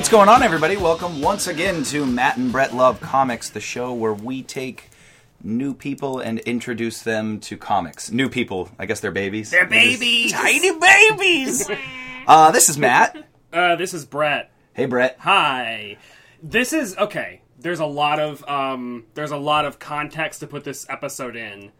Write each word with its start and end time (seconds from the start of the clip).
Hey, 0.00 0.04
what's 0.04 0.08
going 0.08 0.30
on, 0.30 0.42
everybody? 0.42 0.78
Welcome 0.78 1.20
once 1.20 1.46
again 1.46 1.82
to 1.82 2.06
Matt 2.06 2.38
and 2.38 2.50
Brett 2.50 2.74
Love 2.74 3.02
Comics, 3.02 3.50
the 3.50 3.60
show 3.60 3.92
where 3.92 4.14
we 4.14 4.42
take 4.42 4.88
new 5.42 5.74
people 5.74 6.20
and 6.20 6.38
introduce 6.38 7.02
them 7.02 7.38
to 7.40 7.58
comics. 7.58 8.10
New 8.10 8.30
people, 8.30 8.70
I 8.78 8.86
guess 8.86 9.00
they're 9.00 9.10
babies. 9.10 9.50
They're 9.50 9.66
just 9.66 9.70
babies. 9.70 10.32
tiny 10.32 10.72
babies. 10.78 11.70
uh, 12.26 12.50
this 12.50 12.70
is 12.70 12.78
Matt. 12.78 13.28
Uh, 13.52 13.76
this 13.76 13.92
is 13.92 14.06
Brett. 14.06 14.50
Hey, 14.72 14.86
Brett. 14.86 15.16
Hi. 15.18 15.98
This 16.42 16.72
is 16.72 16.96
okay. 16.96 17.42
There's 17.58 17.80
a 17.80 17.84
lot 17.84 18.18
of 18.18 18.42
um, 18.48 19.04
there's 19.12 19.32
a 19.32 19.36
lot 19.36 19.66
of 19.66 19.78
context 19.78 20.40
to 20.40 20.46
put 20.46 20.64
this 20.64 20.86
episode 20.88 21.36
in 21.36 21.72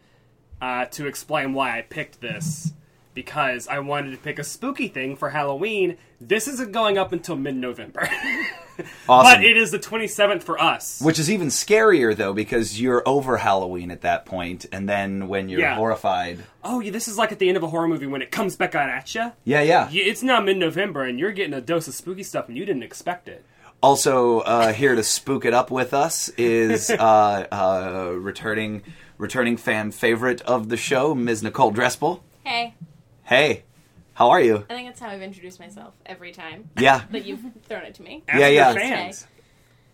uh, 0.61 0.85
to 0.91 1.07
explain 1.07 1.53
why 1.53 1.75
I 1.75 1.81
picked 1.81 2.21
this 2.21 2.71
because 3.13 3.67
I 3.67 3.79
wanted 3.79 4.11
to 4.11 4.17
pick 4.17 4.39
a 4.39 4.43
spooky 4.43 4.87
thing 4.87 5.15
for 5.15 5.29
Halloween. 5.29 5.97
This 6.19 6.47
isn't 6.47 6.71
going 6.71 6.97
up 6.97 7.11
until 7.13 7.35
mid-November, 7.35 8.07
Awesome. 9.09 9.41
but 9.41 9.43
it 9.43 9.57
is 9.57 9.71
the 9.71 9.79
27th 9.79 10.43
for 10.43 10.61
us. 10.61 11.01
Which 11.01 11.17
is 11.19 11.29
even 11.31 11.47
scarier, 11.47 12.15
though, 12.15 12.33
because 12.33 12.79
you're 12.79 13.01
over 13.07 13.37
Halloween 13.37 13.89
at 13.91 14.01
that 14.01 14.25
point, 14.25 14.65
and 14.71 14.87
then 14.87 15.27
when 15.27 15.49
you're 15.49 15.59
Yeah. 15.61 15.75
horrified. 15.75 16.39
Oh, 16.63 16.79
yeah, 16.79 16.91
this 16.91 17.07
is 17.07 17.17
like 17.17 17.31
at 17.31 17.39
the 17.39 17.47
end 17.47 17.57
of 17.57 17.63
a 17.63 17.67
horror 17.67 17.87
movie 17.87 18.05
when 18.07 18.21
it 18.21 18.31
comes 18.31 18.55
back 18.55 18.75
out 18.75 18.89
at 18.89 19.13
you. 19.15 19.31
Yeah, 19.45 19.61
yeah. 19.61 19.89
It's 19.91 20.21
now 20.23 20.39
mid-November 20.41 21.03
and 21.03 21.19
you're 21.19 21.31
getting 21.31 21.53
a 21.53 21.61
dose 21.61 21.87
of 21.87 21.95
spooky 21.95 22.23
stuff 22.23 22.47
and 22.47 22.57
you 22.57 22.65
didn't 22.65 22.83
expect 22.83 23.27
it. 23.27 23.43
Also, 23.83 24.41
uh, 24.41 24.73
here 24.73 24.93
to 24.93 25.01
spook 25.01 25.43
it 25.43 25.55
up 25.55 25.71
with 25.71 25.91
us 25.91 26.29
is 26.37 26.91
uh, 26.91 27.47
uh, 27.51 28.11
returning 28.15 28.83
returning 29.17 29.57
fan 29.57 29.89
favorite 29.91 30.39
of 30.41 30.69
the 30.69 30.77
show, 30.77 31.15
Ms. 31.15 31.41
Nicole 31.41 31.71
Drespel. 31.73 32.21
Hey, 32.43 32.75
Hey, 33.31 33.63
how 34.13 34.31
are 34.31 34.41
you? 34.41 34.57
I 34.69 34.73
think 34.73 34.89
that's 34.89 34.99
how 34.99 35.07
I've 35.07 35.21
introduced 35.21 35.57
myself 35.57 35.93
every 36.05 36.33
time 36.33 36.69
Yeah. 36.77 37.03
that 37.11 37.23
you've 37.23 37.39
thrown 37.63 37.83
it 37.83 37.93
to 37.95 38.01
me. 38.01 38.23
Ask 38.27 38.37
Yeah, 38.41 38.47
yeah. 38.49 38.73
fans. 38.73 39.25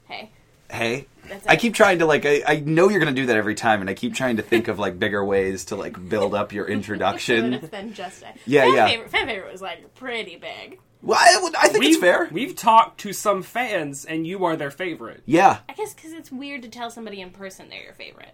Hey, 0.07 0.31
Hey. 0.71 1.05
that's 1.29 1.45
it. 1.45 1.49
I 1.52 1.55
keep 1.55 1.75
trying 1.75 1.99
to 1.99 2.07
like 2.07 2.25
I, 2.25 2.41
I 2.47 2.59
know 2.61 2.89
you're 2.89 2.97
gonna 2.99 3.11
do 3.11 3.27
that 3.27 3.38
every 3.38 3.53
time 3.53 3.79
and 3.81 3.91
I 3.91 3.94
keep 3.94 4.16
trying 4.16 4.38
to 4.38 4.41
think 4.41 4.67
of 4.69 4.79
like 4.79 4.97
bigger 4.97 5.23
ways 5.23 5.66
to 5.66 5.75
like 5.75 6.09
build 6.09 6.33
up 6.33 6.52
your 6.52 6.66
Would 6.67 6.73
introduction. 6.73 7.53
have 7.53 7.69
been 7.69 7.94
just 7.94 8.23
a 8.23 8.33
Yeah, 8.47 8.63
fan 8.63 8.73
yeah. 8.73 8.88
Favorite, 8.88 9.09
fan 9.11 9.27
favorite 9.27 9.51
was 9.51 9.61
like 9.61 9.94
pretty 9.94 10.38
big. 10.38 10.79
Well, 11.03 11.19
I, 11.19 11.51
I 11.59 11.67
think 11.67 11.81
We've, 11.81 11.89
it's 11.91 11.99
fair. 11.99 12.27
We've 12.31 12.55
talked 12.55 13.01
to 13.01 13.13
some 13.13 13.44
fans, 13.44 14.03
and 14.03 14.25
you 14.25 14.45
are 14.45 14.55
their 14.55 14.72
favorite. 14.72 15.22
Yeah. 15.27 15.59
I 15.69 15.73
guess 15.73 15.94
because 15.94 16.11
it's 16.11 16.31
weird 16.31 16.63
to 16.63 16.69
tell 16.69 16.89
somebody 16.89 17.22
in 17.22 17.29
person 17.29 17.69
they're 17.69 17.83
your 17.83 17.94
favorite, 17.94 18.33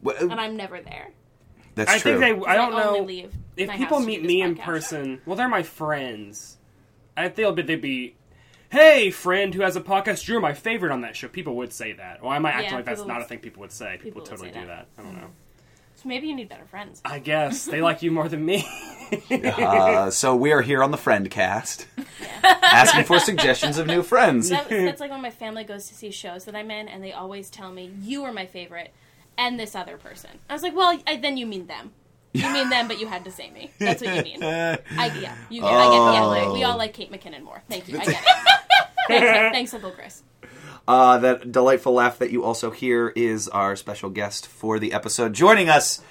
Well, 0.00 0.14
and 0.30 0.40
I'm 0.40 0.56
never 0.56 0.80
there. 0.80 1.08
That's 1.78 1.90
I 1.92 1.98
true. 1.98 2.18
think 2.18 2.42
they. 2.42 2.46
I 2.46 2.56
don't 2.56 2.72
only 2.74 2.84
know 3.00 3.04
leave 3.04 3.32
if 3.56 3.70
people 3.70 4.00
meet 4.00 4.16
do 4.16 4.22
this 4.22 4.28
me 4.28 4.42
in 4.42 4.56
podcast. 4.56 4.64
person. 4.64 5.20
Well, 5.24 5.36
they're 5.36 5.48
my 5.48 5.62
friends. 5.62 6.58
I 7.16 7.22
think 7.24 7.36
they'll 7.36 7.52
be. 7.52 7.62
They'd 7.62 7.80
be. 7.80 8.14
Hey, 8.70 9.10
friend 9.10 9.54
who 9.54 9.62
has 9.62 9.76
a 9.76 9.80
podcast, 9.80 10.28
you're 10.28 10.40
my 10.40 10.52
favorite 10.52 10.92
on 10.92 11.00
that 11.00 11.16
show. 11.16 11.28
People 11.28 11.56
would 11.56 11.72
say 11.72 11.92
that. 11.94 12.18
Or 12.22 12.32
I 12.32 12.38
might 12.38 12.52
act 12.52 12.64
Yeah, 12.64 12.74
like 12.76 12.84
that's 12.84 13.04
not 13.04 13.22
a 13.22 13.24
thing 13.24 13.38
people 13.38 13.60
would 13.60 13.72
say. 13.72 13.92
People, 13.92 14.02
people 14.02 14.20
would 14.22 14.30
would 14.30 14.36
totally 14.36 14.52
say 14.52 14.60
do 14.60 14.66
that. 14.66 14.88
that. 14.96 15.02
I 15.02 15.04
don't 15.04 15.16
know. 15.16 15.30
So 15.94 16.08
maybe 16.08 16.28
you 16.28 16.36
need 16.36 16.48
better 16.48 16.66
friends. 16.66 17.00
I 17.04 17.18
guess 17.18 17.64
they 17.64 17.80
like 17.80 18.02
you 18.02 18.12
more 18.12 18.28
than 18.28 18.44
me. 18.44 18.64
uh, 19.30 20.10
so 20.10 20.36
we 20.36 20.52
are 20.52 20.62
here 20.62 20.80
on 20.82 20.92
the 20.92 20.96
Friend 20.96 21.28
Cast, 21.28 21.88
asking 22.44 23.02
for 23.04 23.18
suggestions 23.18 23.78
of 23.78 23.88
new 23.88 24.02
friends. 24.04 24.48
That, 24.48 24.68
that's 24.68 25.00
like 25.00 25.10
when 25.10 25.22
my 25.22 25.30
family 25.30 25.64
goes 25.64 25.88
to 25.88 25.94
see 25.94 26.10
shows 26.12 26.44
that 26.44 26.54
I'm 26.54 26.70
in, 26.70 26.86
and 26.88 27.02
they 27.02 27.12
always 27.12 27.50
tell 27.50 27.72
me 27.72 27.90
you 28.00 28.22
are 28.24 28.32
my 28.32 28.46
favorite, 28.46 28.92
and 29.38 29.58
this 29.58 29.74
other 29.74 29.96
person. 29.96 30.30
I 30.50 30.52
was 30.52 30.62
like, 30.62 30.76
well, 30.76 30.98
I, 31.06 31.16
then 31.16 31.36
you 31.38 31.46
mean 31.46 31.66
them. 31.66 31.92
You 32.34 32.52
mean 32.52 32.68
them, 32.68 32.86
but 32.88 33.00
you 33.00 33.06
had 33.06 33.24
to 33.24 33.30
say 33.30 33.50
me. 33.50 33.70
That's 33.78 34.02
what 34.02 34.14
you 34.14 34.22
mean. 34.22 34.44
I 34.44 34.78
yeah, 34.96 35.34
you 35.48 35.62
get. 35.62 35.70
I 35.72 35.84
get. 35.86 35.92
Yeah, 35.92 36.44
Oh. 36.46 36.52
we 36.52 36.62
all 36.62 36.76
like 36.76 36.92
Kate 36.92 37.10
McKinnon 37.10 37.42
more. 37.42 37.62
Thank 37.70 37.88
you. 37.88 37.98
I 37.98 38.04
get 38.04 38.22
it. 38.22 38.60
thanks, 39.08 39.54
thanks, 39.54 39.74
Uncle 39.74 39.90
Chris. 39.92 40.22
Uh, 40.86 41.18
that 41.18 41.50
delightful 41.52 41.92
laugh 41.94 42.18
that 42.18 42.30
you 42.30 42.44
also 42.44 42.70
hear 42.70 43.08
is 43.16 43.48
our 43.48 43.76
special 43.76 44.10
guest 44.10 44.46
for 44.46 44.78
the 44.78 44.92
episode. 44.92 45.32
Joining 45.32 45.68
us 45.68 46.02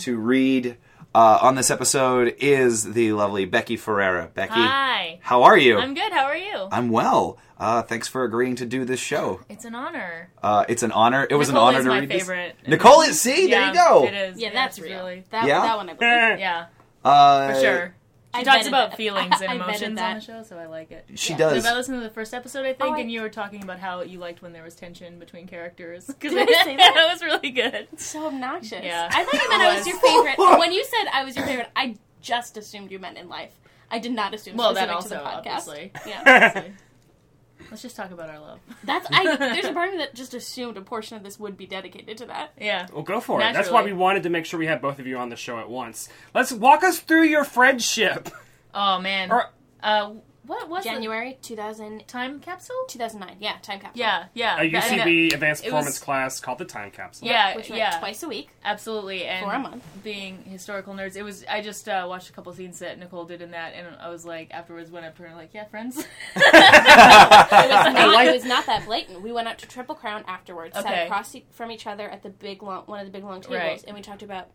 to 0.00 0.16
read 0.16 0.76
uh, 1.14 1.38
on 1.42 1.54
this 1.54 1.70
episode 1.70 2.34
is 2.38 2.92
the 2.92 3.12
lovely 3.12 3.44
Becky 3.44 3.76
Ferreira. 3.76 4.30
Becky, 4.34 4.52
Hi. 4.54 5.18
how 5.22 5.42
are 5.44 5.56
you? 5.56 5.78
I'm 5.78 5.94
good. 5.94 6.12
How 6.12 6.24
are 6.24 6.36
you? 6.36 6.68
I'm 6.70 6.90
well. 6.90 7.38
Uh, 7.58 7.82
thanks 7.82 8.06
for 8.06 8.22
agreeing 8.24 8.54
to 8.56 8.66
do 8.66 8.84
this 8.84 9.00
show. 9.00 9.40
It's 9.48 9.64
an 9.64 9.74
honor. 9.74 10.30
Uh, 10.42 10.64
it's 10.68 10.82
an 10.84 10.92
honor. 10.92 11.26
It 11.28 11.34
was 11.34 11.48
Nicole 11.48 11.68
an 11.68 11.68
honor 11.74 11.78
is 11.80 11.84
to 11.84 11.90
my 11.90 11.98
read 12.00 12.08
favorite. 12.08 12.56
this. 12.60 12.68
Nicole 12.68 13.00
is. 13.02 13.20
See, 13.20 13.48
there 13.50 13.66
you 13.68 13.74
go. 13.74 14.06
It 14.06 14.14
is. 14.14 14.38
Yeah, 14.38 14.52
that's 14.52 14.78
it's 14.78 14.86
real. 14.86 14.98
really. 14.98 15.24
That, 15.30 15.46
Yeah? 15.46 15.62
that 15.62 15.76
one 15.76 15.90
I 15.90 15.94
believe. 15.94 16.38
Yeah, 16.40 16.66
Uh, 17.04 17.52
for 17.54 17.60
sure. 17.60 17.94
She 18.34 18.40
I 18.40 18.44
talks 18.44 18.66
about 18.66 18.90
that. 18.90 18.96
feelings 18.98 19.34
and 19.40 19.50
I 19.50 19.54
vetted 19.54 19.82
emotions 19.82 20.00
on 20.00 20.14
the 20.16 20.20
show, 20.20 20.42
so 20.42 20.58
I 20.58 20.66
like 20.66 20.90
it. 20.90 21.06
She 21.14 21.32
Yeah. 21.32 21.38
does. 21.38 21.64
If 21.64 21.70
I 21.70 21.74
listened 21.74 21.96
to 21.98 22.02
the 22.06 22.12
first 22.12 22.34
episode, 22.34 22.66
I 22.66 22.74
think, 22.74 22.82
Oh, 22.82 22.94
I- 22.94 22.98
and 23.00 23.10
you 23.10 23.22
were 23.22 23.30
talking 23.30 23.62
about 23.62 23.78
how 23.78 24.02
you 24.02 24.18
liked 24.18 24.42
when 24.42 24.52
there 24.52 24.62
was 24.62 24.74
tension 24.74 25.18
between 25.18 25.46
characters. 25.46 26.06
Because 26.06 26.32
Did 26.34 26.48
I 26.54 26.64
say 26.64 26.76
that? 26.76 26.92
that 26.94 27.08
was 27.12 27.22
really 27.22 27.50
good. 27.50 27.88
So 27.96 28.26
obnoxious. 28.26 28.84
Yeah. 28.84 29.08
I 29.10 29.24
thought 29.24 29.32
you 29.42 29.48
meant 29.48 29.62
It 29.62 29.66
I 29.66 29.74
was 29.74 29.78
was. 29.78 29.86
your 29.86 29.98
favorite. 30.00 30.58
when 30.58 30.72
you 30.72 30.84
said 30.84 31.06
I 31.12 31.24
was 31.24 31.36
your 31.36 31.46
favorite, 31.46 31.68
I 31.74 31.96
just 32.20 32.56
assumed 32.58 32.90
you 32.90 32.98
meant 32.98 33.16
in 33.16 33.28
life. 33.28 33.52
I 33.90 33.98
did 33.98 34.12
not 34.12 34.34
assume 34.34 34.56
Well, 34.58 34.74
that 34.74 34.90
specific 34.90 35.10
to 35.10 35.24
also, 35.24 35.42
the 35.42 35.48
podcast. 35.50 35.68
obviously. 35.68 35.92
Yeah. 36.06 36.52
So, 36.52 36.64
Let's 37.70 37.82
just 37.82 37.96
talk 37.96 38.10
about 38.10 38.30
our 38.30 38.38
love. 38.38 38.60
That's 38.84 39.06
I 39.10 39.36
there's 39.36 39.66
a 39.66 39.72
part 39.74 39.88
of 39.88 39.94
me 39.94 39.98
that 39.98 40.14
just 40.14 40.34
assumed 40.34 40.76
a 40.76 40.80
portion 40.80 41.16
of 41.16 41.22
this 41.22 41.38
would 41.38 41.56
be 41.56 41.66
dedicated 41.66 42.18
to 42.18 42.26
that. 42.26 42.52
Yeah. 42.60 42.86
well, 42.92 43.02
go 43.02 43.20
for 43.20 43.40
it. 43.40 43.52
That's 43.52 43.68
why 43.70 43.80
Naturally. 43.80 43.92
we 43.92 43.98
wanted 43.98 44.22
to 44.24 44.30
make 44.30 44.46
sure 44.46 44.58
we 44.58 44.66
had 44.66 44.80
both 44.80 44.98
of 44.98 45.06
you 45.06 45.16
on 45.18 45.28
the 45.28 45.36
show 45.36 45.58
at 45.58 45.68
once. 45.68 46.08
Let's 46.34 46.52
walk 46.52 46.82
us 46.84 46.98
through 47.00 47.24
your 47.24 47.44
friendship. 47.44 48.28
Oh 48.74 49.00
man. 49.00 49.30
Or- 49.30 49.50
uh, 49.82 50.14
what 50.48 50.68
was 50.68 50.82
January 50.82 51.38
2000, 51.42 52.08
time 52.08 52.40
capsule? 52.40 52.74
2009. 52.88 53.36
Yeah, 53.40 53.52
time 53.62 53.78
capsule. 53.78 54.00
Yeah, 54.00 54.24
yeah. 54.34 54.60
A 54.60 54.68
That- 54.70 54.82
UCB 54.82 55.32
advanced 55.34 55.62
it 55.64 55.66
was- 55.66 55.72
performance 55.72 55.98
class 56.00 56.40
called 56.40 56.58
the 56.58 56.64
Time 56.64 56.90
Capsule. 56.90 57.28
Yeah, 57.28 57.54
Which 57.54 57.68
went 57.70 57.78
yeah. 57.78 57.98
twice 58.00 58.22
a 58.24 58.28
week. 58.28 58.48
Absolutely, 58.64 59.24
and 59.24 59.46
For 59.46 59.52
a 59.52 59.58
month. 59.60 59.84
being 60.02 60.42
historical 60.44 60.94
nerds, 60.94 61.14
it 61.16 61.22
was. 61.22 61.44
I 61.48 61.60
just 61.62 61.88
uh, 61.88 62.06
watched 62.08 62.28
a 62.30 62.32
couple 62.32 62.52
scenes 62.52 62.80
that 62.80 62.98
Nicole 62.98 63.24
did 63.24 63.40
in 63.42 63.52
that, 63.52 63.74
and 63.74 63.86
I 64.00 64.08
was 64.08 64.24
like, 64.26 64.50
afterwards, 64.50 64.90
went 64.90 65.06
up 65.06 65.16
to 65.18 65.22
her 65.22 65.34
like, 65.34 65.50
"Yeah, 65.54 65.64
friends." 65.66 65.96
It 66.36 67.70
was, 67.70 67.94
not, 67.94 68.14
like- 68.14 68.28
it 68.28 68.32
was 68.34 68.44
not 68.44 68.66
that 68.66 68.84
blatant. 68.86 69.22
We 69.22 69.32
went 69.32 69.48
out 69.48 69.58
to 69.58 69.66
Triple 69.68 69.94
Crown 69.94 70.24
afterwards, 70.26 70.74
sat 70.74 71.04
across 71.06 71.34
from 71.50 71.70
each 71.70 71.86
other 71.86 72.08
at 72.08 72.22
the 72.22 72.30
big 72.30 72.62
long, 72.62 72.84
one 72.86 73.00
of 73.00 73.06
the 73.06 73.12
big 73.12 73.24
long 73.24 73.40
tables, 73.40 73.58
Right. 73.58 73.84
and 73.86 73.94
we 73.94 74.02
talked 74.02 74.22
about 74.22 74.48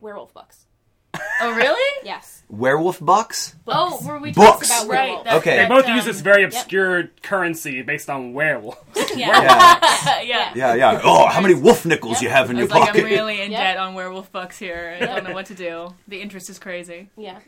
werewolf 0.00 0.32
books. 0.34 0.66
Oh, 1.14 1.54
really? 1.54 1.80
Yes. 2.04 2.42
Werewolf 2.48 2.98
bucks. 3.04 3.54
Oh, 3.68 4.00
were 4.04 4.18
we 4.18 4.32
Books. 4.32 4.68
talked 4.68 4.84
about 4.84 4.88
Right. 4.92 5.06
werewolves? 5.08 5.24
that- 5.24 5.36
Okay. 5.36 5.56
They 5.58 5.68
both 5.68 5.86
um, 5.86 5.94
use 5.96 6.04
this 6.04 6.20
very 6.20 6.42
obscure 6.44 7.04
currency 7.22 7.82
based 7.82 8.08
on 8.10 8.32
werewolves. 8.32 8.78
Yeah. 9.14 9.40
Yeah. 10.22 10.22
yeah. 10.22 10.52
Yeah, 10.54 10.74
yeah. 10.74 11.00
Oh, 11.04 11.26
how 11.28 11.40
many 11.40 11.54
wolf 11.54 11.84
nickels 11.84 12.22
you 12.22 12.28
have 12.28 12.48
in 12.50 12.56
I 12.56 12.60
your 12.60 12.66
was 12.68 12.72
like, 12.74 12.86
pocket? 12.88 13.04
I'm 13.04 13.10
really 13.10 13.40
in 13.42 13.50
Yep. 13.52 13.60
debt 13.60 13.76
on 13.76 13.94
werewolf 13.94 14.30
bucks 14.32 14.58
here. 14.58 14.96
I 15.00 15.04
don't 15.04 15.24
know 15.24 15.32
what 15.34 15.46
to 15.46 15.54
do. 15.54 15.94
The 16.08 16.20
interest 16.20 16.48
is 16.50 16.58
crazy. 16.58 17.10
Yeah. 17.16 17.38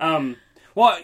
um, 0.00 0.36
well, 0.76 0.98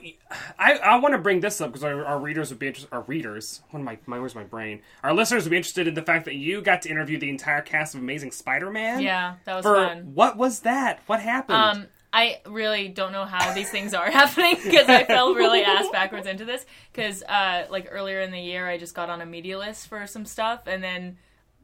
I, 0.59 0.75
I 0.75 0.99
want 0.99 1.13
to 1.15 1.19
bring 1.19 1.41
this 1.41 1.59
up 1.63 1.71
because 1.71 1.83
our, 1.83 2.05
our 2.05 2.21
readers 2.21 2.51
would 2.51 2.59
be 2.59 2.67
interested. 2.67 2.93
Our 2.93 3.01
readers, 3.01 3.63
what 3.71 3.81
am 3.81 3.89
I? 3.89 3.99
My, 4.05 4.19
where's 4.19 4.35
my 4.35 4.45
brain? 4.45 4.83
Our 5.03 5.15
listeners 5.15 5.45
would 5.45 5.51
be 5.51 5.57
interested 5.57 5.89
in 5.89 5.95
the 5.95 6.03
fact 6.03 6.27
that 6.27 6.35
you 6.35 6.61
got 6.61 6.83
to 6.83 6.91
interview 6.91 7.19
the 7.19 7.31
entire 7.31 7.63
cast 7.63 7.95
of 7.95 8.03
Amazing 8.03 8.33
Spider-Man. 8.33 9.01
Yeah, 9.01 9.37
that 9.47 9.57
was 9.57 9.65
For 9.65 9.75
fun. 9.75 10.15
what 10.15 10.37
was 10.37 10.61
that? 10.61 11.01
What 11.07 11.21
happened? 11.21 11.57
Um, 11.57 11.87
I 12.13 12.43
really 12.45 12.89
don't 12.89 13.13
know 13.13 13.25
how 13.25 13.55
these 13.55 13.71
things 13.71 13.95
are 13.95 14.11
happening 14.11 14.57
because 14.63 14.91
I 14.91 15.05
fell 15.05 15.35
really 15.35 15.63
ass 15.63 15.89
backwards 15.93 16.27
into 16.27 16.45
this. 16.45 16.67
Because 16.93 17.23
uh, 17.23 17.67
like 17.71 17.89
earlier 17.91 18.21
in 18.21 18.31
the 18.31 18.41
year, 18.41 18.69
I 18.69 18.77
just 18.77 18.95
got 18.95 19.09
on 19.09 19.23
a 19.23 19.27
media 19.27 19.59
list 19.59 19.89
for 19.89 20.07
some 20.07 20.27
stuff, 20.27 20.67
and 20.67 20.85
then 20.85 21.17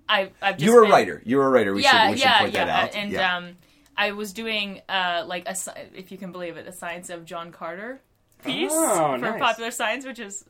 I 0.09 0.31
I've 0.41 0.57
just 0.57 0.65
You're 0.65 0.85
a 0.85 0.89
writer. 0.89 1.23
You're 1.27 1.47
a 1.47 1.51
writer. 1.51 1.75
We 1.75 1.83
yeah, 1.83 2.07
should, 2.07 2.11
we 2.13 2.17
should 2.17 2.25
yeah, 2.25 2.39
point 2.41 2.55
yeah. 2.55 2.65
that 2.65 2.85
out. 2.85 2.97
And 2.97 3.13
yeah. 3.13 3.37
um, 3.37 3.57
I 3.99 4.13
was 4.13 4.33
doing 4.33 4.81
uh, 4.89 5.25
like 5.27 5.45
a, 5.47 5.51
sci- 5.57 5.89
if 5.95 6.11
you 6.13 6.19
can 6.19 6.33
believe 6.33 6.57
it, 6.57 6.67
a 6.69 6.73
science 6.73 7.11
of 7.11 7.25
John 7.25 7.51
Carter 7.53 8.01
piece 8.45 8.71
Oh, 8.73 9.13
for 9.13 9.19
nice. 9.19 9.41
Popular 9.41 9.71
Science, 9.73 10.07
which 10.07 10.21
is 10.21 10.45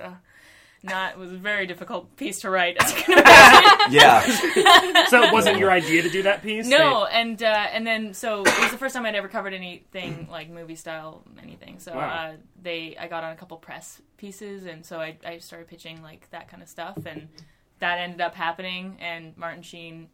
uh, 0.00 0.14
not 0.82 1.18
was 1.18 1.30
a 1.32 1.36
very 1.36 1.66
difficult 1.66 2.16
piece 2.16 2.40
to 2.40 2.50
write. 2.50 2.76
As 2.80 2.90
you 2.94 3.02
can 3.02 3.18
imagine. 3.18 3.70
yeah. 3.92 5.06
so 5.06 5.22
it 5.22 5.32
wasn't 5.32 5.58
your 5.58 5.70
idea 5.70 6.02
to 6.02 6.08
do 6.10 6.22
that 6.22 6.42
piece? 6.42 6.66
no, 6.66 7.04
and 7.04 7.42
uh, 7.42 7.66
and 7.72 7.86
then 7.86 8.14
so 8.14 8.40
it 8.42 8.60
was 8.60 8.70
the 8.70 8.78
first 8.78 8.94
time 8.94 9.04
I'd 9.06 9.14
ever 9.14 9.28
covered 9.28 9.52
anything 9.54 10.26
like 10.30 10.48
movie 10.50 10.74
style 10.76 11.22
anything. 11.42 11.78
So 11.80 11.94
Wow. 11.94 12.08
uh, 12.08 12.32
they 12.62 12.96
I 12.98 13.08
got 13.08 13.24
on 13.24 13.32
a 13.32 13.36
couple 13.36 13.56
press 13.58 14.00
pieces, 14.16 14.64
and 14.64 14.84
so 14.84 14.98
I 15.00 15.16
I 15.24 15.38
started 15.38 15.68
pitching 15.68 16.02
like 16.02 16.30
that 16.30 16.48
kind 16.48 16.62
of 16.62 16.68
stuff, 16.68 16.96
and 17.06 17.28
that 17.80 17.98
ended 17.98 18.20
up 18.22 18.34
happening. 18.34 18.96
And 19.00 19.36
Martin 19.36 19.62
Sheen 19.62 20.08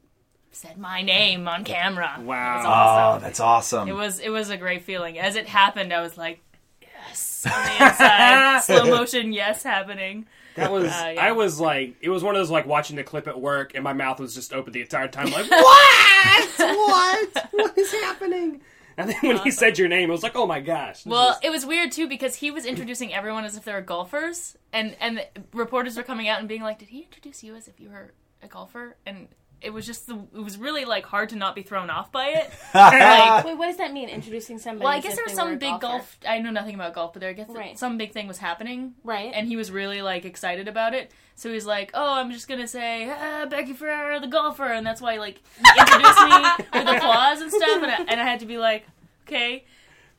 said 0.52 0.78
my 0.78 1.02
name 1.02 1.46
on 1.48 1.64
camera. 1.64 2.16
Wow. 2.20 2.54
It 2.54 2.56
was 2.58 2.66
Oh, 2.66 2.68
awesome. 2.70 3.22
that's 3.22 3.40
awesome. 3.40 3.88
It 3.88 3.92
was 3.94 4.18
it 4.18 4.30
was 4.30 4.50
a 4.50 4.56
great 4.56 4.82
feeling. 4.82 5.18
As 5.18 5.36
it 5.36 5.46
happened, 5.48 5.92
I 5.92 6.00
was 6.00 6.16
like, 6.18 6.40
yes, 6.82 7.46
on 7.46 7.52
the 7.64 7.84
inside, 7.86 8.60
slow 8.64 8.84
motion, 8.96 9.32
yes, 9.32 9.62
happening. 9.62 10.26
That 10.56 10.72
was 10.72 10.86
Uh, 10.90 11.12
yeah. 11.14 11.24
I 11.24 11.32
was 11.32 11.60
like 11.60 11.94
it 12.00 12.08
was 12.10 12.22
one 12.24 12.34
of 12.34 12.40
those 12.40 12.50
like 12.50 12.66
watching 12.66 12.96
the 12.96 13.04
clip 13.04 13.28
at 13.28 13.40
work 13.40 13.74
and 13.74 13.84
my 13.84 13.92
mouth 13.92 14.18
was 14.20 14.34
just 14.34 14.52
open 14.52 14.72
the 14.72 14.80
entire 14.80 15.06
time 15.08 15.30
like 15.30 15.48
what 15.50 16.58
what 16.58 17.48
what 17.52 17.78
is 17.78 17.92
happening 17.92 18.60
And 18.98 19.08
then 19.08 19.16
when 19.22 19.38
he 19.38 19.50
said 19.50 19.78
your 19.78 19.88
name, 19.88 20.10
I 20.10 20.12
was 20.12 20.22
like, 20.22 20.36
oh 20.36 20.46
my 20.46 20.60
gosh. 20.60 21.06
Well, 21.06 21.30
is- 21.30 21.38
it 21.44 21.50
was 21.50 21.64
weird 21.64 21.92
too 21.92 22.06
because 22.08 22.34
he 22.34 22.50
was 22.50 22.66
introducing 22.66 23.14
everyone 23.14 23.44
as 23.44 23.56
if 23.56 23.64
they 23.64 23.72
were 23.72 23.80
golfers, 23.80 24.56
and 24.74 24.94
and 25.00 25.18
the 25.18 25.26
reporters 25.54 25.96
were 25.96 26.02
coming 26.02 26.28
out 26.28 26.40
and 26.40 26.48
being 26.48 26.60
like, 26.62 26.78
"Did 26.80 26.88
he 26.88 27.02
introduce 27.02 27.42
you 27.42 27.54
as 27.54 27.66
if 27.68 27.80
you 27.80 27.88
were 27.88 28.12
a 28.42 28.48
golfer?" 28.48 28.96
And 29.06 29.28
it 29.62 29.70
was 29.70 29.86
just 29.86 30.06
the 30.06 30.14
it 30.34 30.40
was 30.42 30.56
really 30.58 30.84
like 30.84 31.04
hard 31.06 31.28
to 31.30 31.36
not 31.36 31.54
be 31.54 31.62
thrown 31.62 31.90
off 31.90 32.10
by 32.10 32.28
it. 32.28 32.50
like, 32.74 33.44
Wait, 33.44 33.58
what 33.58 33.66
does 33.66 33.76
that 33.76 33.92
mean? 33.92 34.08
Introducing 34.08 34.58
somebody? 34.58 34.84
well, 34.84 34.92
I 34.94 35.00
guess 35.00 35.16
there 35.16 35.24
was 35.24 35.34
some 35.34 35.58
big 35.58 35.80
golfer? 35.80 35.86
golf. 35.88 36.18
I 36.26 36.38
know 36.38 36.50
nothing 36.50 36.74
about 36.74 36.94
golf, 36.94 37.12
but 37.12 37.20
there 37.20 37.30
I 37.30 37.34
guess 37.34 37.48
Right. 37.50 37.78
some 37.78 37.98
big 37.98 38.12
thing 38.12 38.26
was 38.26 38.38
happening, 38.38 38.94
Right. 39.04 39.30
and 39.34 39.46
he 39.46 39.56
was 39.56 39.70
really 39.70 40.02
like 40.02 40.24
excited 40.24 40.68
about 40.68 40.94
it. 40.94 41.10
So 41.34 41.52
he's 41.52 41.66
like, 41.66 41.90
"Oh, 41.94 42.14
I'm 42.14 42.30
just 42.32 42.48
gonna 42.48 42.66
say 42.68 43.10
ah, 43.10 43.46
Becky 43.46 43.72
Ferrer, 43.72 44.20
the 44.20 44.26
golfer," 44.26 44.64
and 44.64 44.86
that's 44.86 45.00
why 45.00 45.16
like 45.18 45.40
he 45.58 45.80
introduced 45.80 46.20
me 46.20 46.30
with 46.80 46.96
applause 46.96 47.40
and 47.40 47.50
stuff, 47.52 47.82
and 47.82 47.90
I, 47.90 47.96
and 48.08 48.20
I 48.20 48.24
had 48.24 48.40
to 48.40 48.46
be 48.46 48.58
like, 48.58 48.86
"Okay, 49.26 49.64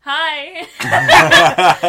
hi." 0.01 0.67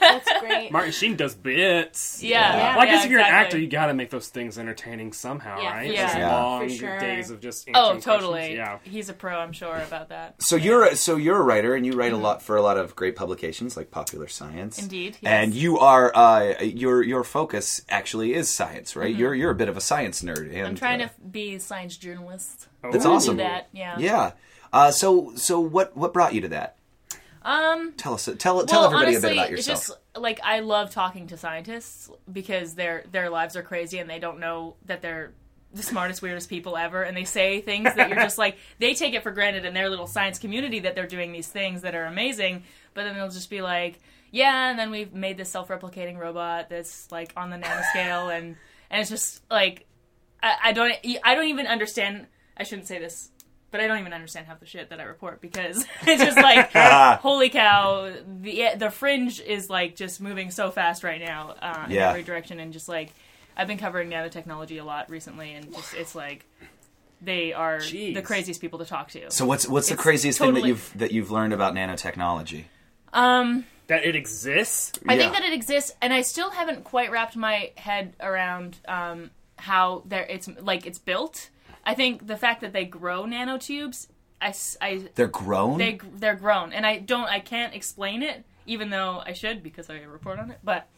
That's 0.00 0.40
great. 0.40 0.70
Martin 0.72 0.92
Sheen 0.92 1.16
does 1.16 1.34
bits. 1.34 2.22
Yeah. 2.22 2.56
Yeah. 2.56 2.76
Well, 2.76 2.80
I 2.82 2.86
guess 2.86 3.00
Yeah, 3.00 3.04
if 3.04 3.10
you're 3.10 3.20
an 3.20 3.26
actor, 3.26 3.58
you 3.58 3.66
got 3.68 3.86
to 3.86 3.94
make 3.94 4.10
those 4.10 4.28
things 4.28 4.58
entertaining 4.58 5.12
somehow, 5.12 5.60
Yeah, 5.60 5.72
right? 5.76 5.86
for 5.88 5.92
Yeah. 5.92 6.02
Just 6.02 6.14
sure. 6.16 6.26
long 6.28 6.68
For 6.68 6.74
sure. 6.74 7.00
days 7.00 7.30
of 7.30 7.40
just 7.40 7.68
Oh, 7.74 7.98
totally. 7.98 8.32
questions. 8.32 8.56
Yeah. 8.56 8.78
He's 8.84 9.08
a 9.08 9.12
pro, 9.12 9.38
I'm 9.38 9.52
sure, 9.52 9.76
about 9.76 10.08
that. 10.10 10.42
So 10.42 10.56
you're 10.56 10.84
a, 10.84 10.96
so 10.96 11.16
you're 11.16 11.38
a 11.38 11.42
writer, 11.42 11.74
and 11.74 11.84
you 11.86 11.92
write 11.92 12.12
a 12.12 12.16
lot 12.16 12.42
for 12.42 12.56
a 12.56 12.62
lot 12.62 12.76
of 12.76 12.94
great 12.96 13.16
publications 13.16 13.76
like 13.76 13.90
Popular 13.90 14.28
Science. 14.28 14.78
Indeed, 14.78 15.16
yes. 15.20 15.30
And 15.30 15.54
you 15.54 15.78
are 15.78 16.12
uh, 16.14 16.62
your 16.62 17.02
your 17.02 17.24
focus 17.24 17.82
actually 17.88 18.34
is 18.34 18.48
science, 18.48 18.96
right? 18.96 19.14
You're 19.14 19.34
you're 19.34 19.50
a 19.50 19.54
bit 19.54 19.68
of 19.68 19.76
a 19.76 19.80
science 19.80 20.22
nerd. 20.22 20.38
And, 20.46 20.54
Mm-hmm. 20.54 20.66
I'm 20.66 20.74
trying 20.76 21.02
uh, 21.02 21.08
to 21.08 21.14
be 21.30 21.54
a 21.56 21.60
science 21.60 21.96
journalist. 21.96 22.68
That's 22.82 23.04
awesome. 23.06 23.36
Do 23.38 23.42
that, 23.42 23.68
yeah. 23.72 23.98
Yeah. 23.98 24.32
Uh, 24.72 24.90
so 24.90 25.32
so 25.36 25.60
what 25.60 25.96
what 25.96 26.12
brought 26.12 26.34
you 26.34 26.40
to 26.42 26.48
that? 26.48 26.76
Um, 27.44 27.92
Tell 27.96 28.14
us 28.14 28.24
tell 28.24 28.36
tell 28.38 28.54
well, 28.64 28.84
everybody 28.86 29.16
honestly, 29.16 29.16
a 29.16 29.20
bit 29.20 29.32
about 29.36 29.52
it's 29.52 29.68
yourself. 29.68 29.98
just 30.14 30.22
like 30.22 30.40
I 30.42 30.60
love 30.60 30.90
talking 30.90 31.26
to 31.28 31.36
scientists 31.36 32.10
because 32.32 32.74
their 32.74 33.04
their 33.12 33.28
lives 33.28 33.54
are 33.56 33.62
crazy 33.62 33.98
and 33.98 34.08
they 34.08 34.18
don't 34.18 34.40
know 34.40 34.76
that 34.86 35.02
they're 35.02 35.32
the 35.74 35.82
smartest, 35.82 36.22
weirdest 36.22 36.48
people 36.48 36.76
ever, 36.76 37.02
and 37.02 37.16
they 37.16 37.24
say 37.24 37.60
things 37.60 37.92
that 37.96 38.08
you're 38.08 38.18
just 38.18 38.38
like 38.38 38.56
they 38.78 38.94
take 38.94 39.12
it 39.14 39.22
for 39.22 39.30
granted 39.32 39.64
in 39.64 39.74
their 39.74 39.90
little 39.90 40.06
science 40.06 40.38
community 40.38 40.80
that 40.80 40.94
they're 40.94 41.06
doing 41.06 41.32
these 41.32 41.48
things 41.48 41.82
that 41.82 41.94
are 41.94 42.04
amazing, 42.06 42.62
but 42.94 43.04
then 43.04 43.14
they'll 43.14 43.28
just 43.28 43.50
be 43.50 43.60
like, 43.60 44.00
yeah, 44.30 44.70
and 44.70 44.78
then 44.78 44.90
we've 44.90 45.12
made 45.12 45.36
this 45.36 45.50
self-replicating 45.50 46.16
robot 46.16 46.70
that's 46.70 47.10
like 47.12 47.32
on 47.36 47.50
the 47.50 47.56
nanoscale, 47.56 48.34
and 48.36 48.56
and 48.90 49.00
it's 49.00 49.10
just 49.10 49.42
like 49.50 49.86
I, 50.42 50.56
I 50.64 50.72
don't 50.72 50.94
I 51.24 51.34
don't 51.34 51.48
even 51.48 51.66
understand. 51.66 52.26
I 52.56 52.62
shouldn't 52.62 52.86
say 52.86 52.98
this. 53.00 53.30
But 53.74 53.80
I 53.80 53.88
don't 53.88 53.98
even 53.98 54.12
understand 54.12 54.46
half 54.46 54.60
the 54.60 54.66
shit 54.66 54.90
that 54.90 55.00
I 55.00 55.02
report 55.02 55.40
because 55.40 55.84
it's 56.06 56.22
just 56.22 56.36
like, 56.36 56.70
holy 57.20 57.48
cow, 57.50 58.12
the 58.40 58.68
the 58.76 58.88
fringe 58.88 59.40
is 59.40 59.68
like 59.68 59.96
just 59.96 60.20
moving 60.20 60.52
so 60.52 60.70
fast 60.70 61.02
right 61.02 61.20
now 61.20 61.56
uh, 61.60 61.86
in 61.86 61.90
Yeah. 61.96 62.10
every 62.10 62.22
direction, 62.22 62.60
and 62.60 62.72
just 62.72 62.88
like 62.88 63.10
I've 63.56 63.66
been 63.66 63.78
covering 63.78 64.10
nanotechnology 64.10 64.80
a 64.80 64.84
lot 64.84 65.10
recently, 65.10 65.54
and 65.54 65.74
just 65.74 65.92
it's 65.94 66.14
like 66.14 66.44
they 67.20 67.52
are 67.52 67.78
Jeez. 67.78 68.14
the 68.14 68.22
craziest 68.22 68.60
people 68.60 68.78
to 68.78 68.84
talk 68.84 69.08
to. 69.10 69.28
so 69.32 69.44
what's 69.44 69.66
what's 69.66 69.88
the 69.88 69.94
it's 69.94 70.02
craziest 70.04 70.38
thing 70.38 70.54
that 70.54 70.64
you've 70.66 70.92
that 70.96 71.10
you've 71.10 71.32
learned 71.32 71.52
about 71.52 71.74
nanotechnology? 71.74 72.66
Um, 73.12 73.64
That 73.88 74.04
it 74.04 74.14
exists. 74.14 75.00
I 75.08 75.16
think 75.16 75.32
that 75.32 75.42
it 75.42 75.52
exists, 75.52 75.92
and 76.00 76.12
I 76.12 76.20
still 76.22 76.50
haven't 76.50 76.84
quite 76.84 77.10
wrapped 77.10 77.34
my 77.34 77.72
head 77.76 78.14
around 78.20 78.78
um, 78.86 79.32
how 79.56 80.04
there 80.06 80.22
it's 80.24 80.48
like 80.60 80.86
it's 80.86 81.00
built. 81.00 81.50
I 81.86 81.94
think 81.94 82.26
the 82.26 82.36
fact 82.36 82.60
that 82.62 82.72
they 82.72 82.84
grow 82.84 83.24
nanotubes, 83.24 84.08
I, 84.40 84.48
s- 84.48 84.76
I- 84.80 85.08
They're 85.14 85.26
grown. 85.28 85.78
they 85.78 85.98
they're 86.16 86.34
grown, 86.36 86.72
and 86.72 86.84
I 86.86 86.98
don't 86.98 87.28
I 87.28 87.40
can't 87.40 87.74
explain 87.74 88.22
it, 88.22 88.44
even 88.66 88.90
though 88.90 89.22
I 89.24 89.32
should 89.32 89.62
because 89.62 89.88
I 89.90 90.00
report 90.02 90.38
on 90.38 90.50
it. 90.50 90.58
But 90.64 90.88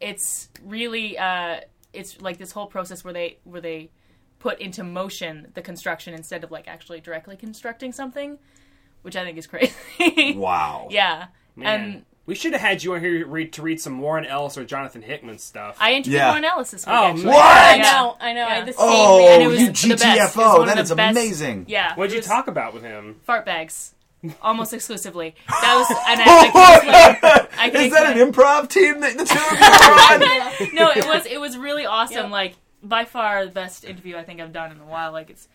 it's 0.00 0.48
really 0.64 1.16
uh, 1.18 1.60
it's 1.92 2.20
like 2.20 2.38
this 2.38 2.52
whole 2.52 2.66
process 2.66 3.02
where 3.04 3.12
they 3.14 3.38
where 3.44 3.60
they 3.60 3.90
put 4.38 4.60
into 4.60 4.84
motion 4.84 5.50
the 5.54 5.62
construction 5.62 6.12
instead 6.14 6.44
of 6.44 6.50
like 6.50 6.68
actually 6.68 7.00
directly 7.00 7.36
constructing 7.36 7.92
something, 7.92 8.38
which 9.02 9.16
I 9.16 9.24
think 9.24 9.38
is 9.38 9.46
crazy. 9.46 10.34
wow. 10.36 10.88
yeah, 10.90 11.26
Man. 11.56 11.80
and 11.80 12.04
we 12.26 12.34
should 12.34 12.52
have 12.52 12.60
had 12.60 12.82
you 12.82 12.94
on 12.94 13.00
here 13.00 13.20
to 13.20 13.26
read, 13.26 13.52
to 13.54 13.62
read 13.62 13.80
some 13.80 13.98
Warren 14.00 14.26
Ellis 14.26 14.58
or 14.58 14.64
Jonathan 14.64 15.00
Hickman 15.02 15.38
stuff. 15.38 15.76
I 15.80 15.92
interviewed 15.92 16.14
Yeah. 16.18 16.28
Warren 16.30 16.44
Ellis 16.44 16.70
this 16.72 16.84
week. 16.86 16.94
Oh, 16.94 17.04
actually. 17.06 17.26
What? 17.26 17.36
I 17.46 17.78
know, 17.78 18.16
I 18.20 18.32
know. 18.32 18.44
I 18.46 18.54
had 18.54 18.66
the 18.66 18.74
oh, 18.78 19.18
same 19.18 19.28
Oh. 19.28 19.28
And 19.34 19.42
it 19.42 19.46
was 19.46 19.60
you 19.60 19.66
the 19.66 19.72
best. 19.72 19.84
It 19.84 19.90
was 19.90 20.30
GTFO, 20.34 20.58
one 20.58 20.66
that 20.66 20.78
of 20.78 20.84
is 20.84 20.92
best- 20.94 21.10
amazing. 21.16 21.64
Yeah. 21.68 21.94
What'd 21.94 22.12
it 22.12 22.14
you 22.16 22.18
was 22.20 22.26
talk 22.26 22.48
about 22.48 22.74
with 22.74 22.82
him? 22.82 23.20
Fart 23.24 23.44
bags. 23.46 23.92
Almost 24.42 24.72
exclusively. 24.74 25.36
That 25.48 25.76
was, 25.76 25.90
and 26.08 26.20
I, 26.24 26.40
I 26.40 26.50
can 26.50 27.40
explain. 27.44 27.60
I 27.60 27.70
can 27.70 27.80
Is 27.82 27.92
that 27.92 28.02
explain. 28.10 28.26
an 28.28 28.32
improv 28.32 28.68
team 28.68 29.00
that 29.00 29.16
the 29.18 29.24
two 29.24 29.38
of 29.38 30.64
you 30.64 30.66
are 30.66 30.68
on? 30.68 30.74
no, 30.74 30.90
it 31.00 31.06
was 31.06 31.26
it 31.26 31.40
was 31.40 31.56
really 31.56 31.86
awesome. 31.86 32.16
Yep. 32.24 32.30
Like 32.32 32.54
by 32.82 33.04
far 33.04 33.44
the 33.44 33.52
best 33.52 33.84
interview 33.84 34.16
I 34.16 34.24
think 34.24 34.40
I've 34.40 34.52
done 34.52 34.72
in 34.72 34.80
a 34.80 34.84
while. 34.84 35.12
Like 35.12 35.30
it's 35.30 35.46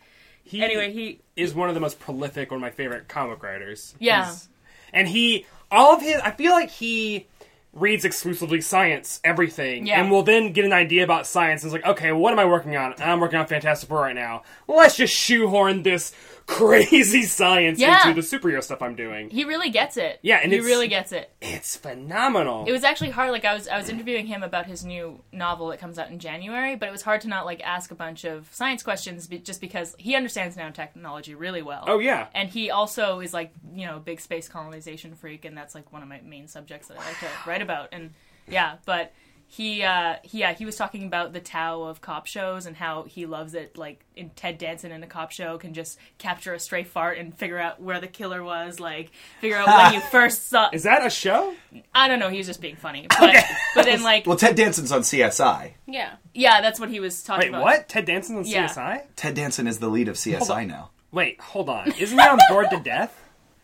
He 0.43 0.63
anyway. 0.63 0.93
He 0.93 1.19
is 1.35 1.53
one 1.53 1.67
of 1.67 1.75
the 1.75 1.81
most 1.81 1.99
prolific, 1.99 2.49
one 2.51 2.59
of 2.59 2.61
my 2.61 2.69
favorite 2.71 3.09
comic 3.09 3.43
writers. 3.43 3.93
Yeah. 3.99 4.25
He's- 4.25 4.47
and 4.93 5.07
he, 5.07 5.45
all 5.71 5.95
of 5.95 6.01
his, 6.01 6.19
I 6.21 6.31
feel 6.31 6.51
like 6.51 6.69
he 6.69 7.27
reads 7.73 8.03
exclusively 8.03 8.59
science, 8.59 9.21
everything, 9.23 9.87
Yeah. 9.87 10.01
and 10.01 10.11
will 10.11 10.23
then 10.23 10.51
get 10.51 10.65
an 10.65 10.73
idea 10.73 11.03
about 11.05 11.25
science. 11.25 11.63
And 11.63 11.69
is 11.69 11.73
like, 11.73 11.85
okay, 11.85 12.11
what 12.11 12.33
am 12.33 12.39
I 12.39 12.43
working 12.45 12.75
on? 12.75 12.93
I'm 12.99 13.21
working 13.21 13.39
on 13.39 13.47
Fantastic 13.47 13.87
Four 13.87 14.01
right 14.01 14.15
now. 14.15 14.43
Let's 14.67 14.97
just 14.97 15.13
shoehorn 15.15 15.83
this 15.83 16.13
crazy 16.51 17.23
science 17.23 17.79
Yeah. 17.79 18.07
into 18.09 18.21
the 18.21 18.27
superhero 18.27 18.63
stuff 18.63 18.81
I'm 18.81 18.95
doing. 18.95 19.29
he 19.29 19.43
really 19.45 19.69
gets 19.69 19.97
it. 19.97 20.19
Yeah, 20.21 20.39
and 20.43 20.51
he 20.51 20.57
it's- 20.57 20.69
really 20.69 20.87
gets 20.87 21.11
it. 21.11 21.31
It's 21.41 21.75
phenomenal. 21.77 22.65
It 22.67 22.71
was 22.71 22.83
actually 22.83 23.11
hard. 23.11 23.31
Like 23.31 23.45
I 23.45 23.53
was 23.53 23.67
I 23.67 23.77
was 23.77 23.89
interviewing 23.89 24.27
him 24.27 24.43
about 24.43 24.65
his 24.65 24.83
new 24.85 25.21
novel 25.31 25.69
that 25.69 25.79
comes 25.79 25.97
out 25.97 26.09
in 26.09 26.19
January, 26.19 26.75
but 26.75 26.87
it 26.89 26.91
was 26.91 27.01
hard 27.01 27.21
to 27.21 27.27
not 27.27 27.45
like 27.45 27.61
ask 27.61 27.91
a 27.91 27.95
bunch 27.95 28.25
of 28.25 28.47
science 28.51 28.83
questions 28.83 29.27
just 29.27 29.61
because 29.61 29.95
he 29.97 30.15
understands 30.15 30.55
nanotechnology 30.57 31.37
really 31.37 31.61
well. 31.61 31.83
oh 31.87 31.99
yeah. 31.99 32.27
And 32.35 32.49
he 32.49 32.69
also 32.71 33.19
is 33.21 33.33
like, 33.33 33.51
you 33.73 33.85
know, 33.85 33.99
big 33.99 34.19
space 34.21 34.47
colonization 34.49 35.15
freak, 35.15 35.45
and 35.45 35.57
that's 35.57 35.73
like 35.75 35.91
one 35.93 36.01
of 36.03 36.09
my 36.09 36.21
main 36.21 36.47
subjects 36.47 36.87
that 36.89 36.99
I 36.99 37.05
like 37.05 37.19
to 37.19 37.27
write 37.47 37.61
about. 37.61 37.89
And 37.91 38.11
yeah, 38.47 38.75
but 38.85 39.13
he, 39.53 39.83
uh, 39.83 40.15
he, 40.23 40.39
yeah, 40.39 40.53
he 40.53 40.63
was 40.63 40.77
talking 40.77 41.03
about 41.03 41.33
the 41.33 41.41
Tao 41.41 41.81
of 41.83 41.99
cop 41.99 42.25
shows 42.25 42.65
and 42.65 42.77
how 42.77 43.03
he 43.03 43.25
loves 43.25 43.53
it. 43.53 43.77
Like 43.77 44.05
in 44.15 44.29
Ted 44.29 44.57
Danson 44.57 44.93
in 44.93 45.03
a 45.03 45.07
cop 45.07 45.33
show 45.33 45.57
can 45.57 45.73
just 45.73 45.99
capture 46.17 46.53
a 46.53 46.59
stray 46.59 46.85
fart 46.85 47.17
and 47.17 47.37
figure 47.37 47.57
out 47.57 47.81
where 47.81 47.99
the 47.99 48.07
killer 48.07 48.41
was. 48.45 48.79
Like 48.79 49.11
figure 49.41 49.57
out 49.57 49.67
when 49.67 49.93
you 49.95 49.99
first 50.09 50.47
saw. 50.47 50.69
Is 50.71 50.83
that 50.83 51.05
a 51.05 51.09
show? 51.09 51.53
I 51.93 52.07
don't 52.07 52.19
know. 52.19 52.29
He 52.29 52.37
was 52.37 52.47
just 52.47 52.61
being 52.61 52.77
funny, 52.77 53.07
but 53.19 53.35
but 53.75 53.83
then 53.83 54.01
like 54.03 54.25
Well, 54.25 54.37
Ted 54.37 54.55
Danson's 54.55 54.89
on 54.93 55.01
CSI. 55.01 55.73
Yeah. 55.85 56.13
yeah, 56.33 56.61
that's 56.61 56.79
what 56.79 56.89
he 56.89 57.01
was 57.01 57.21
talking 57.21 57.41
Wait, 57.41 57.49
about. 57.49 57.63
what? 57.63 57.89
Ted 57.89 58.05
Danson 58.05 58.37
on 58.37 58.45
Yeah. 58.45 58.67
CSI? 58.69 59.03
Ted 59.17 59.33
Danson 59.35 59.67
is 59.67 59.79
the 59.79 59.89
lead 59.89 60.07
of 60.07 60.15
CSI 60.15 60.65
now. 60.65 60.91
Wait, 61.11 61.41
hold 61.41 61.67
on. 61.67 61.91
Isn't 61.91 62.17
he 62.17 62.25
on 62.25 62.39
Bored 62.49 62.69
to 62.69 62.79
Death? 62.79 63.17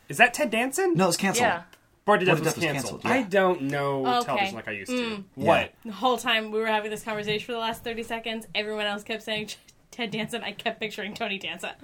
Is 0.10 0.18
that 0.18 0.34
Ted 0.34 0.52
Danson? 0.52 0.96
No, 0.96 1.08
it's 1.08 1.16
canceled. 1.16 1.46
Yeah. 1.48 1.64
Bored 2.08 2.22
to 2.22 2.26
Death 2.26 2.38
Bored 2.38 2.44
to 2.44 2.46
was 2.46 2.54
Death 2.56 2.56
was 2.56 2.64
canceled. 2.64 3.02
canceled, 3.04 3.04
yeah. 3.04 3.12
I 3.12 3.22
don't 3.30 3.62
know 3.64 4.08
Okay. 4.08 4.26
television 4.26 4.56
like 4.56 4.68
I 4.68 4.72
used 4.72 4.90
to. 4.92 4.98
Mm. 5.18 5.24
What? 5.36 5.74
The 5.86 5.92
whole 5.92 6.18
time 6.18 6.50
we 6.50 6.60
were 6.60 6.66
having 6.66 6.90
this 6.90 7.04
conversation 7.04 7.46
for 7.46 7.52
the 7.52 7.60
last 7.60 7.84
30 7.84 8.02
seconds, 8.02 8.48
everyone 8.56 8.88
else 8.88 9.04
kept 9.04 9.22
saying 9.22 9.50
Ted 9.92 10.12
Danson. 10.12 10.42
I 10.44 10.52
kept 10.54 10.80
picturing 10.80 11.14
Tony 11.14 11.38
Danza. 11.38 11.68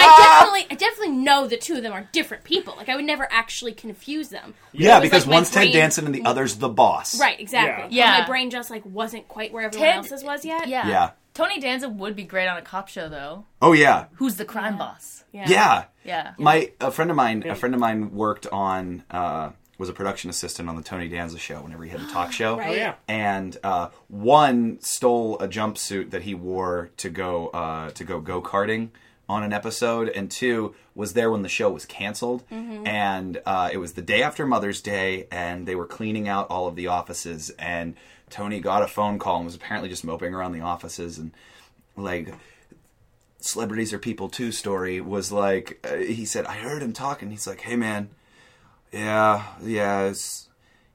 I 0.00 0.40
definitely, 0.40 0.66
I 0.70 0.74
definitely 0.74 1.16
know 1.16 1.46
the 1.46 1.56
two 1.56 1.74
of 1.76 1.82
them 1.82 1.92
are 1.92 2.08
different 2.12 2.44
people. 2.44 2.74
Like 2.76 2.88
I 2.88 2.96
would 2.96 3.04
never 3.04 3.26
actually 3.30 3.72
confuse 3.72 4.28
them. 4.28 4.54
Yeah, 4.72 5.00
because 5.00 5.24
like 5.24 5.30
my 5.30 5.34
one's 5.36 5.50
Ted 5.50 5.62
brain- 5.64 5.72
Danson 5.72 6.06
and 6.06 6.14
the 6.14 6.24
other's 6.24 6.56
the 6.56 6.68
boss. 6.68 7.18
Right, 7.20 7.38
exactly. 7.40 7.96
Yeah. 7.96 8.14
Yeah. 8.16 8.20
My 8.20 8.26
brain 8.26 8.50
just 8.50 8.70
like 8.70 8.84
wasn't 8.84 9.28
quite 9.28 9.52
where 9.52 9.64
everyone 9.64 9.86
Ted- 9.88 9.96
else's 9.96 10.24
was 10.24 10.44
yet. 10.44 10.68
Yeah. 10.68 10.88
Yeah. 10.88 11.10
Tony 11.32 11.58
Danza 11.58 11.88
would 11.88 12.14
be 12.14 12.24
great 12.24 12.46
on 12.48 12.56
a 12.56 12.62
cop 12.62 12.88
show 12.88 13.08
though. 13.08 13.44
Oh 13.62 13.72
yeah. 13.72 14.06
Who's 14.14 14.36
the 14.36 14.44
crime 14.44 14.78
boss? 14.78 15.24
Yeah. 15.32 15.46
Yeah. 15.48 15.84
Yeah. 16.04 16.34
My 16.38 16.70
a 16.80 16.90
friend 16.90 17.10
of 17.10 17.16
mine, 17.16 17.44
a 17.48 17.54
friend 17.54 17.74
of 17.74 17.80
mine 17.80 18.14
worked 18.14 18.46
on 18.46 19.04
uh, 19.10 19.50
was 19.78 19.88
a 19.88 19.92
production 19.92 20.30
assistant 20.30 20.68
on 20.68 20.76
the 20.76 20.82
Tony 20.82 21.08
Danza 21.08 21.38
show 21.38 21.60
whenever 21.62 21.84
he 21.84 21.90
had 21.90 22.00
a 22.00 22.06
talk 22.06 22.32
show. 22.40 22.58
Right. 22.58 22.70
Oh 22.70 22.74
yeah. 22.74 22.94
And 23.08 23.56
uh, 23.62 23.88
one 24.08 24.78
stole 24.80 25.38
a 25.40 25.48
jumpsuit 25.48 26.10
that 26.10 26.22
he 26.22 26.34
wore 26.34 26.90
to 26.98 27.08
go 27.10 27.48
uh, 27.48 27.90
to 27.90 28.04
go 28.04 28.20
go 28.20 28.40
karting 28.42 28.90
on 29.26 29.42
an 29.42 29.54
episode, 29.54 30.10
and 30.10 30.30
two 30.30 30.74
was 30.94 31.14
there 31.14 31.30
when 31.30 31.40
the 31.40 31.48
show 31.48 31.70
was 31.70 31.86
canceled, 31.86 32.44
and 32.50 33.40
uh, 33.46 33.70
it 33.72 33.78
was 33.78 33.94
the 33.94 34.02
day 34.02 34.22
after 34.22 34.46
Mother's 34.46 34.82
Day, 34.82 35.26
and 35.32 35.66
they 35.66 35.74
were 35.74 35.86
cleaning 35.86 36.28
out 36.28 36.46
all 36.50 36.68
of 36.68 36.76
the 36.76 36.88
offices, 36.88 37.48
and 37.58 37.94
Tony 38.28 38.60
got 38.60 38.82
a 38.82 38.86
phone 38.86 39.18
call 39.18 39.36
and 39.36 39.46
was 39.46 39.54
apparently 39.54 39.88
just 39.88 40.04
moping 40.04 40.34
around 40.34 40.52
the 40.52 40.60
offices, 40.60 41.16
and 41.18 41.32
like 41.96 42.34
celebrities 43.44 43.92
are 43.92 43.98
people 43.98 44.28
too 44.28 44.50
story 44.50 45.00
was 45.00 45.30
like 45.30 45.78
uh, 45.88 45.96
he 45.96 46.24
said 46.24 46.46
I 46.46 46.54
heard 46.54 46.82
him 46.82 46.92
talking. 46.92 47.30
He's 47.30 47.46
like, 47.46 47.60
hey 47.60 47.76
man, 47.76 48.10
yeah, 48.92 49.44
yeah, 49.62 50.02
it's, 50.04 50.48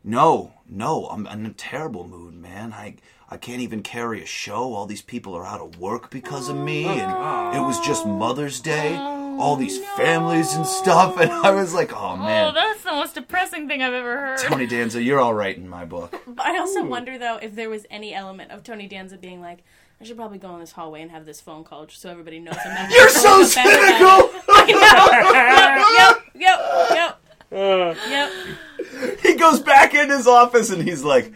no, 0.04 0.54
no, 0.70 1.06
I'm, 1.08 1.28
I'm 1.28 1.46
in 1.46 1.52
a 1.52 1.54
terrible 1.54 2.08
mood, 2.08 2.34
man. 2.36 2.74
I 2.74 2.96
I 3.32 3.38
can't 3.38 3.62
even 3.62 3.84
carry 3.84 4.24
a 4.24 4.26
show. 4.26 4.74
All 4.74 4.88
these 4.88 5.04
people 5.04 5.36
are 5.36 5.46
out 5.46 5.62
of 5.62 5.80
work 5.80 6.10
because 6.10 6.50
of 6.50 6.56
me, 6.56 6.86
and 6.86 7.56
it 7.56 7.62
was 7.62 7.80
just 7.82 8.06
Mother's 8.06 8.60
Day. 8.60 8.96
all 8.96 9.56
these 9.56 9.78
families 9.96 10.54
and 10.56 10.66
stuff, 10.66 11.18
and 11.22 11.32
I 11.32 11.52
was 11.52 11.74
like, 11.74 11.94
oh 11.94 12.10
Oh, 12.14 12.18
man, 12.18 12.54
that's 12.54 12.84
the 12.84 12.92
most 12.92 13.14
depressing 13.16 13.68
thing 13.68 13.82
I've 13.84 13.94
ever 13.94 14.18
heard. 14.18 14.40
Tony 14.40 14.66
Danza, 14.66 15.02
you're 15.04 15.20
all 15.20 15.34
right 15.36 15.56
in 15.56 15.70
my 15.70 15.86
book. 15.86 16.20
But 16.28 16.46
I 16.46 16.58
also 16.58 16.84
wonder 16.86 17.18
though 17.20 17.38
if 17.42 17.54
there 17.56 17.70
was 17.70 17.86
any 17.92 18.14
element 18.14 18.52
of 18.52 18.64
Tony 18.64 18.88
Danza 18.88 19.18
being 19.18 19.40
like, 19.42 19.60
I 20.02 20.06
should 20.06 20.16
probably 20.18 20.38
go 20.38 20.54
in 20.54 20.60
this 20.62 20.72
hallway 20.72 21.02
and 21.02 21.12
have 21.12 21.26
this 21.26 21.42
phone 21.42 21.64
call 21.64 21.86
just 21.86 22.02
so 22.02 22.10
everybody 22.10 22.40
knows 22.40 22.56
I'm 22.64 22.74
not. 22.76 22.92
You're 22.92 23.10
so 23.10 23.40
bad 23.42 23.48
cynical. 23.48 24.30
I 24.50 26.16
know. 26.36 26.42
Yep. 26.42 26.60
Yep. 26.92 27.20
Yep. 27.52 27.52
Uh, 27.52 27.96
Yep. 28.10 29.20
he 29.22 29.36
goes 29.36 29.60
back 29.60 29.94
in 29.94 30.10
his 30.10 30.28
office 30.28 30.70
and 30.70 30.82
he's 30.84 31.04
like, 31.04 31.34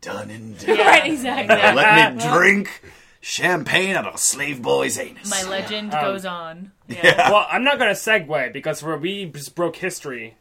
done 0.00 0.30
and 0.30 0.58
done. 0.58 0.76
Right. 0.78 1.06
Exactly. 1.06 1.54
Let 1.54 2.16
me 2.16 2.22
drink 2.32 2.82
champagne 3.20 3.94
out 3.96 4.06
of 4.06 4.14
a 4.14 4.18
slave 4.18 4.60
boy's 4.60 4.98
anus. 4.98 5.30
My 5.30 5.42
legend 5.48 5.94
Um, 5.94 6.00
goes 6.04 6.24
on. 6.26 6.72
Yeah. 6.88 7.00
Yeah. 7.04 7.30
well, 7.30 7.46
I'm 7.50 7.62
not 7.64 7.78
going 7.78 7.94
to 7.94 7.98
segue 8.00 8.52
because 8.52 8.82
we're, 8.82 8.96
we 8.98 9.26
just 9.26 9.54
broke 9.54 9.76
history 9.76 10.36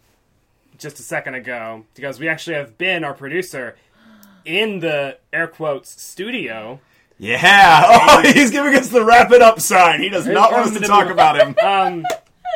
just 0.80 1.00
a 1.00 1.04
second 1.04 1.36
ago 1.36 1.86
because 1.94 2.20
we 2.20 2.28
actually 2.28 2.56
have 2.56 2.78
been 2.78 3.04
our 3.04 3.14
producer 3.14 3.76
in 4.44 4.80
the 4.80 5.18
air 5.32 5.48
quotes 5.48 6.02
studio. 6.02 6.80
Yeah. 7.24 8.00
Oh, 8.16 8.22
he's 8.22 8.52
giving 8.52 8.76
us 8.76 8.90
the 8.90 9.04
wrap 9.04 9.32
it 9.32 9.42
up 9.42 9.60
sign. 9.60 10.02
He 10.02 10.10
does 10.10 10.28
not 10.28 10.52
want 10.52 10.68
us 10.68 10.74
to 10.74 10.80
talk 10.82 11.10
about 11.10 11.40
him. 11.40 11.56
Um, 11.64 12.06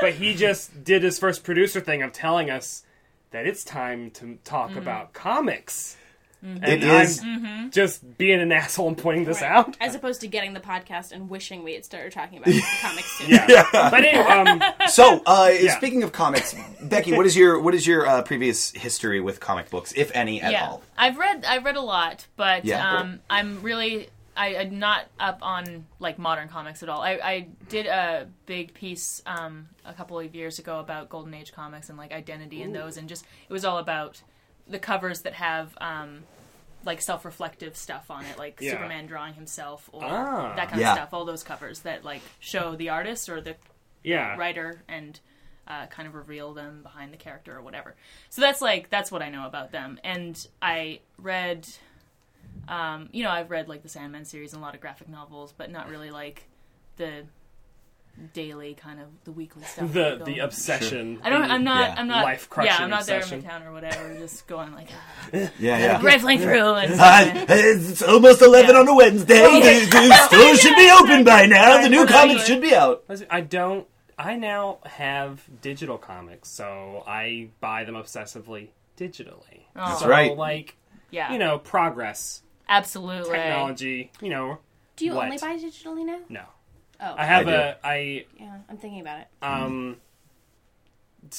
but 0.01 0.13
he 0.13 0.36
just 0.36 0.83
did 0.83 1.01
his 1.03 1.17
first 1.17 1.43
producer 1.43 1.79
thing 1.79 2.03
of 2.03 2.12
telling 2.13 2.50
us 2.51 2.83
that 3.31 3.47
it's 3.47 3.63
time 3.63 4.12
to 4.12 4.38
talk 4.43 4.75
about 4.75 5.13
comics. 5.13 5.97
And 6.43 6.63
It 6.63 6.83
is. 6.83 7.19
I'm 7.24 7.71
just 7.71 8.17
being 8.17 8.39
an 8.39 8.51
asshole 8.51 8.89
and 8.89 8.97
pointing 8.97 9.25
this 9.25 9.41
out. 9.41 9.75
As 9.81 9.95
opposed 9.95 10.21
to 10.21 10.27
getting 10.27 10.53
the 10.53 10.59
podcast 10.59 11.12
and 11.12 11.29
wishing 11.29 11.63
we 11.63 11.74
had 11.74 11.83
started 11.83 12.12
talking 12.12 12.38
about 12.38 12.53
comics 12.81 13.12
soon. 13.17 13.29
Yeah. 13.31 13.65
But 13.71 14.03
anyway, 14.05 14.25
um, 14.25 14.63
So, 14.89 15.21
uh, 15.25 15.51
Yeah. 15.59 15.75
speaking 15.77 16.03
of 16.03 16.12
comics, 16.12 16.53
Becky, 16.81 17.13
what 17.13 17.25
is 17.25 17.36
your 17.36 17.59
what 17.59 17.74
is 17.74 17.88
your 17.88 18.05
uh, 18.05 18.21
previous 18.21 18.71
history 18.71 19.19
with 19.19 19.39
comic 19.39 19.69
books, 19.71 19.93
if 19.95 20.12
any 20.13 20.41
at 20.41 20.51
yeah. 20.51 20.67
all? 20.69 20.83
I've 20.97 21.17
read 21.17 21.43
I've 21.45 21.65
read 21.65 21.75
a 21.75 21.81
lot, 21.81 22.27
but 22.36 22.65
Yeah. 22.65 22.97
um, 23.00 23.19
I'm 23.29 23.62
really 23.63 24.09
I, 24.38 24.56
I'm 24.58 24.79
not 24.79 25.06
up 25.20 25.39
on 25.41 25.86
like 26.00 26.20
modern 26.20 26.48
comics 26.48 26.84
at 26.84 26.89
all. 26.89 27.01
I, 27.01 27.13
I 27.24 27.48
did 27.70 27.86
a 27.88 28.27
big 28.46 28.74
piece 28.74 29.22
um, 29.25 29.67
a 29.86 29.94
couple 29.94 30.20
of 30.20 30.34
years 30.36 30.60
ago 30.60 30.79
about 30.79 31.10
Golden 31.10 31.34
Age 31.34 31.51
comics 31.51 31.89
and 31.89 31.98
like 31.98 32.12
identity 32.12 32.62
in 32.62 32.72
those, 32.74 32.98
and 32.98 33.10
just 33.10 33.25
it 33.50 33.53
was 33.53 33.65
all 33.65 33.77
about 33.79 34.22
the 34.67 34.79
covers 34.79 35.22
that 35.22 35.34
have 35.34 35.75
um, 35.82 36.24
like 36.86 37.01
self-reflective 37.01 37.75
stuff 37.75 38.12
on 38.12 38.24
it, 38.25 38.38
like 38.38 38.60
Yeah. 38.62 38.72
Superman 38.72 39.08
drawing 39.08 39.34
himself 39.34 39.89
or 39.91 40.03
Ah. 40.03 40.53
that 40.56 40.70
kind 40.70 40.82
Yeah. 40.82 40.91
of 40.91 40.98
stuff. 40.98 41.13
All 41.13 41.25
those 41.25 41.44
covers 41.44 41.79
that 41.82 42.06
like 42.06 42.22
show 42.39 42.75
the 42.75 42.89
artist 42.89 43.29
or 43.29 43.41
the 43.41 43.56
yeah. 44.03 44.36
writer 44.38 44.84
and 44.88 45.20
uh, 45.67 45.86
kind 45.88 46.08
of 46.08 46.15
reveal 46.15 46.53
them 46.53 46.82
behind 46.84 47.12
the 47.12 47.17
character 47.17 47.58
or 47.58 47.62
whatever. 47.62 47.96
So 48.29 48.41
that's 48.41 48.62
like 48.62 48.89
that's 48.89 49.12
what 49.12 49.22
I 49.22 49.29
know 49.29 49.46
about 49.48 49.72
them. 49.72 50.00
And 50.03 50.48
I 50.62 51.00
read, 51.17 51.67
um, 52.67 53.09
you 53.11 53.23
know, 53.23 53.29
I've 53.29 53.49
read 53.49 53.67
like 53.67 53.83
the 53.83 53.89
Sandman 53.89 54.25
series 54.25 54.53
and 54.53 54.61
a 54.61 54.65
lot 54.65 54.75
of 54.75 54.81
graphic 54.81 55.09
novels, 55.09 55.53
but 55.57 55.71
not 55.71 55.89
really 55.89 56.11
like 56.11 56.47
the 56.97 57.23
daily 58.33 58.73
kind 58.73 58.99
of 58.99 59.07
the 59.25 59.31
weekly 59.31 59.63
stuff. 59.63 59.93
The 59.93 60.21
the 60.25 60.35
go- 60.35 60.43
obsession. 60.43 61.19
I 61.23 61.29
don't. 61.29 61.43
I'm 61.43 61.63
not. 61.63 61.89
Yeah. 61.89 61.95
I'm 61.97 62.07
not. 62.07 62.23
Life-crushing 62.23 62.71
Yeah, 62.71 62.83
I'm 62.83 62.89
not 62.89 63.05
there 63.05 63.17
in 63.17 63.21
obsession. 63.23 63.43
Midtown 63.43 63.65
or 63.67 63.71
whatever. 63.71 64.15
Just 64.17 64.47
going 64.47 64.73
like 64.73 64.89
Yeah, 65.33 65.49
yeah. 65.59 66.01
rifling 66.01 66.39
through 66.39 66.73
and. 66.73 66.93
Uh, 66.99 67.45
it's 67.49 68.01
almost 68.01 68.41
11 68.41 68.71
Yeah. 68.73 68.81
on 68.81 68.87
a 68.87 68.95
Wednesday. 68.95 69.35
The, 69.35 69.87
the 69.91 70.15
store 70.27 70.55
should 70.55 70.75
be 70.75 70.89
open 70.99 71.23
by 71.23 71.45
now. 71.45 71.81
The 71.81 71.89
new 71.89 72.03
Exactly. 72.03 72.29
comics 72.33 72.47
should 72.47 72.61
be 72.61 72.73
out. 72.75 73.03
I 73.29 73.41
don't. 73.41 73.87
I 74.17 74.35
now 74.35 74.79
have 74.85 75.43
digital 75.61 75.99
comics, 75.99 76.49
so 76.49 77.03
I 77.05 77.49
buy 77.59 77.83
them 77.83 77.93
obsessively 77.95 78.69
digitally. 78.97 79.65
That's 79.75 79.99
so, 79.99 80.07
right. 80.07 80.35
Like 80.35 80.75
yeah. 81.11 81.31
you 81.31 81.37
know, 81.37 81.59
progress, 81.59 82.41
absolutely. 82.69 83.31
technology. 83.31 84.12
You 84.21 84.29
know, 84.29 84.57
Do 84.95 85.05
you 85.05 85.13
What? 85.13 85.25
only 85.25 85.38
buy 85.38 85.55
digitally 85.57 86.05
now? 86.05 86.19
no. 86.29 86.43
Oh, 87.00 87.13
I 87.15 87.25
have 87.25 87.47
I 87.47 87.51
a 87.51 87.75
I 87.83 88.25
yeah. 88.39 88.57
I'm 88.69 88.77
thinking 88.77 89.01
about 89.01 89.19
it. 89.21 89.27
um. 89.41 89.97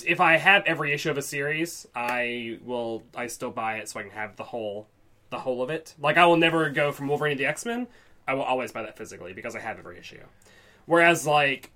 If 0.05 0.21
I 0.21 0.37
have 0.37 0.65
every 0.67 0.93
issue 0.93 1.11
of 1.11 1.17
a 1.17 1.23
series, 1.23 1.87
I 1.95 2.59
will. 2.65 3.05
I 3.15 3.27
still 3.27 3.51
buy 3.51 3.77
it 3.79 3.89
so 3.89 3.99
I 4.01 4.03
can 4.03 4.13
have 4.13 4.37
the 4.37 4.45
whole, 4.45 4.87
the 5.31 5.39
whole 5.39 5.63
of 5.63 5.71
it. 5.71 5.95
Like 5.99 6.17
I 6.19 6.27
will 6.27 6.37
never 6.37 6.69
go 6.69 6.93
from 6.93 7.09
Wolverine 7.09 7.37
to 7.37 7.43
the 7.43 7.49
X 7.49 7.65
Men. 7.65 7.87
I 8.27 8.35
will 8.35 8.43
always 8.43 8.71
buy 8.71 8.83
that 8.83 8.99
physically 8.99 9.33
because 9.33 9.57
I 9.57 9.61
have 9.61 9.79
every 9.79 9.99
issue. 9.99 10.21
Whereas 10.85 11.27
like 11.27 11.71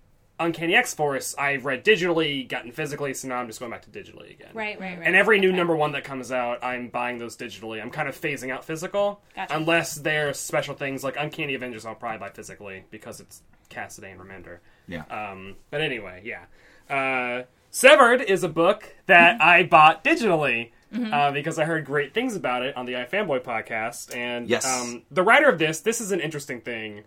Uncanny 0.44 0.74
X 0.74 0.94
Force, 0.94 1.34
I've 1.38 1.64
read 1.64 1.84
digitally, 1.84 2.48
gotten 2.48 2.72
physically, 2.72 3.14
so 3.14 3.28
now 3.28 3.36
I'm 3.36 3.46
just 3.46 3.60
going 3.60 3.70
back 3.70 3.82
to 3.82 3.90
digitally 3.90 4.30
again. 4.32 4.50
Right. 4.54 4.78
Right. 4.80 4.98
Right. 4.98 5.06
And 5.06 5.14
every 5.16 5.38
new 5.40 5.48
Okay. 5.48 5.56
number 5.56 5.74
one 5.76 5.92
that 5.92 6.04
comes 6.04 6.30
out, 6.32 6.62
I'm 6.62 6.88
buying 6.88 7.18
those 7.18 7.36
digitally. 7.36 7.80
I'm 7.82 7.90
kind 7.90 8.08
of 8.08 8.20
phasing 8.20 8.50
out 8.52 8.64
physical, 8.64 9.22
Gotcha. 9.36 9.54
unless 9.56 9.94
there's 9.96 10.38
special 10.38 10.74
things 10.74 11.02
like 11.04 11.16
Uncanny 11.18 11.54
Avengers. 11.54 11.86
I'll 11.86 11.94
probably 11.94 12.18
buy 12.18 12.30
physically 12.30 12.84
because 12.90 13.20
it's 13.20 13.42
Cassaday 13.70 14.12
and 14.12 14.20
Remender. 14.20 14.58
Yeah. 14.88 15.04
Um, 15.10 15.56
but 15.70 15.80
anyway, 15.80 16.22
yeah. 16.24 16.44
Uh, 16.90 17.44
Severed 17.70 18.20
is 18.20 18.44
a 18.44 18.48
book 18.50 18.94
that 19.06 19.40
I 19.40 19.62
bought 19.62 20.04
digitally 20.04 20.72
uh, 20.94 21.32
because 21.32 21.58
I 21.58 21.64
heard 21.64 21.86
great 21.86 22.12
things 22.12 22.36
about 22.36 22.62
it 22.62 22.76
on 22.76 22.84
the 22.84 22.92
iFanboy 22.92 23.40
podcast. 23.40 24.14
And 24.14 24.46
Yes. 24.46 24.66
um, 24.66 25.04
the 25.10 25.22
writer 25.22 25.48
of 25.48 25.58
this, 25.58 25.80
this 25.80 25.98
is 25.98 26.12
an 26.12 26.20
interesting 26.20 26.60
thing. 26.60 27.04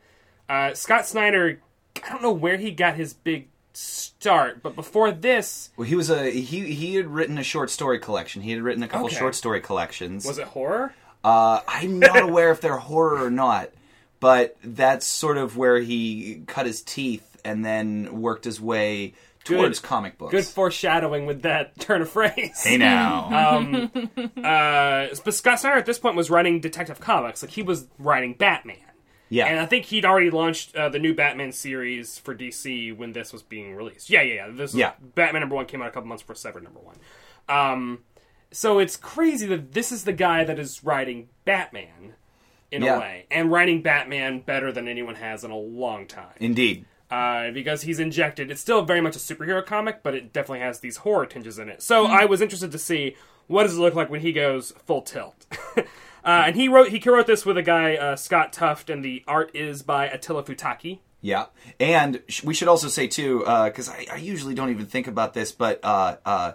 Uh, 0.50 0.74
Scott 0.74 1.06
Snyder, 1.06 1.62
I 2.04 2.10
don't 2.10 2.22
know 2.22 2.32
where 2.32 2.58
he 2.58 2.72
got 2.72 2.96
his 2.96 3.14
big 3.14 3.48
start, 3.74 4.62
but 4.64 4.76
before 4.76 5.12
this, 5.12 5.70
Well, 5.78 5.88
he 5.88 5.96
was 5.96 6.10
a 6.10 6.30
he. 6.30 6.74
He 6.74 6.96
had 6.96 7.08
written 7.08 7.38
a 7.38 7.44
short 7.44 7.70
story 7.70 8.00
collection. 8.00 8.42
He 8.42 8.52
had 8.52 8.62
written 8.62 8.84
a 8.84 8.88
couple 8.88 9.08
Okay. 9.08 9.16
short 9.16 9.36
story 9.36 9.62
collections. 9.62 10.26
was 10.26 10.38
it 10.38 10.48
horror? 10.48 10.94
Uh, 11.24 11.62
I'm 11.68 12.00
not 12.00 12.22
aware 12.30 12.52
if 12.52 12.62
they're 12.62 12.78
horror 12.78 13.24
or 13.26 13.32
not, 13.32 13.70
but 14.20 14.56
that's 14.64 15.06
sort 15.08 15.38
of 15.38 15.58
where 15.58 15.80
he 15.80 16.44
cut 16.48 16.66
his 16.66 16.82
teeth 16.82 17.38
and 17.44 17.66
then 17.66 18.22
worked 18.22 18.46
his 18.46 18.60
way 18.62 19.14
towards 19.44 19.80
comic 19.80 20.18
books. 20.18 20.32
Good 20.32 20.46
foreshadowing 20.46 21.26
with 21.28 21.44
that 21.44 21.78
turn 21.80 22.02
of 22.02 22.10
phrase. 22.10 22.64
hey 22.64 22.78
now. 22.78 23.58
um, 23.60 23.92
uh, 24.44 25.08
but 25.24 25.34
Scott 25.34 25.60
Snyder 25.60 25.78
at 25.78 25.86
this 25.86 26.00
point 26.00 26.16
was 26.16 26.30
writing 26.30 26.60
Detective 26.60 27.00
Comics. 27.00 27.42
Like 27.44 27.52
he 27.52 27.62
was 27.62 27.88
writing 28.00 28.34
Batman. 28.34 28.78
Yeah. 29.36 29.48
And 29.48 29.60
I 29.60 29.66
think 29.66 29.86
he'd 29.86 30.06
already 30.06 30.30
launched 30.30 30.76
uh, 30.76 30.90
the 30.90 31.00
new 31.00 31.14
Batman 31.14 31.52
series 31.52 32.18
for 32.18 32.34
DC 32.36 32.96
when 32.96 33.12
this 33.14 33.34
was 33.34 33.42
being 33.44 33.76
released. 33.76 34.10
Yeah, 34.10 34.22
yeah, 34.22 34.34
yeah. 34.36 34.48
This 34.48 34.72
was, 34.74 34.76
Yeah. 34.76 34.94
Batman 35.16 35.42
number 35.42 35.56
one 35.56 35.66
came 35.66 35.82
out 35.82 35.88
a 35.88 35.92
couple 35.92 36.08
months 36.08 36.24
before 36.24 36.36
Severed 36.36 36.64
number 36.64 36.80
one. 36.80 36.96
Um, 37.50 38.00
so 38.52 38.80
it's 38.80 38.96
crazy 38.98 39.46
that 39.48 39.74
this 39.74 39.92
is 39.92 40.04
the 40.06 40.14
guy 40.14 40.44
that 40.44 40.58
is 40.60 40.84
writing 40.84 41.30
Batman 41.44 42.14
in 42.72 42.82
Yeah. 42.84 42.98
a 42.98 43.00
way, 43.00 43.26
and 43.30 43.52
writing 43.52 43.82
Batman 43.82 44.40
better 44.40 44.72
than 44.72 44.88
anyone 44.88 45.16
has 45.16 45.44
in 45.44 45.52
a 45.52 45.58
long 45.58 46.08
time. 46.08 46.34
Indeed. 46.40 46.86
uh, 47.12 47.52
because 47.52 47.84
he's 47.84 48.00
injected. 48.00 48.50
It's 48.50 48.60
still 48.62 48.82
very 48.84 49.00
much 49.02 49.16
a 49.16 49.20
superhero 49.20 49.64
comic, 49.66 50.02
but 50.02 50.16
it 50.16 50.34
definitely 50.34 50.62
has 50.62 50.80
these 50.80 50.98
horror 50.98 51.26
tinges 51.28 51.60
in 51.60 51.70
it. 51.70 51.82
So 51.84 52.08
I 52.08 52.26
was 52.26 52.42
interested 52.42 52.72
to 52.72 52.80
see 52.80 53.16
what 53.48 53.64
does 53.64 53.78
it 53.78 53.80
look 53.80 53.94
like 53.94 54.10
when 54.10 54.22
he 54.22 54.34
goes 54.34 54.72
full 54.86 55.04
tilt. 55.04 55.46
uh, 56.26 56.44
and 56.48 56.56
he 56.56 56.68
wrote 56.68 56.90
he 56.90 57.00
co-wrote 57.00 57.28
this 57.28 57.46
with 57.46 57.58
a 57.58 57.64
guy 57.64 57.96
uh, 57.96 58.16
Scott 58.16 58.52
Tuft, 58.52 58.90
and 58.90 59.04
the 59.06 59.24
art 59.28 59.52
is 59.56 59.84
by 59.84 60.08
Attila 60.08 60.44
Futaki. 60.44 61.00
Yeah, 61.22 61.46
and 61.80 62.22
sh- 62.28 62.44
we 62.44 62.54
should 62.54 62.68
also 62.68 62.88
say 62.88 63.08
too, 63.08 63.40
because 63.40 63.90
I, 63.90 64.06
I 64.12 64.18
usually 64.18 64.54
don't 64.54 64.70
even 64.70 64.86
think 64.86 65.08
about 65.08 65.34
this, 65.34 65.52
but 65.52 65.80
uh, 65.84 66.18
uh, 66.26 66.52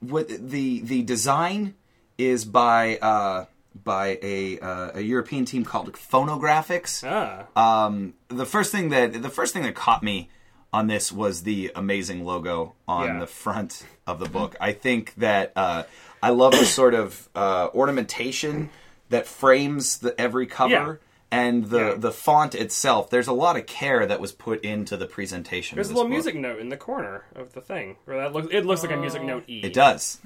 what 0.00 0.28
the 0.28 0.80
the 0.80 1.02
design 1.02 1.74
is 2.18 2.44
by 2.44 2.98
uh, 2.98 3.46
by 3.82 4.18
a 4.22 4.58
uh, 4.60 4.90
a 4.94 5.00
European 5.00 5.44
team 5.46 5.64
called 5.64 5.92
Fonografiks. 5.94 7.02
Ah, 7.06 7.46
Um, 7.86 8.14
the 8.28 8.46
first 8.46 8.72
thing 8.72 8.90
that 8.90 9.22
the 9.22 9.30
first 9.30 9.52
thing 9.54 9.62
that 9.62 9.74
caught 9.74 10.02
me 10.02 10.28
on 10.72 10.86
this 10.88 11.10
was 11.12 11.44
the 11.44 11.70
amazing 11.74 12.24
logo 12.24 12.74
on 12.86 13.06
Yeah. 13.06 13.18
the 13.20 13.26
front 13.26 13.86
of 14.06 14.18
the 14.18 14.28
book. 14.28 14.56
I 14.60 14.72
think 14.72 15.14
that 15.16 15.52
uh, 15.56 15.84
I 16.22 16.30
love 16.30 16.52
the 16.52 16.66
sort 16.66 16.94
of 16.94 17.28
uh, 17.34 17.68
ornamentation 17.74 18.70
that 19.10 19.26
frames 19.26 19.98
the 19.98 20.18
every 20.20 20.46
cover. 20.46 20.70
Yeah. 20.70 20.94
And 21.30 21.64
the, 21.64 21.78
Yeah. 21.78 21.94
the 21.96 22.12
font 22.12 22.54
itself, 22.54 23.10
there's 23.10 23.26
a 23.26 23.32
lot 23.32 23.56
of 23.56 23.66
care 23.66 24.06
that 24.06 24.20
was 24.20 24.30
put 24.30 24.64
into 24.64 24.96
the 24.96 25.06
presentation. 25.06 25.74
there's 25.74 25.88
a 25.88 25.92
little 25.92 26.04
book. 26.04 26.10
music 26.10 26.36
note 26.36 26.60
in 26.60 26.68
the 26.68 26.76
corner 26.76 27.24
of 27.34 27.54
the 27.54 27.60
thing. 27.60 27.96
Where 28.04 28.18
that 28.18 28.32
looks, 28.32 28.48
it 28.52 28.64
looks 28.64 28.82
like 28.82 28.92
a 28.92 28.96
music 28.96 29.22
note 29.24 29.42
E. 29.48 29.60
It 29.64 29.72
does. 29.72 30.20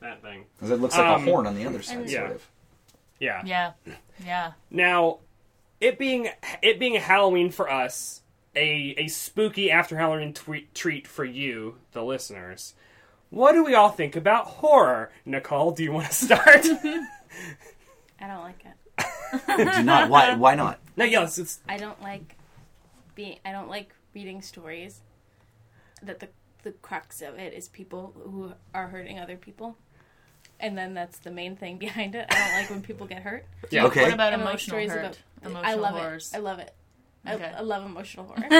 that 0.00 0.22
thing. 0.22 0.46
'Cause 0.58 0.70
It 0.70 0.80
looks 0.80 0.96
like 0.96 1.06
Um, 1.06 1.22
a 1.22 1.30
horn 1.30 1.46
on 1.46 1.56
the 1.56 1.66
other 1.66 1.82
side, 1.82 2.08
yeah. 2.08 2.20
sort 2.20 2.30
of. 2.36 2.46
Yeah. 3.20 3.42
Yeah. 3.44 3.72
Yeah. 4.24 4.52
Now, 4.70 5.18
it 5.78 5.98
being 5.98 6.30
it 6.62 6.78
being 6.78 6.94
Halloween 6.94 7.50
for 7.50 7.70
us, 7.70 8.22
a 8.54 8.94
a 8.96 9.08
spooky 9.08 9.70
after 9.70 9.98
Halloween 9.98 10.32
tweet, 10.32 10.74
treat 10.74 11.06
for 11.06 11.24
you, 11.26 11.76
the 11.92 12.02
listeners. 12.02 12.72
What 13.28 13.52
do 13.52 13.62
we 13.62 13.74
all 13.74 13.90
think 13.90 14.16
about 14.16 14.46
horror? 14.46 15.10
Nicole, 15.26 15.72
do 15.72 15.82
you 15.82 15.92
want 15.92 16.06
to 16.06 16.14
start? 16.14 16.64
I 18.20 18.26
don't 18.26 18.42
like 18.42 18.64
it. 18.64 18.74
Do 19.76 19.82
not. 19.82 20.08
Why? 20.08 20.34
Why 20.34 20.54
not? 20.54 20.80
no, 20.96 21.04
yes, 21.04 21.38
it's 21.38 21.60
I 21.68 21.76
don't 21.76 22.00
like 22.02 22.36
being. 23.14 23.38
I 23.44 23.52
don't 23.52 23.68
like 23.68 23.90
reading 24.14 24.40
stories. 24.42 25.00
that 26.02 26.20
the 26.20 26.28
the 26.62 26.72
crux 26.72 27.20
of 27.22 27.38
it 27.38 27.52
is 27.54 27.68
people 27.68 28.12
who 28.24 28.52
are 28.74 28.88
hurting 28.88 29.18
other 29.20 29.36
people, 29.36 29.76
and 30.58 30.76
then 30.78 30.94
that's 30.94 31.18
the 31.18 31.30
main 31.30 31.56
thing 31.56 31.76
behind 31.86 32.14
it. 32.14 32.26
I 32.30 32.34
don't 32.38 32.52
like 32.60 32.70
when 32.70 32.82
people 32.82 33.06
get 33.06 33.22
hurt. 33.22 33.44
Yeah. 33.70 33.84
Okay. 33.86 34.02
What 34.04 34.14
about 34.14 34.28
I 34.32 34.36
don't 34.36 34.40
like 34.44 34.50
emotional 34.54 34.74
stories 34.76 34.90
hurt? 34.90 35.00
about- 35.00 35.18
emotional 35.44 35.64
I 35.70 35.74
love 35.74 35.94
horrors. 35.94 36.32
it. 36.32 36.36
I 36.36 36.40
love 36.40 36.58
it. 36.58 36.74
Okay. 37.28 37.44
I, 37.44 37.58
I 37.58 37.60
love 37.60 37.84
emotional 37.84 38.24
horror. 38.26 38.46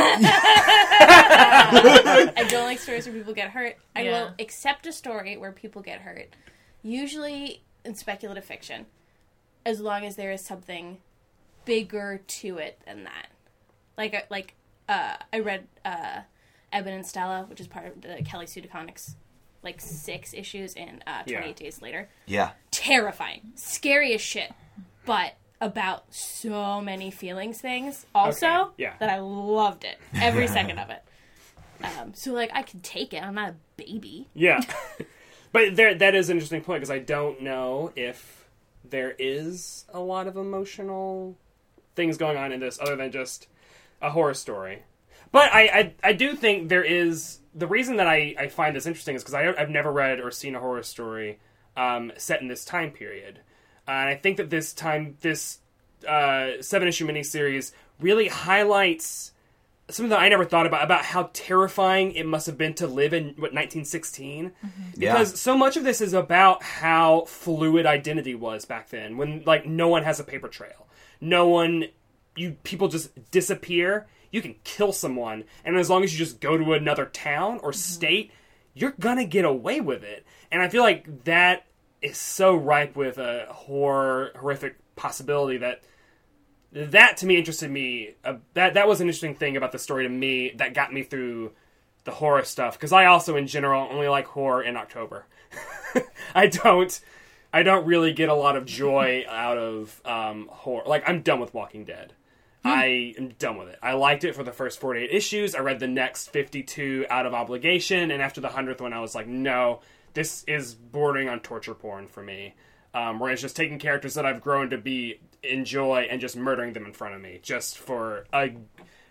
I 1.16 2.46
don't 2.48 2.64
like 2.64 2.78
stories 2.78 3.06
where 3.06 3.14
people 3.14 3.32
get 3.34 3.50
hurt. 3.50 3.76
I 3.94 4.02
Yeah. 4.02 4.10
will 4.24 4.30
accept 4.38 4.86
a 4.86 4.92
story 4.92 5.36
where 5.36 5.52
people 5.52 5.82
get 5.82 6.00
hurt, 6.00 6.34
usually 6.82 7.62
in 7.84 7.94
speculative 7.94 8.44
fiction, 8.44 8.86
as 9.66 9.80
long 9.80 10.04
as 10.06 10.16
there 10.16 10.30
is 10.32 10.40
something 10.40 10.98
bigger 11.64 12.22
to 12.26 12.56
it 12.58 12.80
than 12.86 13.04
that. 13.04 13.26
Like, 13.98 14.14
I- 14.14 14.24
like 14.30 14.54
uh, 14.88 15.16
I 15.32 15.40
read 15.40 15.66
uh, 15.84 16.20
Eben 16.72 16.94
and 16.94 17.04
Stella, 17.06 17.44
which 17.50 17.60
is 17.60 17.66
part 17.66 17.86
of 17.88 18.00
the 18.00 18.22
Kelly 18.24 18.46
Sue 18.46 18.62
DeConnick's 18.62 19.16
like 19.62 19.80
six 19.80 20.32
issues 20.32 20.74
in 20.74 21.02
uh, 21.06 21.24
28 21.24 21.46
Yeah. 21.46 21.52
Days 21.52 21.82
Later 21.82 22.08
Yeah. 22.26 22.50
terrifying, 22.70 23.52
scary 23.56 24.14
as 24.14 24.20
shit, 24.20 24.52
but 25.04 25.34
about 25.60 26.04
so 26.14 26.80
many 26.80 27.10
feelings 27.10 27.60
things 27.60 28.06
also 28.14 28.46
Okay, 28.46 28.70
yeah. 28.76 28.92
that 29.00 29.08
I 29.10 29.18
loved 29.18 29.84
it 29.84 29.98
every 30.14 30.46
second 30.58 30.78
of 30.78 30.90
it. 30.90 31.02
Um, 31.82 32.14
so 32.14 32.32
like 32.32 32.50
I 32.54 32.62
can 32.62 32.80
take 32.80 33.12
it. 33.12 33.22
I'm 33.22 33.34
not 33.34 33.48
a 33.50 33.54
baby. 33.76 34.28
Yeah. 34.34 34.60
but 35.52 35.74
there 35.74 35.94
that 35.96 36.14
is 36.14 36.28
an 36.30 36.36
interesting 36.36 36.60
point 36.60 36.80
because 36.80 36.90
I 36.90 36.98
don't 37.00 37.40
know 37.42 37.90
if 37.96 38.35
there 38.90 39.14
is 39.18 39.84
a 39.92 40.00
lot 40.00 40.26
of 40.26 40.36
emotional 40.36 41.36
things 41.94 42.16
going 42.16 42.36
on 42.36 42.52
in 42.52 42.60
this 42.60 42.78
other 42.80 42.96
than 42.96 43.10
just 43.10 43.48
a 44.02 44.10
horror 44.10 44.34
story. 44.34 44.82
But 45.32 45.52
I, 45.52 45.62
I, 45.62 45.94
I 46.04 46.12
do 46.12 46.34
think 46.34 46.68
there 46.68 46.84
is 46.84 47.40
the 47.54 47.66
reason 47.66 47.96
that 47.96 48.06
I, 48.06 48.34
I 48.38 48.48
find 48.48 48.76
this 48.76 48.86
interesting 48.86 49.16
is 49.16 49.22
because 49.22 49.34
I've 49.34 49.70
never 49.70 49.90
read 49.90 50.20
or 50.20 50.30
seen 50.30 50.54
a 50.54 50.60
horror 50.60 50.82
story 50.82 51.38
um, 51.76 52.12
set 52.16 52.40
in 52.40 52.48
this 52.48 52.64
time 52.64 52.90
period, 52.90 53.40
uh, 53.88 53.90
and 53.90 54.08
I 54.08 54.14
think 54.14 54.36
that 54.36 54.50
this 54.50 54.72
time 54.72 55.16
this 55.20 55.58
uh, 56.06 56.60
seven 56.60 56.88
issue 56.88 57.06
miniseries 57.06 57.72
really 58.00 58.28
highlights 58.28 59.32
something 59.88 60.10
that 60.10 60.18
I 60.18 60.28
never 60.28 60.44
thought 60.44 60.66
about 60.66 60.82
about 60.84 61.04
how 61.04 61.30
terrifying 61.32 62.12
it 62.12 62.26
must 62.26 62.46
have 62.46 62.58
been 62.58 62.74
to 62.74 62.86
live 62.86 63.12
in 63.12 63.26
what 63.36 63.52
1916 63.52 64.50
mm-hmm. 64.50 64.82
Yeah. 64.96 65.12
because 65.12 65.40
so 65.40 65.56
much 65.56 65.76
of 65.76 65.84
this 65.84 66.00
is 66.00 66.12
about 66.12 66.62
how 66.62 67.24
fluid 67.26 67.86
identity 67.86 68.34
was 68.34 68.64
back 68.64 68.88
then 68.90 69.16
when 69.16 69.42
like 69.46 69.66
no 69.66 69.88
one 69.88 70.02
has 70.02 70.18
a 70.18 70.24
paper 70.24 70.48
trail. 70.48 70.86
No 71.20 71.48
one 71.48 71.86
you 72.34 72.56
people 72.64 72.88
just 72.88 73.30
disappear. 73.30 74.06
You 74.30 74.42
can 74.42 74.56
kill 74.64 74.92
someone 74.92 75.44
and 75.64 75.76
as 75.76 75.88
long 75.88 76.02
as 76.02 76.12
you 76.12 76.18
just 76.18 76.40
go 76.40 76.56
to 76.56 76.72
another 76.72 77.06
town 77.06 77.60
or 77.62 77.70
mm-hmm. 77.70 77.78
state 77.78 78.32
you're 78.74 78.94
gonna 79.00 79.24
get 79.24 79.44
away 79.44 79.80
with 79.80 80.04
it. 80.04 80.26
And 80.50 80.60
I 80.60 80.68
feel 80.68 80.82
like 80.82 81.24
that 81.24 81.64
is 82.02 82.18
so 82.18 82.54
ripe 82.54 82.96
with 82.96 83.18
a 83.18 83.46
horror 83.50 84.32
horrific 84.38 84.76
possibility 84.96 85.58
that 85.58 85.82
that 86.76 87.16
to 87.18 87.26
me 87.26 87.36
interested 87.36 87.70
me. 87.70 88.14
Uh, 88.24 88.34
that 88.54 88.74
that 88.74 88.86
was 88.86 89.00
an 89.00 89.08
interesting 89.08 89.34
thing 89.34 89.56
about 89.56 89.72
the 89.72 89.78
story 89.78 90.04
to 90.04 90.08
me 90.08 90.52
that 90.56 90.74
got 90.74 90.92
me 90.92 91.02
through 91.02 91.52
the 92.04 92.10
horror 92.10 92.44
stuff 92.44 92.78
because 92.78 92.92
I 92.92 93.06
also 93.06 93.36
in 93.36 93.46
general 93.46 93.88
only 93.90 94.08
like 94.08 94.26
horror 94.26 94.62
in 94.62 94.76
October. 94.76 95.26
I 96.34 96.48
don't 96.48 97.00
I 97.52 97.62
don't 97.62 97.86
really 97.86 98.12
get 98.12 98.28
a 98.28 98.34
lot 98.34 98.56
of 98.56 98.66
joy 98.66 99.24
out 99.28 99.56
of 99.56 100.00
um, 100.04 100.48
horror. 100.52 100.84
Like 100.86 101.08
I'm 101.08 101.22
done 101.22 101.40
with 101.40 101.54
Walking 101.54 101.84
Dead. 101.84 102.12
I 102.62 103.14
am 103.16 103.28
done 103.38 103.58
with 103.58 103.68
it. 103.68 103.78
I 103.80 103.92
liked 103.92 104.24
it 104.24 104.34
for 104.34 104.42
the 104.42 104.50
first 104.50 104.80
48 104.80 105.10
issues. 105.10 105.54
I 105.54 105.60
read 105.60 105.78
the 105.78 105.86
next 105.86 106.28
52 106.28 107.06
out 107.08 107.24
of 107.24 107.32
obligation, 107.32 108.10
and 108.10 108.20
after 108.20 108.40
the 108.40 108.48
hundredth 108.48 108.80
one, 108.80 108.92
I 108.92 108.98
was 108.98 109.14
like, 109.14 109.28
no, 109.28 109.82
this 110.14 110.42
is 110.48 110.74
bordering 110.74 111.28
on 111.28 111.38
torture 111.40 111.74
porn 111.74 112.08
for 112.08 112.24
me. 112.24 112.54
Um, 112.96 113.18
where 113.18 113.30
it's 113.30 113.42
just 113.42 113.56
taking 113.56 113.78
characters 113.78 114.14
that 114.14 114.24
I've 114.24 114.40
grown 114.40 114.70
to 114.70 114.78
be 114.78 115.20
enjoy 115.42 116.08
and 116.10 116.18
just 116.18 116.34
murdering 116.34 116.72
them 116.72 116.86
in 116.86 116.94
front 116.94 117.14
of 117.14 117.20
me, 117.20 117.40
just 117.42 117.76
for 117.76 118.24
a 118.32 118.52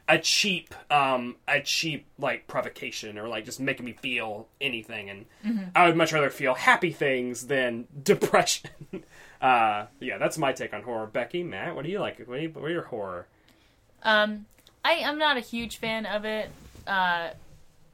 a 0.08 0.18
cheap 0.20 0.74
um 0.92 1.36
a 1.48 1.62
cheap 1.62 2.06
like 2.20 2.48
provocation 2.48 3.18
or 3.18 3.28
like 3.28 3.46
just 3.46 3.60
making 3.60 3.86
me 3.86 3.94
feel 3.94 4.48
anything 4.62 5.10
and 5.10 5.26
I 5.76 5.88
would 5.88 5.96
much 5.96 6.14
rather 6.14 6.30
feel 6.30 6.54
happy 6.54 6.92
things 6.92 7.48
than 7.48 7.88
depression. 8.04 8.70
uh 9.42 9.86
yeah, 10.00 10.18
that's 10.18 10.38
my 10.38 10.52
take 10.54 10.74
on 10.74 10.82
horror. 10.84 11.08
Becky, 11.08 11.44
Matt, 11.44 11.76
what 11.76 11.86
do 11.86 11.92
you 11.92 12.00
like? 12.00 12.20
What, 12.26 12.38
do 12.38 12.42
you, 12.42 12.50
what 12.50 12.66
are 12.66 12.70
your 12.70 12.84
horror? 12.84 13.28
Um, 14.04 14.46
I 14.84 15.02
I'm 15.04 15.18
not 15.18 15.38
a 15.38 15.42
huge 15.42 15.78
fan 15.78 16.06
of 16.06 16.26
it. 16.26 16.50
Uh, 16.88 17.30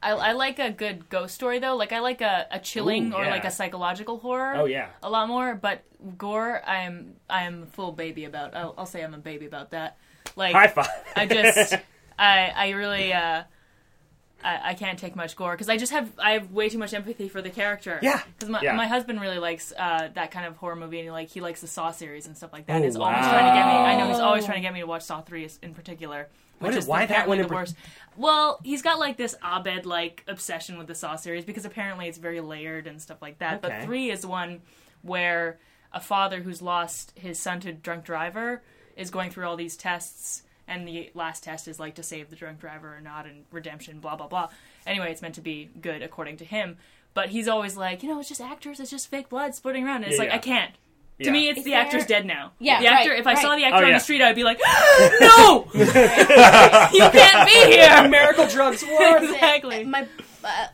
I 0.02 0.10
I 0.10 0.32
like 0.32 0.58
a 0.58 0.70
good 0.70 1.08
ghost 1.08 1.34
story 1.34 1.58
though. 1.58 1.76
Like 1.76 1.92
I 1.92 2.00
like 2.00 2.20
a, 2.20 2.46
a 2.50 2.58
chilling 2.58 3.12
Ooh, 3.12 3.16
or 3.16 3.24
yeah. 3.24 3.30
like 3.30 3.44
a 3.44 3.50
psychological 3.50 4.18
horror. 4.18 4.54
Oh 4.56 4.64
yeah. 4.64 4.88
a 5.02 5.08
lot 5.10 5.28
more. 5.28 5.54
But 5.54 5.84
gore, 6.18 6.60
I'm 6.66 7.14
I'm 7.30 7.66
full 7.66 7.92
baby 7.92 8.24
about. 8.24 8.54
I'll, 8.56 8.74
I'll 8.76 8.86
say 8.86 9.02
I'm 9.02 9.14
a 9.14 9.18
baby 9.18 9.46
about 9.46 9.70
that. 9.70 9.96
Like 10.36 10.54
High 10.54 10.68
five. 10.68 10.88
I 11.16 11.26
just 11.26 11.74
I 12.18 12.52
I 12.54 12.70
really 12.70 13.12
uh 13.12 13.44
I, 14.44 14.70
I 14.70 14.74
can't 14.74 14.98
take 14.98 15.14
much 15.14 15.36
gore 15.36 15.52
because 15.52 15.68
I 15.68 15.76
just 15.76 15.92
have 15.92 16.10
I 16.18 16.32
have 16.32 16.50
way 16.50 16.68
too 16.68 16.78
much 16.78 16.92
empathy 16.94 17.28
for 17.28 17.40
the 17.40 17.50
character. 17.50 18.00
Yeah. 18.02 18.20
because 18.36 18.48
my, 18.50 18.60
Yeah. 18.60 18.74
my 18.74 18.88
husband 18.88 19.20
really 19.20 19.38
likes 19.38 19.72
uh, 19.78 20.08
that 20.14 20.32
kind 20.32 20.46
of 20.46 20.56
horror 20.56 20.74
movie 20.74 21.00
and 21.00 21.12
like 21.12 21.28
he 21.28 21.40
likes 21.40 21.60
the 21.60 21.68
Saw 21.68 21.92
series 21.92 22.26
and 22.26 22.36
stuff 22.36 22.52
like 22.52 22.66
that. 22.66 22.80
Oh, 22.80 22.84
He's 22.84 22.96
always 22.96 23.18
trying 23.18 23.46
to 23.52 23.54
get 23.60 23.66
me. 23.66 23.72
I 23.72 23.96
know 23.98 24.08
he's 24.08 24.18
always 24.18 24.44
trying 24.44 24.56
to 24.58 24.62
get 24.62 24.74
me 24.74 24.80
to 24.80 24.86
watch 24.86 25.02
Saw 25.02 25.20
three 25.20 25.48
in 25.62 25.74
particular. 25.74 26.28
Which 26.62 26.70
What- 26.72 26.78
is 26.78 26.86
why 26.86 27.06
that 27.06 27.28
one 27.28 27.38
in 27.38 27.42
the 27.42 27.48
par- 27.48 27.58
worst. 27.62 27.76
Well, 28.16 28.60
he's 28.62 28.82
got 28.82 28.98
like 28.98 29.16
this 29.16 29.34
Abed 29.42 29.86
like 29.86 30.24
obsession 30.28 30.78
with 30.78 30.86
the 30.86 30.94
Saw 30.94 31.16
series 31.16 31.44
because 31.44 31.64
apparently 31.64 32.08
it's 32.08 32.18
very 32.18 32.40
layered 32.40 32.86
and 32.86 33.00
stuff 33.00 33.20
like 33.22 33.38
that. 33.38 33.64
Okay. 33.64 33.74
But 33.78 33.84
three 33.86 34.10
is 34.10 34.26
one 34.26 34.60
where 35.02 35.58
a 35.92 36.00
father 36.00 36.40
who's 36.42 36.62
lost 36.62 37.12
his 37.16 37.38
son 37.38 37.60
to 37.60 37.72
drunk 37.72 38.04
driver 38.04 38.62
is 38.96 39.10
going 39.10 39.30
through 39.30 39.46
all 39.46 39.56
these 39.56 39.76
tests 39.76 40.42
and 40.68 40.86
the 40.86 41.10
last 41.14 41.42
test 41.44 41.66
is 41.68 41.80
like 41.80 41.94
to 41.96 42.02
save 42.02 42.30
the 42.30 42.36
drunk 42.36 42.60
driver 42.60 42.94
or 42.96 43.00
not 43.00 43.26
and 43.26 43.44
redemption 43.50 43.98
blah 44.00 44.14
blah 44.16 44.26
blah 44.28 44.48
anyway 44.86 45.10
it's 45.10 45.20
meant 45.20 45.34
to 45.34 45.40
be 45.40 45.68
good 45.80 46.02
according 46.02 46.36
to 46.36 46.44
him 46.44 46.76
but 47.14 47.30
he's 47.30 47.48
always 47.48 47.76
like 47.76 48.02
you 48.02 48.08
know 48.08 48.20
it's 48.20 48.28
just 48.28 48.40
actors 48.40 48.78
it's 48.78 48.90
just 48.90 49.08
fake 49.10 49.28
blood 49.28 49.54
splitting 49.54 49.84
around 49.84 49.96
and 50.04 50.06
it's 50.06 50.14
Yeah, 50.14 50.18
like 50.20 50.28
yeah. 50.28 50.36
i 50.36 50.38
can't. 50.38 50.74
To 51.22 51.30
me 51.30 51.48
it's 51.48 51.58
Is 51.60 51.64
the 51.64 51.74
actor's 51.74 52.06
dead 52.06 52.24
now 52.26 52.52
Yeah, 52.58 52.80
the 52.80 52.86
actor 52.88 53.10
right, 53.10 53.18
if 53.20 53.26
i 53.26 53.34
saw 53.34 53.50
right. 53.50 53.58
the 53.58 53.64
actor 53.64 53.76
Oh, 53.76 53.82
on 53.82 53.88
yeah. 53.88 53.98
the 53.98 54.02
street 54.04 54.22
i'd 54.22 54.34
be 54.34 54.44
like 54.44 54.58
no 55.20 55.68
you 55.74 55.84
can't 57.10 57.48
be 57.48 57.72
here 57.72 58.08
Miracle 58.08 58.46
drugs 58.48 58.82
work. 58.84 59.22
exactly 59.22 59.84
My 59.84 60.06
uh, 60.44 60.66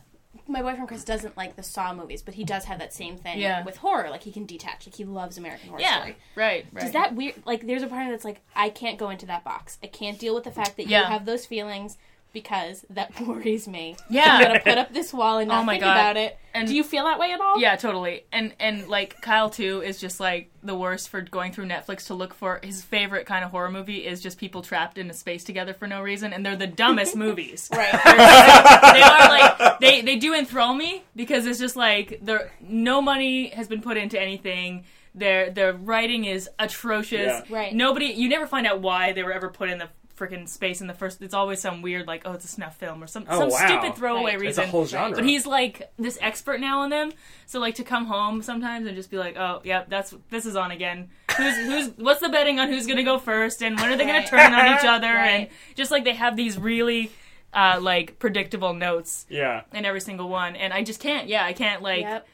my 0.47 0.63
boyfriend 0.63 0.87
Chris 0.87 1.03
doesn't 1.03 1.37
like 1.37 1.55
the 1.55 1.61
Saw 1.61 1.93
movies, 1.93 2.23
but 2.23 2.33
he 2.33 2.43
does 2.43 2.65
have 2.65 2.79
that 2.79 2.91
same 2.91 3.17
thing 3.17 3.37
Yeah. 3.39 3.63
with 3.63 3.77
horror. 3.77 4.09
Like 4.09 4.23
he 4.23 4.31
can 4.31 4.47
detach. 4.47 4.87
Like 4.87 4.95
he 4.95 5.05
loves 5.05 5.37
American 5.37 5.69
Horror 5.69 5.81
yeah 5.81 5.97
Story. 5.99 6.17
right 6.35 6.65
right 6.73 6.81
Does 6.83 6.93
that 6.93 7.13
weird? 7.13 7.35
Like, 7.45 7.67
there's 7.67 7.83
a 7.83 7.87
part 7.87 8.01
of 8.01 8.07
me 8.07 8.13
that's 8.13 8.25
like, 8.25 8.41
I 8.55 8.69
can't 8.69 8.97
go 8.97 9.11
into 9.11 9.27
that 9.27 9.43
box. 9.43 9.77
I 9.83 9.87
can't 9.87 10.17
deal 10.17 10.33
with 10.33 10.45
the 10.45 10.51
fact 10.51 10.77
that 10.77 10.87
Yeah. 10.87 11.01
you 11.01 11.05
have 11.05 11.25
those 11.27 11.45
feelings 11.45 11.99
because 12.33 12.85
that 12.91 13.19
worries 13.27 13.67
me. 13.67 13.95
Yeah. 14.09 14.23
I'm 14.37 14.43
gonna 14.43 14.59
put 14.59 14.77
up 14.77 14.93
this 14.93 15.13
wall 15.13 15.39
and 15.39 15.51
oh 15.51 15.55
not 15.55 15.61
Oh 15.61 15.65
my 15.65 15.73
think 15.73 15.83
God. 15.83 15.95
about 15.95 16.17
it. 16.17 16.37
And- 16.53 16.67
Do 16.67 16.75
you 16.75 16.83
feel 16.83 17.03
that 17.05 17.19
way 17.19 17.31
at 17.31 17.39
all? 17.39 17.59
Yeah, 17.59 17.75
totally. 17.75 18.23
And 18.31 18.53
and 18.59 18.87
like 18.87 19.21
Kyle 19.21 19.49
too 19.49 19.81
is 19.81 19.99
just 19.99 20.19
like 20.19 20.49
the 20.63 20.75
worst 20.75 21.09
for 21.09 21.21
going 21.21 21.51
through 21.53 21.65
Netflix 21.67 22.07
to 22.07 22.13
look 22.15 22.33
for 22.33 22.59
his 22.63 22.81
favorite 22.81 23.25
kind 23.27 23.45
of 23.45 23.51
horror 23.51 23.69
movie 23.71 24.05
is 24.05 24.21
just 24.21 24.37
people 24.39 24.61
trapped 24.61 24.97
in 24.97 25.09
a 25.09 25.13
space 25.13 25.43
together 25.43 25.73
for 25.73 25.87
no 25.87 26.01
reason, 26.01 26.33
and 26.33 26.45
they're 26.45 26.55
the 26.55 26.67
dumbest 26.67 27.15
movies. 27.25 27.69
Right. 27.71 27.91
they 27.93 29.01
are 29.01 29.29
like 29.29 29.79
they 29.79 30.01
they 30.01 30.15
do 30.17 30.33
enthrall 30.33 30.73
me 30.73 31.03
because 31.15 31.45
it's 31.45 31.59
just 31.59 31.75
like 31.75 32.19
there 32.21 32.51
no 32.61 33.01
money 33.01 33.49
has 33.49 33.67
been 33.67 33.81
put 33.81 33.97
into 33.97 34.19
anything. 34.19 34.85
Their 35.15 35.49
their 35.49 35.73
writing 35.73 36.25
is 36.25 36.49
atrocious. 36.59 37.43
Yeah. 37.49 37.55
Right. 37.55 37.73
Nobody 37.73 38.05
you 38.07 38.29
never 38.29 38.47
find 38.47 38.65
out 38.67 38.81
why 38.81 39.11
they 39.13 39.23
were 39.23 39.33
ever 39.33 39.49
put 39.49 39.69
in 39.69 39.77
the 39.79 39.89
freaking 40.19 40.47
space 40.49 40.81
in 40.81 40.87
the 40.87 40.93
first. 40.93 41.21
It's 41.21 41.33
always 41.33 41.61
some 41.61 41.81
weird 41.81 42.05
like 42.07 42.23
oh 42.25 42.33
it's 42.33 42.43
a 42.45 42.49
snuff 42.49 42.75
film 42.77 43.01
or 43.01 43.07
some 43.07 43.25
Oh, 43.29 43.39
some 43.39 43.49
wow. 43.49 43.67
stupid 43.67 43.95
throwaway 43.97 44.33
Right. 44.33 44.47
It's 44.49 44.57
reason. 44.57 44.63
a 44.65 44.67
whole 44.67 44.85
genre. 44.85 45.15
But 45.15 45.23
he's 45.25 45.45
like 45.47 45.91
this 45.97 46.17
expert 46.21 46.59
now 46.59 46.81
on 46.81 46.89
them. 46.89 47.11
So 47.45 47.59
like 47.59 47.75
to 47.75 47.83
come 47.83 48.05
home 48.05 48.41
sometimes 48.41 48.85
and 48.85 48.95
just 48.95 49.09
be 49.09 49.17
like, 49.17 49.37
oh, 49.37 49.61
yep, 49.63 49.89
that's 49.89 50.13
this 50.29 50.45
is 50.45 50.55
on 50.55 50.71
again. 50.71 51.09
Who's 51.37 51.55
who's 51.55 51.87
what's 51.97 52.19
the 52.19 52.29
betting 52.29 52.59
on 52.59 52.67
who's 52.67 52.85
gonna 52.85 53.03
go 53.03 53.17
first 53.17 53.63
and 53.63 53.79
when 53.79 53.89
are 53.91 53.95
they 53.95 54.05
gonna 54.05 54.19
Right. 54.19 54.27
turn 54.27 54.53
on 54.53 54.75
each 54.77 54.85
other 54.85 55.07
Right. 55.13 55.29
and 55.29 55.47
just 55.75 55.89
like 55.91 56.03
they 56.03 56.13
have 56.15 56.35
these 56.35 56.57
really 56.59 57.11
uh, 57.53 57.79
like 57.81 58.19
predictable 58.19 58.73
notes 58.73 59.25
yeah. 59.29 59.61
in 59.73 59.85
every 59.85 60.01
single 60.01 60.29
one 60.29 60.55
and 60.55 60.71
I 60.73 60.83
just 60.83 60.99
can't. 60.99 61.27
Yeah, 61.27 61.43
I 61.45 61.53
can't 61.53 61.81
like. 61.81 62.01
Yep. 62.01 62.27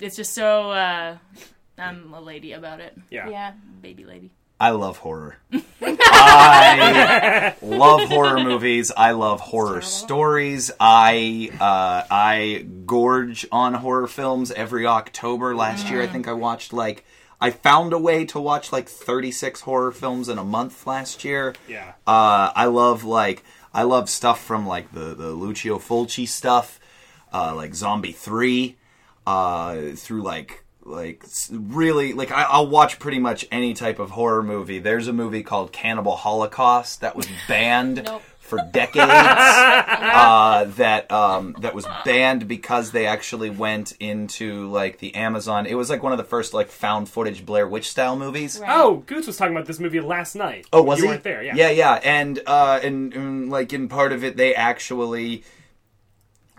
It's 0.00 0.14
just 0.16 0.32
so. 0.34 0.70
uh 0.70 1.16
I'm 1.80 2.12
a 2.12 2.20
lady 2.20 2.52
about 2.52 2.80
it, 2.80 2.96
Yeah. 3.10 3.28
Yeah. 3.28 3.52
baby 3.80 4.04
lady. 4.04 4.30
I 4.60 4.70
love 4.70 4.98
horror. 4.98 5.36
I 5.82 7.54
love 7.62 8.08
horror 8.08 8.42
movies. 8.42 8.90
I 8.96 9.12
love 9.12 9.40
horror 9.40 9.82
stories. 9.82 10.70
I 10.80 11.50
uh, 11.60 12.06
I 12.10 12.66
gorge 12.84 13.46
on 13.52 13.74
horror 13.74 14.08
films 14.08 14.50
every 14.50 14.84
October. 14.86 15.54
Last 15.54 15.88
year, 15.90 16.02
I 16.02 16.08
think 16.08 16.26
I 16.26 16.32
watched 16.32 16.72
like 16.72 17.04
I 17.40 17.50
found 17.50 17.92
a 17.92 17.98
way 17.98 18.24
to 18.26 18.40
watch 18.40 18.72
like 18.72 18.88
36 18.88 19.60
horror 19.60 19.92
films 19.92 20.28
in 20.28 20.38
a 20.38 20.44
month 20.44 20.86
last 20.86 21.24
year. 21.24 21.54
Yeah. 21.68 21.92
Uh, 22.06 22.50
I 22.54 22.66
love 22.66 23.04
like. 23.04 23.44
I 23.72 23.82
love 23.82 24.08
stuff 24.10 24.42
from 24.42 24.66
like 24.66 24.90
the 24.92 25.14
the 25.14 25.28
Lucio 25.28 25.78
Fulci 25.78 26.26
stuff, 26.26 26.80
uh, 27.32 27.54
like 27.54 27.74
Zombie 27.76 28.12
Three, 28.12 28.76
uh, 29.26 29.90
through 29.94 30.22
like 30.22 30.64
like 30.88 31.24
really 31.50 32.12
like 32.12 32.32
I, 32.32 32.42
I'll 32.44 32.66
watch 32.66 32.98
pretty 32.98 33.18
much 33.18 33.46
any 33.52 33.74
type 33.74 33.98
of 33.98 34.10
horror 34.10 34.42
movie. 34.42 34.78
There's 34.78 35.08
a 35.08 35.12
movie 35.12 35.42
called 35.42 35.72
Cannibal 35.72 36.16
Holocaust 36.16 37.02
that 37.02 37.14
was 37.14 37.28
banned 37.46 38.04
Nope. 38.04 38.22
for 38.38 38.58
decades. 38.72 39.10
uh, 39.12 40.64
that 40.76 41.10
um, 41.12 41.54
that 41.60 41.74
was 41.74 41.86
banned 42.04 42.48
because 42.48 42.90
they 42.90 43.06
actually 43.06 43.50
went 43.50 43.92
into 44.00 44.68
like 44.68 44.98
the 44.98 45.14
Amazon. 45.14 45.66
It 45.66 45.74
was 45.74 45.90
like 45.90 46.02
one 46.02 46.12
of 46.12 46.18
the 46.18 46.24
first 46.24 46.54
like 46.54 46.68
found 46.68 47.08
footage 47.08 47.44
Blair 47.44 47.68
Witch 47.68 47.88
style 47.90 48.16
movies. 48.16 48.58
Right. 48.58 48.70
Oh, 48.70 48.96
Goose 49.06 49.26
was 49.26 49.36
talking 49.36 49.54
about 49.54 49.66
this 49.66 49.78
movie 49.78 50.00
last 50.00 50.34
night. 50.34 50.66
Oh, 50.72 50.82
was 50.82 50.98
you 50.98 51.04
he? 51.04 51.10
weren't 51.10 51.22
there? 51.22 51.42
Yeah. 51.42 51.54
yeah, 51.54 51.70
yeah. 51.70 52.00
And 52.02 52.40
uh, 52.46 52.80
and, 52.82 53.12
and 53.14 53.50
like 53.50 53.72
in 53.72 53.88
part 53.88 54.12
of 54.12 54.24
it, 54.24 54.36
they 54.36 54.54
actually, 54.54 55.44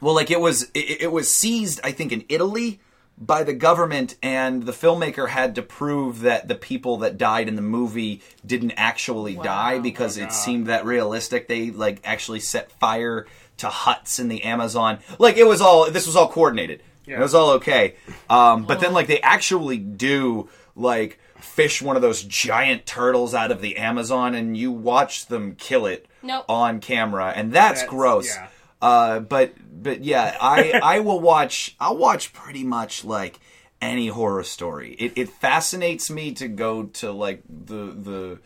well, 0.01 0.13
like 0.13 0.29
it 0.31 0.39
was 0.39 0.69
it, 0.75 1.01
it 1.01 1.11
was 1.11 1.33
seized, 1.33 1.79
I 1.83 1.91
think, 1.91 2.11
in 2.11 2.25
Italy 2.29 2.79
by 3.19 3.43
the 3.43 3.53
government, 3.53 4.15
and 4.23 4.63
the 4.63 4.71
filmmaker 4.71 5.27
had 5.29 5.55
to 5.55 5.61
prove 5.61 6.21
that 6.21 6.47
the 6.47 6.55
people 6.55 6.97
that 6.97 7.17
died 7.17 7.47
in 7.47 7.55
the 7.55 7.61
movie 7.61 8.21
didn't 8.45 8.71
actually 8.77 9.35
die 9.35 9.79
because 9.79 10.17
Oh, 10.17 10.23
it 10.23 10.31
seemed 10.33 10.67
that 10.67 10.85
realistic. 10.85 11.47
They 11.47 11.71
like 11.71 11.99
actually 12.05 12.39
set 12.39 12.71
fire 12.71 13.27
to 13.57 13.67
huts 13.67 14.19
in 14.19 14.29
the 14.29 14.43
Amazon. 14.43 14.99
Like 15.19 15.35
it 15.37 15.45
was 15.45 15.59
all 15.61 15.91
this 15.91 16.07
was 16.07 16.15
all 16.15 16.29
coordinated. 16.29 16.81
Yeah. 17.05 17.17
It 17.17 17.21
was 17.21 17.33
all 17.35 17.49
okay. 17.55 17.95
Um, 18.29 18.63
but 18.65 18.79
then 18.79 18.93
like 18.93 19.07
they 19.07 19.19
actually 19.19 19.77
do 19.79 20.47
like 20.75 21.19
fish 21.39 21.81
one 21.81 21.95
of 21.95 22.01
those 22.01 22.23
giant 22.23 22.85
turtles 22.85 23.33
out 23.33 23.51
of 23.51 23.59
the 23.61 23.77
Amazon 23.77 24.35
and 24.35 24.55
you 24.55 24.71
watch 24.71 25.25
them 25.25 25.55
kill 25.55 25.85
it 25.87 26.05
Nope. 26.21 26.45
on 26.47 26.79
camera 26.79 27.33
and 27.35 27.51
that's, 27.51 27.81
That's- 27.81 27.89
gross. 27.89 28.27
yeah. 28.35 28.47
Uh, 28.81 29.19
but 29.19 29.53
but 29.81 30.03
yeah, 30.03 30.37
I 30.39 30.79
I 30.83 30.99
will 30.99 31.19
watch 31.19 31.75
I'll 31.79 31.97
watch 31.97 32.33
pretty 32.33 32.63
much 32.63 33.03
like 33.05 33.39
any 33.81 34.07
horror 34.07 34.43
story. 34.43 34.93
It 34.99 35.13
it 35.15 35.29
fascinates 35.29 36.09
me 36.09 36.33
to 36.33 36.47
go 36.47 36.83
to 36.83 37.11
like 37.11 37.43
the 37.47 37.85
the 37.85 38.39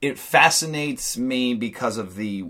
it 0.00 0.18
fascinates 0.18 1.18
me 1.18 1.54
because 1.54 1.96
of 1.96 2.14
the 2.16 2.46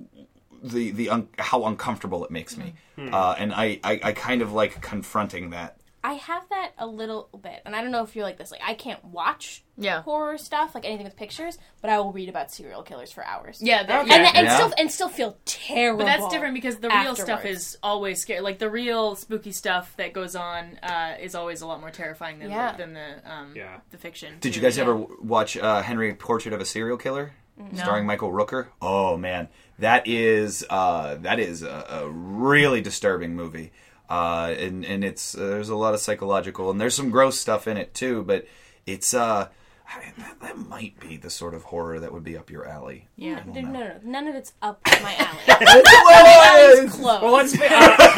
the 0.62 0.90
the 0.90 1.08
un- 1.08 1.28
how 1.38 1.64
uncomfortable 1.64 2.24
it 2.24 2.30
makes 2.30 2.56
me. 2.56 2.74
Hmm. 2.96 3.12
Uh, 3.12 3.34
and 3.38 3.52
I, 3.52 3.80
I 3.84 4.00
I 4.02 4.12
kind 4.12 4.42
of 4.42 4.52
like 4.52 4.80
confronting 4.82 5.50
that. 5.50 5.77
I 6.04 6.12
have 6.14 6.48
that 6.50 6.72
a 6.78 6.86
little 6.86 7.28
bit, 7.42 7.60
and 7.64 7.74
I 7.74 7.82
don't 7.82 7.90
know 7.90 8.04
if 8.04 8.14
you're 8.14 8.24
like 8.24 8.38
this. 8.38 8.52
Like, 8.52 8.60
I 8.64 8.74
can't 8.74 9.04
watch 9.04 9.64
Yeah. 9.76 10.02
horror 10.02 10.38
stuff, 10.38 10.74
like 10.74 10.84
anything 10.84 11.04
with 11.04 11.16
pictures, 11.16 11.58
but 11.80 11.90
I 11.90 11.98
will 11.98 12.12
read 12.12 12.28
about 12.28 12.52
serial 12.52 12.82
killers 12.84 13.10
for 13.10 13.24
hours. 13.24 13.60
Yeah, 13.60 13.82
that, 13.82 14.04
Okay. 14.04 14.14
and, 14.14 14.36
and 14.36 14.46
Yeah. 14.46 14.54
still 14.56 14.72
and 14.78 14.92
still 14.92 15.08
feel 15.08 15.36
terrible. 15.44 15.98
But 15.98 16.04
that's 16.06 16.28
different 16.28 16.54
because 16.54 16.76
the 16.78 16.88
real 16.88 17.16
stuff 17.16 17.44
is 17.44 17.76
always 17.82 18.20
scary. 18.22 18.40
Like 18.40 18.58
the 18.60 18.70
real 18.70 19.16
spooky 19.16 19.50
stuff 19.52 19.92
that 19.96 20.12
goes 20.12 20.36
on 20.36 20.78
uh, 20.84 21.16
is 21.20 21.34
always 21.34 21.62
a 21.62 21.66
lot 21.66 21.80
more 21.80 21.90
terrifying 21.90 22.38
than 22.38 22.50
Yeah. 22.50 22.72
the, 22.72 22.78
than 22.78 22.92
the 22.94 23.30
um, 23.32 23.52
Yeah. 23.56 23.78
the 23.90 23.98
fiction. 23.98 24.34
Did 24.40 24.52
too. 24.52 24.60
you 24.60 24.62
guys 24.62 24.76
Yeah. 24.76 24.84
ever 24.84 24.94
watch 25.20 25.56
uh, 25.56 25.82
Henry 25.82 26.14
Portrait 26.14 26.54
of 26.54 26.60
a 26.60 26.64
Serial 26.64 26.96
Killer, 26.96 27.32
Mm-hmm. 27.60 27.76
starring 27.76 28.06
Michael 28.06 28.30
Rooker? 28.30 28.68
Oh 28.80 29.16
man, 29.16 29.48
that 29.80 30.06
is 30.06 30.64
uh, 30.70 31.16
that 31.16 31.40
is 31.40 31.64
a, 31.64 31.86
a 31.90 32.08
really 32.08 32.80
disturbing 32.80 33.34
movie, 33.34 33.72
uh, 34.08 34.54
and 34.58 34.84
and 34.84 35.04
it's 35.04 35.36
uh, 35.36 35.46
there's 35.46 35.68
a 35.68 35.76
lot 35.76 35.94
of 35.94 36.00
psychological 36.00 36.70
and 36.70 36.80
there's 36.80 36.94
some 36.94 37.10
gross 37.10 37.38
stuff 37.38 37.68
in 37.68 37.76
it 37.76 37.94
too, 37.94 38.22
but 38.22 38.46
it's 38.86 39.14
uh, 39.14 39.48
I- 39.90 40.12
that, 40.18 40.40
that 40.40 40.58
might 40.58 40.98
be 41.00 41.16
the 41.16 41.30
sort 41.30 41.54
of 41.54 41.62
horror 41.64 41.98
that 42.00 42.12
would 42.12 42.24
be 42.24 42.36
up 42.36 42.50
your 42.50 42.66
alley. 42.68 43.08
Yeah. 43.16 43.42
No, 43.46 43.60
no, 43.60 43.70
no, 43.72 44.00
none 44.04 44.26
of 44.28 44.34
it's 44.34 44.52
up 44.60 44.80
my 45.02 45.14
alley. 45.16 45.38
Yes! 45.48 46.78
Alley's 46.78 46.92
closed. 46.94 47.22
Well, 47.22 47.32
let's. 47.32 47.54
Uh, 47.58 47.64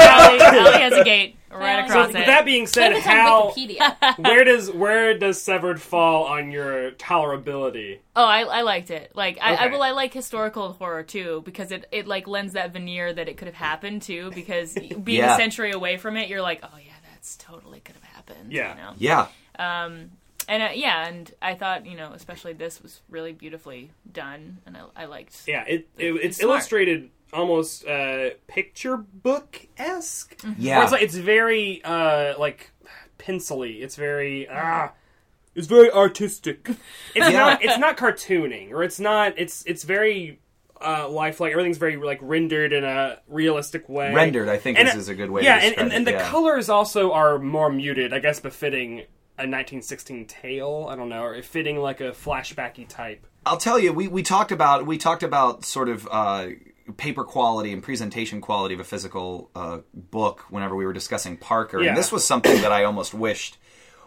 Allie, 0.01 0.41
Allie 0.41 0.81
has 0.83 0.93
a 0.95 1.05
gate 1.05 1.37
right 1.51 1.87
So 1.89 1.93
so 1.93 1.99
across 2.01 2.07
with 2.09 2.17
it. 2.23 2.27
that 2.27 2.45
being 2.45 2.67
said, 2.67 2.93
it's 2.93 3.05
how 3.05 3.53
where 4.19 4.45
does 4.45 4.71
where 4.71 5.17
does 5.19 5.41
Severed 5.41 5.81
fall 5.81 6.25
on 6.25 6.51
your 6.51 6.91
tolerability? 6.93 7.99
Oh, 8.17 8.25
I, 8.25 8.41
I 8.43 8.63
liked 8.63 8.91
it. 8.91 9.13
Like 9.15 9.39
I, 9.41 9.55
I 9.55 9.67
well, 9.69 9.83
I 9.83 9.91
like 9.93 10.13
historical 10.13 10.73
horror 10.73 11.03
too 11.03 11.43
because 11.45 11.71
it, 11.73 11.87
it 11.93 12.07
like 12.07 12.27
lends 12.27 12.55
that 12.55 12.73
veneer 12.73 13.13
that 13.13 13.29
it 13.29 13.37
could 13.37 13.47
have 13.47 13.55
happened 13.55 14.03
too. 14.03 14.31
Because 14.35 14.75
being 14.75 15.19
Yeah. 15.21 15.35
a 15.35 15.37
century 15.37 15.71
away 15.73 15.97
from 15.97 16.17
it, 16.17 16.29
you're 16.29 16.43
like, 16.43 16.61
oh 16.63 16.77
yeah, 16.85 16.93
that's 17.13 17.37
totally 17.37 17.81
could 17.81 17.95
have 17.97 18.05
happened. 18.05 18.53
Yeah. 18.53 18.71
You 18.75 18.81
know? 18.81 18.93
Yeah, 18.99 19.27
And 20.51 20.63
uh, 20.65 20.69
yeah, 20.75 21.07
and 21.07 21.33
I 21.41 21.55
thought 21.55 21.87
you 21.87 21.97
know, 21.97 22.13
especially 22.13 22.53
this 22.55 22.83
was 22.83 23.01
really 23.09 23.33
beautifully 23.33 23.93
done, 24.13 24.59
and 24.67 24.77
I, 24.77 24.83
I 24.97 25.05
liked. 25.05 25.45
Yeah, 25.47 25.63
it, 25.67 25.89
it 25.97 26.07
it's, 26.17 26.25
It's 26.25 26.41
illustrated 26.41 27.11
almost 27.33 27.87
uh, 27.87 28.31
picture 28.49 28.97
book 28.97 29.65
esque. 29.79 30.43
yeah. 30.59 30.83
it's 30.83 30.91
like 30.91 31.03
it's 31.03 31.15
very 31.15 31.81
uh, 31.85 32.35
like 32.39 32.73
pencily. 33.19 33.81
It's 33.81 33.95
very 33.97 34.49
ah. 34.51 34.93
It's 35.55 35.67
very 35.69 35.91
artistic. 35.91 36.69
It's 37.15 37.31
Yeah. 37.31 37.39
not. 37.39 37.65
It's 37.65 37.79
not 37.79 37.97
cartooning, 37.97 38.73
or 38.73 38.83
it's 38.83 38.99
not. 39.01 39.35
It's 39.37 39.65
it's 39.67 39.85
very 39.85 40.41
uh, 40.81 41.09
lifelike. 41.09 41.53
Everything's 41.53 41.79
very 41.79 41.97
like 41.97 42.19
rendered 42.23 42.73
in 42.73 42.83
a 42.85 43.19
realistic 43.29 43.89
way. 43.89 44.13
Rendered, 44.15 44.49
I 44.49 44.57
think, 44.59 44.79
And 44.79 44.89
is, 44.89 44.95
it- 44.95 44.99
is 44.99 45.09
a 45.09 45.15
good 45.15 45.31
way 45.31 45.43
yeah, 45.45 45.61
to 45.61 45.67
and, 45.67 45.79
and, 45.79 45.93
and 45.93 46.07
the 46.09 46.13
yeah. 46.13 46.29
colors 46.29 46.69
also 46.69 47.13
are 47.13 47.39
more 47.39 47.71
muted. 47.71 48.13
I 48.13 48.19
guess 48.19 48.41
befitting 48.41 49.05
a 49.41 49.49
1916 49.49 50.27
tale. 50.27 50.87
I 50.91 50.97
don't 50.97 51.09
know, 51.09 51.23
or 51.23 51.43
fitting 51.43 51.79
like 51.79 52.01
a 52.01 52.11
flashbacky 52.13 52.87
type. 52.89 53.27
I'll 53.47 53.57
tell 53.57 53.79
you, 53.79 53.93
we, 53.93 54.07
we 54.09 54.23
talked 54.23 54.53
about 54.53 54.87
we 54.87 54.99
talked 54.99 55.23
about 55.23 55.65
sort 55.65 55.89
of 55.89 56.07
uh, 56.11 56.49
paper 56.97 57.25
quality 57.25 57.73
and 57.73 57.83
presentation 57.83 58.41
quality 58.41 58.75
of 58.75 58.81
a 58.81 58.85
physical 58.85 59.51
uh, 59.55 59.79
book 59.95 60.45
whenever 60.51 60.77
we 60.77 60.85
were 60.85 60.93
discussing 60.93 61.37
Parker, 61.37 61.81
Yeah. 61.81 61.89
and 61.91 61.97
this 61.97 62.13
was 62.13 62.25
something 62.25 62.61
that 62.63 62.73
I 62.73 62.85
almost 62.85 63.15
wished 63.15 63.57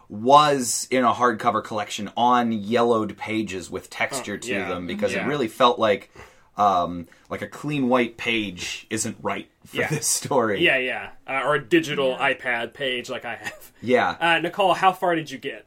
was 0.09 0.87
in 0.91 1.03
a 1.03 1.11
hardcover 1.13 1.63
collection 1.63 2.11
on 2.15 2.51
yellowed 2.51 3.17
pages 3.17 3.71
with 3.71 3.89
texture 3.89 4.37
to 4.37 4.51
yeah. 4.51 4.67
them 4.69 4.85
because 4.85 5.13
Yeah. 5.13 5.25
it 5.25 5.27
really 5.27 5.47
felt 5.47 5.79
like 5.79 6.11
um, 6.57 7.07
like 7.29 7.41
a 7.41 7.47
clean 7.47 7.89
white 7.89 8.17
page 8.17 8.85
isn't 8.89 9.17
right 9.21 9.49
for 9.65 9.77
Yeah. 9.77 9.87
this 9.89 10.07
story. 10.07 10.63
Yeah, 10.63 10.77
yeah, 10.77 11.09
uh, 11.27 11.41
or 11.45 11.55
a 11.55 11.63
digital 11.63 12.15
iPad 12.17 12.73
page 12.73 13.09
like 13.09 13.25
I 13.25 13.35
have. 13.35 13.71
yeah. 13.81 14.15
Uh, 14.19 14.39
Nicole, 14.39 14.73
how 14.73 14.91
far 14.91 15.15
did 15.15 15.31
you 15.31 15.37
get? 15.37 15.65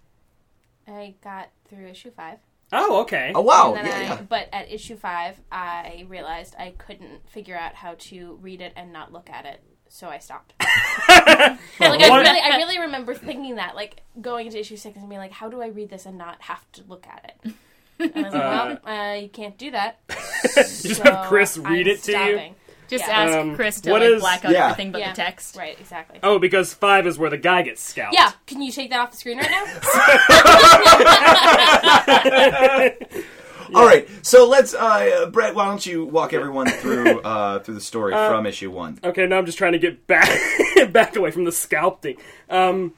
I 0.87 1.15
got 1.23 1.51
through 1.69 1.89
issue 1.89 2.11
five. 2.13 2.39
Oh, 2.73 3.01
okay. 3.03 3.33
oh 3.35 3.43
wow! 3.43 3.75
And 3.77 3.87
Yeah, 3.87 3.97
I, 3.97 4.03
yeah. 4.03 4.23
But 4.29 4.49
at 4.53 4.71
issue 4.73 4.97
five, 4.97 5.41
I 5.53 6.05
realized 6.09 6.55
I 6.59 6.75
couldn't 6.79 7.29
figure 7.29 7.57
out 7.57 7.75
how 7.75 7.95
to 7.99 8.39
read 8.43 8.61
it 8.61 8.73
and 8.77 8.93
not 8.93 9.13
look 9.13 9.31
at 9.31 9.45
it, 9.47 9.63
so 9.89 10.09
I 10.09 10.19
stopped. 10.19 10.55
like 11.09 11.59
I 11.81 12.19
really, 12.19 12.41
I 12.41 12.57
really 12.57 12.79
remember 12.81 13.15
thinking 13.15 13.55
that, 13.57 13.77
like 13.77 14.03
going 14.21 14.47
into 14.47 14.59
issue 14.59 14.77
six 14.77 14.97
and 14.97 15.09
being 15.09 15.21
like, 15.21 15.31
"How 15.33 15.49
do 15.49 15.63
I 15.63 15.69
read 15.69 15.91
this 15.91 16.07
and 16.07 16.19
not 16.19 16.43
have 16.43 16.71
to 16.73 16.83
look 16.89 17.07
at 17.07 17.37
it?" 17.45 17.55
And 17.99 18.13
I 18.15 18.23
was 18.23 18.33
like, 18.35 18.85
"Well, 18.85 19.11
uh, 19.11 19.15
you 19.15 19.29
can't 19.29 19.59
do 19.59 19.71
that." 19.73 19.99
Just 20.55 21.03
have 21.03 21.27
Chris 21.29 21.59
read 21.59 21.67
I'm 21.67 21.75
it 21.95 22.03
to 22.05 22.13
you. 22.13 22.19
stopping. 22.19 22.55
Just 22.89 23.05
Yeah. 23.09 23.21
ask 23.21 23.37
Um, 23.37 23.57
Chris 23.57 23.81
to 23.81 23.91
what 23.91 24.01
like 24.01 24.11
is- 24.11 24.21
black 24.21 24.45
out 24.45 24.53
Yeah. 24.53 24.65
everything 24.71 24.93
but 24.93 25.01
Yeah. 25.01 25.11
the 25.11 25.17
text. 25.17 25.57
Right, 25.57 25.77
exactly. 25.81 26.21
Oh, 26.23 26.39
because 26.39 26.73
five 26.73 27.05
is 27.07 27.19
where 27.19 27.31
the 27.31 27.37
guy 27.37 27.63
gets 27.63 27.83
scalped. 27.83 28.15
Yeah, 28.15 28.31
can 28.47 28.63
you 28.63 28.71
take 28.71 28.91
that 28.91 29.01
off 29.01 29.11
the 29.11 29.17
screen 29.17 29.39
right 29.39 29.51
now? 29.51 29.65
All 33.75 33.85
right, 33.85 34.09
so 34.23 34.47
let's, 34.49 34.73
uh, 34.75 35.29
Brett. 35.33 35.57
Why 35.57 35.67
don't 35.67 35.85
you 35.85 36.05
walk 36.05 36.33
everyone 36.33 36.69
through 36.69 37.21
uh, 37.23 37.59
through 37.59 37.75
the 37.75 37.81
story 37.81 38.13
from 38.13 38.47
issue 38.47 38.71
one? 38.71 39.01
Okay, 39.03 39.27
now 39.27 39.39
I'm 39.39 39.47
just 39.47 39.59
trying 39.59 39.73
to 39.73 39.79
get 39.81 40.07
back 40.07 40.31
back 40.93 41.17
away 41.17 41.33
from 41.33 41.45
the 41.45 41.51
scalping. 41.53 42.17
Um, 42.49 42.95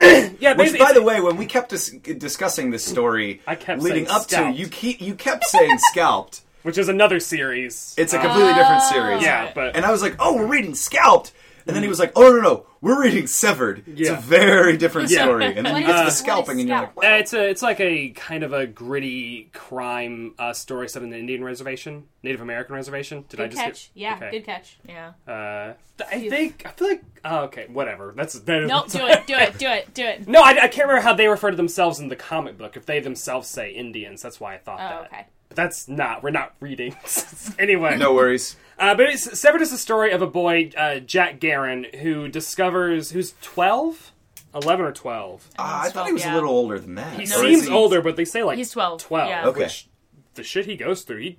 yeah, 0.40 0.54
Which, 0.54 0.78
by 0.78 0.92
the 0.92 1.02
way, 1.02 1.20
when 1.20 1.36
we 1.36 1.46
kept 1.46 1.70
dis- 1.70 1.90
discussing 1.90 2.70
this 2.70 2.84
story, 2.84 3.40
I 3.46 3.54
kept 3.54 3.80
leading 3.80 4.08
up 4.08 4.22
scalped. 4.22 4.56
to 4.56 4.62
you, 4.62 4.68
keep, 4.68 5.00
you 5.00 5.14
kept 5.14 5.44
saying 5.44 5.78
scalped. 5.78 6.42
which 6.66 6.78
is 6.78 6.88
another 6.88 7.20
series. 7.20 7.94
It's 7.96 8.12
a 8.12 8.18
completely 8.18 8.52
different 8.54 8.82
ah. 8.82 8.90
series. 8.92 9.22
yeah, 9.22 9.52
but 9.54 9.76
And 9.76 9.86
I 9.86 9.92
was 9.92 10.02
like, 10.02 10.16
oh, 10.18 10.34
we're 10.34 10.48
reading 10.48 10.74
scalped. 10.74 11.32
And 11.66 11.74
then 11.74 11.82
he 11.82 11.88
was 11.88 11.98
like, 11.98 12.12
oh, 12.14 12.30
no, 12.30 12.40
no, 12.40 12.66
we're 12.80 13.02
reading 13.02 13.26
severed. 13.26 13.82
It's 13.88 14.08
Yeah. 14.08 14.18
a 14.18 14.20
very 14.20 14.76
different 14.76 15.10
Yeah. 15.10 15.24
story. 15.24 15.46
And 15.46 15.56
then 15.66 15.72
What 15.72 15.80
you 15.80 15.86
get 15.88 15.92
to 15.92 15.92
is- 15.92 15.98
the 15.98 16.02
what 16.04 16.08
is 16.12 16.18
scalping, 16.18 16.60
and 16.60 16.68
you're 16.68 16.78
like, 16.78 16.92
scalp? 16.92 17.04
Uh, 17.04 17.16
it's 17.16 17.32
a 17.32 17.48
it's 17.48 17.62
like 17.62 17.80
a 17.80 18.10
kind 18.10 18.44
of 18.44 18.52
a 18.52 18.66
gritty 18.66 19.50
crime 19.52 20.34
uh, 20.38 20.52
story 20.52 20.88
set 20.88 21.02
in 21.02 21.10
the 21.10 21.18
Indian 21.18 21.42
reservation, 21.42 22.04
Native 22.22 22.40
American 22.40 22.74
reservation. 22.76 23.24
Did 23.28 23.40
I 23.40 23.44
Good 23.44 23.50
just 23.52 23.62
catch. 23.64 23.90
Get, 23.94 24.00
Yeah, 24.00 24.14
okay. 24.16 24.30
good 24.30 24.44
catch. 24.46 24.78
Yeah. 24.88 25.12
Uh, 25.26 25.74
I 26.10 26.28
think 26.28 26.62
I 26.66 26.70
feel 26.70 26.88
like 26.88 27.02
oh, 27.24 27.38
okay, 27.44 27.66
whatever. 27.72 28.12
That's 28.16 28.34
that 28.38 28.62
is, 28.62 28.68
No, 28.68 28.84
do 28.88 29.06
it, 29.06 29.26
do 29.26 29.34
it, 29.34 29.58
do 29.58 29.66
it, 29.68 29.92
do 29.94 30.04
it. 30.04 30.28
No, 30.28 30.42
I, 30.42 30.50
I 30.50 30.68
can't 30.68 30.86
remember 30.86 31.00
how 31.00 31.14
they 31.14 31.26
refer 31.26 31.50
to 31.50 31.56
themselves 31.56 31.98
in 31.98 32.08
the 32.08 32.16
comic 32.16 32.56
book. 32.58 32.76
If 32.76 32.86
they 32.86 33.00
themselves 33.00 33.48
say 33.48 33.72
Indians, 33.72 34.22
that's 34.22 34.38
why 34.38 34.54
I 34.54 34.58
thought 34.58 34.78
Oh, 34.80 35.02
that. 35.02 35.06
okay. 35.12 35.26
But 35.48 35.56
that's 35.56 35.88
not. 35.88 36.22
We're 36.22 36.30
not 36.30 36.54
reading. 36.60 36.96
anyway, 37.58 37.96
no 37.96 38.12
worries. 38.14 38.56
Uh, 38.78 38.94
but 38.94 39.06
it's, 39.06 39.38
Severed 39.38 39.62
is 39.62 39.70
the 39.70 39.78
story 39.78 40.12
of 40.12 40.20
a 40.22 40.26
boy, 40.26 40.70
uh, 40.76 40.98
Jack 40.98 41.40
Garron, 41.40 41.94
who 41.96 42.28
discovers 42.28 43.10
who's 43.12 43.34
12? 43.42 44.12
11 44.54 44.84
or 44.86 44.92
12. 44.92 45.50
Uh, 45.58 45.80
I 45.84 45.90
thought 45.90 46.06
he 46.06 46.12
was 46.12 46.24
a 46.24 46.32
little 46.32 46.50
older 46.50 46.78
than 46.78 46.94
that. 46.94 47.14
He 47.18 47.24
Or 47.24 47.26
seems 47.26 47.66
he- 47.66 47.72
older, 47.72 48.00
but 48.00 48.16
they 48.16 48.24
say 48.24 48.42
like 48.42 48.56
He's 48.58 48.70
12, 48.70 49.02
12, 49.02 49.28
yeah. 49.28 49.46
Okay. 49.48 49.60
which 49.60 49.88
the 50.34 50.42
shit 50.42 50.64
he 50.66 50.76
goes 50.76 51.02
through, 51.02 51.18
he 51.20 51.38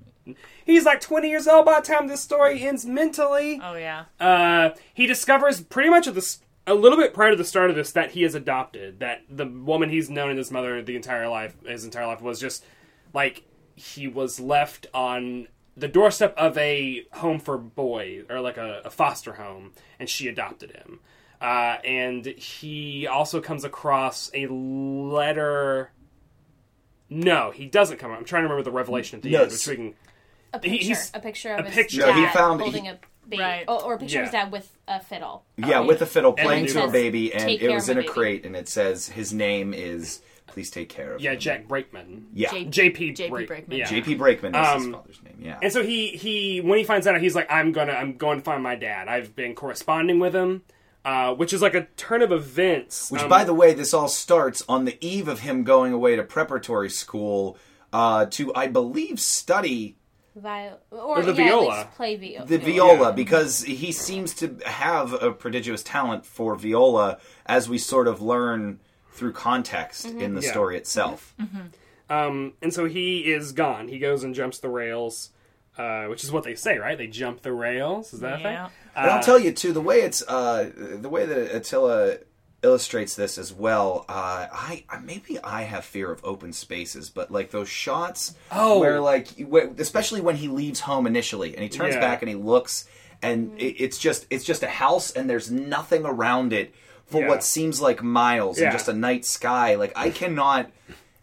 he's 0.66 0.86
like 0.86 1.00
20 1.02 1.28
years 1.30 1.48
old 1.48 1.66
by 1.66 1.80
the 1.80 1.86
time 1.88 2.08
this 2.08 2.22
story 2.22 2.62
ends 2.62 2.86
mentally. 2.86 3.60
Oh 3.64 3.74
yeah. 3.76 4.06
Uh, 4.20 4.72
he 4.94 5.06
discovers 5.08 5.62
pretty 5.62 5.90
much 5.90 6.08
at 6.08 6.14
the 6.14 6.20
s- 6.22 6.42
a 6.68 6.74
little 6.76 6.98
bit 6.98 7.14
prior 7.14 7.32
to 7.32 7.36
the 7.38 7.46
start 7.46 7.70
of 7.72 7.76
this 7.76 7.92
that 7.94 8.12
he 8.12 8.24
is 8.24 8.36
adopted. 8.36 9.00
That 9.00 9.24
the 9.30 9.46
woman 9.48 9.90
he's 9.90 10.10
known 10.12 10.32
as 10.32 10.38
his 10.38 10.52
mother 10.52 10.82
the 10.84 10.96
entire 10.96 11.28
life, 11.28 11.56
his 11.66 11.86
entire 11.86 12.06
life 12.06 12.22
was 12.22 12.40
just 12.40 12.64
like 13.14 13.44
he 13.78 14.08
was 14.08 14.40
left 14.40 14.88
on 14.94 15.48
the 15.78 15.88
doorstep 15.88 16.34
of 16.38 16.58
a 16.58 17.06
home 17.14 17.40
for 17.40 17.58
boys 17.58 18.26
or 18.30 18.42
like 18.42 18.58
a, 18.58 18.82
a 18.84 18.90
foster 18.90 19.34
home, 19.34 19.72
and 20.00 20.10
she 20.10 20.28
adopted 20.28 20.72
him. 20.72 21.00
Uh, 21.40 21.78
and 21.86 22.26
he 22.26 23.06
also 23.08 23.40
comes 23.40 23.64
across 23.64 24.32
a 24.34 24.48
letter. 24.48 25.92
No, 27.10 27.52
he 27.52 27.66
doesn't 27.68 27.98
come. 27.98 28.12
I'm 28.12 28.26
trying 28.26 28.42
to 28.44 28.50
remember 28.50 28.64
the 28.64 28.72
revelation 28.76 29.18
at 29.18 29.24
the 29.24 29.32
No, 29.32 29.44
end, 29.44 29.52
which 29.52 29.68
we 29.68 29.76
can. 29.76 29.94
A 30.54 30.60
He- 30.62 30.70
picture, 30.72 30.86
he's- 30.88 31.12
a 31.14 31.20
picture 31.20 31.54
a 31.54 31.60
of 31.60 31.66
his 31.68 31.76
picture. 31.76 32.02
dad 32.02 32.08
No, 32.16 32.22
he 32.22 32.26
found- 32.34 32.62
holding 32.62 32.86
he- 32.86 32.90
a 32.90 33.00
baby, 33.28 33.42
Right. 33.44 33.66
or, 33.68 33.84
or 33.84 33.94
a 33.94 33.98
picture 34.00 34.20
of 34.20 34.26
his 34.26 34.32
dad 34.32 34.52
with 34.52 34.76
a 34.88 35.00
fiddle. 35.00 35.46
Yeah, 35.58 35.82
with 35.82 36.02
a 36.02 36.06
fiddle 36.06 36.34
playing 36.34 36.68
to 36.68 36.86
a 36.86 36.90
baby, 36.90 37.34
and 37.34 37.50
it 37.50 37.70
was 37.72 37.88
in 37.90 37.98
my 37.98 38.04
a 38.04 38.08
crate, 38.08 38.46
and 38.46 38.56
it 38.56 38.68
says 38.68 39.10
his 39.10 39.32
name 39.34 39.74
is. 39.74 40.22
Please 40.48 40.72
take 40.72 40.90
care 40.90 41.14
of. 41.14 41.22
Yeah, 41.22 41.34
him." 41.34 41.40
Jack 41.40 41.68
Brakeman. 41.68 42.28
Yeah, 42.34 42.50
J- 42.52 42.66
JP 42.66 43.16
JP 43.16 43.30
Brake- 43.30 43.48
Brakeman. 43.48 43.78
Yeah. 43.78 43.86
J.P. 43.86 44.16
Brakeman 44.16 44.56
is 44.56 44.68
his 44.74 44.86
Um, 44.86 44.94
father's 44.94 45.22
name. 45.24 45.36
Yeah, 45.40 45.60
And 45.62 45.72
so 45.72 45.84
he 45.84 46.08
he 46.10 46.62
when 46.62 46.78
he 46.78 46.84
finds 46.84 47.06
out, 47.08 47.20
he's 47.22 47.36
like, 47.36 47.52
I'm 47.52 47.72
gonna 47.72 47.94
I'm 47.94 48.18
going 48.18 48.40
to 48.40 48.44
find 48.44 48.64
my 48.64 48.76
dad. 48.76 49.08
I've 49.08 49.36
been 49.36 49.54
corresponding 49.56 50.20
with 50.20 50.34
him, 50.36 50.64
uh, 51.06 51.34
which 51.36 51.54
is 51.54 51.62
like 51.62 51.76
a 51.76 51.84
turn 51.98 52.22
of 52.22 52.32
events. 52.32 53.12
Which, 53.12 53.22
um, 53.22 53.30
by 53.30 53.44
the 53.44 53.54
way, 53.54 53.74
this 53.74 53.94
all 53.94 54.08
starts 54.08 54.64
on 54.68 54.86
the 54.86 54.98
eve 55.06 55.28
of 55.28 55.42
him 55.42 55.64
going 55.64 55.94
away 55.94 56.16
to 56.16 56.24
preparatory 56.24 56.90
school 56.90 57.58
uh, 57.94 58.26
to, 58.28 58.54
I 58.56 58.68
believe, 58.68 59.20
study 59.20 59.96
Vi- 60.36 60.72
or, 60.92 61.22
the 61.24 61.34
yeah, 61.34 61.44
at 61.46 61.48
viola. 61.50 61.68
least 61.70 61.92
play 61.96 62.16
viola. 62.16 62.46
the 62.46 62.58
viola 62.58 63.14
because 63.14 63.64
he 63.64 63.92
seems 63.92 64.34
to 64.36 64.58
have 64.66 65.14
a 65.14 65.32
prodigious 65.32 65.82
talent 65.84 66.26
for 66.26 66.56
viola, 66.56 67.18
as 67.46 67.68
we 67.70 67.78
sort 67.80 68.08
of 68.08 68.22
learn 68.22 68.80
through 69.18 69.34
context 69.34 70.06
in 70.06 70.34
the 70.36 70.42
Yeah. 70.42 70.52
story 70.52 70.78
itself. 70.78 71.34
um, 72.10 72.54
and 72.62 72.74
so 72.74 72.86
he 72.86 73.32
is 73.32 73.52
gone. 73.52 73.88
He 73.90 74.00
goes 74.00 74.24
and 74.24 74.34
jumps 74.34 74.60
the 74.60 74.70
rails, 74.70 75.32
uh, 75.78 76.06
which 76.06 76.24
is 76.24 76.32
what 76.32 76.44
they 76.44 76.56
say, 76.56 76.78
right? 76.78 76.98
They 76.98 77.08
jump 77.08 77.42
the 77.42 77.52
rails. 77.52 78.14
Is 78.14 78.22
that 78.22 78.34
a 78.36 78.38
thing? 78.38 78.54
Yeah. 78.54 78.70
And 78.96 79.12
I'll 79.12 79.24
tell 79.24 79.38
you 79.40 79.52
too, 79.52 79.74
the 79.74 79.82
way 79.82 80.02
it's 80.02 80.22
uh, 80.28 80.72
the 80.76 81.10
way 81.10 81.26
that 81.26 81.56
Attila 81.56 82.18
illustrates 82.64 83.16
this 83.16 83.38
as 83.38 83.54
well. 83.54 84.06
Uh, 84.10 84.48
I 84.52 84.84
I- 84.90 85.00
maybe 85.00 85.38
I 85.44 85.64
have 85.64 85.86
fear 85.86 86.12
of 86.12 86.24
open 86.24 86.54
spaces, 86.54 87.10
but 87.10 87.30
like 87.32 87.52
those 87.52 87.70
shots 87.70 88.34
Oh. 88.52 88.80
where 88.80 89.00
like 89.02 89.28
especially 89.78 90.22
when 90.22 90.38
he 90.38 90.48
leaves 90.48 90.80
home 90.82 91.06
initially 91.06 91.54
and 91.54 91.62
he 91.64 91.70
turns 91.70 91.94
Yeah. 91.96 92.02
back 92.02 92.22
and 92.22 92.30
he 92.30 92.36
looks 92.36 92.86
and 93.22 93.52
it, 93.60 93.76
it's 93.84 93.98
just 94.00 94.26
it's 94.32 94.44
just 94.46 94.64
a 94.64 94.68
house 94.70 95.12
and 95.12 95.30
there's 95.30 95.52
nothing 95.52 96.04
around 96.06 96.52
it 96.54 96.74
for 97.08 97.22
Yeah. 97.22 97.28
what 97.30 97.44
seems 97.44 97.82
like 97.82 98.04
miles 98.04 98.60
Yeah. 98.60 98.66
and 98.66 98.74
just 98.74 98.88
a 98.88 98.94
night 98.94 99.26
sky. 99.26 99.76
Like 99.76 99.94
I 99.96 100.10
cannot. 100.12 100.70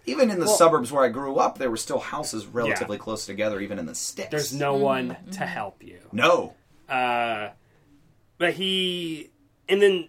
Even 0.06 0.30
in 0.30 0.38
the 0.38 0.46
suburbs 0.46 0.92
where 0.92 1.02
I 1.02 1.08
grew 1.08 1.36
up, 1.36 1.56
there 1.56 1.70
were 1.70 1.78
still 1.78 1.98
houses 1.98 2.44
relatively 2.46 2.98
close 2.98 3.24
together, 3.24 3.58
even 3.60 3.78
in 3.78 3.86
the 3.86 3.94
sticks. 3.94 4.28
There's 4.30 4.52
no 4.52 4.74
one 4.74 5.16
to 5.32 5.46
help 5.46 5.82
you. 5.82 5.98
no. 6.12 6.52
Uh, 6.90 7.48
but 8.36 8.52
he 8.54 9.30
and 9.68 9.80
then 9.80 10.08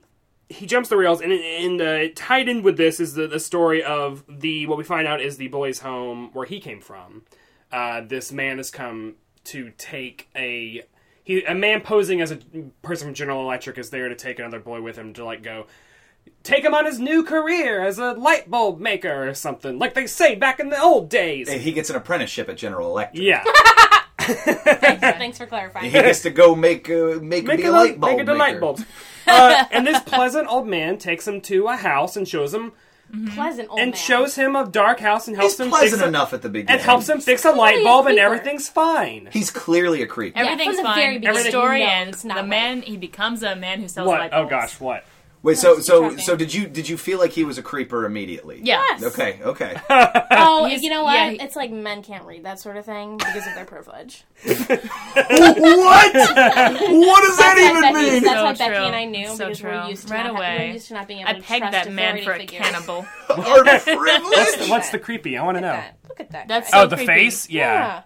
he 0.49 0.65
jumps 0.65 0.89
the 0.89 0.97
rails 0.97 1.21
and 1.21 1.31
and 1.31 1.81
uh, 1.81 2.07
tied 2.15 2.49
in 2.49 2.61
with 2.63 2.75
this 2.75 2.99
is 2.99 3.13
the, 3.13 3.27
the 3.27 3.39
story 3.39 3.81
of 3.81 4.23
the 4.27 4.67
what 4.67 4.77
we 4.77 4.83
find 4.83 5.07
out 5.07 5.21
is 5.21 5.37
the 5.37 5.47
boy's 5.47 5.79
home 5.79 6.29
where 6.33 6.45
he 6.45 6.59
came 6.59 6.81
from 6.81 7.23
uh, 7.71 8.01
this 8.01 8.31
man 8.33 8.57
has 8.57 8.69
come 8.69 9.15
to 9.45 9.71
take 9.77 10.27
a 10.35 10.83
he 11.25 11.43
a 11.43 11.53
man 11.53 11.81
posing 11.81 12.21
as 12.21 12.31
a 12.31 12.37
person 12.81 13.07
from 13.07 13.13
general 13.13 13.41
electric 13.41 13.77
is 13.77 13.89
there 13.89 14.07
to 14.07 14.15
take 14.15 14.39
another 14.39 14.59
boy 14.61 14.81
with 14.81 14.95
him 14.97 15.11
to 15.13 15.25
like 15.25 15.43
go 15.43 15.65
take 16.43 16.63
him 16.63 16.73
on 16.73 16.85
his 16.85 16.99
new 16.99 17.23
career 17.23 17.83
as 17.83 17.99
a 17.99 18.13
light 18.13 18.49
bulb 18.49 18.79
maker 18.79 19.27
or 19.27 19.33
something 19.33 19.77
like 19.77 19.93
they 19.93 20.07
say 20.07 20.35
back 20.35 20.59
in 20.61 20.69
the 20.69 20.81
old 20.81 21.09
days 21.09 21.51
He 21.51 21.71
gets 21.73 21.89
an 21.89 21.97
apprenticeship 21.97 22.47
at 22.47 22.55
General 22.55 22.89
Electric. 22.89 23.21
yeah 23.23 23.43
Thanks, 24.17 25.01
thanks 25.01 25.37
for 25.37 25.45
clarifying. 25.45 25.85
He 25.85 25.91
gets 25.91 26.21
to 26.23 26.31
go 26.31 26.55
make 26.55 26.89
uh, 26.89 27.19
make, 27.21 27.45
make 27.45 27.57
be 27.57 27.63
it 27.63 27.67
a 27.67 27.69
a 27.69 27.71
light 27.71 27.99
bulb 27.99 28.13
make 28.13 28.21
it 28.21 28.29
a 28.29 28.33
light 28.33 28.53
maker. 28.55 28.59
bulb 28.61 28.79
uh, 29.27 29.65
and 29.71 29.85
this 29.85 30.01
pleasant 30.01 30.47
old 30.47 30.67
man 30.67 30.97
takes 30.97 31.27
him 31.27 31.41
to 31.41 31.67
a 31.67 31.75
house 31.75 32.15
and 32.17 32.27
shows 32.27 32.51
him 32.53 32.71
Mm-hmm. 33.13 33.35
Pleasant 33.35 33.69
old 33.69 33.79
and 33.79 33.91
man. 33.91 33.97
shows 33.99 34.35
him 34.35 34.55
a 34.55 34.65
dark 34.65 34.99
house 34.99 35.27
and 35.27 35.37
helps 35.37 35.53
He's 35.53 35.59
him 35.59 35.69
pleasant 35.69 35.91
fix 35.91 36.01
a- 36.03 36.07
enough 36.07 36.33
at 36.33 36.41
the 36.41 36.49
beginning. 36.49 36.71
and 36.73 36.81
helps 36.81 37.07
him 37.07 37.21
fix 37.21 37.45
a 37.45 37.51
light 37.51 37.73
clearly 37.73 37.81
a 37.81 37.83
bulb 37.85 38.07
and 38.07 38.17
everything's 38.19 38.67
fine. 38.67 39.29
He's 39.31 39.51
clearly 39.51 40.01
a 40.01 40.07
creep. 40.07 40.35
Yeah, 40.35 40.43
from 40.43 40.51
Everything's 40.53 40.77
the 40.77 40.83
fine. 40.83 40.95
very 40.95 41.17
beginning, 41.19 41.43
the 41.43 41.49
story 41.49 41.79
you 41.81 41.85
know 41.85 41.91
ends. 41.91 42.17
it's 42.17 42.25
not 42.25 42.35
The 42.35 42.41
right. 42.41 42.49
man 42.49 42.81
he 42.81 42.97
becomes 42.97 43.43
a 43.43 43.55
man 43.55 43.79
who 43.79 43.87
sells 43.87 44.07
What? 44.07 44.19
light 44.19 44.31
Oh 44.33 44.47
gosh, 44.47 44.79
what? 44.79 45.05
Wait, 45.45 45.57
so 45.59 45.79
so 45.79 46.17
so 46.17 46.35
did 46.35 46.53
you 46.53 46.65
did 46.67 46.89
you 46.89 46.97
feel 46.97 47.19
like 47.19 47.31
he 47.31 47.43
was 47.43 47.57
a 47.59 47.61
creeper 47.61 48.03
immediately? 48.05 48.59
Yes. 48.63 49.03
Okay. 49.03 49.39
Okay. 49.43 49.79
Oh, 50.37 50.65
He's- 50.65 50.81
you 50.81 50.89
know 50.89 51.03
what? 51.03 51.13
yeah, 51.13 51.29
he- 51.31 51.39
it's 51.41 51.55
like 51.55 51.71
men 51.71 52.01
can't 52.03 52.25
read 52.25 52.43
that 52.45 52.59
sort 52.59 52.77
of 52.77 52.85
thing 52.85 53.17
because 53.17 53.45
of 53.47 53.53
their 53.55 53.65
privilege. 53.65 54.23
what? 54.43 56.13
What 56.13 56.13
does 56.13 57.37
that 57.37 57.55
That's 57.55 57.57
why 57.57 57.69
even 57.69 57.81
Becky, 57.81 58.11
mean? 58.11 58.23
That's 58.23 58.35
So 58.35 58.43
why 58.43 58.53
Becky 58.53 58.75
true. 58.75 58.85
and 58.85 58.95
I 58.95 59.05
knew 59.05 59.27
So 59.27 59.45
because 59.45 59.59
true. 59.59 59.69
we're 59.71 59.87
used 59.89 60.07
to 60.07 60.13
Right 60.13 60.23
not, 60.25 60.35
away. 60.35 60.57
we're 60.67 60.73
used 60.73 60.87
to 60.89 60.93
not 60.95 61.07
being 61.07 61.19
able 61.21 61.29
I 61.29 61.33
to 61.33 61.41
pegged 61.41 61.61
trust 61.63 61.71
that 61.85 61.91
man 61.93 62.17
authority 62.17 62.23
for 62.25 62.31
a 62.33 62.39
figures. 62.39 62.61
cannibal. 62.67 63.05
Are 63.29 63.63
the 63.63 63.81
privilege? 63.85 64.69
What's 64.69 64.89
the 64.89 64.99
creepy? 64.99 65.37
I 65.37 65.43
want 65.43 65.57
to 65.57 65.61
know. 65.61 65.71
That- 65.73 65.97
Look 66.09 66.19
at 66.21 66.31
that. 66.31 66.47
That's 66.47 66.71
guy. 66.71 66.81
Oh, 66.83 66.87
the 66.87 66.95
creepy. 66.95 67.13
face? 67.13 67.49
Yeah. 67.49 68.03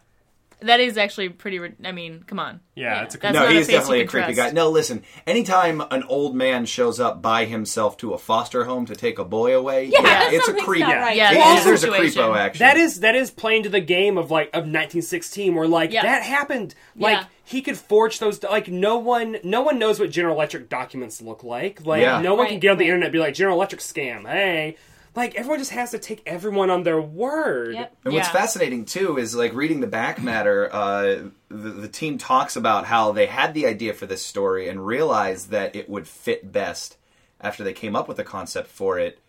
Yeah. 0.62 0.68
That 0.68 0.80
is 0.80 0.98
actually 0.98 1.30
pretty. 1.30 1.60
ri- 1.60 1.76
I 1.86 1.92
mean, 1.92 2.24
come 2.28 2.40
on. 2.40 2.60
Yeah, 2.76 3.04
it's 3.04 3.16
a 3.16 3.18
creepy. 3.18 3.34
no, 3.34 3.40
not 3.42 3.52
he 3.52 3.58
a 3.58 3.60
is 3.62 3.68
face 3.68 3.74
you 3.74 3.80
definitely 3.80 4.02
a 4.02 4.08
creepy 4.08 4.34
trust. 4.34 4.50
guy. 4.50 4.52
No, 4.52 4.70
listen. 4.70 5.04
Anytime 5.28 5.82
an 5.92 6.04
old 6.04 6.36
man 6.36 6.66
shows 6.66 7.00
up 7.00 7.22
by 7.22 7.46
himself 7.46 7.98
to 7.98 8.14
a 8.14 8.18
foster 8.18 8.64
home 8.66 8.86
to 8.88 8.96
take 8.96 9.20
a 9.20 9.26
boy 9.26 9.56
away, 9.58 9.86
yeah, 9.86 10.02
that's 10.02 10.34
it's 10.34 10.44
a 10.44 10.46
something's 10.48 10.66
creep. 10.68 10.82
not 10.82 10.90
Yeah. 10.90 11.00
right. 11.02 11.16
Yeah, 11.18 11.32
It- 11.32 11.36
that's 11.36 11.66
there's 11.66 11.84
a 11.84 11.88
situation. 11.88 12.22
creepo 12.24 12.38
action. 12.38 12.60
That 12.60 12.78
is 12.78 13.00
that 13.02 13.16
is 13.16 13.32
playing 13.32 13.64
to 13.64 13.70
the 13.70 13.80
game 13.82 14.18
of 14.18 14.32
like 14.32 14.48
of 14.50 14.64
1916, 14.66 15.56
where 15.56 15.68
like 15.68 15.92
Yeah. 15.92 16.02
that 16.04 16.24
happened. 16.24 16.76
Like 16.96 17.18
Yeah. 17.18 17.26
he 17.44 17.62
could 17.62 17.78
forge 17.78 18.20
those. 18.20 18.42
Like 18.44 18.68
no 18.68 18.98
one, 18.98 19.38
no 19.44 19.62
one 19.62 19.80
knows 19.80 20.00
what 20.00 20.10
General 20.10 20.36
Electric 20.36 20.70
documents 20.70 21.22
look 21.22 21.44
like. 21.44 21.86
Like 21.86 22.02
Yeah. 22.02 22.22
no 22.22 22.36
one 22.36 22.48
can 22.48 22.60
get 22.60 22.72
on 22.72 22.78
the 22.78 22.84
right. 22.84 22.90
internet 22.90 23.08
and 23.08 23.14
be 23.14 23.20
like 23.20 23.34
General 23.34 23.56
Electric 23.58 23.82
scam. 23.82 24.28
Hey, 24.28 24.76
like 25.16 25.36
everyone 25.36 25.60
just 25.60 25.72
has 25.72 25.92
to 25.92 26.00
take 26.00 26.22
everyone 26.26 26.70
on 26.70 26.84
their 26.84 27.02
word. 27.02 27.74
Yep. 27.74 27.96
And 28.06 28.14
what's 28.14 28.30
fascinating 28.30 28.86
too 28.86 29.18
is 29.18 29.36
like 29.36 29.54
reading 29.54 29.80
the 29.80 29.88
back 29.88 30.22
matter. 30.22 30.70
Uh, 30.74 31.30
the, 31.50 31.70
the 31.70 31.88
team 31.88 32.18
talks 32.18 32.56
about 32.56 32.86
how 32.86 33.12
they 33.12 33.26
had 33.26 33.54
the 33.54 33.66
idea 33.66 33.94
for 33.94 34.06
this 34.06 34.26
story 34.26 34.70
and 34.70 34.86
realized 34.86 35.50
that 35.50 35.76
it 35.76 35.90
would 35.90 36.08
fit 36.08 36.52
best 36.52 36.98
after 37.42 37.64
they 37.64 37.74
came 37.74 37.96
up 37.96 38.08
with 38.08 38.18
the 38.18 38.24
concept 38.24 38.68
for 38.68 39.00
it 39.00 39.20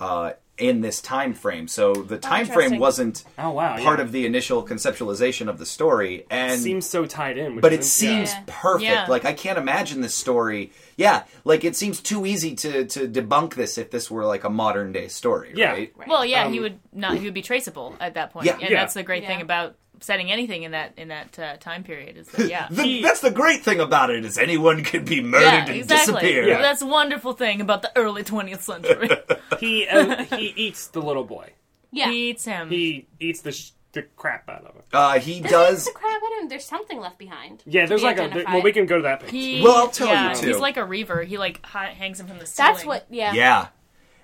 uh, 0.00 0.32
in 0.58 0.80
this 0.80 1.00
time 1.02 1.34
frame. 1.34 1.68
So 1.68 1.92
the 1.94 2.16
time 2.18 2.46
frame 2.46 2.78
wasn't 2.78 3.24
Oh 3.38 3.50
wow, 3.50 3.76
part 3.82 3.98
yeah. 3.98 4.04
of 4.04 4.12
the 4.12 4.24
initial 4.26 4.66
conceptualization 4.66 5.48
of 5.48 5.58
the 5.58 5.66
story, 5.66 6.24
and 6.30 6.60
seems 6.60 6.86
so 6.88 7.04
tied 7.06 7.36
in. 7.38 7.56
which 7.56 7.62
but 7.62 7.72
it 7.72 7.80
is- 7.80 7.92
seems 7.92 8.32
Yeah. 8.32 8.42
perfect. 8.46 8.84
Yeah. 8.90 9.06
Like 9.08 9.24
I 9.24 9.32
can't 9.32 9.58
imagine 9.58 10.00
this 10.00 10.14
story. 10.14 10.72
Yeah, 10.96 11.24
like 11.44 11.62
it 11.64 11.76
seems 11.76 12.00
too 12.00 12.24
easy 12.24 12.54
to 12.56 12.86
to 12.86 13.06
debunk 13.08 13.54
this 13.54 13.76
if 13.76 13.90
this 13.90 14.10
were 14.10 14.24
like 14.24 14.44
a 14.44 14.50
modern 14.50 14.92
day 14.92 15.08
story. 15.08 15.52
Yeah. 15.54 15.72
right? 15.72 15.92
Right. 15.96 16.08
Well, 16.08 16.24
yeah, 16.24 16.44
Um, 16.46 16.52
he 16.52 16.60
would 16.60 16.78
not. 16.92 17.18
He 17.18 17.24
would 17.26 17.34
be 17.34 17.42
traceable 17.42 17.94
at 18.00 18.14
that 18.14 18.32
point. 18.32 18.46
Yeah. 18.46 18.54
and 18.54 18.62
Yeah. 18.70 18.80
that's 18.80 18.94
the 18.94 19.02
great 19.02 19.26
thing 19.26 19.42
about 19.42 19.76
setting 20.00 20.30
anything 20.30 20.62
in 20.62 20.72
that 20.72 20.92
in 20.96 21.08
that 21.08 21.38
uh, 21.38 21.56
time 21.56 21.84
period. 21.84 22.16
Is 22.16 22.28
that 22.28 22.48
yeah. 22.48 22.68
The, 22.70 22.82
He- 22.82 23.02
that's 23.02 23.20
the 23.20 23.30
great 23.30 23.62
thing 23.62 23.80
about 23.80 24.10
it 24.10 24.24
is 24.24 24.38
anyone 24.38 24.82
can 24.84 25.04
be 25.04 25.20
murdered 25.22 25.44
Yeah, 25.46 25.66
and 25.66 25.76
exactly. 25.76 26.14
disappear. 26.14 26.48
Yeah. 26.48 26.62
That's 26.62 26.82
a 26.82 26.86
wonderful 26.86 27.32
thing 27.32 27.60
about 27.60 27.82
the 27.82 27.92
early 27.96 28.22
20th 28.24 28.60
century. 28.62 29.10
he 29.60 29.86
uh, 29.88 30.24
he 30.36 30.52
eats 30.56 30.88
the 30.88 31.00
little 31.00 31.24
boy. 31.24 31.52
Yeah. 31.92 32.10
He 32.10 32.30
eats 32.30 32.44
him. 32.44 32.68
He 32.70 33.06
eats 33.20 33.40
the 33.40 33.52
sh- 33.52 33.70
the 33.92 34.02
crap 34.02 34.46
out 34.50 34.64
of 34.66 34.74
him. 34.74 34.82
Uh, 34.92 35.18
he 35.18 35.40
Does 35.40 35.50
does. 35.50 35.84
the 35.86 35.92
crab 35.92 36.20
out 36.22 36.32
of 36.36 36.42
him? 36.42 36.48
There's 36.50 36.66
something 36.66 37.00
left 37.00 37.16
behind. 37.18 37.62
Yeah, 37.64 37.86
there's 37.86 38.02
be 38.02 38.06
like 38.06 38.18
a 38.18 38.24
identified. 38.24 38.52
well, 38.54 38.62
we 38.62 38.72
can 38.72 38.84
go 38.84 38.96
to 38.96 39.02
that 39.04 39.20
picture. 39.20 39.34
He- 39.36 39.62
Well, 39.62 39.74
I'll 39.76 39.88
tell 39.88 40.08
yeah, 40.08 40.30
you, 40.30 40.36
too. 40.36 40.46
He's 40.48 40.58
like 40.58 40.76
a 40.76 40.84
reaver. 40.84 41.22
He 41.22 41.38
like 41.38 41.64
hi- 41.64 41.94
hangs 41.94 42.20
him 42.20 42.26
from 42.26 42.38
the 42.38 42.44
ceiling. 42.44 42.72
That's 42.74 42.84
what. 42.84 43.06
Yeah. 43.08 43.32
Yeah, 43.32 43.68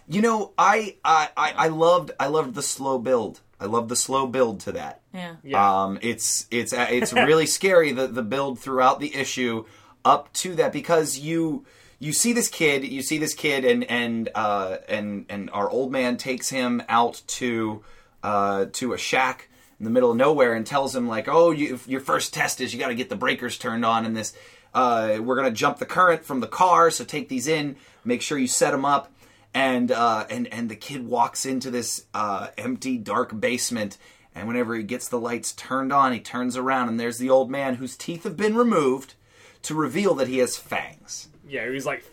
you 0.08 0.20
know, 0.20 0.52
I, 0.58 0.96
I 1.04 1.30
I 1.37 1.52
I 1.56 1.68
loved 1.68 2.11
I 2.20 2.26
loved 2.26 2.54
the 2.54 2.62
slow 2.62 2.98
build. 2.98 3.40
I 3.62 3.66
love 3.66 3.88
the 3.88 3.96
slow 3.96 4.27
build 4.27 4.61
to 4.61 4.72
that. 4.72 5.01
Yeah. 5.14 5.37
Yeah. 5.44 5.83
Um, 5.83 5.98
it's 6.03 6.46
it's 6.51 6.72
uh, 6.72 6.87
it's 6.90 7.12
really 7.12 7.46
scary 7.59 7.92
the 7.92 8.09
the 8.09 8.22
build 8.22 8.59
throughout 8.59 8.98
the 8.98 9.14
issue 9.14 9.64
up 10.05 10.33
to 10.35 10.55
that 10.57 10.72
because 10.72 11.18
you 11.18 11.64
you 12.01 12.12
see 12.12 12.33
this 12.33 12.48
kid 12.48 12.85
you 12.85 13.01
see 13.01 13.18
this 13.18 13.35
kid 13.35 13.64
and 13.64 13.85
and 13.85 14.29
uh, 14.35 14.79
and 14.88 15.27
and 15.29 15.48
our 15.51 15.70
old 15.70 15.92
man 15.92 16.16
takes 16.16 16.48
him 16.48 16.83
out 16.88 17.22
to 17.29 17.85
uh, 18.25 18.66
to 18.72 18.92
a 18.92 18.98
shack 18.98 19.48
in 19.79 19.85
the 19.85 19.90
middle 19.90 20.11
of 20.11 20.16
nowhere 20.16 20.55
and 20.55 20.66
tells 20.66 20.94
him 20.94 21.07
like 21.07 21.29
oh 21.29 21.53
you, 21.53 21.79
your 21.87 22.01
first 22.01 22.35
test 22.35 22.61
is 22.61 22.75
you 22.75 22.81
got 22.81 22.88
to 22.88 22.94
get 22.96 23.09
the 23.09 23.16
breakers 23.16 23.57
turned 23.57 23.85
on 23.85 24.05
and 24.05 24.16
this 24.16 24.33
uh, 24.75 25.18
we're 25.20 25.37
gonna 25.37 25.53
jump 25.53 25.79
the 25.79 25.87
current 25.87 26.25
from 26.25 26.40
the 26.40 26.48
car 26.48 26.90
so 26.90 27.05
take 27.05 27.29
these 27.29 27.46
in 27.46 27.77
make 28.05 28.20
sure 28.20 28.37
you 28.37 28.48
set 28.48 28.72
them 28.72 28.85
up 28.85 29.12
and 29.54 29.90
uh, 29.90 30.26
and 30.30 30.46
and 30.52 30.68
the 30.68 30.76
kid 30.76 31.06
walks 31.06 31.44
into 31.44 31.70
this 31.70 32.06
uh, 32.14 32.48
empty, 32.56 32.96
dark 32.96 33.38
basement, 33.38 33.98
And 34.34 34.48
whenever 34.48 34.74
he 34.74 34.82
gets 34.82 35.08
the 35.08 35.20
lights 35.20 35.52
turned 35.52 35.92
on, 35.92 36.12
he 36.12 36.20
turns 36.20 36.56
around 36.56 36.88
and 36.88 36.98
there's 36.98 37.18
the 37.18 37.30
old 37.30 37.50
man 37.50 37.74
whose 37.74 37.96
teeth 37.96 38.24
have 38.24 38.36
been 38.36 38.56
removed 38.56 39.14
to 39.62 39.74
reveal 39.74 40.14
that 40.14 40.28
he 40.28 40.38
has 40.38 40.56
fangs. 40.56 41.28
Yeah, 41.46 41.70
he's 41.70 41.86
like 41.86 42.04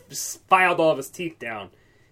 filed 0.47 0.79
all 0.79 0.91
of 0.91 0.97
his 0.97 1.09
teeth 1.09 1.39
down 1.39 1.69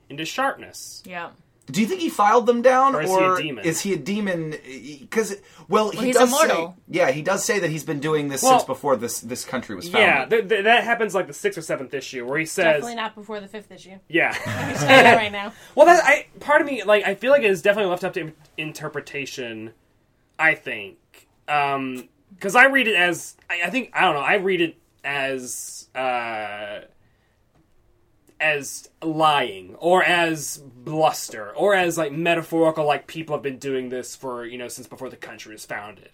into 0.10 0.26
sharpness. 0.26 1.04
Yeah. 1.06 1.32
Do 1.70 1.82
you 1.82 1.88
think 1.88 2.00
he 2.00 2.10
filed 2.10 2.46
them 2.46 2.62
down, 2.62 2.96
Or 2.96 3.02
is 3.02 3.10
he 3.10 3.16
a 3.24 3.36
demon? 3.38 3.66
is 3.66 3.82
he 3.82 3.94
a 3.94 3.98
demon? 3.98 4.56
Because 5.02 5.36
well, 5.68 5.90
he 5.92 6.08
he's 6.08 6.16
does 6.16 6.30
immortal. 6.30 6.68
say, 6.70 6.74
yeah, 6.88 7.12
he 7.12 7.22
does 7.22 7.44
say 7.44 7.60
that 7.60 7.70
he's 7.70 7.84
been 7.84 8.00
doing 8.00 8.30
this 8.30 8.42
Well- 8.42 8.54
since 8.60 8.64
before 8.66 8.96
this 8.96 9.20
this 9.20 9.44
country 9.44 9.76
was 9.76 9.90
founded. 9.90 10.08
Yeah, 10.08 10.26
th- 10.26 10.50
th- 10.50 10.64
that 10.64 10.86
happens 10.86 11.14
like 11.14 11.28
the 11.28 11.34
sixth 11.34 11.58
or 11.58 11.62
seventh 11.62 11.94
issue 11.94 12.26
where 12.26 12.40
he 12.40 12.46
says, 12.46 12.64
Definitely 12.66 12.96
not 12.96 13.16
before 13.16 13.40
the 13.42 13.48
fifth 13.50 13.70
issue. 13.72 13.98
"Yeah." 14.08 14.34
I'm 14.46 14.70
just 14.74 14.86
right 14.86 15.32
now. 15.32 15.52
well, 15.76 15.86
that 15.88 16.02
I 16.06 16.28
part 16.40 16.62
of 16.62 16.68
me 16.68 16.84
like 16.84 17.04
I 17.06 17.16
feel 17.16 17.32
like 17.32 17.44
it 17.44 17.52
is 17.52 17.62
definitely 17.62 17.90
left 17.92 18.04
up 18.06 18.14
to 18.14 18.32
interpretation. 18.58 19.74
I 20.40 20.56
think 20.56 20.98
because 21.46 22.56
I 22.56 22.66
read 22.68 22.88
it 22.88 22.96
as 22.96 23.36
I, 23.50 23.64
I 23.66 23.70
think 23.70 23.92
I 23.94 24.02
don't 24.02 24.14
know 24.14 24.22
I 24.22 24.36
read 24.36 24.62
it 24.62 24.78
as 25.04 25.88
uh, 25.96 26.82
as 28.40 28.90
lying 29.02 29.76
or 29.80 30.04
as 30.04 30.58
bluster 30.58 31.52
or 31.56 31.74
as 31.74 31.98
like 31.98 32.12
metaphorical 32.12 32.86
like 32.86 33.08
people 33.08 33.36
have 33.36 33.42
been 33.44 33.58
doing 33.58 33.90
this 33.90 34.16
for 34.16 34.46
you 34.46 34.58
know 34.58 34.68
since 34.68 34.88
before 34.88 35.10
the 35.10 35.16
country 35.16 35.54
was 35.54 35.66
founded 35.66 36.10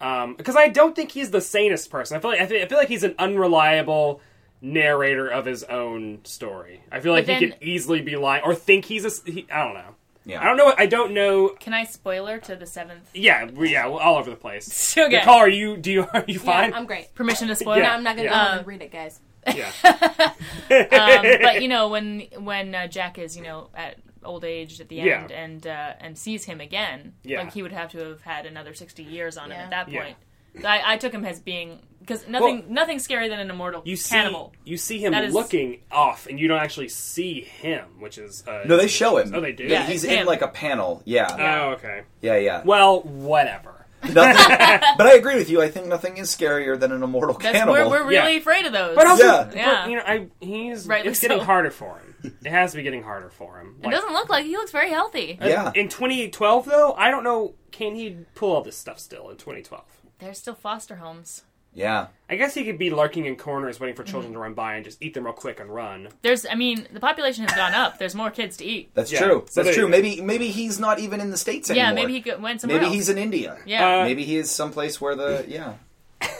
um, 0.00 0.34
because 0.34 0.56
I 0.56 0.68
don't 0.68 0.94
think 0.96 1.12
he's 1.12 1.30
the 1.30 1.40
sanest 1.40 1.88
person 1.90 2.16
I 2.16 2.20
feel 2.20 2.30
like 2.30 2.40
I 2.40 2.46
feel, 2.46 2.62
I 2.62 2.66
feel 2.66 2.78
like 2.78 2.88
he's 2.88 3.04
an 3.04 3.14
unreliable 3.18 4.20
narrator 4.60 5.26
of 5.28 5.44
his 5.46 5.64
own 5.64 6.20
story 6.24 6.82
I 6.92 7.00
feel 7.00 7.12
like 7.12 7.26
But 7.26 7.36
he 7.38 7.48
could 7.50 7.56
easily 7.62 8.00
be 8.02 8.16
lying 8.16 8.42
or 8.44 8.54
think 8.54 8.84
he's 8.84 9.04
a 9.04 9.08
s- 9.08 9.22
he, 9.24 9.46
I 9.50 9.64
don't 9.64 9.74
know 9.74 9.94
Yeah. 10.26 10.40
I 10.42 10.44
don't 10.44 10.56
know 10.56 10.74
I 10.76 10.86
don't 10.86 11.12
know 11.14 11.48
Can 11.58 11.72
I 11.74 11.84
spoiler 11.84 12.38
to 12.38 12.54
the 12.54 12.66
seventh? 12.66 13.08
yeah 13.14 13.46
we, 13.50 13.72
yeah 13.72 13.88
we're 13.88 14.00
all 14.00 14.16
over 14.18 14.30
the 14.30 14.36
place 14.36 14.96
Okay. 14.98 15.08
Nicole 15.18 15.34
are 15.36 15.48
you 15.48 15.76
do 15.78 15.90
you 15.90 16.02
are 16.12 16.24
you 16.28 16.34
Yeah, 16.34 16.38
fine 16.40 16.74
I'm 16.74 16.86
great. 16.86 17.14
Permission 17.14 17.48
to 17.48 17.54
spoil? 17.56 17.76
No, 17.80 17.84
I'm 17.86 18.04
not 18.04 18.16
gonna 18.16 18.28
yeah. 18.28 18.44
go 18.44 18.50
home 18.50 18.58
and 18.58 18.66
read 18.66 18.82
it, 18.82 18.92
guys. 18.92 19.20
Yeah 19.54 19.70
um, 20.70 21.38
but 21.42 21.62
you 21.62 21.68
know 21.68 21.88
when 21.88 22.20
when 22.38 22.74
uh, 22.74 22.86
Jack 22.86 23.18
is 23.18 23.36
you 23.36 23.42
know 23.42 23.68
at 23.74 23.96
old 24.24 24.44
age 24.44 24.80
at 24.80 24.88
the 24.88 24.96
Yeah. 24.96 25.20
end 25.22 25.32
and 25.32 25.66
uh, 25.66 25.94
and 26.00 26.16
sees 26.16 26.44
him 26.44 26.60
again, 26.60 27.14
Yeah. 27.24 27.40
like 27.40 27.52
he 27.52 27.62
would 27.62 27.72
have 27.72 27.90
to 27.92 27.98
have 27.98 28.22
had 28.22 28.46
another 28.46 28.72
sixty 28.74 29.02
years 29.02 29.36
on 29.36 29.50
him 29.50 29.58
at 29.60 29.70
that 29.70 29.88
Yeah. 29.90 30.02
point. 30.02 30.16
I, 30.64 30.94
I 30.94 30.96
took 30.98 31.12
him 31.14 31.24
as 31.24 31.40
being 31.40 31.80
because 32.00 32.28
nothing 32.28 32.60
Well, 32.60 32.68
nothing 32.68 32.98
scarier 32.98 33.28
than 33.28 33.40
an 33.40 33.48
immortal 33.50 33.80
you 33.86 33.96
see 33.96 34.14
cannibal. 34.14 34.52
you 34.64 34.76
see 34.76 34.98
him 34.98 35.12
That 35.12 35.24
is- 35.24 35.32
looking 35.34 35.80
off 35.90 36.26
and 36.26 36.38
you 36.38 36.46
don't 36.46 36.60
actually 36.60 36.88
see 36.90 37.40
him 37.40 37.86
which 38.00 38.18
is 38.18 38.44
uh, 38.46 38.62
No, 38.66 38.76
they 38.76 38.86
show 38.86 39.16
him. 39.16 39.34
oh 39.34 39.40
they 39.40 39.52
do 39.52 39.64
Yeah. 39.64 39.86
he's 39.86 40.04
it's 40.04 40.12
in 40.12 40.18
him. 40.20 40.26
like 40.26 40.42
a 40.42 40.48
panel. 40.48 41.02
Yeah, 41.06 41.26
oh 41.66 41.72
okay 41.72 42.02
yeah, 42.20 42.36
yeah. 42.36 42.62
well 42.64 43.00
whatever 43.02 43.81
Nothing, 44.14 44.80
but 44.98 45.06
I 45.06 45.14
agree 45.14 45.36
with 45.36 45.48
you. 45.48 45.62
I 45.62 45.68
think 45.68 45.86
nothing 45.86 46.16
is 46.16 46.28
scarier 46.34 46.78
than 46.78 46.90
an 46.92 47.02
immortal 47.02 47.36
That's 47.38 47.52
cannibal. 47.56 47.72
we're, 47.74 47.88
we're 47.88 48.08
really 48.08 48.32
Yeah. 48.34 48.38
afraid 48.40 48.66
of 48.66 48.72
those. 48.72 48.96
but 48.96 49.06
also 49.06 49.24
Yeah. 49.24 49.44
but, 49.44 49.56
Yeah. 49.56 49.86
you 49.88 49.96
know 49.96 50.02
I 50.04 50.26
he's 50.40 50.86
Rightly 50.86 51.10
it's 51.10 51.20
getting 51.20 51.38
so. 51.38 51.44
harder 51.44 51.70
for 51.70 51.98
him 51.98 52.36
it 52.44 52.50
has 52.50 52.72
to 52.72 52.76
be 52.78 52.82
getting 52.82 53.02
harder 53.02 53.30
for 53.30 53.58
him 53.60 53.76
it 53.80 53.86
Like, 53.86 53.94
doesn't 53.94 54.12
look 54.12 54.28
like 54.28 54.44
he 54.44 54.56
looks 54.56 54.72
very 54.72 54.90
healthy. 54.90 55.38
Uh, 55.40 55.46
yeah. 55.48 55.72
in 55.74 55.88
2012 55.88 56.64
though 56.66 56.92
I 56.94 57.10
don't 57.10 57.22
know 57.24 57.54
can 57.70 57.94
he 57.94 58.16
pull 58.34 58.52
all 58.56 58.62
this 58.62 58.76
stuff 58.76 58.98
still 58.98 59.30
in 59.30 59.36
2012 59.36 59.84
There's 60.18 60.38
still 60.38 60.54
foster 60.54 60.96
homes. 60.96 61.42
Yeah. 61.74 62.06
I 62.30 62.36
guess 62.36 62.54
he 62.54 62.64
could 62.64 62.78
be 62.78 62.88
lurking 62.90 63.26
in 63.26 63.36
corners 63.36 63.78
waiting 63.78 63.94
for 63.94 64.02
Mm-hmm. 64.04 64.10
children 64.10 64.32
to 64.32 64.38
run 64.38 64.54
by 64.54 64.76
and 64.76 64.84
just 64.86 65.02
eat 65.02 65.12
them 65.12 65.24
real 65.24 65.34
quick 65.34 65.60
and 65.60 65.68
run. 65.68 66.08
There's, 66.22 66.46
I 66.46 66.54
mean, 66.54 66.86
the 66.90 66.98
population 67.00 67.44
has 67.44 67.54
gone 67.54 67.74
up. 67.74 67.98
There's 67.98 68.14
more 68.14 68.30
kids 68.30 68.56
to 68.58 68.64
eat. 68.64 68.90
That's 68.94 69.12
Yeah. 69.12 69.20
true. 69.20 69.44
So 69.50 69.62
That's 69.62 69.74
they- 69.76 69.80
true. 69.82 69.88
Maybe 69.88 70.20
maybe 70.22 70.48
he's 70.48 70.80
not 70.80 70.98
even 70.98 71.20
in 71.20 71.30
the 71.30 71.36
states 71.36 71.68
anymore. 71.68 71.88
Yeah, 71.88 71.92
maybe 71.94 72.20
he 72.20 72.30
went 72.40 72.60
somewhere 72.62 72.78
Maybe 72.78 72.86
else. 72.86 72.94
he's 72.94 73.08
in 73.10 73.18
India. 73.18 73.58
yeah, 73.66 74.00
Uh, 74.00 74.04
Maybe 74.04 74.24
he 74.24 74.36
is 74.38 74.50
someplace 74.50 74.98
where 75.00 75.14
the 75.14 75.44
yeah. 75.48 75.74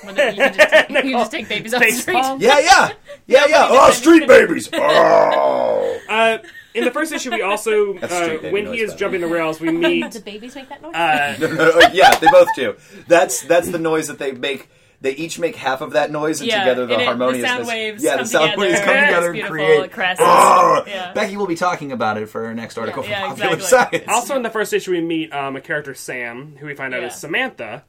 Where 0.02 0.14
the- 0.14 0.30
you, 0.30 0.36
can 0.42 0.54
just 0.54 0.70
take, 0.70 1.04
you 1.04 1.12
just 1.12 1.30
take 1.30 1.48
babies 1.48 1.74
off 1.74 1.80
the 1.82 1.90
street. 1.92 2.14
Baseball. 2.14 2.40
Yeah, 2.40 2.58
yeah, 2.60 2.92
yeah, 3.26 3.46
yeah. 3.48 3.66
Oh, 3.70 3.90
street 3.90 4.26
babies. 4.26 4.70
Oh. 5.16 5.98
Uh, 6.08 6.38
in 6.74 6.84
the 6.84 6.90
first 6.90 7.12
issue, 7.12 7.30
we 7.30 7.42
also 7.42 7.98
uh, 7.98 8.38
when 8.50 8.72
he 8.72 8.80
is 8.80 8.90
by 8.90 8.94
the 8.94 8.98
jumping 8.98 9.20
the 9.20 9.26
rails, 9.26 9.60
we 9.60 9.70
meet. 9.70 10.10
Do 10.10 10.20
babies 10.20 10.54
make 10.54 10.68
that 10.70 10.80
noise? 10.80 10.94
Uh, 10.94 11.36
No, 11.38 11.46
no, 11.48 11.78
no, 11.78 11.88
yeah, 11.92 12.14
they 12.16 12.28
both 12.28 12.48
do. 12.56 12.76
That's 13.08 13.42
that's 13.42 13.70
the 13.70 13.78
noise 13.78 14.08
that 14.08 14.18
they 14.18 14.32
make. 14.32 14.70
They 15.02 15.10
each 15.16 15.38
make 15.38 15.56
half 15.56 15.80
of 15.82 15.92
that 15.92 16.10
noise, 16.10 16.40
and 16.40 16.48
Yeah, 16.48 16.60
together 16.60 16.86
the 16.86 16.92
and 16.94 17.02
it- 17.02 17.04
the 17.04 17.10
harmoniousness. 17.10 17.50
sound 17.50 17.66
waves 17.66 18.02
yeah, 18.04 18.10
come 18.14 18.18
the 18.20 18.26
sound 18.26 18.44
together. 18.52 18.60
waves 18.62 18.80
come 18.80 18.96
It's 18.96 19.06
together 19.08 19.32
and 19.32 19.42
create. 19.44 19.84
It. 19.98 20.16
Oh! 20.20 20.84
Yeah. 20.86 21.12
Becky 21.12 21.36
will 21.36 21.46
be 21.48 21.56
talking 21.56 21.90
about 21.92 22.18
it 22.18 22.28
for 22.28 22.46
our 22.46 22.54
next 22.54 22.78
article 22.78 23.04
Yeah, 23.04 23.20
from 23.28 23.36
Popular 23.36 23.54
exactly. 23.56 23.98
Science. 23.98 24.12
also, 24.12 24.36
in 24.36 24.42
the 24.42 24.50
first 24.50 24.72
issue, 24.72 24.92
we 24.92 25.00
meet 25.00 25.32
um, 25.32 25.56
a 25.56 25.60
character 25.60 25.92
Sam, 25.94 26.56
who 26.58 26.66
we 26.66 26.74
find 26.74 26.94
out 26.94 27.00
Yeah. 27.02 27.08
is 27.08 27.16
Samantha, 27.16 27.82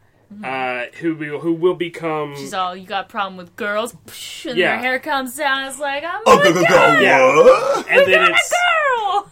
uh, 0.44 0.86
who 1.00 1.14
will 1.16 1.40
who 1.40 1.54
will 1.54 1.76
become. 1.76 2.36
She's 2.36 2.54
all, 2.56 2.76
you 2.76 2.88
got 2.88 3.06
a 3.06 3.08
problem 3.08 3.38
with 3.38 3.56
girls? 3.56 3.94
Psh, 4.08 4.50
and 4.50 4.58
Yeah. 4.58 4.76
her 4.78 4.82
hair 4.82 5.00
comes 5.00 5.36
down. 5.36 5.68
It's 5.68 5.78
like, 5.80 6.04
I'm 6.04 6.22
oh, 6.26 6.40
a 6.40 6.44
go, 6.44 6.54
go, 6.54 6.62
go. 6.64 6.68
girl. 6.68 7.02
Yeah. 7.04 7.26
What? 7.36 7.88
and 7.92 8.12
then 8.12 8.32
it's 8.32 8.52
a 8.52 8.56
girl. 8.56 9.30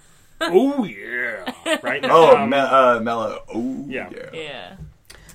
oh 0.53 0.83
yeah, 0.83 1.77
right? 1.81 2.05
Oh, 2.07 2.35
Um, 2.37 2.51
me- 2.51 2.57
uh, 2.57 2.99
Mellow. 2.99 3.39
Oh, 3.51 3.85
yeah. 3.87 4.09
yeah. 4.11 4.29
Yeah. 4.33 4.73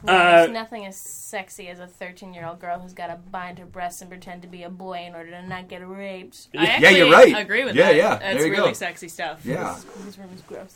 Well, 0.07 0.16
uh, 0.16 0.37
there's 0.38 0.51
nothing 0.53 0.87
as 0.87 0.97
sexy 0.97 1.69
as 1.69 1.79
a 1.81 1.87
13 1.87 2.33
year 2.35 2.47
old 2.47 2.61
girl 2.61 2.79
who's 2.79 2.92
got 2.95 3.09
to 3.09 3.16
bind 3.16 3.59
her 3.59 3.66
breasts 3.66 4.01
and 4.01 4.11
pretend 4.11 4.42
to 4.42 4.49
be 4.49 4.62
a 4.62 4.71
boy 4.71 5.05
in 5.07 5.14
order 5.14 5.31
to 5.31 5.47
not 5.47 5.69
get 5.69 5.87
raped. 5.87 6.49
I 6.57 6.79
Yeah, 6.79 6.90
you're 6.90 7.11
right. 7.11 7.37
agree 7.37 7.64
with 7.64 7.75
Yeah, 7.75 7.87
that. 7.88 7.97
yeah. 7.97 8.09
That's 8.16 8.37
There 8.38 8.47
you 8.47 8.53
really 8.53 8.69
go. 8.71 8.75
sexy 8.75 9.09
stuff. 9.09 9.40
Yeah. 9.45 9.77
This 10.05 10.19
room 10.19 10.31
is 10.35 10.42
gross. 10.42 10.75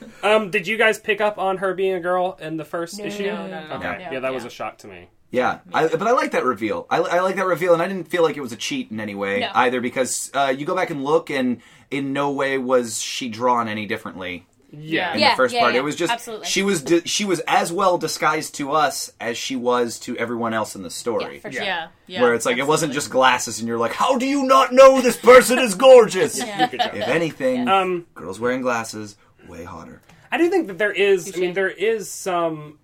Um, 0.22 0.50
did 0.50 0.66
you 0.66 0.76
guys 0.76 0.98
pick 0.98 1.20
up 1.20 1.38
on 1.38 1.58
her 1.58 1.74
being 1.74 1.94
a 1.94 2.00
girl 2.00 2.36
in 2.40 2.56
the 2.56 2.64
first 2.64 2.98
No, 2.98 3.04
issue? 3.06 3.26
no, 3.26 3.46
no, 3.46 3.66
no, 3.68 3.74
Okay, 3.76 4.04
no. 4.04 4.10
yeah, 4.12 4.20
that 4.20 4.32
was 4.34 4.42
Yeah. 4.44 4.48
a 4.48 4.50
shock 4.50 4.78
to 4.78 4.86
me. 4.86 5.08
Yeah, 5.30 5.60
I, 5.72 5.86
but 5.88 6.02
I 6.06 6.10
like 6.10 6.32
that 6.32 6.44
reveal. 6.44 6.86
I, 6.90 6.98
I 6.98 7.20
like 7.20 7.36
that 7.36 7.46
reveal, 7.46 7.72
and 7.72 7.80
I 7.80 7.86
didn't 7.88 8.08
feel 8.08 8.22
like 8.22 8.36
it 8.36 8.40
was 8.40 8.52
a 8.52 8.56
cheat 8.56 8.90
in 8.90 8.98
any 9.00 9.14
way 9.14 9.40
No. 9.40 9.50
either 9.54 9.80
because 9.80 10.30
uh, 10.34 10.52
you 10.56 10.66
go 10.66 10.74
back 10.74 10.90
and 10.90 11.04
look, 11.04 11.30
and 11.30 11.60
in 11.90 12.12
no 12.12 12.32
way 12.32 12.58
was 12.58 13.00
she 13.00 13.28
drawn 13.28 13.68
any 13.68 13.86
differently 13.86 14.44
Yeah, 14.72 15.14
in 15.14 15.20
Yeah, 15.20 15.30
the 15.30 15.36
first 15.36 15.54
yeah, 15.54 15.60
part. 15.62 15.74
yeah, 15.74 15.80
it 15.80 15.82
was 15.82 15.96
just 15.96 16.12
absolutely. 16.12 16.46
she 16.46 16.62
was 16.62 16.82
di- 16.82 17.02
she 17.04 17.24
was 17.24 17.40
as 17.48 17.72
well 17.72 17.98
disguised 17.98 18.54
to 18.56 18.70
us 18.72 19.12
as 19.20 19.36
she 19.36 19.56
was 19.56 19.98
to 20.00 20.16
everyone 20.16 20.54
else 20.54 20.76
in 20.76 20.82
the 20.82 20.90
story. 20.90 21.34
Yeah, 21.34 21.40
for 21.40 21.52
sure. 21.52 21.62
Yeah. 21.64 21.88
Yeah. 22.06 22.22
Where 22.22 22.34
it's 22.34 22.46
like 22.46 22.56
it 22.58 22.66
wasn't 22.66 22.92
just 22.92 23.10
glasses, 23.10 23.58
and 23.58 23.66
you're 23.66 23.78
like, 23.78 23.92
how 23.92 24.16
do 24.16 24.26
you 24.26 24.44
not 24.44 24.72
know 24.72 25.00
this 25.00 25.16
person 25.16 25.58
is 25.58 25.74
gorgeous? 25.74 26.38
Yeah. 26.38 26.68
If 26.72 27.08
anything, 27.08 27.68
Um, 27.68 28.06
girls 28.14 28.38
wearing 28.38 28.62
glasses 28.62 29.16
way 29.48 29.64
hotter. 29.64 30.00
I 30.30 30.38
do 30.38 30.48
think 30.48 30.68
that 30.68 30.78
there 30.78 30.92
is. 30.92 31.32
I 31.34 31.38
mean, 31.40 31.54
there 31.54 31.68
is 31.68 32.08
some. 32.08 32.78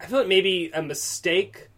I 0.00 0.06
feel 0.06 0.18
like 0.20 0.28
maybe 0.28 0.70
a 0.74 0.82
mistake 0.82 1.68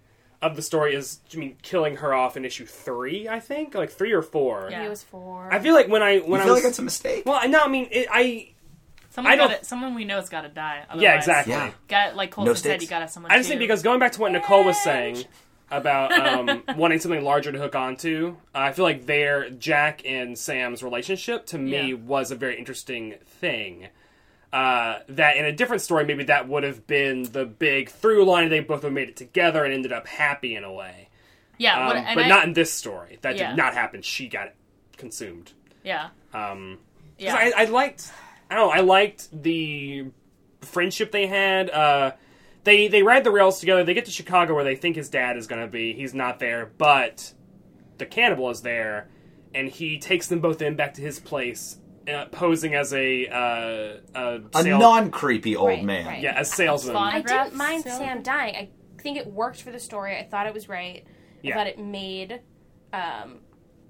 of 0.40 0.54
the 0.54 0.62
story 0.62 0.94
is. 0.94 1.18
I 1.34 1.36
mean, 1.38 1.56
killing 1.62 1.96
her 1.96 2.14
off 2.14 2.36
in 2.36 2.44
issue 2.44 2.66
three. 2.66 3.28
I 3.28 3.40
think 3.40 3.74
like 3.74 3.90
three 3.90 4.12
or 4.12 4.22
four. 4.22 4.68
Yeah. 4.70 4.84
He 4.84 4.88
was 4.88 5.02
four. 5.02 5.52
I 5.52 5.58
feel 5.58 5.74
like 5.74 5.88
when 5.88 6.02
I 6.04 6.18
when 6.18 6.30
you 6.30 6.36
I 6.36 6.44
feel 6.44 6.54
was 6.54 6.62
like 6.62 6.62
that's 6.62 6.78
a 6.78 6.82
mistake? 6.82 7.24
well, 7.26 7.48
no, 7.48 7.58
I 7.60 7.68
mean, 7.68 7.88
it, 7.90 8.06
I 8.10 8.50
Someone 9.18 9.32
I 9.32 9.36
don't- 9.36 9.48
gotta, 9.50 9.64
someone 9.64 9.94
we 9.96 10.04
know 10.04 10.16
has 10.16 10.28
got 10.28 10.42
to 10.42 10.48
die. 10.48 10.84
yeah, 10.96 11.14
exactly. 11.16 11.52
Yeah. 11.54 11.72
Got 11.88 12.14
like 12.16 12.30
Colson 12.30 12.54
said, 12.54 12.82
you 12.82 12.86
got 12.88 13.00
to 13.00 13.08
someone. 13.08 13.32
I 13.32 13.36
just 13.38 13.48
think 13.48 13.58
because 13.58 13.82
going 13.82 13.98
back 13.98 14.12
to 14.12 14.20
what 14.20 14.30
Nicole 14.30 14.62
was 14.64 14.78
saying 14.82 15.24
about 15.72 16.12
um, 16.48 16.62
wanting 16.76 17.00
something 17.00 17.24
larger 17.24 17.50
to 17.50 17.58
hook 17.58 17.74
onto, 17.74 18.36
I 18.54 18.70
feel 18.72 18.84
like 18.84 19.06
their 19.06 19.50
Jack 19.50 20.02
and 20.06 20.38
Sam's 20.38 20.82
relationship 20.84 21.46
to 21.46 21.58
me 21.58 21.88
Yeah. 21.90 21.94
was 21.96 22.30
a 22.30 22.36
very 22.36 22.56
interesting 22.58 23.16
thing. 23.26 23.88
Uh, 24.52 25.00
that 25.08 25.36
in 25.36 25.44
a 25.44 25.52
different 25.52 25.82
story, 25.82 26.04
maybe 26.06 26.24
that 26.24 26.48
would 26.48 26.62
have 26.62 26.86
been 26.86 27.24
the 27.32 27.44
big 27.44 27.90
through 27.90 28.24
line. 28.24 28.48
They 28.48 28.60
both 28.60 28.82
have 28.84 28.92
made 28.92 29.08
it 29.08 29.16
together 29.16 29.64
and 29.64 29.74
ended 29.74 29.92
up 29.92 30.06
happy 30.06 30.54
in 30.54 30.62
a 30.64 30.72
way, 30.72 31.08
yeah, 31.58 31.78
um, 31.80 31.86
what, 31.88 32.14
but 32.14 32.24
I, 32.24 32.28
not 32.28 32.44
in 32.46 32.52
this 32.54 32.72
story. 32.72 33.18
That 33.22 33.36
Yeah. 33.36 33.48
did 33.50 33.56
not 33.58 33.74
happen. 33.74 34.00
She 34.00 34.28
got 34.28 34.52
consumed. 34.96 35.52
Yeah, 35.84 36.08
Um, 36.32 36.78
'cause 37.18 37.24
yeah. 37.26 37.34
I, 37.34 37.52
I 37.58 37.64
liked. 37.66 38.10
I 38.50 38.54
don't 38.54 38.68
know. 38.68 38.72
I 38.72 38.80
liked 38.80 39.28
the 39.42 40.06
friendship 40.62 41.12
they 41.12 41.26
had. 41.26 41.70
Uh, 41.70 42.12
they 42.64 42.88
they 42.88 43.02
ride 43.02 43.24
the 43.24 43.30
rails 43.30 43.60
together. 43.60 43.84
They 43.84 43.94
get 43.94 44.04
to 44.06 44.10
Chicago 44.10 44.54
where 44.54 44.64
they 44.64 44.76
think 44.76 44.96
his 44.96 45.08
dad 45.08 45.36
is 45.36 45.46
going 45.46 45.62
to 45.62 45.68
be. 45.68 45.92
He's 45.92 46.14
not 46.14 46.38
there, 46.38 46.70
but 46.78 47.32
the 47.98 48.06
cannibal 48.06 48.50
is 48.50 48.62
there, 48.62 49.08
and 49.54 49.68
he 49.68 49.98
takes 49.98 50.26
them 50.28 50.40
both 50.40 50.60
in 50.62 50.76
back 50.76 50.94
to 50.94 51.02
his 51.02 51.18
place, 51.20 51.78
uh, 52.12 52.26
posing 52.26 52.74
as 52.74 52.92
a 52.94 53.26
uh, 53.28 54.00
a, 54.14 54.40
A 54.54 54.62
sale- 54.62 54.78
non 54.78 55.10
creepy 55.10 55.56
old 55.56 55.68
Right, 55.68 55.84
man. 55.84 56.06
right. 56.06 56.22
yeah 56.22 56.38
a 56.40 56.44
salesman. 56.44 56.94
fun. 56.94 57.14
I 57.14 57.20
didn't 57.22 57.54
mind 57.54 57.84
sale? 57.84 57.98
Sam 57.98 58.22
dying. 58.22 58.54
I 58.56 58.70
think 59.02 59.16
it 59.18 59.26
worked 59.26 59.62
for 59.62 59.70
the 59.70 59.78
story. 59.80 60.16
I 60.16 60.24
thought 60.24 60.46
it 60.46 60.54
was 60.54 60.68
right. 60.68 61.04
Yeah. 61.42 61.54
Thought 61.54 61.68
it 61.68 61.78
made 61.78 62.40
um, 62.92 63.38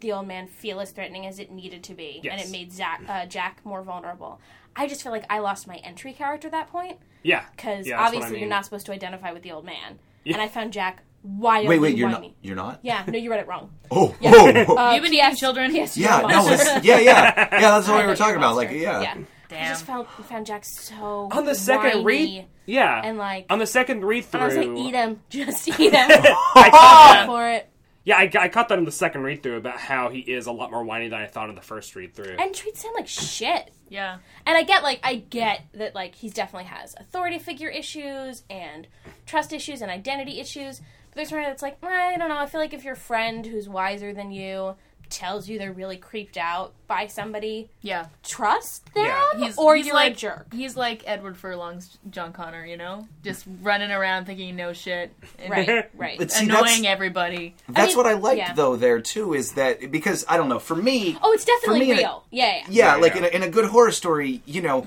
the 0.01 0.12
old 0.12 0.26
man 0.26 0.46
feel 0.46 0.80
as 0.80 0.90
threatening 0.90 1.26
as 1.26 1.38
it 1.38 1.51
needed 1.51 1.82
to 1.84 1.94
be, 1.94 2.20
and 2.30 2.40
it 2.40 2.51
made 2.51 2.72
Zach, 2.72 3.03
uh, 3.09 3.26
Jack 3.26 3.61
more 3.64 3.82
vulnerable. 3.82 4.40
I 4.76 4.86
just 4.86 5.03
feel 5.03 5.12
like 5.12 5.24
I 5.28 5.38
lost 5.40 5.66
my 5.66 5.76
entry 5.76 6.12
character 6.12 6.46
at 6.49 6.53
that 6.53 6.68
point 6.70 6.99
Yeah, 7.24 7.44
because 7.57 7.86
Yeah, 7.86 7.96
that's 7.96 7.99
what 7.99 8.01
I 8.03 8.07
obviously 8.07 8.30
mean. 8.32 8.40
you're 8.40 8.49
not 8.49 8.64
supposed 8.64 8.86
to 8.86 8.92
identify 8.92 9.32
with 9.32 9.42
the 9.42 9.53
old 9.53 9.64
man, 9.64 9.99
Yeah. 10.24 10.34
and 10.34 10.42
I 10.42 10.46
found 10.49 10.72
Jack 10.72 11.03
wildly 11.24 11.68
Wait, 11.68 11.78
wait, 11.80 11.96
you're 11.96 12.09
not. 12.09 12.20
whiny. 12.20 12.34
You're 12.42 12.55
not. 12.57 12.78
Yeah, 12.82 13.03
no, 13.09 13.18
you 13.18 13.30
read 13.30 13.40
it 13.40 13.49
wrong. 13.49 13.70
Oh, 13.90 14.14
oh, 14.22 14.64
oh. 14.68 14.76
Uh, 14.76 14.92
You've 14.92 15.03
been 15.03 15.12
PS 15.12 15.14
eating 15.14 15.36
children? 15.36 15.70
PS 15.72 15.96
yeah, 15.96 16.20
no, 16.20 16.46
it's, 16.49 16.64
yeah, 16.84 16.99
yeah, 16.99 17.01
yeah. 17.01 17.49
That's 17.61 17.88
what 17.88 18.01
we 18.03 18.07
were 18.07 18.14
talking 18.14 18.34
you 18.34 18.38
were 18.40 18.44
a 18.46 18.49
about. 18.51 18.57
Like, 18.57 18.68
monster. 18.70 18.82
yeah, 18.84 19.14
I 19.51 19.68
just 19.70 19.86
found 19.86 20.07
found 20.26 20.46
Jack 20.46 20.64
so 20.64 21.28
on 21.32 21.44
the 21.46 21.55
second 21.55 22.05
read, 22.05 22.44
yeah, 22.66 23.01
and, 23.03 23.16
like- 23.18 23.46
on 23.51 23.59
the 23.59 23.66
second 23.66 24.05
read 24.05 24.26
through, 24.26 24.40
I 24.42 24.46
was 24.46 24.57
like, 24.57 24.68
eat 24.68 24.94
him, 24.94 25.20
just 25.30 25.66
eat 25.68 25.92
him 25.94 26.11
I 26.11 26.68
caught 26.70 26.72
that. 27.14 27.26
for 27.26 27.49
it. 27.49 27.68
Yeah, 28.09 28.16
I, 28.16 28.30
I 28.40 28.48
caught 28.48 28.70
that 28.70 28.78
in 28.78 28.86
the 28.86 28.90
second 28.90 29.22
read 29.22 29.42
through 29.42 29.59
about 29.59 29.76
how 29.76 30.09
he 30.09 30.20
is 30.20 30.46
a 30.46 30.50
lot 30.50 30.70
more 30.70 30.82
whiny 30.82 31.11
than 31.11 31.20
I 31.20 31.26
thought 31.26 31.50
in 31.50 31.54
the 31.54 31.61
first 31.61 31.94
read 31.94 32.14
through. 32.14 32.36
And 32.38 32.54
treats 32.54 32.80
him 32.80 32.92
like 32.94 33.06
shit. 33.06 33.70
Yeah. 33.90 34.20
And 34.46 34.56
I 34.56 34.62
get 34.62 34.82
like 34.82 35.00
I 35.02 35.16
get 35.16 35.66
that 35.74 35.94
like 35.94 36.14
he 36.14 36.30
definitely 36.30 36.70
has 36.70 36.94
authority 36.98 37.38
figure 37.38 37.68
issues 37.68 38.44
and 38.48 38.86
trust 39.26 39.52
issues 39.52 39.82
and 39.82 39.90
identity 39.90 40.40
issues. 40.40 40.78
But 40.78 41.16
there's 41.16 41.28
somebody 41.28 41.50
that's 41.50 41.61
like, 41.61 41.84
I 41.84 42.16
don't 42.16 42.30
know. 42.30 42.38
I 42.38 42.46
feel 42.46 42.62
like 42.62 42.72
if 42.72 42.82
your 42.82 42.94
friend 42.94 43.44
who's 43.44 43.68
wiser 43.68 44.14
than 44.14 44.30
you 44.30 44.76
tells 45.11 45.48
you 45.48 45.59
they're 45.59 45.72
really 45.72 45.96
creeped 45.96 46.36
out 46.36 46.72
by 46.86 47.06
somebody, 47.06 47.68
Yeah. 47.82 48.06
trust 48.22 48.92
them, 48.94 49.06
Yeah. 49.06 49.52
or 49.56 49.76
he's 49.76 49.86
you're 49.86 49.94
like 49.94 50.12
a 50.12 50.16
jerk. 50.16 50.52
He's 50.52 50.76
like 50.76 51.02
Edward 51.06 51.36
Furlong's 51.36 51.98
John 52.11 52.32
Connor, 52.32 52.64
you 52.64 52.76
know, 52.76 53.06
just 53.22 53.44
running 53.62 53.90
around 53.90 54.26
thinking 54.26 54.56
no 54.56 54.72
shit, 54.72 55.12
and 55.38 55.50
Right, 55.50 55.90
right. 55.94 56.18
But 56.18 56.30
see, 56.30 56.44
annoying 56.44 56.62
that's, 56.64 56.84
everybody. 56.84 57.54
that's 57.68 57.88
mean, 57.90 57.96
what 57.96 58.06
I 58.06 58.14
liked 58.14 58.38
yeah. 58.38 58.52
though 58.54 58.76
there 58.76 59.00
too 59.00 59.34
is 59.34 59.52
that 59.52 59.90
because 59.90 60.24
I 60.28 60.36
don't 60.36 60.48
know 60.48 60.59
for 60.59 60.76
me 60.76 61.16
oh, 61.22 61.32
it's 61.32 61.44
definitely 61.44 61.80
me, 61.80 61.90
in 61.92 61.96
a- 61.98 62.00
real. 62.00 62.24
yeah, 62.30 62.46
yeah. 62.46 62.52
yeah, 62.56 62.64
Yeah, 62.68 62.94
like 62.96 63.12
yeah. 63.14 63.18
In, 63.18 63.24
a, 63.24 63.28
in 63.28 63.42
a 63.42 63.48
good 63.50 63.66
horror 63.66 63.92
story 63.92 64.42
you 64.46 64.62
know 64.62 64.86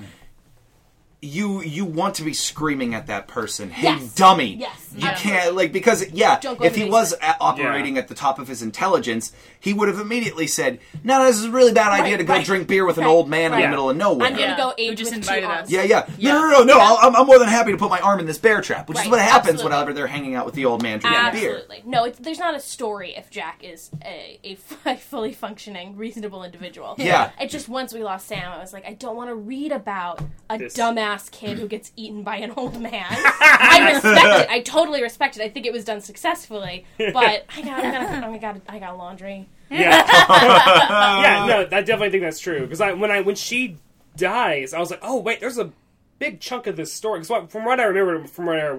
you 1.24 1.62
you 1.62 1.84
want 1.84 2.16
to 2.16 2.24
be 2.24 2.34
screaming 2.34 2.94
at 2.94 3.06
that 3.06 3.28
person 3.28 3.70
hey 3.70 3.82
Yes. 3.94 4.14
dummy 4.14 4.54
Yes, 4.56 4.90
you 4.96 5.08
can't 5.10 5.54
like 5.54 5.72
because 5.72 6.10
yeah 6.10 6.40
if 6.62 6.74
he 6.74 6.84
was 6.90 7.12
basement. 7.12 7.36
a- 7.38 7.40
operating 7.42 7.96
at 7.96 8.08
the 8.08 8.14
top 8.14 8.40
of 8.40 8.48
his 8.48 8.60
intelligence 8.60 9.32
he 9.62 9.72
would 9.72 9.88
have 9.88 9.98
immediately 9.98 10.46
said 10.46 10.78
no 11.02 11.24
this 11.24 11.38
is 11.38 11.44
a 11.46 11.50
really 11.50 11.72
bad 11.72 11.92
idea 11.92 12.12
Right, 12.12 12.16
to 12.18 12.24
go 12.24 12.32
right, 12.34 12.44
drink 12.44 12.68
beer 12.68 12.84
with 12.84 12.98
an 12.98 13.04
right, 13.04 13.10
old 13.10 13.28
man 13.30 13.46
in 13.46 13.52
right. 13.52 13.62
the 13.62 13.68
middle 13.68 13.88
of 13.88 13.96
nowhere 13.96 14.26
I'm 14.26 14.34
gonna 14.34 14.42
Yeah. 14.48 14.56
go 14.56 14.68
Who 14.68 14.74
ape 14.78 14.98
just 14.98 15.10
with 15.12 15.18
invited 15.20 15.44
us. 15.48 15.56
arms. 15.58 15.70
yeah, 15.70 15.82
yeah, 15.84 16.06
Yeah. 16.18 16.32
No, 16.34 16.40
no, 16.42 16.50
no, 16.58 16.64
no. 16.64 16.78
I'll- 16.80 16.98
I'm, 17.00 17.16
I'm 17.16 17.26
more 17.26 17.38
than 17.38 17.48
happy 17.48 17.72
to 17.72 17.78
put 17.78 17.88
my 17.90 18.00
arm 18.00 18.20
in 18.20 18.26
this 18.26 18.38
bear 18.38 18.60
trap, 18.60 18.88
which 18.88 18.98
is 18.98 19.04
Right, 19.04 19.10
what 19.12 19.20
happens 19.20 19.54
absolutely. 19.54 19.64
whenever 19.76 19.92
they're 19.94 20.06
hanging 20.06 20.34
out 20.34 20.44
with 20.46 20.54
the 20.54 20.64
old 20.66 20.82
man 20.82 20.98
drinking 20.98 21.20
beer. 21.32 21.50
Absolutely. 21.56 21.82
No, 21.86 22.04
it's, 22.04 22.18
there's 22.18 22.38
not 22.38 22.54
a 22.54 22.60
story 22.60 23.14
if 23.16 23.30
Jack 23.30 23.62
is 23.64 23.90
a, 24.04 24.38
a 24.44 24.58
f- 24.86 25.02
fully 25.02 25.32
functioning, 25.32 25.96
reasonable 25.96 26.44
individual. 26.44 26.94
Yeah. 26.98 27.30
It's 27.40 27.52
just 27.52 27.68
once 27.68 27.92
we 27.94 28.02
lost 28.04 28.26
Sam, 28.28 28.50
I 28.52 28.58
was 28.58 28.72
like, 28.72 28.86
I 28.86 28.92
don't 28.94 29.16
want 29.16 29.30
to 29.30 29.34
read 29.34 29.72
about 29.72 30.20
a 30.50 30.58
This- 30.58 30.76
dumbass 30.76 31.30
kid 31.30 31.58
who 31.58 31.66
gets 31.68 31.92
eaten 31.96 32.22
by 32.22 32.36
an 32.36 32.52
old 32.56 32.80
man. 32.80 33.06
I 33.08 33.92
respect 33.94 34.40
it. 34.42 34.50
I 34.50 34.60
totally 34.60 35.02
respect 35.02 35.36
it. 35.36 35.42
I 35.42 35.48
think 35.48 35.66
it 35.66 35.72
was 35.72 35.84
done 35.84 36.00
successfully, 36.00 36.84
but 36.98 37.16
I 37.16 37.62
got, 37.62 37.78
I 37.84 37.90
got, 37.90 38.24
I 38.24 38.38
got, 38.38 38.56
I 38.68 38.78
got 38.78 38.96
laundry. 38.98 39.48
Yeah, 39.70 40.04
yeah, 41.22 41.46
no, 41.46 41.60
I 41.76 41.80
definitely 41.82 42.10
think 42.10 42.22
that's 42.22 42.40
true. 42.40 42.60
Because 42.60 42.80
I 42.80 42.92
when 42.92 43.10
I 43.10 43.20
when 43.20 43.34
she 43.36 43.76
dies, 44.16 44.74
I 44.74 44.80
was 44.80 44.90
like, 44.90 45.00
oh 45.02 45.18
wait, 45.20 45.40
there's 45.40 45.58
a 45.58 45.72
big 46.18 46.40
chunk 46.40 46.66
of 46.66 46.76
this 46.76 46.92
story. 46.92 47.20
Because 47.20 47.50
from 47.50 47.64
what 47.64 47.80
I 47.80 47.84
remember, 47.84 48.26
from 48.26 48.46
what 48.46 48.58
I, 48.58 48.76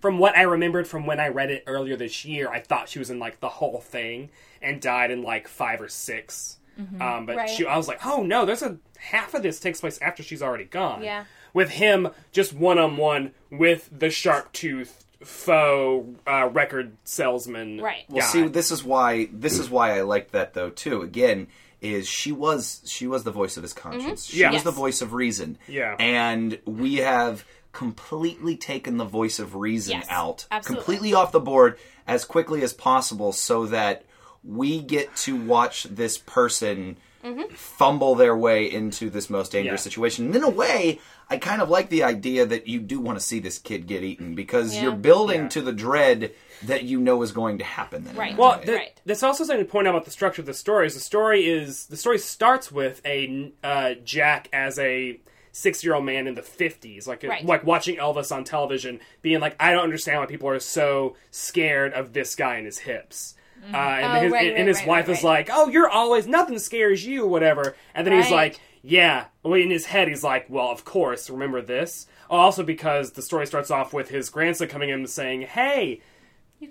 from 0.00 0.18
what 0.18 0.36
I 0.36 0.42
remembered 0.42 0.86
from 0.86 1.06
when 1.06 1.18
I 1.20 1.28
read 1.28 1.50
it 1.50 1.64
earlier 1.66 1.96
this 1.96 2.24
year, 2.24 2.48
I 2.50 2.60
thought 2.60 2.88
she 2.88 2.98
was 2.98 3.10
in 3.10 3.18
like 3.18 3.40
the 3.40 3.48
whole 3.48 3.80
thing 3.80 4.30
and 4.60 4.80
died 4.80 5.10
in 5.10 5.22
like 5.22 5.48
five 5.48 5.80
or 5.80 5.88
6 5.88 6.58
Um, 7.00 7.24
but 7.26 7.36
Right. 7.36 7.48
she, 7.50 7.64
I 7.66 7.76
was 7.76 7.88
like, 7.88 8.04
oh 8.04 8.22
no, 8.22 8.44
there's 8.44 8.62
a 8.62 8.76
half 8.98 9.32
of 9.34 9.42
this 9.42 9.60
takes 9.60 9.80
place 9.80 9.98
after 10.02 10.22
she's 10.22 10.42
already 10.42 10.64
gone. 10.64 11.02
Yeah. 11.02 11.24
with 11.54 11.70
him 11.70 12.08
just 12.32 12.52
one 12.52 12.78
on 12.78 12.96
one 12.96 13.32
with 13.50 13.88
the 13.96 14.10
shark 14.10 14.52
tooth 14.52 15.04
faux 15.24 16.06
uh, 16.26 16.48
record 16.52 16.96
salesman. 17.04 17.80
Right. 17.80 18.04
Well, 18.08 18.20
guy. 18.20 18.26
see, 18.26 18.48
this 18.48 18.70
is 18.70 18.84
why 18.84 19.28
this 19.32 19.58
is 19.58 19.68
why 19.70 19.96
I 19.98 20.02
liked 20.02 20.32
that 20.32 20.54
though 20.54 20.70
too. 20.70 21.02
Again, 21.02 21.48
is 21.80 22.06
she 22.08 22.32
was 22.32 22.82
she 22.86 23.06
was 23.06 23.24
the 23.24 23.30
voice 23.30 23.56
of 23.56 23.62
his 23.62 23.72
conscience. 23.72 24.24
She 24.26 24.40
Yeah. 24.40 24.52
was 24.52 24.62
the 24.62 24.70
voice 24.70 25.02
of 25.02 25.12
reason. 25.14 25.58
Yeah. 25.68 25.96
and 25.98 26.58
we 26.64 26.96
have 26.96 27.44
completely 27.72 28.56
taken 28.56 28.98
the 28.98 29.04
voice 29.04 29.38
of 29.40 29.56
reason 29.56 29.96
Yes, 29.96 30.06
out, 30.08 30.46
absolutely. 30.52 30.84
completely 30.84 31.14
off 31.14 31.32
the 31.32 31.40
board 31.40 31.76
as 32.06 32.24
quickly 32.24 32.62
as 32.62 32.72
possible, 32.72 33.32
so 33.32 33.66
that 33.66 34.04
we 34.44 34.80
get 34.80 35.14
to 35.16 35.36
watch 35.36 35.82
this 35.84 36.16
person. 36.18 36.96
Mm-hmm. 37.24 37.54
Fumble 37.54 38.14
their 38.16 38.36
way 38.36 38.70
into 38.70 39.08
this 39.08 39.30
most 39.30 39.50
dangerous 39.52 39.80
Yeah. 39.80 39.84
situation. 39.84 40.26
And 40.26 40.36
in 40.36 40.42
a 40.44 40.50
way, 40.50 41.00
I 41.30 41.38
kind 41.38 41.62
of 41.62 41.68
like 41.70 41.88
the 41.88 42.02
idea 42.04 42.44
that 42.46 42.66
you 42.68 42.80
do 42.80 43.00
want 43.00 43.18
to 43.18 43.24
see 43.24 43.40
this 43.40 43.58
kid 43.58 43.86
get 43.86 44.02
eaten 44.02 44.34
because 44.34 44.74
Yeah. 44.74 44.82
you're 44.82 44.92
building 44.92 45.42
Yeah. 45.42 45.48
to 45.48 45.62
the 45.62 45.72
dread 45.72 46.32
that 46.62 46.84
you 46.84 47.00
know 47.00 47.22
is 47.22 47.32
going 47.32 47.58
to 47.58 47.64
happen. 47.64 48.04
Then 48.04 48.14
Right. 48.16 48.36
Well, 48.36 48.58
th- 48.58 48.68
Right. 48.68 49.00
that's 49.06 49.22
also 49.22 49.44
something 49.44 49.64
to 49.64 49.70
point 49.70 49.86
out 49.88 49.94
about 49.94 50.04
the 50.04 50.10
structure 50.10 50.42
of 50.42 50.46
the 50.46 50.54
story. 50.54 50.86
Is 50.86 50.94
the 50.94 51.00
story 51.00 51.46
is 51.48 51.86
the 51.86 51.96
story 51.96 52.18
starts 52.18 52.70
with 52.70 53.00
a 53.04 53.52
uh, 53.62 53.94
Jack 54.04 54.48
as 54.52 54.78
a 54.78 55.18
six-year-old 55.52 56.04
man 56.04 56.26
in 56.26 56.34
the 56.34 56.42
fifties, 56.42 57.06
like 57.06 57.22
Right. 57.22 57.44
like 57.44 57.64
watching 57.64 57.96
Elvis 57.96 58.34
on 58.34 58.42
television, 58.44 58.98
being 59.22 59.40
like, 59.40 59.54
I 59.60 59.70
don't 59.72 59.84
understand 59.84 60.18
why 60.18 60.26
people 60.26 60.48
are 60.48 60.58
so 60.58 61.16
scared 61.30 61.92
of 61.92 62.12
this 62.12 62.34
guy 62.34 62.56
and 62.56 62.66
his 62.66 62.78
hips. 62.78 63.34
Uh, 63.72 63.76
and 63.76 64.04
Oh, 64.18 64.20
his, 64.20 64.32
right, 64.32 64.46
and 64.48 64.56
right, 64.58 64.66
his 64.66 64.78
right, 64.80 64.86
wife 64.88 65.08
right, 65.08 65.16
is 65.16 65.24
right. 65.24 65.48
like, 65.48 65.50
"Oh, 65.50 65.68
you're 65.68 65.88
always 65.88 66.26
nothing 66.26 66.58
scares 66.58 67.06
you, 67.06 67.24
whatever." 67.26 67.74
And 67.94 68.06
then 68.06 68.12
he's 68.20 68.30
like, 68.30 68.58
"Yeah." 68.84 69.24
Well, 69.42 69.54
in 69.54 69.70
his 69.70 69.86
head, 69.86 70.08
he's 70.08 70.22
like, 70.22 70.46
"Well, 70.48 70.68
of 70.70 70.84
course. 70.84 71.28
Remember 71.30 71.60
this." 71.62 72.06
Also, 72.30 72.62
because 72.62 73.12
the 73.12 73.22
story 73.22 73.46
starts 73.46 73.70
off 73.70 73.92
with 73.92 74.10
his 74.10 74.28
grandson 74.30 74.68
coming 74.68 74.90
in 74.90 75.00
and 75.00 75.10
saying, 75.10 75.42
"Hey, 75.42 76.00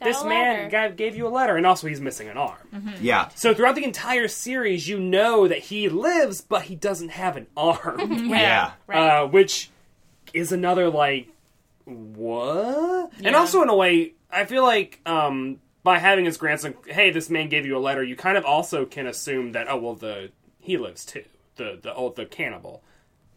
this 0.01 0.23
man 0.23 0.71
letter. 0.71 0.93
gave 0.93 1.15
you 1.15 1.27
a 1.27 1.29
letter, 1.29 1.55
and 1.55 1.65
also 1.65 1.87
he's 1.87 2.01
missing 2.01 2.27
an 2.29 2.37
arm. 2.37 2.93
yeah, 3.01 3.29
So 3.35 3.53
throughout 3.53 3.75
the 3.75 3.83
entire 3.83 4.27
series, 4.27 4.87
you 4.87 4.99
know 4.99 5.47
that 5.47 5.59
he 5.59 5.89
lives, 5.89 6.41
but 6.41 6.63
he 6.63 6.75
doesn't 6.75 7.09
have 7.09 7.37
an 7.37 7.47
arm, 7.55 7.99
yeah. 8.29 8.71
Right. 8.87 8.97
uh, 9.21 9.27
which 9.27 9.69
is 10.33 10.51
another 10.51 10.89
like 10.89 11.27
what? 11.85 13.11
And 13.23 13.35
also 13.35 13.61
in 13.61 13.69
a 13.69 13.75
way, 13.75 14.13
I 14.31 14.45
feel 14.45 14.63
like 14.63 14.99
um, 15.05 15.59
by 15.83 15.99
having 15.99 16.25
his 16.25 16.37
grandson, 16.37 16.75
hey, 16.87 17.11
this 17.11 17.29
man 17.29 17.49
gave 17.49 17.65
you 17.65 17.77
a 17.77 17.79
letter, 17.79 18.03
you 18.03 18.15
kind 18.15 18.37
of 18.37 18.45
also 18.45 18.85
can 18.85 19.05
assume 19.05 19.51
that 19.51 19.67
oh 19.69 19.77
well, 19.77 19.95
the 19.95 20.31
he 20.59 20.77
lives 20.77 21.05
too, 21.05 21.25
the 21.55 21.79
the 21.81 21.93
old 21.93 22.15
the 22.15 22.25
cannibal. 22.25 22.83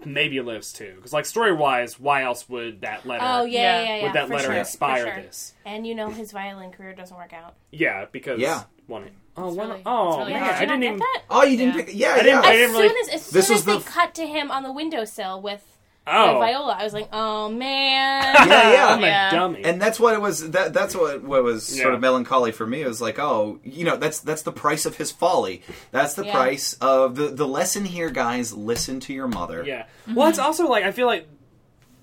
Maybe 0.04 0.38
lives 0.42 0.74
too, 0.74 0.92
because 0.96 1.14
like 1.14 1.24
story 1.24 1.54
wise, 1.54 1.98
why 1.98 2.22
else 2.22 2.46
would 2.50 2.82
that 2.82 3.06
letter? 3.06 3.24
Oh 3.26 3.44
yeah, 3.46 3.60
Yeah. 3.60 3.82
yeah, 3.82 3.96
yeah. 3.96 4.02
would 4.04 4.12
that 4.12 4.28
for 4.28 4.34
letter 4.34 4.46
sure, 4.48 4.54
inspire 4.54 5.06
sure. 5.06 5.22
this? 5.22 5.54
And 5.64 5.86
you 5.86 5.94
know 5.94 6.10
his 6.10 6.32
violin 6.32 6.70
career 6.70 6.92
doesn't 6.92 7.16
work 7.16 7.32
out. 7.32 7.54
Yeah, 7.72 8.04
because 8.12 8.38
Yeah. 8.38 8.64
one. 8.88 9.08
Oh, 9.38 9.48
It's 9.48 9.56
one. 9.56 9.68
really- 9.70 9.82
oh 9.86 10.08
it's 10.10 10.18
really 10.18 10.32
man, 10.34 10.42
hard. 10.42 10.54
I 10.54 10.58
Did 10.58 10.60
you 10.60 10.66
didn't 10.68 10.84
even. 10.84 10.98
get 10.98 11.04
that? 11.14 11.22
Oh, 11.30 11.44
you 11.44 11.56
didn't 11.56 11.74
Yeah. 11.76 11.84
pick. 11.84 11.94
Yeah, 11.94 12.08
I 12.10 12.16
didn't- 12.22 12.26
yeah. 12.26 12.40
I 12.50 12.52
didn't 12.52 12.74
soon 12.74 12.82
really- 12.82 13.00
as, 13.00 13.08
as 13.08 13.22
soon 13.22 13.38
This 13.38 13.48
was 13.48 13.64
they 13.64 13.78
the- 13.78 13.84
cut 13.84 14.14
to 14.16 14.26
him 14.26 14.50
on 14.50 14.62
the 14.64 14.72
windowsill 14.72 15.40
with 15.40 15.75
Oh, 16.08 16.34
the 16.34 16.38
viola, 16.38 16.76
I 16.78 16.84
was 16.84 16.92
like, 16.92 17.08
oh 17.12 17.48
man. 17.48 18.34
Yeah, 18.46 18.72
yeah. 18.72 18.86
I'm 18.86 19.02
a 19.02 19.06
Yeah. 19.06 19.30
dummy. 19.30 19.64
and 19.64 19.82
that's 19.82 19.98
what 19.98 20.14
it 20.14 20.20
was. 20.20 20.50
That 20.50 20.72
that's 20.72 20.94
what 20.94 21.22
what 21.22 21.42
was 21.42 21.64
sort 21.66 21.94
of 21.94 22.00
melancholy 22.00 22.52
for 22.52 22.66
me. 22.66 22.82
It 22.82 22.86
was 22.86 23.00
like, 23.00 23.18
oh, 23.18 23.58
you 23.64 23.84
know, 23.84 23.96
that's 23.96 24.20
that's 24.20 24.42
the 24.42 24.52
price 24.52 24.86
of 24.86 24.96
his 24.96 25.10
folly. 25.10 25.62
That's 25.90 26.14
the 26.14 26.26
Yeah. 26.26 26.32
price 26.32 26.74
of 26.80 27.16
the 27.16 27.28
the 27.28 27.46
lesson 27.46 27.84
here, 27.84 28.10
guys. 28.10 28.52
Listen 28.52 29.00
to 29.00 29.12
your 29.12 29.28
mother. 29.28 29.64
Yeah. 29.66 29.86
Well, 30.14 30.28
it's 30.28 30.38
mm-hmm. 30.38 30.46
also 30.46 30.68
like 30.68 30.84
I 30.84 30.92
feel 30.92 31.06
like 31.06 31.26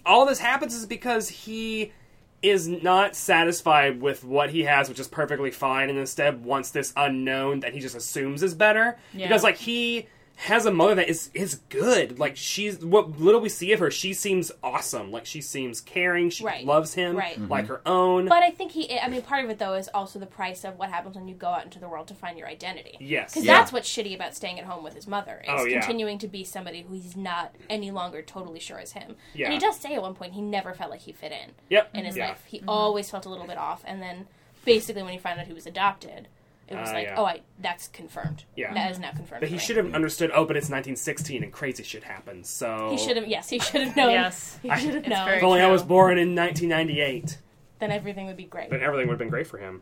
all 0.06 0.26
this 0.26 0.40
happens 0.40 0.76
is 0.76 0.86
because 0.86 1.30
he 1.30 1.94
is 2.42 2.68
not 2.68 3.16
satisfied 3.16 4.02
with 4.02 4.26
what 4.26 4.50
he 4.50 4.64
has, 4.64 4.90
which 4.90 5.00
is 5.00 5.08
perfectly 5.08 5.50
fine, 5.50 5.90
and 5.90 5.98
instead 5.98 6.44
wants 6.44 6.72
this 6.72 6.92
unknown 6.98 7.62
that 7.62 7.74
he 7.74 7.80
just 7.80 7.96
assumes 7.96 8.44
is 8.44 8.54
better. 8.54 8.98
Yeah. 9.14 9.28
Because 9.28 9.44
like 9.44 9.56
he 9.56 10.08
has 10.36 10.66
a 10.66 10.72
mother 10.72 10.96
that 10.96 11.08
is 11.08 11.30
is 11.34 11.56
good. 11.70 12.20
Like 12.20 12.36
she's 12.36 12.84
what 12.84 13.20
little 13.20 13.40
we 13.40 13.50
see 13.50 13.72
of 13.72 13.80
her, 13.80 13.90
she 13.92 14.14
seems 14.14 14.52
awesome. 14.64 15.12
Like 15.12 15.26
she 15.26 15.42
seems 15.42 15.80
caring. 15.80 16.30
She 16.32 16.44
Right. 16.44 16.66
loves 16.66 16.96
him 16.96 17.16
Right. 17.16 17.40
like 17.40 17.66
mm-hmm. 17.66 17.74
her 17.74 17.82
own. 17.86 18.28
But 18.28 18.44
I 18.44 18.50
think 18.50 18.72
he. 18.72 19.00
I 19.00 19.08
mean, 19.08 19.22
part 19.22 19.46
of 19.46 19.52
it 19.52 19.60
though 19.60 19.76
is 19.76 19.90
also 19.94 20.20
the 20.20 20.26
price 20.26 20.64
of 20.66 20.78
what 20.78 20.90
happens 20.90 21.16
when 21.16 21.28
you 21.28 21.36
go 21.36 21.48
out 21.48 21.64
into 21.64 21.80
the 21.80 21.88
world 21.88 22.08
to 22.08 22.14
find 22.16 22.38
your 22.38 22.48
identity. 22.48 22.98
Yes. 23.00 23.32
because 23.34 23.46
Yeah. 23.46 23.58
that's 23.58 23.72
what's 23.72 23.90
shitty 23.90 24.16
about 24.16 24.36
staying 24.36 24.60
at 24.60 24.66
home 24.66 24.84
with 24.84 24.96
his 24.96 25.08
mother 25.08 25.42
is 25.44 25.50
Oh, 25.50 25.66
yeah. 25.66 25.80
continuing 25.80 26.18
to 26.20 26.28
be 26.28 26.44
somebody 26.44 26.82
who 26.82 26.94
he's 26.96 27.16
not 27.16 27.56
any 27.70 27.92
longer 27.92 28.22
totally 28.22 28.60
sure 28.60 28.80
is 28.80 28.94
him. 28.94 29.16
Yeah. 29.34 29.46
And 29.46 29.54
he 29.54 29.60
does 29.60 29.78
say 29.78 29.94
at 29.96 30.02
one 30.02 30.16
point 30.16 30.34
he 30.34 30.42
never 30.42 30.74
felt 30.74 30.90
like 30.92 31.02
he 31.02 31.12
fit 31.14 31.32
in 31.32 31.52
Yep. 31.70 31.92
in 31.94 32.06
his 32.06 32.18
Yeah. 32.18 32.30
life. 32.30 32.44
He 32.48 32.58
mm-hmm. 32.60 32.70
always 32.70 33.10
felt 33.10 33.26
a 33.26 33.30
little 33.30 33.48
bit 33.48 33.58
off, 33.58 33.84
and 33.86 34.02
then 34.02 34.28
basically 34.66 35.04
when 35.04 35.14
he 35.14 35.20
found 35.20 35.40
out 35.40 35.48
he 35.48 35.54
was 35.54 35.66
adopted, 35.68 36.28
it 36.68 36.76
was 36.76 36.90
Ah, 36.90 36.94
like, 36.94 37.04
yeah. 37.08 37.16
oh, 37.18 37.26
I 37.26 37.42
that's 37.60 37.88
confirmed. 37.90 38.46
Yeah. 38.56 38.74
that 38.74 38.92
is 38.92 39.00
now 39.00 39.12
confirmed. 39.12 39.42
But 39.42 39.50
he 39.50 39.58
should 39.58 39.78
have 39.78 39.94
understood. 39.94 40.32
Oh, 40.34 40.46
but 40.46 40.56
it's 40.56 40.66
1916 40.70 41.44
and 41.44 41.52
crazy 41.52 41.84
shit 41.84 42.04
happens. 42.04 42.50
So 42.50 42.90
He 42.92 42.98
should 42.98 43.18
have. 43.18 43.28
Yes, 43.28 43.50
he 43.50 43.60
should 43.60 43.82
have 43.82 43.96
known. 43.96 44.12
Yes. 44.12 44.60
he 44.62 44.70
should 44.78 44.94
have 44.96 45.08
known. 45.08 45.30
If 45.30 45.44
only 45.44 45.62
I 45.62 45.68
was 45.72 45.84
born 45.84 46.18
in 46.18 46.36
1998, 46.36 47.38
Then 47.80 47.92
everything 47.92 48.26
would 48.28 48.38
be 48.38 48.46
great. 48.46 48.70
then 48.70 48.82
everything 48.82 49.08
would 49.08 49.14
have 49.14 49.20
been 49.20 49.30
great 49.30 49.48
for 49.48 49.58
him. 49.58 49.82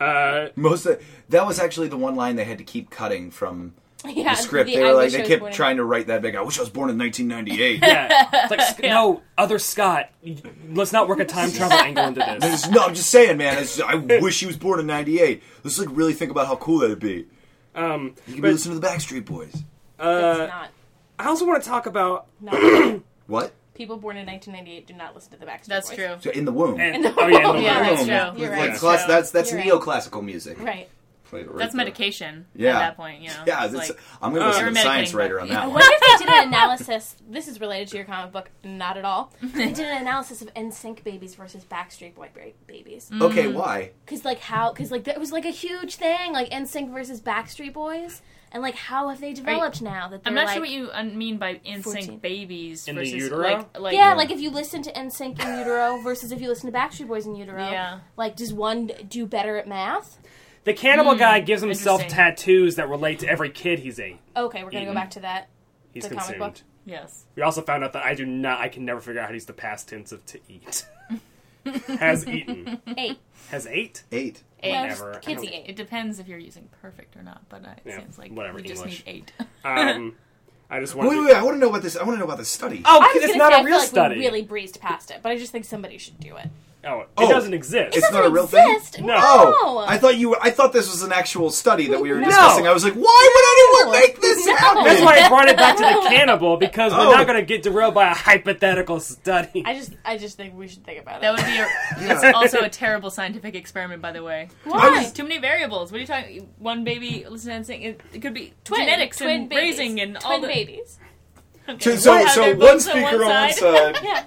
Uh, 0.00 0.48
Most 0.54 0.86
of, 0.86 1.02
that 1.28 1.44
was 1.46 1.58
actually 1.58 1.88
the 1.88 1.96
one 1.96 2.14
line 2.14 2.36
they 2.36 2.44
had 2.44 2.58
to 2.58 2.64
keep 2.64 2.88
cutting 2.90 3.30
from 3.32 3.74
yeah, 4.06 4.34
the 4.34 4.40
script. 4.40 4.66
the 4.70 4.76
they 4.76 4.84
I 4.84 4.88
were 4.88 4.94
like 4.94 5.10
they 5.12 5.22
kept 5.22 5.40
born 5.40 5.50
in- 5.50 5.56
trying 5.56 5.76
to 5.78 5.84
write 5.84 6.06
that 6.06 6.22
big. 6.22 6.36
I 6.36 6.42
wish 6.42 6.56
I 6.58 6.62
was 6.62 6.70
born 6.70 6.88
in 6.90 6.98
1998. 6.98 7.80
Yeah, 7.82 8.28
it's 8.44 8.50
like 8.50 8.60
Sc- 8.76 8.82
no 8.84 9.22
other 9.36 9.58
Scott. 9.58 10.10
Let's 10.70 10.92
not 10.92 11.08
work 11.08 11.18
a 11.20 11.24
time 11.24 11.50
travel 11.50 11.76
angle 11.78 12.04
into 12.06 12.20
this. 12.20 12.36
It's- 12.44 12.70
no, 12.70 12.82
I'm 12.84 12.94
just 12.94 13.10
saying, 13.10 13.36
man. 13.38 13.58
It's, 13.58 13.80
I 13.80 13.94
wish 13.96 14.38
he 14.40 14.46
was 14.46 14.56
born 14.56 14.78
in 14.80 14.86
'98. 14.86 15.42
Let's 15.64 15.78
like 15.78 15.88
really 15.90 16.12
think 16.14 16.30
about 16.30 16.46
how 16.46 16.56
cool 16.56 16.78
that'd 16.78 16.98
be. 17.00 17.26
Um, 17.74 18.14
You 18.26 18.34
could 18.34 18.34
be 18.36 18.40
but 18.42 18.50
listening 18.52 18.74
to 18.76 18.80
the 18.80 18.86
Backstreet 18.86 19.24
Boys. 19.24 19.64
uh, 19.98 20.46
not. 20.48 20.70
I 21.18 21.26
also 21.26 21.46
want 21.46 21.62
to 21.62 21.68
talk 21.68 21.86
about 21.86 22.26
No, 22.40 23.02
What? 23.26 23.52
people 23.74 23.96
born 23.96 24.16
in 24.16 24.26
1998 24.26 24.86
do 24.88 24.94
not 24.94 25.14
listen 25.14 25.32
to 25.32 25.38
the 25.38 25.46
Backstreet 25.46 25.66
That's 25.66 25.88
Boys. 25.90 25.98
That's 25.98 26.22
true. 26.22 26.32
So 26.32 26.36
in 26.38 26.44
the 26.44 26.52
womb. 26.52 26.80
and, 26.80 27.04
oh 27.06 27.26
yeah, 27.28 27.36
in 27.38 27.42
the 27.42 27.52
womb. 27.52 27.62
Yeah, 27.62 27.80
that's 27.82 28.04
true. 28.34 28.42
You're 28.42 28.56
Like 28.56 28.70
right. 28.70 28.78
class- 28.78 29.04
that's 29.06 29.30
that's 29.32 29.50
You're 29.52 29.60
right. 29.60 29.68
neoclassical 29.70 30.24
music. 30.24 30.60
Right. 30.60 30.88
Played 31.28 31.44
it 31.46 31.50
right 31.50 31.58
That's 31.58 31.72
there. 31.74 31.76
medication 31.78 32.46
Yeah. 32.54 32.70
at 32.76 32.78
that 32.78 32.96
point, 32.96 33.20
you 33.20 33.28
know. 33.28 33.42
Yeah, 33.46 33.64
It's 33.64 33.74
that's, 33.74 33.90
like, 33.90 34.00
I'm 34.22 34.32
going 34.32 34.42
to 34.42 34.48
listen 34.48 34.64
you're 34.66 34.74
science 34.82 35.12
writer 35.14 35.40
on 35.40 35.48
that 35.48 35.62
I 35.62 35.66
one. 35.66 35.74
wonder 35.74 35.88
if 35.92 36.18
they 36.18 36.24
did 36.24 36.34
an 36.34 36.48
analysis. 36.48 37.16
This 37.28 37.48
is 37.48 37.60
related 37.60 37.88
to 37.88 37.96
your 37.96 38.06
comic 38.06 38.32
book, 38.32 38.50
not 38.64 38.96
at 38.96 39.04
all. 39.04 39.32
They 39.42 39.66
did 39.72 39.80
an 39.86 40.00
analysis 40.00 40.40
of 40.42 40.52
NSYNC 40.54 41.04
babies 41.04 41.34
versus 41.34 41.64
Backstreet 41.64 42.14
Boy 42.14 42.30
ba- 42.34 42.52
babies. 42.66 43.10
Okay, 43.12 43.44
Mm. 43.44 43.54
why? 43.54 43.90
Cause 44.06 44.24
like 44.24 44.40
how? 44.40 44.72
Cause 44.72 44.90
like 44.90 45.06
it 45.06 45.18
was 45.20 45.32
like 45.32 45.44
a 45.44 45.50
huge 45.50 45.96
thing, 45.96 46.32
like 46.32 46.48
NSYNC 46.50 46.92
versus 46.92 47.20
Backstreet 47.20 47.74
Boys, 47.74 48.22
and 48.50 48.62
like 48.62 48.74
how 48.76 49.10
have 49.10 49.20
they 49.20 49.34
developed 49.34 49.82
now 49.82 50.08
that 50.08 50.22
they're 50.24 50.30
I'm 50.30 50.34
not 50.34 50.46
like, 50.46 50.54
sure 50.54 50.62
what 50.62 50.70
you 50.70 50.90
uh, 50.92 51.02
mean 51.04 51.36
by 51.36 51.60
14. 51.64 51.82
NSYNC 51.82 52.20
babies 52.22 52.88
In 52.88 52.94
the 52.96 53.02
versus 53.02 53.14
utero? 53.14 53.38
like 53.42 53.78
like 53.78 53.94
yeah, 53.94 54.14
like 54.14 54.30
if 54.30 54.40
you 54.40 54.48
listen 54.50 54.80
to 54.82 54.92
NSYNC 54.92 55.38
in 55.44 55.58
utero 55.58 56.00
versus 56.02 56.32
if 56.32 56.40
you 56.40 56.48
listen 56.48 56.72
to 56.72 56.78
Backstreet 56.78 57.08
Boys 57.08 57.26
in 57.26 57.34
utero, 57.36 57.68
Yeah. 57.70 57.98
like 58.16 58.34
does 58.36 58.52
one 58.54 58.90
do 59.08 59.26
better 59.26 59.58
at 59.58 59.68
math? 59.68 60.18
The 60.68 60.74
cannibal 60.74 61.14
guy 61.14 61.40
gives 61.40 61.62
himself 61.62 62.00
interesting. 62.02 62.16
tattoos 62.24 62.76
that 62.76 62.88
relate 62.88 63.20
to 63.20 63.28
every 63.28 63.50
kid 63.50 63.78
he's 63.78 63.98
ate. 63.98 64.18
Okay, 64.36 64.62
we're 64.64 64.70
gonna 64.70 64.82
Eaten. 64.84 64.94
go 64.94 65.00
back 65.00 65.10
to 65.12 65.20
that. 65.20 65.48
He's 65.92 66.04
The 66.04 66.10
comic 66.10 66.24
consumed. 66.36 66.38
book? 66.40 66.62
yes. 66.84 67.24
We 67.36 67.42
also 67.42 67.62
found 67.62 67.84
out 67.84 67.92
that 67.94 68.04
I 68.04 68.14
do 68.14 68.24
not. 68.26 68.60
I 68.60 68.68
can 68.68 68.84
never 68.84 69.00
figure 69.00 69.20
out 69.20 69.24
how 69.24 69.28
to 69.28 69.34
use 69.34 69.46
the 69.46 69.52
past 69.52 69.88
tense 69.88 70.12
of 70.12 70.24
to 70.26 70.38
eat. 70.48 70.86
Has 71.98 72.26
eaten. 72.26 72.80
Eight. 72.96 73.18
Has 73.50 73.66
ate. 73.66 74.04
Eight. 74.12 74.42
Eight. 74.62 74.72
No, 74.72 74.80
Whatever. 74.82 75.12
just 75.14 75.22
kids 75.26 75.40
I 75.42 75.44
don't- 75.44 75.44
eat 75.44 75.56
eight. 75.56 75.70
It 75.70 75.76
depends 75.76 76.18
if 76.18 76.28
you're 76.28 76.38
using 76.38 76.68
perfect 76.82 77.16
or 77.16 77.22
not, 77.22 77.48
but 77.48 77.64
uh, 77.64 77.70
it 77.70 77.82
Yeah, 77.84 77.98
seems 77.98 78.18
like 78.18 78.30
whatever, 78.32 78.58
you 78.58 78.64
just 78.68 78.82
English. 78.82 79.06
need 79.06 79.12
eight. 79.12 79.32
Um, 79.64 80.14
I 80.70 80.80
just 80.80 80.94
want. 80.94 81.08
Wait, 81.08 81.14
to, 81.16 81.20
wait, 81.22 81.26
wait, 81.28 81.36
I 81.36 81.42
want 81.42 81.54
to 81.56 81.60
know 81.60 81.68
about 81.70 81.82
this. 81.82 81.96
I 81.96 82.02
want 82.02 82.14
to 82.16 82.18
know 82.18 82.24
about 82.26 82.38
this 82.38 82.50
study. 82.50 82.82
Oh, 82.84 82.98
I 83.00 83.12
was 83.14 83.16
it's 83.24 83.26
gonna 83.28 83.38
not 83.38 83.52
say, 83.52 83.58
a 83.58 83.60
I 83.60 83.62
real 83.62 83.66
feel 83.74 83.78
like 83.80 83.88
study. 83.88 84.14
we 84.18 84.20
really 84.26 84.42
breezed 84.42 84.80
past 84.80 85.10
it, 85.10 85.20
but 85.22 85.32
I 85.32 85.38
just 85.38 85.50
think 85.52 85.64
somebody 85.64 85.96
should 85.98 86.20
do 86.20 86.36
it. 86.36 86.48
Oh, 86.84 87.00
it 87.00 87.08
Oh. 87.16 87.28
doesn't 87.28 87.54
exist. 87.54 87.96
It's 87.96 88.08
not 88.12 88.20
a 88.20 88.30
Doesn't 88.30 88.32
real 88.34 88.46
thing? 88.46 89.04
No. 89.04 89.14
Oh, 89.18 89.84
I 89.86 89.98
thought 89.98 90.16
you. 90.16 90.30
Were, 90.30 90.38
I 90.40 90.50
thought 90.50 90.72
this 90.72 90.88
was 90.88 91.02
an 91.02 91.10
actual 91.12 91.50
study 91.50 91.88
that 91.88 92.00
we 92.00 92.10
were 92.10 92.20
No. 92.20 92.26
discussing. 92.26 92.68
I 92.68 92.72
was 92.72 92.84
like, 92.84 92.94
why 92.94 93.30
would 93.34 93.84
anyone 93.88 94.00
make 94.00 94.20
this 94.20 94.46
No. 94.46 94.54
happen? 94.54 94.84
That's 94.84 95.02
why 95.02 95.18
I 95.18 95.28
brought 95.28 95.48
it 95.48 95.56
back 95.56 95.76
to 95.76 95.82
the 95.82 96.08
cannibal 96.08 96.56
because 96.56 96.92
we're 96.92 97.00
Oh. 97.00 97.10
not 97.10 97.26
going 97.26 97.38
to 97.40 97.44
get 97.44 97.64
derailed 97.64 97.94
by 97.94 98.08
a 98.10 98.14
hypothetical 98.14 99.00
study. 99.00 99.64
I 99.66 99.74
just, 99.74 99.92
I 100.04 100.18
just 100.18 100.36
think 100.36 100.54
we 100.56 100.68
should 100.68 100.84
think 100.84 101.00
about 101.02 101.16
it. 101.16 101.22
That 101.22 101.32
would 101.36 101.44
be 101.44 101.56
a, 101.56 101.56
Yeah. 102.06 102.14
that's 102.20 102.36
also 102.36 102.60
a 102.60 102.68
terrible 102.68 103.10
scientific 103.10 103.56
experiment, 103.56 104.00
by 104.00 104.12
the 104.12 104.22
way. 104.22 104.48
Why? 104.62 105.10
Too 105.12 105.24
many 105.24 105.38
variables. 105.38 105.90
What 105.90 105.98
are 105.98 106.00
you 106.02 106.06
talking? 106.06 106.48
One 106.58 106.84
baby 106.84 107.26
listening 107.28 107.56
and 107.56 107.66
saying 107.66 107.82
it, 107.82 108.00
it 108.14 108.22
could 108.22 108.34
be 108.34 108.54
Twin, 108.62 108.82
genetics 108.82 109.18
twin 109.18 109.30
and 109.30 109.48
babies. 109.48 109.78
raising 109.80 110.00
and 110.00 110.14
twin 110.20 110.32
all 110.32 110.40
the. 110.40 110.46
babies. 110.46 110.98
Okay. 111.68 111.90
So, 111.90 111.96
so, 111.96 112.12
Have 112.14 112.30
so 112.30 112.40
one 112.50 112.58
boobs 112.60 112.86
on 112.86 112.92
speaker 112.92 113.24
on 113.24 113.30
one 113.30 113.52
side. 113.52 113.98
Yeah, 114.04 114.24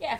yeah. 0.00 0.18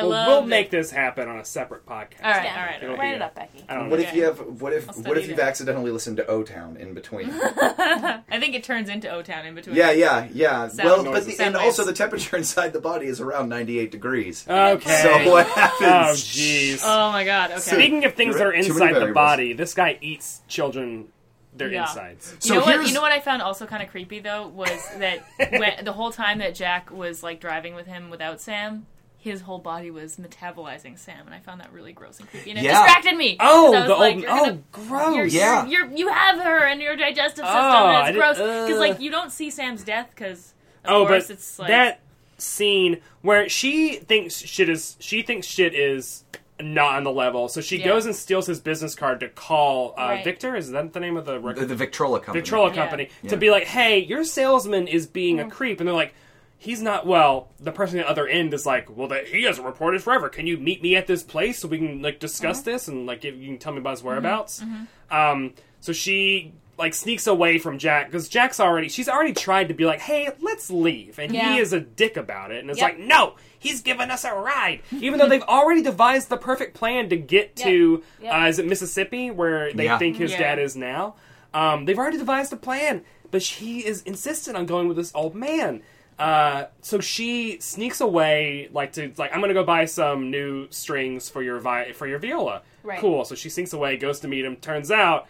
I 0.00 0.02
Well, 0.02 0.10
love. 0.10 0.26
we'll 0.28 0.40
that- 0.42 0.46
make 0.48 0.70
this 0.70 0.90
happen 0.90 1.28
on 1.28 1.38
a 1.38 1.44
separate 1.44 1.86
podcast. 1.86 2.24
All 2.24 2.30
right, 2.30 2.44
yeah. 2.44 2.60
all 2.60 2.66
right. 2.66 2.82
It'll 2.82 2.94
All 2.94 3.00
Write 3.00 3.14
it 3.14 3.22
up, 3.22 3.34
Becky. 3.34 3.64
I 3.68 3.74
don't 3.74 3.84
know. 3.84 3.90
What 3.90 4.00
if 4.00 4.14
you 4.14 4.24
have? 4.24 4.38
What 4.60 4.72
if? 4.72 4.86
What 5.06 5.18
if 5.18 5.28
you've 5.28 5.36
that. 5.36 5.46
accidentally 5.48 5.90
listened 5.90 6.16
to 6.18 6.26
O 6.26 6.42
Town 6.42 6.76
in 6.76 6.94
between? 6.94 7.30
I 7.32 8.38
think 8.38 8.54
it 8.54 8.64
turns 8.64 8.88
into 8.88 9.10
O 9.10 9.22
Town 9.22 9.46
in 9.46 9.54
between. 9.54 9.76
yeah, 9.76 9.90
yeah, 9.90 10.28
yeah. 10.32 10.68
Sound 10.68 10.84
well, 10.88 11.04
but 11.04 11.24
the, 11.24 11.32
Sound 11.32 11.54
and 11.54 11.56
also 11.64 11.84
the 11.84 11.92
temperature 11.92 12.36
inside 12.38 12.72
the 12.72 12.80
body 12.80 13.06
is 13.06 13.20
around 13.20 13.48
98 13.48 13.90
degrees. 13.90 14.46
Okay. 14.48 15.02
So 15.02 15.30
what 15.30 15.46
happens? 15.48 15.80
oh, 15.82 15.84
happens? 15.92 16.24
jeez. 16.24 16.80
Oh 16.84 17.12
my 17.12 17.24
god. 17.24 17.50
Okay. 17.50 17.60
Speaking 17.60 18.04
of 18.04 18.14
things 18.14 18.36
that 18.36 18.46
are 18.46 18.52
inside 18.52 18.94
the 18.94 19.12
body, 19.12 19.52
this 19.52 19.74
guy 19.74 19.98
eats 20.00 20.40
children, 20.48 21.08
their 21.56 21.68
Yeah. 21.70 21.82
insides. 21.82 22.36
So 22.38 22.54
you 22.54 22.60
know 22.60 22.66
what? 22.66 22.72
here's- 22.74 22.88
You 22.88 22.94
know 22.94 23.00
what 23.02 23.12
I 23.12 23.20
found 23.20 23.42
also 23.42 23.66
kind 23.66 23.82
of 23.82 23.88
creepy 23.90 24.20
though 24.20 24.48
was 24.48 24.70
that 24.98 25.24
when, 25.50 25.84
the 25.84 25.92
whole 25.92 26.10
time 26.12 26.38
that 26.38 26.54
Jack 26.54 26.90
was 26.90 27.22
like 27.22 27.40
driving 27.40 27.74
with 27.74 27.86
him 27.86 28.08
without 28.10 28.40
Sam, 28.40 28.86
his 29.22 29.42
whole 29.42 29.58
body 29.58 29.90
was 29.90 30.16
metabolizing 30.16 30.98
Sam, 30.98 31.26
and 31.26 31.34
I 31.34 31.40
found 31.40 31.60
that 31.60 31.72
really 31.72 31.92
gross 31.92 32.18
and 32.20 32.28
creepy, 32.30 32.50
and 32.50 32.58
it 32.58 32.64
Yeah. 32.64 32.82
distracted 32.84 33.16
me. 33.16 33.36
Oh, 33.38 33.66
'cause 33.66 33.74
I 33.74 33.78
was 33.80 33.88
the 33.88 33.94
like, 33.96 34.14
old. 34.14 34.22
you're 34.22 34.30
Oh, 34.32 34.44
gonna- 34.46 34.58
gross. 34.72 35.16
You're, 35.16 35.26
Yeah. 35.26 35.66
you're, 35.66 35.86
you're, 35.88 35.96
you 35.98 36.08
have 36.08 36.40
her 36.40 36.66
in 36.68 36.80
your 36.80 36.96
digestive 36.96 37.44
system, 37.44 37.60
oh, 37.62 37.86
and 37.86 38.08
it's 38.08 38.16
gross 38.18 38.36
because 38.38 38.76
uh. 38.76 38.78
like 38.78 38.98
you 39.00 39.10
don't 39.10 39.30
see 39.30 39.50
Sam's 39.50 39.82
death 39.84 40.08
because 40.14 40.54
of 40.84 40.90
oh, 40.92 41.06
course 41.06 41.26
but 41.28 41.34
it's 41.34 41.58
like 41.58 41.68
that 41.68 42.00
scene 42.38 43.00
where 43.20 43.48
she 43.50 43.96
thinks 43.96 44.38
shit 44.38 44.68
is 44.70 44.96
she 45.00 45.20
thinks 45.20 45.46
shit 45.46 45.74
is 45.74 46.24
not 46.58 46.94
on 46.96 47.04
the 47.04 47.12
level, 47.12 47.48
so 47.48 47.60
she 47.60 47.78
Yeah. 47.78 47.86
goes 47.86 48.06
and 48.06 48.14
steals 48.16 48.46
his 48.46 48.60
business 48.60 48.94
card 48.94 49.20
to 49.20 49.28
call 49.28 49.94
uh, 49.98 50.02
Right. 50.08 50.24
Victor. 50.24 50.56
Is 50.56 50.70
that 50.70 50.92
the 50.92 51.00
name 51.00 51.16
of 51.16 51.24
the 51.26 51.32
The, 51.32 51.40
record? 51.40 51.68
the 51.68 51.74
Victrola 51.74 52.20
company. 52.20 52.40
Victrola 52.40 52.68
Yeah. 52.68 52.74
company 52.74 53.08
Yeah. 53.22 53.30
to 53.30 53.36
be 53.38 53.50
like, 53.50 53.64
hey, 53.64 53.98
your 53.98 54.24
salesman 54.24 54.86
is 54.86 55.06
being 55.06 55.40
a 55.40 55.48
creep, 55.50 55.80
and 55.80 55.86
they're 55.88 55.94
like. 55.94 56.14
He's 56.62 56.82
not 56.82 57.06
well. 57.06 57.48
The 57.58 57.72
person 57.72 57.98
at 58.00 58.04
the 58.04 58.10
other 58.10 58.28
end 58.28 58.52
is 58.52 58.66
like, 58.66 58.94
well, 58.94 59.08
that 59.08 59.28
he 59.28 59.44
hasn't 59.44 59.66
reported 59.66 60.02
forever. 60.02 60.28
Can 60.28 60.46
you 60.46 60.58
meet 60.58 60.82
me 60.82 60.94
at 60.94 61.06
this 61.06 61.22
place 61.22 61.58
so 61.60 61.68
we 61.68 61.78
can 61.78 62.02
like 62.02 62.20
discuss 62.20 62.60
this 62.60 62.86
and 62.86 63.06
like 63.06 63.24
if 63.24 63.34
you 63.34 63.46
can 63.46 63.56
tell 63.58 63.72
me 63.72 63.78
about 63.78 63.92
his 63.92 64.02
whereabouts? 64.02 64.62
Um, 65.10 65.54
so 65.80 65.94
she 65.94 66.52
like 66.76 66.92
sneaks 66.92 67.26
away 67.26 67.58
from 67.58 67.78
Jack 67.78 68.06
because 68.08 68.28
Jack's 68.28 68.60
already 68.60 68.90
she's 68.90 69.08
already 69.08 69.32
tried 69.32 69.68
to 69.68 69.74
be 69.74 69.86
like, 69.86 70.00
hey, 70.00 70.28
let's 70.42 70.70
leave, 70.70 71.18
and 71.18 71.32
Yeah. 71.34 71.54
he 71.54 71.60
is 71.60 71.72
a 71.72 71.80
dick 71.80 72.16
about 72.18 72.50
it, 72.52 72.58
and 72.60 72.68
it's 72.70 72.78
Yep. 72.78 72.88
like, 72.90 72.98
no, 72.98 73.36
he's 73.58 73.80
giving 73.82 74.10
us 74.10 74.24
a 74.24 74.32
ride, 74.34 74.80
even 74.92 75.18
though 75.18 75.28
they've 75.28 75.42
already 75.42 75.82
devised 75.82 76.28
the 76.30 76.36
perfect 76.38 76.74
plan 76.74 77.08
to 77.10 77.16
get 77.16 77.52
Yep. 77.56 77.66
to 77.66 78.02
Yep. 78.22 78.34
uh, 78.34 78.46
is 78.46 78.58
it 78.58 78.66
Mississippi 78.66 79.30
where 79.30 79.72
they 79.72 79.84
Yeah. 79.84 79.98
think 79.98 80.16
his 80.16 80.32
Yeah. 80.32 80.38
dad 80.40 80.58
is 80.58 80.76
now. 80.76 81.14
Um, 81.54 81.84
they've 81.86 81.98
already 81.98 82.18
devised 82.18 82.52
a 82.52 82.56
plan, 82.56 83.02
but 83.30 83.42
she 83.42 83.80
is 83.84 84.02
insistent 84.02 84.56
on 84.56 84.64
going 84.66 84.88
with 84.88 84.96
this 84.96 85.12
old 85.14 85.34
man. 85.34 85.82
Uh, 86.20 86.66
so 86.82 87.00
she 87.00 87.58
sneaks 87.60 88.00
away, 88.00 88.68
like 88.72 88.92
to 88.92 89.10
like 89.16 89.34
I'm 89.34 89.40
gonna 89.40 89.54
go 89.54 89.64
buy 89.64 89.86
some 89.86 90.30
new 90.30 90.68
strings 90.70 91.28
for 91.30 91.42
your 91.42 91.58
vi- 91.58 91.92
for 91.92 92.06
your 92.06 92.18
viola. 92.18 92.62
Right. 92.82 93.00
Cool. 93.00 93.24
So 93.24 93.34
she 93.34 93.48
sneaks 93.48 93.72
away, 93.72 93.96
goes 93.96 94.20
to 94.20 94.28
meet 94.28 94.44
him. 94.44 94.56
Turns 94.56 94.90
out, 94.90 95.26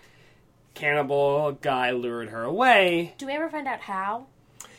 cannibal 0.74 1.52
guy 1.52 1.90
lured 1.92 2.30
her 2.30 2.42
away. 2.44 3.14
Do 3.18 3.26
we 3.26 3.32
ever 3.32 3.48
find 3.48 3.66
out 3.66 3.80
how 3.80 4.26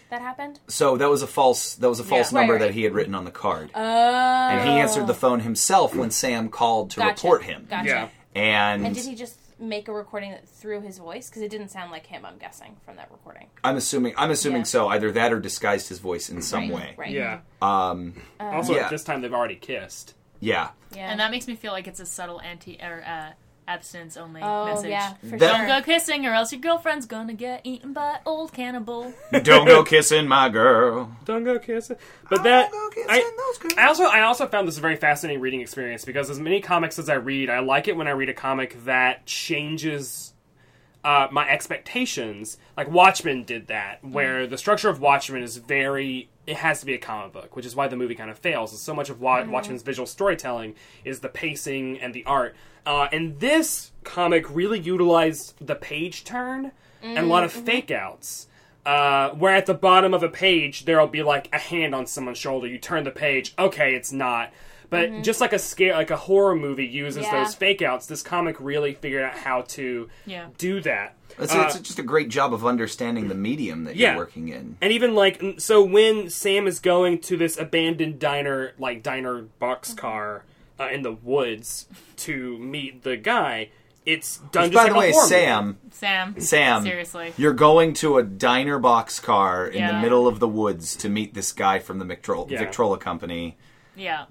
that 0.10 0.22
happened? 0.22 0.60
So 0.68 0.98
that 0.98 1.10
was 1.10 1.22
a 1.22 1.28
false. 1.28 1.76
That 1.76 1.90
was 1.90 2.00
a 2.00 2.04
false 2.04 2.32
Yeah. 2.32 2.40
number 2.40 2.54
Right, 2.54 2.62
right. 2.62 2.68
that 2.68 2.74
he 2.74 2.84
had 2.84 2.94
written 2.94 3.16
on 3.16 3.26
the 3.26 3.32
card, 3.32 3.72
Oh. 3.74 3.80
and 3.82 4.68
he 4.70 4.76
answered 4.80 5.08
the 5.08 5.14
phone 5.14 5.42
himself 5.42 5.96
when 5.96 6.12
Sam 6.12 6.50
called 6.50 6.92
to 6.92 6.98
Gotcha. 6.98 7.14
report 7.28 7.44
him. 7.44 7.68
Gotcha. 7.70 7.88
Yeah. 7.88 8.08
And, 8.34 8.86
And 8.86 8.96
did 8.96 9.06
he 9.06 9.16
just 9.16 9.38
make 9.62 9.88
a 9.88 9.94
recording 9.94 10.32
that 10.32 10.48
through 10.48 10.82
his 10.82 10.98
voice? 10.98 11.30
Because 11.30 11.42
it 11.44 11.50
didn't 11.50 11.70
sound 11.70 11.92
like 11.92 12.08
him. 12.08 12.26
I'm 12.26 12.38
guessing 12.38 12.76
from 12.86 12.96
that 12.98 13.10
recording. 13.12 13.48
I'm 13.64 13.78
assuming. 13.78 14.14
I'm 14.18 14.32
assuming 14.32 14.62
Yeah. 14.62 14.66
so. 14.66 14.88
Either 14.90 15.12
that 15.12 15.32
or 15.32 15.40
disguised 15.40 15.88
his 15.90 16.00
voice 16.00 16.30
in 16.30 16.42
some 16.42 16.64
Right, 16.70 16.74
way. 16.74 16.96
Right. 16.98 17.12
Yeah. 17.12 17.40
Um. 17.62 18.14
Also, 18.40 18.74
Yeah. 18.76 18.86
at 18.86 18.90
this 18.90 19.04
time 19.04 19.22
they've 19.22 19.34
already 19.34 19.56
kissed. 19.56 20.16
Yeah. 20.40 20.70
Yeah. 20.94 21.10
and 21.12 21.20
that 21.20 21.30
makes 21.32 21.48
me 21.48 21.56
feel 21.56 21.72
like 21.72 21.88
it's 21.88 22.00
a 22.00 22.06
subtle 22.06 22.42
anti 22.42 22.78
or 22.82 23.04
uh, 23.06 23.32
abstinence 23.74 24.18
only 24.18 24.42
oh 24.42 24.66
message. 24.66 24.90
yeah, 24.90 25.14
for 25.14 25.38
That- 25.38 25.40
sure. 25.40 25.68
Don't 25.68 25.68
go 25.68 25.86
kissing, 25.86 26.26
or 26.26 26.34
else 26.34 26.52
your 26.52 26.62
girlfriend's 26.62 27.06
gonna 27.06 27.34
get 27.34 27.62
eaten 27.64 27.94
by 27.94 28.20
old 28.26 28.54
cannibal. 28.54 29.14
Don't 29.44 29.66
go 29.66 29.84
kissing 29.84 30.28
my 30.28 30.50
girl. 30.50 31.16
Don't 31.26 31.44
go 31.44 31.60
kissing. 31.60 31.98
But 32.30 32.44
that 32.44 32.72
go 32.72 32.90
kissing 32.90 33.10
I, 33.10 33.32
those 33.38 33.58
girls. 33.60 33.74
I 33.78 33.86
also 33.88 34.04
I 34.06 34.22
also 34.22 34.48
found 34.48 34.68
this 34.68 34.78
a 34.78 34.82
very 34.82 34.96
fascinating 34.96 35.42
reading 35.42 35.62
experience 35.62 36.04
because 36.06 36.30
as 36.30 36.40
many 36.40 36.60
comics 36.62 36.98
as 37.00 37.10
I 37.10 37.16
read, 37.16 37.50
I 37.50 37.60
like 37.60 37.88
it 37.88 37.96
when 37.96 38.08
I 38.08 38.12
read 38.12 38.30
a 38.30 38.34
comic 38.34 38.84
that 38.86 39.26
changes 39.26 40.34
uh, 41.04 41.28
my 41.32 41.48
expectations. 41.50 42.58
Like 42.76 42.90
Watchmen 42.90 43.44
did 43.44 43.68
that, 43.68 44.04
where 44.04 44.48
the 44.48 44.58
structure 44.58 44.90
of 44.90 45.00
Watchmen 45.00 45.44
is 45.44 45.58
very. 45.58 46.30
It 46.48 46.58
has 46.58 46.80
to 46.80 46.86
be 46.86 46.94
a 46.94 46.98
comic 46.98 47.34
book, 47.34 47.56
which 47.56 47.66
is 47.66 47.76
why 47.76 47.88
the 47.88 47.96
movie 47.96 48.16
kind 48.16 48.32
of 48.32 48.40
fails. 48.40 48.80
So 48.82 48.94
much 48.94 49.10
of 49.10 49.22
Wa- 49.22 49.44
Watchmen's 49.46 49.84
visual 49.84 50.08
storytelling 50.08 50.76
is 51.06 51.20
the 51.20 51.30
pacing 51.30 52.00
and 52.00 52.14
the 52.14 52.26
art. 52.26 52.56
Uh, 52.86 53.08
and 53.12 53.40
this 53.40 53.92
comic 54.04 54.50
really 54.50 54.80
utilized 54.80 55.54
the 55.66 55.76
page 55.76 56.24
turn 56.24 56.72
and 57.04 57.18
a 57.18 57.28
lot 57.28 57.44
of 57.44 57.52
fake 57.52 57.92
outs. 57.92 58.48
Uh, 58.86 59.30
where 59.32 59.56
at 59.56 59.68
the 59.68 59.76
bottom 59.76 60.12
of 60.14 60.24
a 60.24 60.30
page 60.30 60.86
there'll 60.86 61.06
be 61.08 61.22
like 61.22 61.48
a 61.54 61.60
hand 61.60 61.94
on 61.94 62.08
someone's 62.08 62.40
shoulder. 62.40 62.66
You 62.66 62.80
turn 62.80 63.04
the 63.04 63.12
page, 63.12 63.54
okay, 63.60 63.94
it's 63.94 64.12
not. 64.12 64.52
But 64.92 65.24
just 65.24 65.42
like 65.42 65.54
a 65.54 65.58
scare, 65.60 65.94
like 65.94 66.12
a 66.12 66.18
horror 66.18 66.56
movie 66.56 66.86
uses 66.86 67.24
Yeah. 67.24 67.44
those 67.44 67.56
fake 67.56 67.82
outs, 67.82 68.06
this 68.06 68.22
comic 68.22 68.58
really 68.60 68.94
figured 68.94 69.24
out 69.24 69.34
how 69.36 69.62
to 69.70 70.10
Yeah. 70.28 70.48
do 70.60 70.80
that. 70.82 71.16
It's, 71.40 71.56
Uh, 71.56 71.64
it's 71.70 71.80
just 71.80 71.98
a 71.98 72.04
great 72.04 72.28
job 72.28 72.54
of 72.54 72.66
understanding 72.66 73.30
the 73.30 73.34
medium 73.34 73.86
that 73.86 73.96
Yeah. 73.96 74.10
you're 74.12 74.18
working 74.18 74.50
in. 74.50 74.76
And 74.82 74.92
even 74.92 75.16
like 75.16 75.42
so 75.58 75.82
when 75.82 76.30
Sam 76.30 76.68
is 76.68 76.80
going 76.80 77.20
to 77.20 77.38
this 77.38 77.58
abandoned 77.58 78.20
diner 78.20 78.74
like 78.78 79.02
diner 79.02 79.46
boxcar 79.62 80.42
uh, 80.80 80.88
in 80.92 81.04
the 81.04 81.12
woods 81.14 81.88
to 82.18 82.58
meet 82.58 83.04
the 83.04 83.16
guy, 83.16 83.70
it's 84.06 84.40
done 84.52 84.64
Which, 84.64 84.74
just 84.74 84.84
by 84.84 84.90
the 84.90 84.96
like 84.96 84.98
a 84.98 85.00
way, 85.08 85.12
horror 85.14 85.28
Sam, 85.28 85.78
Sam. 85.92 86.36
Sam, 86.40 86.84
Seriously. 86.84 87.34
you're 87.38 87.54
going 87.54 87.94
to 87.94 88.18
a 88.18 88.24
diner 88.24 88.78
box 88.78 89.20
car 89.22 89.66
in 89.68 89.88
the 89.88 89.94
middle 89.94 90.28
of 90.28 90.40
the 90.40 90.48
woods 90.50 90.98
to 90.98 91.08
meet 91.08 91.34
this 91.34 91.54
guy 91.54 91.80
from 91.80 92.00
the 92.00 92.06
Victro- 92.06 92.48
Yeah. 92.50 92.60
Victrola 92.60 92.98
company. 92.98 93.58
Yeah. 93.96 94.26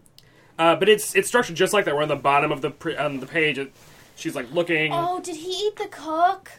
Uh, 0.61 0.77
but 0.77 0.89
it's 0.91 1.15
it's 1.15 1.27
structured 1.29 1.57
just 1.57 1.73
like 1.73 1.87
that. 1.87 1.95
We're 1.97 2.03
on 2.03 2.09
the 2.09 2.17
bottom 2.17 2.53
of 2.53 2.61
the 2.61 2.71
pre- 2.71 2.97
on 2.97 3.19
the 3.21 3.27
page. 3.27 3.57
It, 3.59 3.73
she's 4.15 4.35
like 4.37 4.53
looking. 4.53 4.93
Oh, 4.93 5.21
did 5.21 5.37
he 5.37 5.51
eat 5.67 5.77
the 5.77 5.87
cook? 5.89 6.51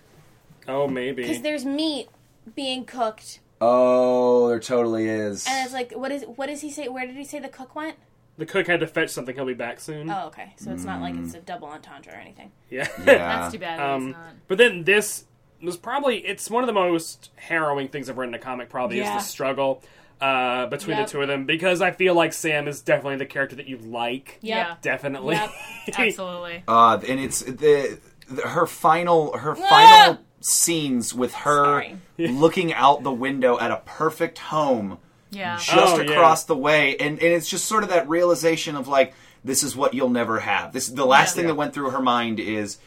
Oh, 0.68 0.88
maybe. 0.88 1.22
Because 1.22 1.42
there's 1.42 1.66
meat 1.66 2.10
being 2.56 2.84
cooked, 2.86 3.40
Oh, 3.62 4.48
there 4.50 4.60
totally 4.60 5.08
is. 5.08 5.46
and 5.48 5.64
it's 5.64 5.74
like, 5.74 5.92
what 5.94 6.12
is 6.12 6.24
what 6.36 6.48
does 6.48 6.62
he 6.62 6.72
say? 6.72 6.88
Where 6.88 7.06
did 7.06 7.16
he 7.16 7.24
say 7.24 7.38
the 7.40 7.48
cook 7.48 7.76
went? 7.76 7.96
The 8.38 8.46
cook 8.48 8.66
had 8.66 8.80
to 8.80 8.88
fetch 8.88 9.10
something. 9.12 9.36
He'll 9.36 9.46
be 9.46 9.54
back 9.54 9.80
soon. 9.80 10.10
Oh, 10.10 10.28
okay. 10.28 10.54
So 10.56 10.72
it's 10.72 10.84
not 10.84 11.00
like 11.02 11.14
it's 11.16 11.36
a 11.36 11.40
double 11.42 11.68
entendre 11.68 12.14
or 12.14 12.18
anything. 12.18 12.52
Yeah. 12.72 12.88
Yeah. 13.00 13.04
That's 13.06 13.54
too 13.54 13.60
bad. 13.60 13.80
that 13.80 13.88
Um, 13.88 14.08
it's 14.10 14.18
not. 14.18 14.34
But 14.48 14.58
then 14.58 14.84
this 14.84 15.26
was 15.62 15.78
probably 15.78 16.26
it's 16.26 16.50
one 16.50 16.64
of 16.64 16.68
the 16.68 16.74
most 16.74 17.30
harrowing 17.36 17.88
things 17.90 18.10
I've 18.10 18.18
read 18.18 18.30
in 18.30 18.34
a 18.34 18.40
comic. 18.40 18.70
Probably 18.70 18.98
Yeah. 18.98 19.18
is 19.18 19.24
the 19.24 19.30
struggle 19.30 19.84
uh, 20.22 20.68
between 20.68 20.98
Yep. 20.98 21.08
the 21.08 21.12
two 21.12 21.22
of 21.22 21.28
them 21.28 21.46
because 21.46 21.82
I 21.82 21.92
feel 21.92 22.14
like 22.14 22.32
Sam 22.34 22.68
is 22.68 22.82
definitely 22.82 23.18
the 23.18 23.26
character 23.26 23.56
that 23.58 23.68
you 23.68 23.78
like. 23.78 24.38
Yeah, 24.42 24.76
Definitely. 24.82 25.36
Yep. 25.36 25.52
Absolutely. 25.98 26.64
Uh, 26.68 27.00
and 27.08 27.20
it's 27.20 27.42
the, 27.42 28.00
the 28.30 28.42
her 28.48 28.68
final 28.68 29.36
her 29.38 29.56
Ah! 29.60 29.68
final 29.70 30.18
scenes 30.42 31.14
with 31.14 31.34
her 31.34 31.66
Sorry. 31.66 31.98
looking 32.18 32.74
out 32.74 33.04
the 33.04 33.12
window 33.12 33.60
at 33.60 33.72
a 33.72 33.78
perfect 33.86 34.38
home 34.40 34.98
Yeah. 35.32 35.58
just 35.58 35.96
Oh, 35.96 36.02
yeah. 36.02 36.12
across 36.12 36.44
the 36.46 36.56
way, 36.58 36.96
and 36.98 37.12
and 37.20 37.34
it's 37.34 37.50
just 37.50 37.66
sort 37.66 37.84
of 37.84 37.90
that 37.90 38.08
realization 38.10 38.76
of 38.76 38.88
like 38.88 39.14
this 39.44 39.64
is 39.64 39.76
what 39.76 39.94
you'll 39.96 40.10
never 40.10 40.40
have. 40.40 40.72
This 40.74 40.88
the 40.88 41.06
last 41.06 41.32
Yeah. 41.32 41.36
thing 41.36 41.44
Yeah. 41.46 41.48
that 41.52 41.56
went 41.56 41.74
through 41.74 41.90
her 41.92 42.02
mind 42.02 42.40
is 42.40 42.78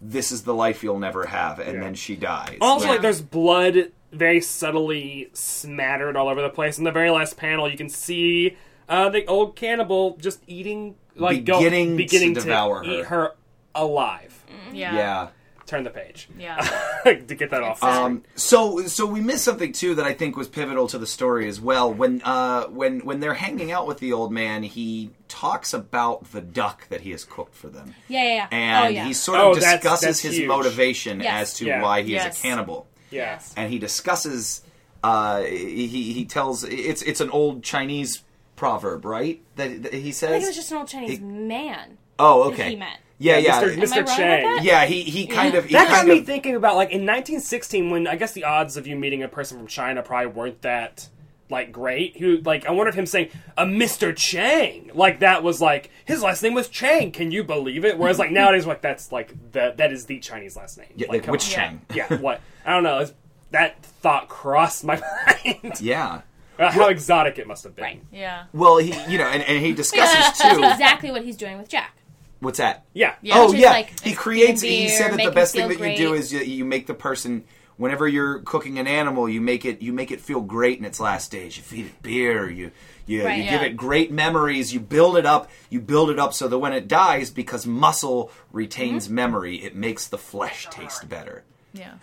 this 0.00 0.30
is 0.32 0.42
the 0.42 0.54
life 0.54 0.82
you'll 0.84 0.98
never 0.98 1.26
have, 1.26 1.58
and 1.60 1.74
Yeah. 1.74 1.80
then 1.80 1.94
she 1.94 2.14
dies. 2.14 2.58
Also, 2.60 2.86
Yeah. 2.86 2.92
like 2.92 3.00
there's 3.02 3.22
blood 3.22 3.90
very 4.14 4.40
subtly 4.40 5.30
smattered 5.32 6.16
all 6.16 6.28
over 6.28 6.42
the 6.42 6.50
place. 6.50 6.78
In 6.78 6.84
the 6.84 6.92
very 6.92 7.10
last 7.10 7.36
panel, 7.36 7.70
you 7.70 7.76
can 7.76 7.88
see 7.88 8.56
uh, 8.88 9.08
the 9.08 9.26
old 9.26 9.56
cannibal 9.56 10.16
just 10.18 10.40
eating, 10.46 10.94
like 11.16 11.44
go- 11.44 11.58
Beginning 11.58 11.90
to 11.92 11.96
beginning 11.96 12.34
devour 12.34 12.78
her. 12.78 12.84
eat 12.84 13.04
her 13.06 13.32
alive. 13.74 14.44
Yeah. 14.72 14.94
yeah. 14.94 15.28
Turn 15.66 15.82
the 15.82 15.88
page 15.90 16.28
Yeah. 16.38 16.56
to 17.04 17.34
get 17.34 17.50
that 17.50 17.62
off. 17.62 17.82
Um, 17.82 18.22
so 18.34 18.86
so 18.86 19.06
we 19.06 19.20
missed 19.22 19.44
something 19.44 19.72
too 19.72 19.94
that 19.94 20.04
I 20.04 20.12
think 20.12 20.36
was 20.36 20.46
pivotal 20.46 20.88
to 20.88 20.98
the 20.98 21.06
story 21.06 21.48
as 21.48 21.58
well. 21.58 21.90
When 21.92 22.20
uh, 22.22 22.64
when 22.64 23.00
when 23.00 23.20
they're 23.20 23.32
hanging 23.32 23.72
out 23.72 23.86
with 23.86 23.98
the 23.98 24.12
old 24.12 24.30
man, 24.30 24.62
he 24.62 25.10
talks 25.26 25.72
about 25.72 26.30
the 26.32 26.42
duck 26.42 26.86
that 26.90 27.00
he 27.00 27.12
has 27.12 27.24
cooked 27.24 27.54
for 27.54 27.68
them, 27.68 27.94
Yeah, 28.08 28.22
yeah, 28.24 28.34
yeah. 28.34 28.48
and 28.52 28.84
oh, 28.84 28.88
yeah. 28.90 29.04
he 29.06 29.14
sort 29.14 29.40
Oh, 29.40 29.52
of 29.52 29.60
that's- 29.60 29.76
discusses 29.80 30.06
that's 30.06 30.20
his 30.20 30.36
huge. 30.36 30.48
motivation 30.48 31.20
Yes. 31.20 31.40
as 31.52 31.54
to 31.54 31.64
Yeah. 31.64 31.82
why 31.82 32.02
he 32.02 32.12
Yes. 32.12 32.34
is 32.34 32.38
a 32.38 32.42
cannibal, 32.42 32.86
yeah. 33.14 33.32
Yes. 33.32 33.54
and 33.56 33.72
he 33.72 33.78
discusses. 33.78 34.62
Uh, 35.02 35.42
he 35.42 36.12
he 36.12 36.24
tells 36.24 36.64
it's 36.64 37.02
it's 37.02 37.20
an 37.20 37.30
old 37.30 37.62
Chinese 37.62 38.22
proverb, 38.56 39.04
right? 39.04 39.42
That, 39.56 39.82
that 39.82 39.94
he 39.94 40.12
says. 40.12 40.30
I 40.30 40.32
think 40.32 40.44
it 40.44 40.46
was 40.48 40.56
just 40.56 40.70
an 40.72 40.78
old 40.78 40.88
Chinese 40.88 41.18
He- 41.18 41.24
man 41.24 41.98
oh, 42.18 42.44
that 42.44 42.54
okay. 42.54 42.70
he 42.70 42.76
met. 42.76 42.98
Yeah, 43.18 43.38
yeah, 43.38 43.62
Mr. 43.62 43.72
Am 43.72 43.80
Mr. 43.80 44.16
Chang. 44.16 44.58
yeah. 44.64 44.86
He 44.86 45.02
he 45.02 45.26
kind 45.26 45.54
of 45.54 45.66
he 45.66 45.72
That 45.74 45.88
got 45.88 45.96
kind 45.98 46.08
me 46.08 46.20
thinking 46.22 46.56
about 46.56 46.74
like 46.76 46.88
in 46.88 47.02
1916 47.06 47.90
when 47.90 48.06
I 48.08 48.16
guess 48.16 48.32
the 48.32 48.44
odds 48.44 48.76
of 48.76 48.86
you 48.86 48.96
meeting 48.96 49.22
a 49.22 49.28
person 49.28 49.56
from 49.56 49.66
China 49.68 50.02
probably 50.02 50.26
weren't 50.32 50.62
that 50.62 51.08
like 51.50 51.72
great. 51.72 52.16
Who 52.18 52.38
like 52.38 52.66
I 52.66 52.72
wonder 52.72 52.88
if 52.88 52.94
him 52.94 53.06
saying 53.06 53.28
a 53.56 53.64
Mr. 53.64 54.14
Chang 54.16 54.90
like 54.94 55.20
that 55.20 55.42
was 55.42 55.60
like 55.60 55.90
his 56.04 56.22
last 56.22 56.42
name 56.42 56.54
was 56.54 56.68
Chang. 56.68 57.12
Can 57.12 57.30
you 57.30 57.44
believe 57.44 57.84
it? 57.84 57.98
Whereas 57.98 58.18
like 58.18 58.30
nowadays 58.32 58.66
like 58.66 58.80
that's 58.82 59.12
like 59.12 59.34
the 59.52 59.74
that 59.76 59.92
is 59.92 60.06
the 60.06 60.18
Chinese 60.20 60.56
last 60.56 60.78
name. 60.78 60.88
yeah, 60.96 61.08
like, 61.08 61.22
like, 61.22 61.32
which 61.32 61.44
on. 61.46 61.50
Chang? 61.50 61.80
Yeah, 61.94 62.14
what 62.20 62.40
I 62.64 62.72
don't 62.72 62.82
know. 62.82 63.00
It's, 63.00 63.12
that 63.50 63.82
thought 63.84 64.28
crossed 64.28 64.84
my 64.84 65.00
mind. 65.44 65.80
Yeah. 65.80 66.22
Uh, 66.58 66.70
How 66.70 66.88
exotic 66.88 67.38
it 67.38 67.46
must 67.48 67.64
have 67.64 67.74
been. 67.74 67.84
Right. 67.84 68.02
Yeah. 68.12 68.44
Well, 68.52 68.78
he 68.78 68.94
you 69.10 69.18
know, 69.18 69.26
and, 69.26 69.42
and 69.42 69.64
he 69.64 69.72
discusses 69.72 70.38
That's 70.38 70.56
too. 70.56 70.62
exactly 70.62 71.10
what 71.10 71.24
he's 71.24 71.36
doing 71.36 71.58
with 71.58 71.68
Jack. 71.68 71.96
What's 72.40 72.58
that? 72.58 72.84
Yeah. 72.92 73.14
Yeah. 73.22 73.34
oh 73.36 73.52
yeah, 73.52 73.70
like, 73.70 74.00
he 74.00 74.14
creates. 74.14 74.62
beer, 74.62 74.70
he 74.70 74.88
said 74.88 75.12
that 75.12 75.24
the 75.24 75.30
best 75.30 75.54
thing 75.54 75.68
feel 75.68 75.78
that 75.78 75.90
you 75.90 75.96
do 75.96 76.14
is 76.14 76.32
you, 76.32 76.40
you 76.40 76.64
make 76.64 76.86
the 76.86 76.94
person. 76.94 77.44
Whenever 77.76 78.06
you're 78.06 78.38
cooking 78.40 78.78
an 78.78 78.86
animal, 78.86 79.28
you 79.28 79.40
make 79.40 79.64
it 79.64 79.82
you 79.82 79.92
make 79.92 80.10
it 80.12 80.20
feel 80.20 80.40
great 80.40 80.78
in 80.78 80.84
its 80.84 81.00
last 81.00 81.24
stage. 81.24 81.56
You 81.56 81.62
feed 81.64 81.86
it 81.86 82.02
beer. 82.02 82.48
You 82.48 82.70
you, 83.06 83.24
Right. 83.24 83.36
you 83.42 83.50
give 83.50 83.62
it 83.62 83.76
great 83.76 84.10
memories. 84.12 84.72
You 84.72 84.80
build 84.80 85.16
it 85.16 85.26
up. 85.26 85.50
You 85.70 85.80
build 85.80 86.08
it 86.10 86.18
up 86.18 86.32
so 86.34 86.48
that 86.48 86.58
when 86.58 86.72
it 86.72 86.88
dies, 86.88 87.30
because 87.30 87.66
muscle 87.66 88.30
retains 88.52 89.06
Mm-hmm. 89.06 89.14
memory, 89.14 89.56
it 89.56 89.74
makes 89.74 90.06
the 90.06 90.16
flesh 90.18 90.68
taste 90.70 91.08
better. 91.08 91.42
Yeah. 91.74 91.94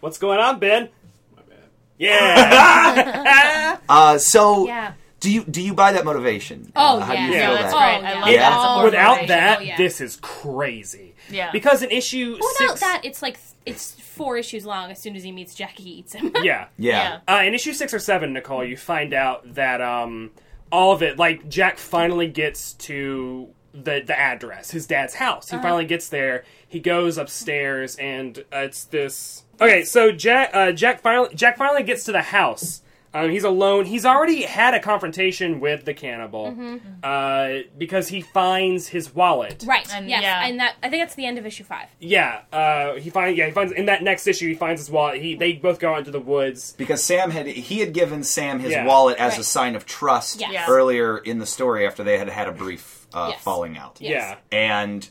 What's 0.00 0.18
going 0.18 0.38
on, 0.38 0.58
Ben? 0.58 0.90
My 1.34 1.42
bad. 1.48 1.58
Yeah. 1.98 3.78
Uh, 3.88 4.18
so 4.18 4.66
Yeah. 4.66 4.92
do 5.20 5.30
you 5.32 5.44
do 5.44 5.62
you 5.62 5.74
buy 5.74 5.92
that 5.92 6.04
motivation? 6.04 6.70
Oh, 6.76 6.98
Uh, 6.98 7.00
how 7.00 7.12
do 7.12 7.18
yeah. 7.18 7.26
you 7.28 7.32
Yeah, 7.34 7.46
feel 7.48 7.54
that's 7.56 7.72
that? 7.74 8.00
great. 8.00 8.10
Oh, 8.12 8.14
I 8.16 8.20
love 8.20 8.28
Yeah. 8.30 8.36
that. 8.38 8.52
as 8.52 8.58
a 8.58 8.68
horror 8.68 8.84
Without 8.84 9.14
movie. 9.16 9.26
that, 9.28 9.58
Oh, 9.58 9.62
yeah. 9.62 9.76
this 9.78 10.00
is 10.00 10.16
crazy. 10.20 11.14
Yeah. 11.30 11.50
Because 11.50 11.82
in 11.82 11.90
issue 11.90 12.34
Without 12.34 12.68
six, 12.70 12.80
that, 12.80 13.00
it's 13.04 13.22
like 13.22 13.38
it's 13.66 13.92
four 13.92 14.36
issues 14.36 14.66
long. 14.66 14.90
As 14.90 15.00
soon 15.00 15.16
as 15.16 15.22
he 15.22 15.32
meets 15.32 15.54
Jack, 15.54 15.78
he 15.78 15.90
eats 15.90 16.12
him. 16.12 16.32
yeah, 16.42 16.68
Yeah. 16.78 17.20
Uh, 17.28 17.42
in 17.44 17.54
issue 17.54 17.72
six 17.72 17.94
or 17.94 17.98
seven, 17.98 18.32
Nicole, 18.32 18.64
you 18.64 18.76
find 18.76 19.14
out 19.14 19.54
that 19.54 19.80
um, 19.80 20.30
all 20.70 20.92
of 20.92 21.02
it, 21.02 21.18
like 21.18 21.48
Jack 21.48 21.78
finally 21.78 22.28
gets 22.28 22.74
to 22.74 23.48
the 23.72 24.02
the 24.06 24.18
address, 24.18 24.70
his 24.70 24.86
dad's 24.86 25.14
house. 25.14 25.50
He 25.50 25.56
finally 25.58 25.84
gets 25.84 26.08
there. 26.08 26.44
He 26.66 26.78
goes 26.78 27.18
upstairs, 27.18 27.96
and 27.96 28.38
uh, 28.52 28.58
it's 28.58 28.84
this. 28.84 29.44
Okay, 29.60 29.84
so 29.84 30.12
Jack 30.12 30.50
uh, 30.52 30.72
Jack 30.72 31.00
finally 31.00 31.34
Jack 31.34 31.56
finally 31.58 31.82
gets 31.82 32.04
to 32.04 32.12
the 32.12 32.22
house. 32.22 32.82
Um, 33.14 33.30
he's 33.30 33.44
alone. 33.44 33.84
He's 33.84 34.04
already 34.04 34.42
had 34.42 34.74
a 34.74 34.80
confrontation 34.80 35.60
with 35.60 35.84
the 35.84 35.94
cannibal 35.94 36.78
uh, 37.02 37.58
because 37.78 38.08
he 38.08 38.20
finds 38.22 38.88
his 38.88 39.14
wallet. 39.14 39.64
right. 39.66 39.88
And, 39.94 40.08
yes. 40.10 40.22
yeah. 40.22 40.44
And 40.46 40.58
that 40.58 40.74
I 40.82 40.90
think 40.90 41.02
that's 41.02 41.14
the 41.14 41.24
end 41.24 41.38
of 41.38 41.46
issue 41.46 41.62
five. 41.64 41.88
Yeah, 42.00 42.40
uh, 42.52 42.94
he 42.94 43.10
finds. 43.10 43.38
Yeah, 43.38 43.46
he 43.46 43.52
finds 43.52 43.72
in 43.72 43.86
that 43.86 44.02
next 44.02 44.26
issue. 44.26 44.48
He 44.48 44.54
finds 44.54 44.80
his 44.80 44.90
wallet. 44.90 45.22
He 45.22 45.36
they 45.36 45.52
both 45.52 45.78
go 45.78 45.92
out 45.92 45.98
into 46.00 46.10
the 46.10 46.20
woods. 46.20 46.72
Because 46.76 47.02
Sam 47.02 47.30
had 47.30 47.46
he 47.46 47.78
had 47.80 47.92
given 47.92 48.24
Sam 48.24 48.58
his 48.58 48.72
Yeah. 48.72 48.84
wallet 48.84 49.16
as 49.18 49.38
a 49.38 49.44
sign 49.44 49.76
of 49.76 49.86
trust 49.86 50.40
Yes. 50.40 50.50
Yeah. 50.52 50.66
earlier 50.68 51.16
in 51.18 51.38
the 51.38 51.46
story 51.46 51.86
after 51.86 52.02
they 52.02 52.18
had 52.18 52.28
had 52.28 52.48
a 52.48 52.52
brief 52.52 53.06
uh, 53.14 53.28
Yes. 53.32 53.42
falling 53.42 53.78
out. 53.78 53.98
Yes. 54.00 54.36
Yeah, 54.52 54.58
And 54.58 55.08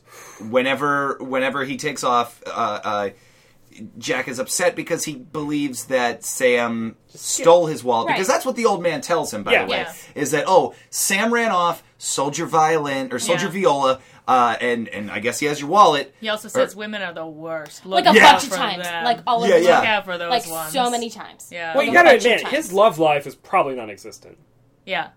whenever 0.50 1.18
whenever 1.22 1.64
he 1.64 1.78
takes 1.78 2.04
off, 2.04 2.42
uh, 2.46 2.50
uh, 2.84 3.10
Jack 3.98 4.28
is 4.28 4.40
upset 4.40 4.76
because 4.76 5.06
he 5.06 5.16
believes 5.16 5.86
that 5.86 6.24
Sam 6.24 6.96
stole 7.14 7.68
his 7.68 7.84
wallet 7.84 8.08
Right. 8.08 8.16
because 8.16 8.28
that's 8.28 8.46
what 8.46 8.56
the 8.56 8.66
old 8.66 8.82
man 8.82 9.02
tells 9.02 9.34
him. 9.34 9.44
By 9.44 9.54
Yeah. 9.54 9.66
the 9.66 9.72
way, 9.72 9.78
Yeah. 9.80 9.94
is 10.16 10.32
that 10.32 10.46
oh 10.48 10.74
Sam 10.90 11.34
ran 11.34 11.52
off, 11.52 11.84
sold 11.98 12.38
your 12.38 12.48
violin 12.48 13.12
or 13.12 13.20
sold 13.20 13.40
Yeah. 13.40 13.44
your 13.46 13.52
viola, 13.52 14.00
uh, 14.28 14.56
and 14.62 14.88
and 14.90 15.12
I 15.12 15.20
guess 15.20 15.40
he 15.40 15.46
has 15.48 15.60
your 15.60 15.70
wallet. 15.70 16.14
He 16.22 16.30
also 16.30 16.48
says 16.48 16.76
women 16.76 17.02
are 17.02 17.14
the 17.14 17.26
worst. 17.26 17.86
Like 17.86 18.06
a 18.06 18.14
Yeah. 18.14 18.32
bunch 18.34 18.44
of 18.46 18.52
times. 18.52 18.84
them. 18.84 19.04
Like 19.04 19.20
all 19.28 19.44
of 19.44 19.50
Yeah, 19.50 19.56
them. 19.58 19.64
yeah. 19.66 19.80
Look 19.80 19.88
out 19.88 20.06
for 20.06 20.18
those 20.18 20.30
Like 20.30 20.48
ones. 20.50 20.74
so 20.74 20.90
many 20.90 21.10
times. 21.10 21.50
Yeah. 21.52 21.76
well, 21.76 21.86
you 21.86 21.92
gotta 21.94 22.16
admit, 22.16 22.48
his 22.48 22.72
love 22.74 23.00
life 23.00 23.26
is 23.28 23.36
probably 23.36 23.76
non-existent. 23.76 24.38
Yeah. 24.86 25.10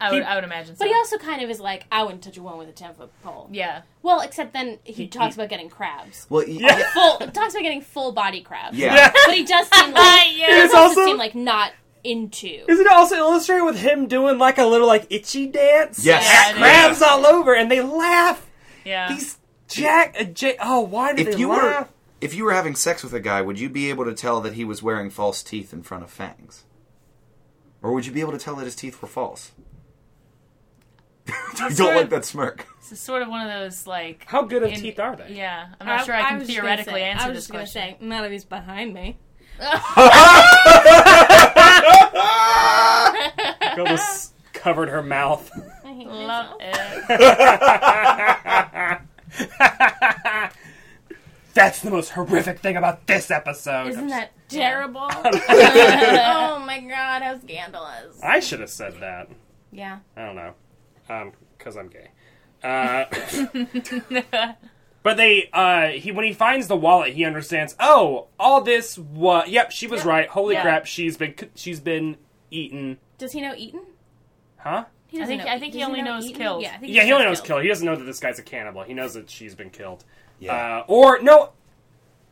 I 0.00 0.10
would, 0.12 0.22
He- 0.22 0.28
I 0.28 0.34
would 0.34 0.44
imagine 0.44 0.76
so. 0.76 0.78
But 0.80 0.88
he 0.88 0.94
also 0.94 1.16
kind 1.18 1.42
of 1.42 1.48
is 1.48 1.58
like, 1.58 1.86
I 1.90 2.02
wouldn't 2.02 2.22
touch 2.22 2.36
a 2.36 2.42
woman 2.42 2.58
with 2.58 2.68
a 2.68 2.72
ten 2.72 2.92
foot 2.94 3.10
pole. 3.22 3.48
yeah. 3.50 3.82
Well, 4.02 4.20
except 4.20 4.52
then 4.52 4.78
he, 4.84 4.92
He- 4.92 5.08
talks 5.08 5.34
he- 5.36 5.40
about 5.40 5.48
getting 5.50 5.70
crabs. 5.70 6.26
Well, 6.28 6.44
y- 6.46 6.58
Yeah. 6.60 6.90
Full 6.92 7.18
talks 7.18 7.54
about 7.54 7.62
getting 7.62 7.80
full 7.82 8.12
body 8.12 8.42
crabs. 8.42 8.76
yeah. 8.76 9.10
But 9.24 9.34
he 9.34 9.44
does 9.44 9.66
seem 9.74 9.92
like 9.92 10.28
Yeah. 10.36 10.46
he 10.46 10.52
does 10.62 10.74
also, 10.74 10.88
also- 11.00 11.04
seem 11.06 11.16
like 11.18 11.34
not 11.34 11.72
into. 12.04 12.64
Isn't 12.68 12.86
it 12.86 12.92
also 12.92 13.16
illustrated 13.16 13.64
with 13.64 13.78
him 13.78 14.06
doing 14.06 14.38
like 14.38 14.58
a 14.58 14.64
little 14.66 14.86
like 14.86 15.06
itchy 15.10 15.46
dance? 15.46 16.04
Yes. 16.04 16.24
Yeah, 16.24 16.50
it 16.50 16.56
crabs 16.56 17.02
all 17.02 17.26
over, 17.26 17.54
and 17.54 17.70
they 17.70 17.80
laugh. 17.80 18.46
Yeah. 18.84 19.08
These 19.08 19.38
Jack, 19.68 20.14
uh, 20.20 20.24
J- 20.24 20.56
oh, 20.60 20.80
why 20.82 21.14
did 21.14 21.26
if 21.26 21.34
they 21.34 21.40
you 21.40 21.48
laugh? 21.48 21.86
were 21.88 21.92
if 22.20 22.34
you 22.34 22.44
were 22.44 22.52
having 22.52 22.74
sex 22.76 23.02
with 23.02 23.12
a 23.12 23.18
guy, 23.20 23.42
would 23.42 23.58
you 23.58 23.68
be 23.68 23.88
able 23.90 24.04
to 24.04 24.14
tell 24.14 24.40
that 24.42 24.52
he 24.52 24.64
was 24.64 24.82
wearing 24.82 25.10
false 25.10 25.42
teeth 25.42 25.72
in 25.72 25.82
front 25.82 26.04
of 26.04 26.10
fangs, 26.10 26.62
or 27.82 27.92
would 27.92 28.06
you 28.06 28.12
be 28.12 28.20
able 28.20 28.32
to 28.32 28.38
tell 28.38 28.54
that 28.56 28.64
his 28.66 28.76
teeth 28.76 29.00
were 29.02 29.08
false? 29.08 29.50
I 31.60 31.72
don't 31.74 31.90
of- 31.90 31.96
like 31.96 32.10
that 32.10 32.24
smirk. 32.24 32.66
This 32.80 32.92
is 32.92 33.00
sort 33.00 33.22
of 33.22 33.28
one 33.28 33.46
of 33.46 33.52
those 33.52 33.86
like. 33.86 34.24
How 34.26 34.42
good 34.42 34.62
of 34.62 34.70
in- 34.70 34.80
teeth 34.80 34.98
are 35.00 35.16
they? 35.16 35.34
Yeah, 35.34 35.66
I'm 35.80 35.86
not 35.86 36.06
sure 36.06 36.14
I 36.14 36.22
can 36.28 36.38
was 36.38 36.46
just 36.48 36.56
gonna 36.58 36.68
theoretically 36.76 37.00
say- 37.00 37.04
answer 37.04 37.24
I 37.24 37.28
was 37.28 37.36
this 37.36 37.44
just 37.44 37.52
gonna 37.52 37.64
question. 37.64 37.96
say 38.00 38.06
none 38.06 38.24
of 38.24 38.30
these 38.30 38.44
behind 38.44 38.94
me. 38.94 39.18
Almost 43.78 44.32
covered 44.52 44.88
her 44.88 45.02
mouth. 45.02 45.50
I 45.84 45.92
hate 45.92 46.06
Love 46.06 46.58
myself. 46.58 47.10
it. 49.38 50.52
That's 51.54 51.80
the 51.80 51.90
most 51.90 52.10
horrific 52.10 52.60
thing 52.60 52.76
about 52.76 53.06
this 53.06 53.30
episode. 53.30 53.88
Isn't 53.88 54.08
that 54.08 54.30
terrible? 54.48 55.08
oh 55.10 56.62
my 56.66 56.80
god, 56.80 57.22
how 57.22 57.38
scandalous. 57.40 58.20
I 58.22 58.40
should 58.40 58.60
have 58.60 58.70
said 58.70 58.94
that. 59.00 59.28
Yeah. 59.72 59.98
I 60.16 60.26
don't 60.26 60.36
know. 60.36 60.52
Um, 61.08 61.32
because 61.56 61.76
I'm 61.76 61.88
gay. 61.88 62.08
Uh, 62.62 63.04
but 65.02 65.16
they, 65.16 65.48
uh, 65.52 65.88
he 65.88 66.12
when 66.12 66.24
he 66.24 66.32
finds 66.32 66.66
the 66.68 66.76
wallet, 66.76 67.14
he 67.14 67.24
understands. 67.24 67.76
Oh, 67.78 68.26
all 68.38 68.60
this. 68.60 68.98
What? 68.98 69.48
Yep, 69.50 69.70
she 69.70 69.86
was 69.86 70.00
Yep. 70.00 70.06
right. 70.06 70.28
Holy 70.28 70.54
Yeah. 70.54 70.62
crap, 70.62 70.86
she's 70.86 71.16
been 71.16 71.34
she's 71.54 71.80
been 71.80 72.16
eaten. 72.50 72.98
Does 73.18 73.32
he 73.32 73.40
know 73.40 73.54
eaten? 73.56 73.82
Huh? 74.58 74.84
He 75.08 75.22
I 75.22 75.26
think- 75.26 75.44
know- 75.44 75.50
I 75.50 75.58
think 75.60 75.72
he 75.74 75.80
does 75.80 75.88
only 75.88 76.02
know 76.02 76.14
knows 76.14 76.26
eaten? 76.26 76.40
killed. 76.40 76.62
Yeah, 76.62 76.72
I 76.74 76.78
think 76.78 76.92
Yeah, 76.92 77.04
he 77.04 77.12
only 77.12 77.24
knows 77.24 77.38
killed. 77.40 77.46
killed. 77.46 77.62
He 77.62 77.68
doesn't 77.68 77.86
know 77.86 77.94
that 77.96 78.04
this 78.04 78.18
guy's 78.20 78.38
a 78.38 78.42
cannibal. 78.42 78.82
He 78.82 78.94
knows 78.94 79.14
that 79.14 79.30
she's 79.30 79.54
been 79.54 79.70
killed. 79.70 80.04
Yeah. 80.40 80.78
Uh, 80.78 80.84
or 80.88 81.20
no, 81.22 81.50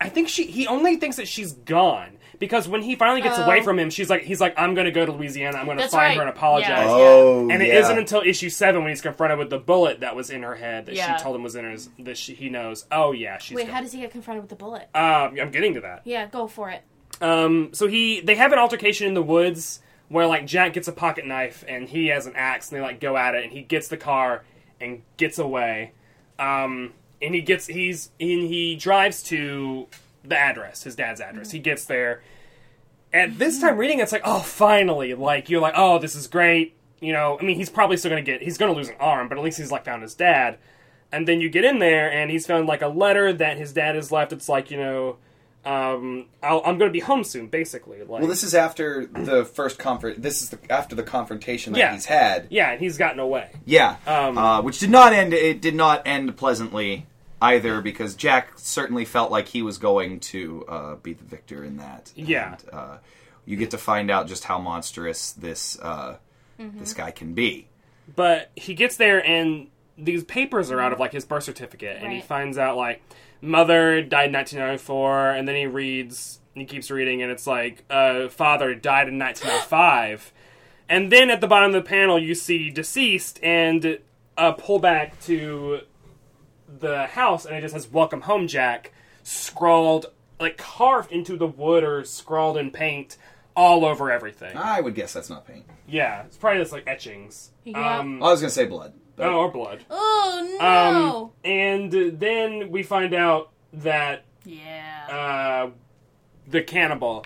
I 0.01 0.09
think 0.09 0.29
she 0.29 0.47
he 0.47 0.67
only 0.67 0.97
thinks 0.97 1.17
that 1.17 1.29
she's 1.29 1.53
gone 1.53 2.14
because 2.39 2.69
when 2.69 2.83
he 2.83 2.95
finally 2.97 3.21
gets 3.23 3.39
Oh. 3.39 3.45
away 3.45 3.63
from 3.63 3.79
him, 3.79 3.91
she's 3.91 4.09
like 4.11 4.23
he's 4.23 4.41
like 4.41 4.55
I'm 4.57 4.75
going 4.75 4.85
to 4.87 4.91
go 4.91 5.05
to 5.07 5.13
Louisiana. 5.13 5.59
I'm 5.59 5.67
going 5.67 5.79
to 5.79 5.89
find 5.89 5.95
right. 5.95 6.17
her 6.17 6.21
and 6.23 6.31
apologize. 6.31 6.69
Yeah. 6.69 6.87
Oh, 6.89 7.49
And 7.51 7.63
it 7.63 7.69
yeah. 7.69 7.81
not 7.81 7.99
until 7.99 8.21
issue 8.21 8.49
seven 8.51 8.83
when 8.83 8.91
he's 8.91 9.01
confronted 9.03 9.39
with 9.39 9.51
the 9.51 9.59
bullet 9.59 10.01
that 10.01 10.15
was 10.17 10.31
in 10.31 10.43
her 10.43 10.55
head 10.55 10.87
that 10.87 10.95
Yeah. 10.95 11.17
she 11.17 11.23
told 11.23 11.37
him 11.37 11.43
was 11.43 11.55
in 11.57 11.65
her 11.65 11.77
that 12.01 12.17
she, 12.17 12.35
he 12.35 12.49
knows. 12.49 12.87
Oh 12.93 13.13
yeah, 13.13 13.39
she's. 13.39 13.55
Wait, 13.57 13.67
gone. 13.67 13.75
how 13.77 13.81
does 13.81 13.93
he 13.93 14.01
get 14.01 14.11
confronted 14.11 14.43
with 14.43 14.51
the 14.51 14.57
bullet? 14.57 14.89
Um, 14.95 15.37
I'm 15.41 15.51
getting 15.51 15.75
to 15.75 15.81
that. 15.83 16.03
yeah, 16.05 16.27
go 16.27 16.47
for 16.47 16.71
it. 16.71 16.83
Um, 17.21 17.71
so 17.73 17.87
he 17.87 18.21
they 18.21 18.35
have 18.35 18.53
an 18.53 18.59
altercation 18.59 19.07
in 19.07 19.15
the 19.15 19.23
woods 19.23 19.81
where 20.09 20.27
like 20.27 20.47
Jack 20.47 20.73
gets 20.75 20.89
a 20.89 20.93
pocket 20.93 21.27
knife 21.27 21.65
and 21.67 21.89
he 21.89 22.09
has 22.09 22.27
an 22.27 22.35
axe 22.37 22.71
and 22.71 22.79
they 22.79 22.83
like 22.83 23.01
go 23.01 23.17
at 23.17 23.35
it 23.35 23.45
and 23.45 23.53
he 23.53 23.63
gets 23.63 23.89
the 23.89 23.97
car 23.97 24.43
and 24.81 25.03
gets 25.17 25.39
away. 25.39 25.93
Um, 26.39 26.93
and 27.23 27.35
he 27.35 27.41
gets 27.41 27.67
he's 27.67 28.11
and 28.21 28.43
he 28.43 28.75
drives 28.77 29.23
to 29.25 29.87
the 30.25 30.37
address, 30.39 30.83
his 30.85 30.95
dad's 30.97 31.21
address. 31.21 31.51
He 31.51 31.59
gets 31.59 31.85
there. 31.85 32.23
At 33.13 33.39
this 33.39 33.61
time 33.61 33.77
reading 33.77 34.01
it's 34.01 34.11
like, 34.13 34.23
oh 34.25 34.41
finally, 34.41 35.15
like 35.15 35.49
you're 35.49 35.61
like, 35.61 35.75
oh, 35.77 35.99
this 35.99 36.15
is 36.17 36.27
great. 36.27 36.75
You 37.01 37.13
know, 37.13 37.39
I 37.41 37.45
mean 37.45 37.57
he's 37.57 37.71
probably 37.71 37.97
still 37.97 38.11
gonna 38.11 38.23
get 38.23 38.43
he's 38.43 38.59
gonna 38.59 38.73
lose 38.73 38.89
an 38.89 38.97
arm, 38.99 39.29
but 39.29 39.39
at 39.39 39.45
least 39.45 39.59
he's 39.59 39.71
like 39.71 39.85
found 39.85 40.03
his 40.03 40.15
dad. 40.15 40.59
And 41.13 41.29
then 41.29 41.41
you 41.41 41.49
get 41.49 41.65
in 41.65 41.79
there 41.79 42.11
and 42.11 42.29
he's 42.31 42.45
found 42.47 42.67
like 42.67 42.83
a 42.83 42.89
letter 42.89 43.33
that 43.33 43.57
his 43.57 43.73
dad 43.73 43.95
has 43.95 44.11
left. 44.11 44.33
It's 44.33 44.49
like, 44.49 44.73
you 44.73 44.79
know, 44.79 45.17
um, 45.65 46.27
I'll, 46.43 46.61
I'm 46.67 46.77
going 46.77 46.89
to 46.91 46.93
be 46.93 46.99
home 47.01 47.23
soon, 47.23 47.47
basically. 47.47 47.99
Like, 48.01 48.09
Well, 48.21 48.27
this 48.27 48.43
is 48.43 48.53
after 48.53 49.07
the 49.07 49.45
first 49.45 49.79
confront. 49.79 50.21
This 50.21 50.43
is 50.43 50.51
the, 50.51 50.59
after 50.71 50.97
the 50.97 51.05
confrontation 51.05 51.73
that 51.73 51.79
Yeah. 51.79 51.93
he's 51.93 52.07
had. 52.07 52.49
yeah, 52.51 52.73
and 52.73 52.81
he's 52.81 52.99
gotten 52.99 53.21
away. 53.21 53.51
Yeah, 53.65 53.97
Um, 54.09 54.37
uh, 54.37 54.61
which 54.63 54.81
did 54.81 54.91
not 54.91 55.13
end. 55.13 55.33
It 55.33 55.61
did 55.63 55.77
not 55.77 56.03
end 56.05 56.37
pleasantly 56.37 57.07
either, 57.45 57.81
because 57.81 58.15
Jack 58.15 58.53
certainly 58.57 59.05
felt 59.05 59.31
like 59.31 59.49
he 59.49 59.63
was 59.63 59.79
going 59.79 60.21
to 60.21 60.65
uh, 60.67 60.95
be 60.97 61.13
the 61.13 61.25
victor 61.25 61.65
in 61.65 61.77
that. 61.77 62.13
Yeah. 62.15 62.53
And, 62.53 62.75
uh, 62.75 62.97
you 63.47 63.57
get 63.57 63.71
to 63.73 63.79
find 63.79 64.11
out 64.11 64.27
just 64.27 64.45
how 64.45 64.59
monstrous 64.59 65.33
this 65.33 65.79
uh, 65.81 66.17
this 66.59 66.95
guy 66.95 67.11
can 67.11 67.35
be. 67.35 67.69
But 68.15 68.51
he 68.57 68.75
gets 68.75 68.97
there 68.97 69.25
and 69.25 69.69
these 69.97 70.25
papers 70.25 70.71
are 70.71 70.81
out 70.81 70.93
of 70.93 70.99
like 70.99 71.13
his 71.13 71.25
birth 71.25 71.45
certificate, 71.45 71.99
and 72.03 72.13
he 72.13 72.21
finds 72.21 72.59
out 72.59 72.77
like 72.77 73.03
mother 73.41 74.03
died 74.03 74.27
in 74.27 74.33
1994, 74.33 75.31
and 75.31 75.47
then 75.47 75.55
he 75.55 75.67
reads, 75.67 76.41
he 76.55 76.65
keeps 76.65 76.91
reading, 76.91 77.23
and 77.23 77.31
it's 77.31 77.47
like 77.47 77.85
uh, 77.91 78.29
father 78.29 78.75
died 78.75 79.09
in 79.09 79.19
1905, 79.19 80.33
and 80.89 81.13
then 81.13 81.31
at 81.31 81.41
the 81.41 81.47
bottom 81.47 81.75
of 81.75 81.85
the 81.85 81.89
panel 81.89 82.19
you 82.19 82.35
see 82.35 82.71
deceased 82.71 83.39
and 83.43 83.99
a 84.37 84.53
pullback 84.53 85.13
to 85.25 85.81
the 86.81 87.07
house, 87.07 87.45
and 87.47 87.55
it 87.57 87.61
just 87.61 87.75
has 87.75 87.91
"Welcome 87.91 88.23
Home, 88.23 88.47
Jack" 88.49 88.93
scrawled 89.23 90.07
like 90.41 90.57
carved 90.57 91.13
into 91.13 91.37
the 91.37 91.47
wood 91.47 91.85
or 91.85 92.05
scrawled 92.05 92.57
in 92.57 92.71
paint 92.71 93.17
all 93.57 93.85
over 93.85 94.11
everything. 94.11 94.57
I 94.57 94.81
would 94.81 94.95
guess 94.95 95.13
that's 95.13 95.31
not 95.31 95.47
paint. 95.47 95.65
Yeah, 95.87 96.23
it's 96.25 96.37
probably 96.37 96.61
just 96.61 96.73
like 96.73 96.87
etchings. 96.87 97.51
Yeah. 97.65 97.99
Um, 97.99 98.23
I 98.23 98.27
was 98.31 98.41
gonna 98.41 98.51
say 98.51 98.67
blood. 98.67 98.93
but- 99.17 99.27
oh, 99.29 99.35
or 99.39 99.51
blood. 99.51 99.85
Oh 99.91 100.57
Um, 100.61 100.95
no! 100.95 101.33
and 101.45 101.93
then 102.19 102.71
we 102.71 102.83
find 102.83 103.15
out 103.15 103.51
that 103.75 104.25
Yeah. 104.45 105.67
uh, 105.67 105.71
the 106.49 106.63
cannibal. 106.63 107.25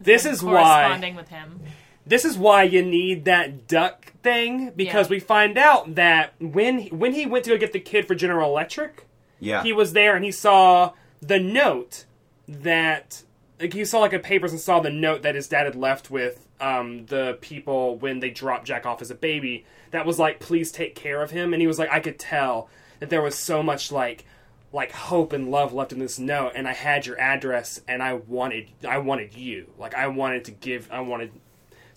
This 0.00 0.24
is 0.24 0.42
why. 0.42 0.52
corresponding 0.84 1.16
with 1.16 1.28
him. 1.28 1.60
This 2.08 2.24
is 2.24 2.36
why 2.38 2.62
you 2.64 2.82
need 2.82 3.24
that 3.26 3.68
duck 3.68 4.12
thing 4.22 4.72
because 4.74 5.06
Yeah. 5.06 5.10
we 5.10 5.20
find 5.20 5.56
out 5.58 5.94
that 5.94 6.34
when 6.40 6.86
when 6.86 7.12
he 7.12 7.26
went 7.26 7.44
to 7.44 7.50
go 7.50 7.58
get 7.58 7.72
the 7.72 7.80
kid 7.80 8.06
for 8.06 8.14
General 8.14 8.50
Electric, 8.50 9.06
yeah. 9.38 9.62
he 9.62 9.72
was 9.72 9.92
there 9.92 10.16
and 10.16 10.24
he 10.24 10.32
saw 10.32 10.92
the 11.20 11.38
note 11.38 12.04
that 12.48 13.22
like 13.60 13.72
he 13.72 13.84
saw 13.84 14.00
like 14.00 14.12
a 14.12 14.18
papers 14.18 14.52
and 14.52 14.60
saw 14.60 14.80
the 14.80 14.90
note 14.90 15.22
that 15.22 15.34
his 15.34 15.48
dad 15.48 15.66
had 15.66 15.74
left 15.76 16.10
with 16.10 16.46
um, 16.60 17.06
the 17.06 17.38
people 17.40 17.96
when 17.96 18.20
they 18.20 18.30
dropped 18.30 18.66
Jack 18.66 18.86
off 18.86 19.02
as 19.02 19.10
a 19.10 19.14
baby. 19.14 19.64
That 19.90 20.06
was 20.06 20.18
like, 20.18 20.40
please 20.40 20.70
take 20.72 20.94
care 20.94 21.22
of 21.22 21.30
him, 21.30 21.52
and 21.52 21.60
he 21.62 21.66
was 21.66 21.78
like, 21.78 21.90
I 21.90 22.00
could 22.00 22.18
tell 22.18 22.68
that 23.00 23.10
there 23.10 23.22
was 23.22 23.34
so 23.34 23.62
much 23.62 23.90
like 23.92 24.24
like 24.72 24.92
hope 24.92 25.32
and 25.32 25.50
love 25.50 25.72
left 25.72 25.92
in 25.92 25.98
this 25.98 26.18
note, 26.18 26.52
and 26.54 26.68
I 26.68 26.74
had 26.74 27.06
your 27.06 27.18
address, 27.18 27.80
and 27.88 28.02
I 28.02 28.14
wanted 28.14 28.68
I 28.86 28.98
wanted 28.98 29.34
you, 29.34 29.72
like 29.78 29.94
I 29.94 30.08
wanted 30.08 30.44
to 30.46 30.50
give, 30.52 30.88
I 30.90 31.00
wanted. 31.00 31.32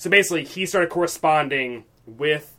So 0.02 0.10
basically, 0.10 0.44
he 0.46 0.66
started 0.66 0.90
corresponding 0.90 1.84
with. 2.08 2.58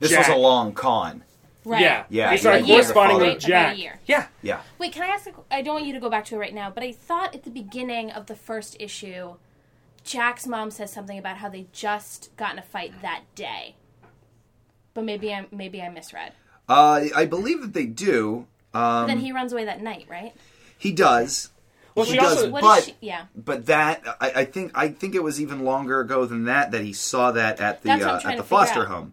this 0.00 0.10
Jack. 0.10 0.26
was 0.26 0.36
a 0.36 0.40
long 0.40 0.72
con. 0.72 1.22
right. 1.64 1.80
Yeah, 1.80 2.04
Yeah, 2.08 2.30
He 2.30 2.34
he 2.34 2.40
started 2.40 2.58
had 2.62 2.64
a 2.64 2.66
year 2.66 2.76
to 2.78 2.82
corresponding 2.82 3.16
follow. 3.18 3.32
with 3.34 3.44
Right, 3.44 3.48
about 3.48 3.66
a 3.66 3.70
Jack. 3.70 3.78
year. 3.78 4.00
Yeah, 4.06 4.26
Yeah. 4.42 4.60
Wait, 4.78 4.92
can 4.92 5.02
I 5.04 5.06
ask? 5.06 5.28
A, 5.28 5.32
I 5.54 5.62
don't 5.62 5.74
want 5.74 5.86
you 5.86 5.92
to 5.92 6.00
go 6.00 6.10
back 6.10 6.24
to 6.26 6.34
it 6.34 6.38
right 6.38 6.52
now, 6.52 6.68
but 6.68 6.82
I 6.82 6.90
thought 6.90 7.32
at 7.32 7.44
the 7.44 7.50
beginning 7.50 8.10
of 8.10 8.26
the 8.26 8.34
first 8.34 8.76
issue, 8.80 9.36
Jack's 10.02 10.48
mom 10.48 10.72
says 10.72 10.92
something 10.92 11.16
about 11.16 11.36
how 11.36 11.48
they 11.48 11.68
just 11.72 12.34
got 12.36 12.54
in 12.54 12.58
a 12.58 12.62
fight 12.62 13.00
that 13.02 13.22
day. 13.36 13.76
But 14.92 15.04
maybe 15.04 15.32
I 15.32 15.46
maybe 15.52 15.80
I 15.80 15.90
misread. 15.90 16.32
Uh, 16.68 17.04
I 17.14 17.24
believe 17.24 17.60
that 17.60 17.72
they 17.72 17.86
do. 17.86 18.48
Um, 18.74 19.06
then 19.06 19.18
he 19.20 19.30
runs 19.30 19.52
away 19.52 19.64
that 19.64 19.80
night, 19.80 20.06
right? 20.10 20.32
he 20.76 20.90
does. 20.90 21.50
Well, 21.94 22.06
he 22.06 22.12
she 22.12 22.18
does, 22.18 22.36
also- 22.36 22.50
What 22.50 22.62
but 22.62 22.78
is 22.78 22.84
she? 22.86 22.94
Yeah. 23.00 23.24
but 23.34 23.66
that 23.66 24.02
I, 24.20 24.32
I 24.36 24.44
think 24.44 24.72
I 24.74 24.88
think 24.88 25.14
it 25.14 25.22
was 25.22 25.40
even 25.40 25.64
longer 25.64 26.00
ago 26.00 26.24
than 26.26 26.44
that 26.44 26.70
that 26.72 26.82
he 26.82 26.92
saw 26.92 27.32
that 27.32 27.60
at 27.60 27.82
the 27.82 27.88
That's 27.88 28.04
what 28.04 28.24
I'm 28.24 28.30
uh, 28.30 28.32
at 28.32 28.36
the 28.38 28.44
foster 28.44 28.82
out. 28.82 28.88
home. 28.88 29.12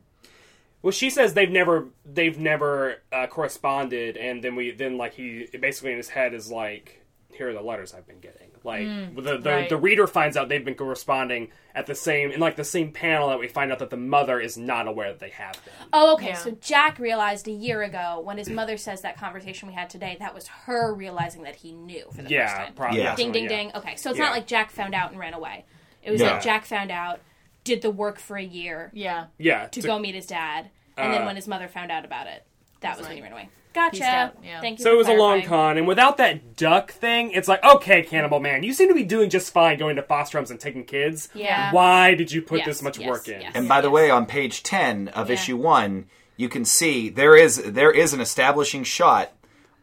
Well, 0.84 0.91
she 0.91 1.09
says 1.09 1.34
they've 1.34 1.49
never 1.49 1.88
they've 2.05 2.38
never 2.38 3.01
uh, 3.11 3.28
corresponded, 3.28 4.15
and 4.15 4.43
then 4.43 4.55
we 4.55 4.71
then 4.71 4.97
like 4.97 5.13
he 5.15 5.47
basically 5.59 5.91
in 5.91 5.97
his 5.97 6.09
head 6.09 6.34
is 6.34 6.51
like, 6.51 6.96
here 7.38 7.49
are 7.49 7.53
the 7.53 7.61
letters 7.61 7.93
I've 7.93 8.07
been 8.07 8.19
getting. 8.19 8.49
Like 8.63 8.85
the 9.15 9.38
the, 9.38 9.49
right. 9.49 9.69
the 9.69 9.77
reader 9.77 10.07
finds 10.07 10.35
out 10.35 10.49
they've 10.49 10.65
been 10.65 10.75
corresponding 10.75 11.49
at 11.73 11.85
the 11.85 11.95
same 11.95 12.31
in 12.31 12.39
like 12.39 12.55
the 12.55 12.63
same 12.65 12.91
panel 12.91 13.29
that 13.29 13.39
we 13.39 13.47
find 13.47 13.71
out 13.71 13.79
that 13.79 13.89
the 13.89 13.97
mother 13.97 14.39
is 14.39 14.57
not 14.57 14.88
aware 14.88 15.09
that 15.09 15.19
they 15.19 15.29
have 15.29 15.53
been. 15.63 15.73
Oh, 15.93 16.13
okay. 16.15 16.29
Yeah. 16.29 16.33
So 16.38 16.51
Jack 16.59 16.99
realized 16.99 17.47
a 17.47 17.51
year 17.51 17.83
ago 17.83 18.19
when 18.23 18.38
his 18.38 18.49
mother 18.49 18.75
says 18.77 19.01
that 19.01 19.17
conversation 19.17 19.67
we 19.69 19.73
had 19.75 19.89
today, 19.89 20.17
that 20.19 20.33
was 20.33 20.47
her 20.47 20.93
realizing 20.93 21.43
that 21.43 21.55
he 21.57 21.71
knew 21.71 22.05
for 22.09 22.17
the 22.17 22.23
first 22.23 22.31
Yeah, 22.31 22.53
time. 22.65 22.73
probably. 22.73 22.99
Yeah. 22.99 23.15
Ding, 23.15 23.31
ding, 23.31 23.43
yeah. 23.43 23.49
ding. 23.49 23.71
Okay, 23.75 23.95
so 23.95 24.09
it's 24.09 24.19
Yeah. 24.19 24.25
not 24.25 24.31
like 24.33 24.47
Jack 24.47 24.71
found 24.71 24.93
out 24.93 25.11
and 25.11 25.19
ran 25.19 25.33
away. 25.33 25.65
It 26.03 26.11
was 26.11 26.21
No. 26.21 26.27
like 26.31 26.41
Jack 26.41 26.65
found 26.65 26.91
out, 26.91 27.19
did 27.63 27.81
the 27.81 27.91
work 27.91 28.17
for 28.19 28.38
a 28.38 28.43
year 28.43 28.91
Yeah. 28.93 29.27
Yeah, 29.38 29.67
to 29.67 29.81
to- 29.81 29.88
go 29.88 29.99
meet 29.99 30.15
his 30.15 30.25
dad, 30.25 30.69
and 30.97 31.13
then 31.13 31.21
Uh, 31.21 31.25
when 31.25 31.35
his 31.35 31.47
mother 31.47 31.67
found 31.67 31.91
out 31.91 32.03
about 32.05 32.27
it, 32.27 32.43
that 32.81 32.97
was 32.97 33.07
when 33.07 33.17
he 33.17 33.21
ran 33.21 33.31
away. 33.33 33.49
Gotcha. 33.78 34.05
out, 34.05 34.38
yeah. 34.43 34.59
Thank 34.61 34.80
you. 34.80 34.84
So 34.84 34.89
for 34.89 34.95
it 34.95 34.97
was 34.97 35.07
a 35.07 35.13
long 35.13 35.41
con, 35.43 35.78
and 35.78 35.88
without 35.88 36.17
that 36.17 36.55
duck 36.55 36.91
thing, 36.91 37.32
it's 37.32 37.47
like, 37.47 37.63
okay, 37.63 38.01
Cannibal 38.03 38.39
Man, 38.39 38.63
you 38.63 38.73
seem 38.73 38.88
to 38.89 38.95
be 38.95 39.03
doing 39.03 39.30
just 39.30 39.51
fine 39.53 39.78
going 39.78 39.95
to 39.95 40.01
foster 40.03 40.38
homes 40.38 40.51
and 40.51 40.59
taking 40.59 40.84
kids. 40.84 41.30
Yeah. 41.34 41.71
Why 41.71 42.13
did 42.15 42.32
you 42.32 42.41
put 42.41 42.59
Yes, 42.59 42.67
this 42.67 42.82
much 42.82 42.97
yes, 42.99 43.07
work 43.09 43.28
in? 43.28 43.41
yes. 43.41 43.51
And 43.55 43.67
by 43.67 43.82
the 43.82 43.89
way, 43.89 44.09
on 44.09 44.25
page 44.25 44.63
ten 44.63 45.07
of 45.09 45.30
Yeah. 45.30 45.36
issue 45.36 45.57
one, 45.57 46.05
you 46.36 46.49
can 46.49 46.65
see 46.65 47.09
there 47.09 47.36
is 47.36 47.57
there 47.63 47.91
is 47.91 48.13
an 48.13 48.21
establishing 48.21 48.84
shot 48.84 49.32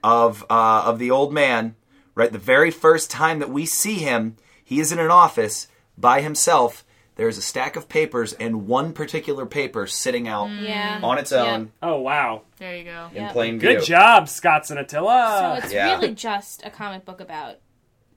of 0.03 0.45
uh, 0.51 0.83
of 0.85 0.99
the 0.99 1.11
old 1.11 1.33
man. 1.33 1.77
Right, 2.17 2.31
the 2.31 2.39
very 2.39 2.71
first 2.71 3.11
time 3.11 3.41
that 3.41 3.51
we 3.51 3.67
see 3.67 3.95
him, 3.95 4.37
he 4.63 4.79
is 4.79 4.93
in 4.93 5.01
an 5.01 5.11
office 5.11 5.67
by 5.99 6.21
himself. 6.21 6.84
There's 7.17 7.39
a 7.39 7.43
stack 7.43 7.77
of 7.77 7.89
papers 7.89 8.33
and 8.33 8.67
one 8.67 8.93
particular 8.93 9.47
paper 9.47 9.87
sitting 9.87 10.27
out 10.27 10.51
Yeah. 10.51 10.99
on 11.03 11.19
its 11.19 11.31
Yeah. 11.31 11.43
own 11.45 11.73
Oh 11.83 12.01
wow, 12.01 12.43
There 12.59 12.77
you 12.77 12.85
go. 12.85 13.09
in 13.13 13.23
Yep. 13.23 13.33
plain 13.33 13.61
view. 13.61 13.75
good 13.77 13.85
job, 13.85 14.29
Scott 14.29 14.69
and 14.71 14.79
Attila. 14.81 15.37
So 15.39 15.45
Attila. 15.53 15.59
it's 15.59 15.73
Yeah. 15.73 15.95
really 15.95 16.15
just 16.15 16.65
a 16.67 16.71
comic 16.71 17.05
book 17.05 17.21
about 17.21 17.57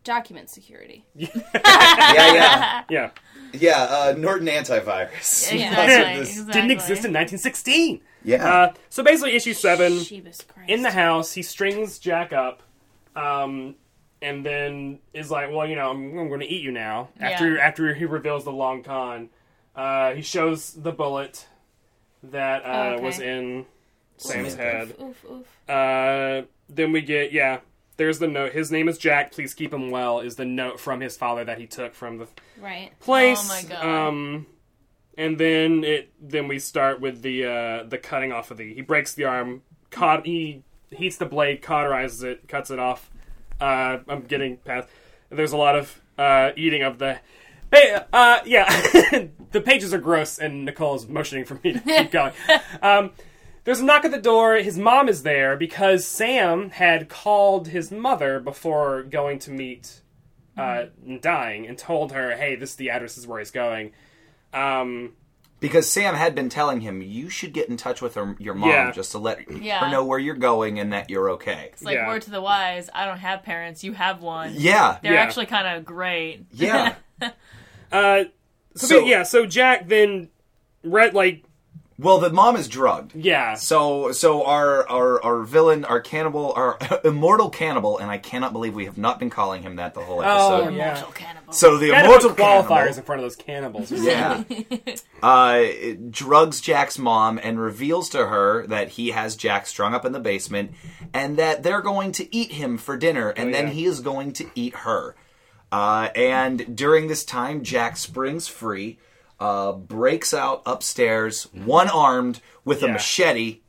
document 0.04 0.50
security. 0.50 1.06
Yeah, 1.16 2.34
yeah, 2.34 2.84
yeah, 2.90 3.10
yeah. 3.54 3.84
Uh, 3.84 4.16
Norton 4.18 4.48
antivirus. 4.48 5.52
Exactly. 5.52 5.60
That's 5.70 5.78
what 5.78 6.16
this- 6.20 6.30
exactly. 6.32 6.54
didn't 6.54 6.72
exist 6.72 7.06
in 7.06 7.14
1916. 7.14 8.02
Yeah. 8.24 8.48
Uh, 8.54 8.74
so 8.90 9.04
basically, 9.04 9.36
issue 9.36 9.54
seven. 9.54 9.94
Jeebus 9.94 10.48
Christ. 10.48 10.70
in 10.70 10.82
the 10.82 10.92
house, 10.92 11.34
he 11.34 11.42
strings 11.44 12.00
Jack 12.00 12.34
up, 12.34 12.62
um, 13.16 13.76
and 14.22 14.46
then 14.46 15.00
is 15.14 15.30
like, 15.32 15.52
"Well, 15.52 15.68
you 15.68 15.76
know, 15.76 15.92
I'm, 15.92 16.18
I'm 16.18 16.28
going 16.28 16.40
to 16.42 16.48
eat 16.48 16.62
you 16.64 16.72
now." 16.72 17.10
After 17.20 17.56
Yeah. 17.56 17.62
after 17.68 17.94
he 17.94 18.06
reveals 18.06 18.44
the 18.46 18.52
long 18.52 18.84
con, 18.84 19.30
uh, 19.76 20.14
he 20.14 20.22
shows 20.22 20.74
the 20.74 20.92
bullet 20.92 21.48
that 22.24 22.64
uh, 22.64 22.68
Oh, 22.68 22.90
okay. 22.96 23.04
was 23.04 23.20
in 23.20 23.66
Sam's 24.18 24.54
Oof. 24.54 24.60
head. 24.60 24.96
Oof, 25.02 25.26
oof. 25.30 25.70
Uh, 25.70 26.42
then 26.70 26.92
we 26.92 27.02
get 27.02 27.32
yeah. 27.32 27.60
There's 27.98 28.20
the 28.20 28.28
note. 28.28 28.52
His 28.54 28.72
name 28.72 28.88
is 28.88 28.98
Jack. 29.00 29.32
Please 29.32 29.54
keep 29.56 29.74
him 29.74 29.90
well. 29.90 30.20
Is 30.20 30.36
the 30.36 30.46
note 30.46 30.80
from 30.80 31.02
his 31.02 31.18
father 31.18 31.44
that 31.46 31.58
he 31.58 31.66
took 31.66 31.94
from 31.96 32.18
the 32.20 32.28
Right. 32.60 32.92
place. 33.00 33.40
Oh 33.44 33.48
my 33.48 33.64
God. 33.68 33.86
Um, 34.08 34.46
and 35.18 35.38
then 35.40 35.84
it 35.84 36.12
then 36.22 36.48
we 36.48 36.60
start 36.60 37.00
with 37.02 37.22
the 37.24 37.46
uh, 37.46 37.84
the 37.84 37.98
cutting 37.98 38.32
off 38.32 38.52
of 38.52 38.58
the. 38.58 38.74
He 38.74 38.82
breaks 38.82 39.14
the 39.14 39.26
arm. 39.26 39.62
Caught. 39.90 40.26
He 40.28 40.64
heats 40.92 41.18
the 41.18 41.26
blade, 41.26 41.62
cauterizes 41.64 42.24
it, 42.24 42.48
cuts 42.48 42.70
it 42.70 42.78
off. 42.80 43.10
Uh, 43.60 44.00
I'm 44.08 44.22
getting 44.24 44.58
past. 44.58 44.88
There's 45.30 45.52
a 45.52 45.58
lot 45.58 45.76
of 45.76 46.02
uh, 46.18 46.52
eating 46.56 46.84
of 46.84 47.00
the. 47.00 47.20
ba- 47.70 48.08
Uh, 48.14 48.40
yeah, 48.46 48.66
the 49.52 49.62
pages 49.62 49.94
are 49.94 49.98
gross, 50.00 50.40
and 50.40 50.66
Nicole 50.66 50.96
is 50.96 51.08
motioning 51.08 51.46
for 51.46 51.60
me 51.64 51.74
to 51.74 51.80
keep 51.86 52.12
going. 52.12 52.34
Um, 52.82 53.12
there's 53.64 53.80
a 53.80 53.84
knock 53.86 54.06
at 54.06 54.12
the 54.12 54.22
door. 54.22 54.56
His 54.56 54.78
mom 54.78 55.10
is 55.10 55.24
there 55.24 55.58
because 55.58 56.06
Sam 56.08 56.70
had 56.70 57.10
called 57.10 57.68
his 57.70 57.92
mother 57.92 58.40
before 58.40 59.04
going 59.04 59.40
to 59.40 59.52
meet, 59.52 60.02
uh, 60.58 60.86
dying, 61.20 61.68
and 61.68 61.78
told 61.78 62.14
her, 62.14 62.38
"Hey, 62.38 62.56
this 62.56 62.72
is 62.72 62.76
the 62.78 62.90
address. 62.92 63.16
This 63.16 63.24
is 63.24 63.28
where 63.28 63.40
he's 63.40 63.52
going." 63.52 63.92
Um, 64.54 65.14
Because 65.60 65.92
Sam 65.92 66.14
had 66.14 66.36
been 66.36 66.50
telling 66.50 66.82
him 66.82 67.02
you 67.02 67.30
should 67.30 67.52
get 67.52 67.68
in 67.68 67.78
touch 67.78 68.00
with 68.02 68.14
her, 68.14 68.36
your 68.38 68.54
mom 68.54 68.70
Yeah. 68.70 68.92
just 68.92 69.12
to 69.14 69.18
let 69.18 69.50
Yeah. 69.52 69.80
her 69.80 69.90
know 69.90 70.06
where 70.06 70.20
you're 70.20 70.36
going 70.36 70.80
and 70.80 70.94
that 70.94 71.10
you're 71.10 71.32
okay. 71.32 71.70
It's 71.74 71.82
like 71.84 71.96
Yeah. 71.96 72.08
word 72.08 72.22
to 72.24 72.30
the 72.30 72.42
wise. 72.42 72.90
I 72.94 73.06
don't 73.06 73.18
have 73.18 73.42
parents. 73.42 73.84
You 73.84 73.94
have 73.94 74.22
one. 74.22 74.52
Yeah, 74.56 75.00
They're 75.02 75.16
Yeah. 75.16 75.22
actually 75.22 75.48
kind 75.48 75.68
of 75.68 75.84
great. 75.84 76.46
yeah. 76.52 76.94
uh, 77.92 78.26
so, 78.76 78.88
So- 78.88 79.00
yeah, 79.06 79.24
so 79.24 79.46
Jack 79.48 79.88
then 79.88 80.30
read 80.84 81.14
like 81.16 81.44
well, 82.00 82.20
the 82.20 82.30
mom 82.30 82.56
is 82.56 82.68
drugged. 82.68 83.16
yeah, 83.16 83.56
So, 83.56 84.12
so 84.12 84.44
our 84.46 84.88
our 84.88 85.24
our 85.24 85.42
villain, 85.42 85.84
our 85.84 86.00
cannibal, 86.00 86.54
our 86.56 86.78
immortal 87.04 87.50
cannibal, 87.50 87.98
and 87.98 88.12
I 88.12 88.20
cannot 88.20 88.54
believe 88.54 88.76
we 88.76 88.86
have 88.86 89.00
not 89.00 89.18
been 89.20 89.32
calling 89.32 89.64
him 89.64 89.78
that 89.78 89.96
the 89.96 90.02
whole 90.02 90.22
episode. 90.22 90.68
Oh, 90.68 90.70
yeah. 90.70 90.92
Immortal 90.92 91.12
cannibal. 91.14 91.54
So 91.54 91.78
the 91.78 91.90
gotta 91.90 92.06
immortal 92.06 92.30
put 92.30 92.40
qualifiers 92.40 92.98
in 92.98 93.04
front 93.04 93.22
of 93.22 93.26
those 93.26 93.36
cannibals. 93.36 93.92
yeah, 93.92 94.44
uh, 95.24 95.66
drugs 96.10 96.62
Jack's 96.62 97.00
mom 97.00 97.40
and 97.42 97.60
reveals 97.60 98.10
to 98.10 98.28
her 98.28 98.68
that 98.68 98.90
he 98.90 99.10
has 99.10 99.36
Jack 99.36 99.66
strung 99.66 99.96
up 99.96 100.06
in 100.06 100.12
the 100.12 100.20
basement, 100.20 100.72
and 101.14 101.38
that 101.38 101.64
they're 101.64 101.82
going 101.82 102.12
to 102.14 102.36
eat 102.36 102.52
him 102.52 102.78
for 102.78 102.96
dinner, 102.96 103.30
and 103.30 103.54
then 103.54 103.68
yeah. 103.68 103.74
he 103.74 103.86
is 103.86 104.02
going 104.02 104.34
to 104.34 104.50
eat 104.54 104.76
her. 104.76 105.16
Uh, 105.72 106.10
and 106.16 106.78
during 106.78 107.08
this 107.08 107.26
time, 107.26 107.64
Jack 107.64 107.98
springs 107.98 108.48
free, 108.48 109.00
uh, 109.40 109.72
breaks 109.74 110.34
out 110.34 110.62
upstairs, 110.66 111.44
one 111.54 111.90
armed 111.90 112.42
with 112.66 112.84
a 112.84 112.88
Yeah. 112.88 112.94
machete, 112.94 113.60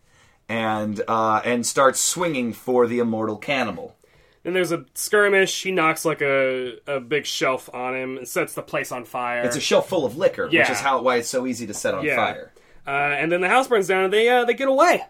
and 0.48 1.00
uh, 1.08 1.40
and 1.44 1.66
starts 1.66 2.02
swinging 2.02 2.52
for 2.52 2.86
the 2.86 2.98
immortal 3.00 3.36
cannibal. 3.36 3.94
Then 4.44 4.54
there's 4.54 4.72
a 4.72 4.84
skirmish. 4.94 5.62
He 5.62 5.72
knocks 5.72 6.04
like 6.04 6.22
a, 6.22 6.78
a 6.86 7.00
big 7.00 7.26
shelf 7.26 7.68
on 7.74 7.94
him 7.94 8.16
and 8.18 8.26
sets 8.26 8.54
the 8.54 8.62
place 8.62 8.90
on 8.92 9.04
fire. 9.04 9.42
It's 9.42 9.56
a 9.56 9.60
shelf 9.60 9.88
full 9.88 10.06
of 10.06 10.16
liquor, 10.16 10.44
which 10.44 10.54
Yeah. 10.54 10.70
is 10.72 10.80
how 10.80 11.02
why 11.02 11.16
it's 11.16 11.28
so 11.28 11.46
easy 11.46 11.66
to 11.66 11.74
set 11.74 11.92
on 11.94 12.04
Yeah. 12.04 12.16
fire. 12.16 12.52
uh, 12.86 12.90
and 12.90 13.30
then 13.30 13.40
the 13.42 13.48
house 13.48 13.68
burns 13.68 13.88
down 13.88 14.04
and 14.04 14.12
they 14.12 14.28
uh, 14.28 14.44
they 14.46 14.54
get 14.54 14.68
away. 14.68 15.02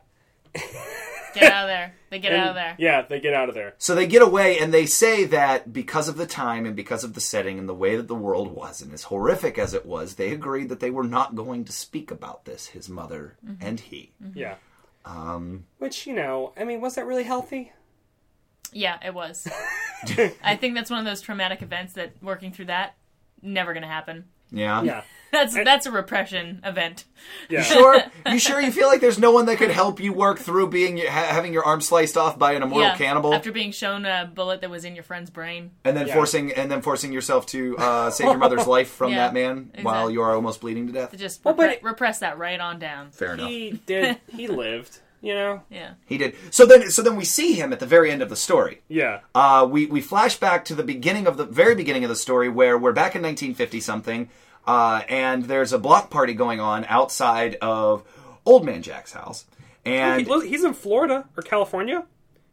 Get 1.35 1.53
out 1.53 1.65
of 1.65 1.69
there. 1.69 1.95
They 2.11 2.19
get 2.19 2.33
And- 2.33 2.43
out 2.43 2.49
of 2.51 2.55
there. 2.55 2.75
Yeah, 2.79 3.03
they 3.03 3.21
get 3.21 3.35
out 3.35 3.49
of 3.49 3.55
there. 3.55 3.75
So 3.79 3.95
they 3.95 4.07
get 4.07 4.23
away, 4.23 4.59
and 4.59 4.73
they 4.73 4.87
say 4.87 5.25
that 5.25 5.73
because 5.73 6.09
of 6.09 6.17
the 6.17 6.27
time 6.27 6.65
and 6.67 6.75
because 6.75 7.05
of 7.05 7.15
the 7.15 7.21
setting 7.21 7.59
and 7.59 7.69
the 7.69 7.75
way 7.75 7.97
that 7.97 8.09
the 8.09 8.15
world 8.15 8.51
was, 8.55 8.81
and 8.81 8.93
as 8.95 9.05
horrific 9.05 9.59
as 9.59 9.75
it 9.75 9.85
was, 9.85 10.15
they 10.15 10.31
agreed 10.33 10.69
that 10.71 10.81
they 10.81 10.91
were 10.91 11.05
not 11.05 11.35
going 11.35 11.65
to 11.67 11.73
speak 11.73 12.11
about 12.11 12.45
this. 12.45 12.69
His 12.69 12.89
mother 12.89 13.37
and 13.61 13.79
he. 13.81 14.13
Yeah. 14.35 14.55
Um, 15.05 15.65
Which 15.79 16.07
you 16.07 16.15
know, 16.15 16.53
I 16.57 16.65
mean, 16.65 16.81
was 16.81 16.95
that 16.97 17.07
really 17.07 17.25
healthy? 17.25 17.73
Yeah, 18.73 18.99
it 19.05 19.15
was. 19.15 19.49
I 20.43 20.57
think 20.57 20.75
that's 20.75 20.91
one 20.91 20.99
of 20.99 21.05
those 21.07 21.21
traumatic 21.21 21.63
events 21.63 21.95
that 21.95 22.13
working 22.23 22.53
through 22.53 22.67
that 22.67 22.95
never 23.43 23.73
going 23.73 23.83
to 23.83 23.89
happen. 23.89 24.25
yeah. 24.51 24.83
Yeah. 24.83 25.03
That's 25.33 25.55
that's 25.55 25.85
a 25.87 25.91
repression 25.91 26.61
event. 26.65 27.05
Yeah. 27.51 27.63
Sure. 27.69 28.03
You 28.27 28.39
sure 28.39 28.61
you 28.61 28.73
feel 28.73 28.89
like 28.89 29.01
there's 29.03 29.19
no 29.19 29.31
one 29.31 29.45
that 29.47 29.59
could 29.59 29.71
help 29.71 30.01
you 30.01 30.13
work 30.13 30.39
through 30.39 30.69
being 30.71 30.97
ha- 30.99 31.05
having 31.31 31.53
your 31.53 31.65
arm 31.65 31.81
sliced 31.83 32.17
off 32.17 32.39
by 32.39 32.53
an 32.53 32.63
immortal 32.63 32.89
yeah. 32.89 32.97
cannibal, 32.97 33.35
After 33.35 33.53
being 33.53 33.73
shown 33.73 34.07
a 34.07 34.31
bullet 34.33 34.63
that 34.63 34.71
was 34.71 34.85
in 34.85 34.95
your 34.95 35.05
friend's 35.05 35.29
brain. 35.31 35.73
and 35.85 35.97
then 35.97 36.07
Yeah. 36.07 36.15
forcing 36.15 36.53
and 36.53 36.71
then 36.71 36.81
forcing 36.81 37.13
yourself 37.13 37.45
to 37.49 37.77
uh, 37.77 38.11
save 38.11 38.29
your 38.29 38.39
mother's 38.39 38.67
life 38.77 38.89
from 38.89 39.11
Yeah, 39.13 39.19
that 39.19 39.35
man 39.35 39.71
while 39.83 40.11
you 40.11 40.23
are 40.23 40.35
almost 40.35 40.61
bleeding 40.63 40.87
to 40.87 40.93
death. 40.95 41.11
To 41.11 41.17
just 41.19 41.45
Well, 41.45 41.55
but 41.55 41.71
it- 41.71 41.83
repress 41.83 42.21
that 42.21 42.39
right 42.39 42.59
on 42.61 42.79
down. 42.79 43.11
Fair 43.11 43.35
enough. 43.35 43.49
He 43.51 43.81
did. 43.85 44.19
He 44.29 44.47
lived. 44.49 45.01
You 45.21 45.35
know. 45.35 45.63
Yeah. 45.69 45.95
He 46.07 46.17
did. 46.17 46.37
So 46.53 46.65
then, 46.65 46.91
so 46.93 47.03
then 47.03 47.17
we 47.17 47.25
see 47.25 47.55
him 47.55 47.73
at 47.73 47.81
the 47.81 47.87
very 47.87 48.11
end 48.13 48.23
of 48.23 48.29
the 48.29 48.37
story. 48.37 48.83
Yeah. 48.89 49.21
Uh, 49.35 49.67
we 49.69 49.87
we 49.87 50.01
flash 50.01 50.37
back 50.39 50.65
to 50.67 50.77
the 50.77 50.85
beginning 50.85 51.27
of 51.27 51.37
the 51.37 51.45
very 51.45 51.75
beginning 51.75 52.05
of 52.05 52.09
the 52.09 52.15
story 52.17 52.49
where 52.49 52.79
we're 52.79 52.93
back 52.93 53.17
in 53.17 53.23
1950 53.23 53.81
something, 53.81 54.31
uh, 54.69 55.03
and 55.09 55.45
there's 55.45 55.73
a 55.73 55.79
block 55.79 56.11
party 56.11 56.35
going 56.35 56.61
on 56.61 56.85
outside 56.85 57.57
of 57.63 58.05
Old 58.45 58.65
Man 58.65 58.83
Jack's 58.83 59.13
house, 59.13 59.47
and 59.85 60.27
He- 60.27 60.49
he's 60.49 60.63
in 60.65 60.75
Florida 60.75 61.25
or 61.37 61.43
California. 61.43 62.05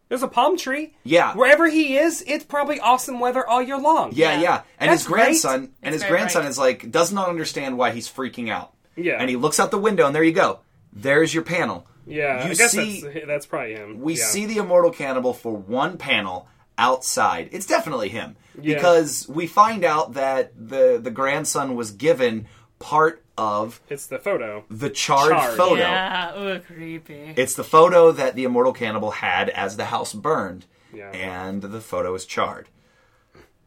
There's 0.08 0.24
a 0.24 0.28
palm 0.28 0.56
tree. 0.56 0.94
Yeah. 1.04 1.34
Wherever 1.34 1.68
he 1.68 1.98
is, 1.98 2.24
it's 2.28 2.44
probably 2.46 2.80
awesome 2.80 3.20
weather 3.20 3.46
all 3.46 3.62
year 3.62 3.78
long. 3.80 4.12
yeah, 4.14 4.34
Yeah. 4.36 4.42
yeah, 4.42 4.62
and 4.80 4.92
That's 4.92 5.02
his 5.02 5.08
grandson 5.12 5.72
and 5.82 5.94
It's 5.94 5.96
his 5.96 6.02
very 6.04 6.12
grandson 6.12 6.44
bright. 6.44 6.50
is 6.52 6.58
like 6.60 6.92
does 6.92 7.12
not 7.12 7.28
understand 7.28 7.78
why 7.78 7.92
he's 7.92 8.08
freaking 8.10 8.50
out. 8.50 8.72
Yeah. 8.96 9.18
and 9.20 9.30
he 9.30 9.36
looks 9.36 9.60
out 9.60 9.72
the 9.72 9.78
window, 9.78 10.06
and 10.06 10.16
there 10.16 10.24
you 10.24 10.32
go. 10.32 10.60
There's 10.94 11.34
your 11.34 11.44
panel. 11.44 11.86
Yeah. 12.08 12.46
You 12.46 12.52
I 12.52 12.54
guess 12.54 12.72
see- 12.72 13.02
that's 13.02 13.26
that's 13.28 13.46
probably 13.48 13.74
him. 13.74 14.00
We 14.00 14.14
Yeah. 14.16 14.24
see 14.26 14.46
the 14.46 14.58
immortal 14.58 14.92
cannibal 14.92 15.34
for 15.34 15.52
one 15.54 15.98
panel 15.98 16.48
outside. 16.78 17.50
It's 17.52 17.66
definitely 17.66 18.10
him 18.10 18.36
Yeah. 18.62 18.76
because 18.76 19.28
we 19.30 19.48
find 19.48 19.84
out 19.84 20.14
that 20.14 20.52
the 20.56 21.00
the 21.02 21.12
grandson 21.12 21.76
was 21.76 21.92
given 21.92 22.48
part 22.80 23.24
of 23.38 23.82
it's 23.90 24.08
the 24.08 24.20
photo. 24.20 24.64
the 24.70 24.90
charred, 24.90 25.32
Charred. 25.32 25.58
photo. 25.58 25.82
Yeah. 25.82 26.38
Ooh, 26.40 26.60
creepy. 26.60 27.34
It's 27.36 27.56
the 27.56 27.64
photo 27.64 28.12
that 28.12 28.36
the 28.36 28.44
immortal 28.46 28.74
cannibal 28.74 29.12
had 29.12 29.50
as 29.50 29.76
the 29.78 29.86
house 29.86 30.14
burned, 30.14 30.66
Yeah. 30.94 31.10
and 31.12 31.62
the 31.62 31.82
photo 31.82 32.14
is 32.16 32.26
charred. 32.26 32.70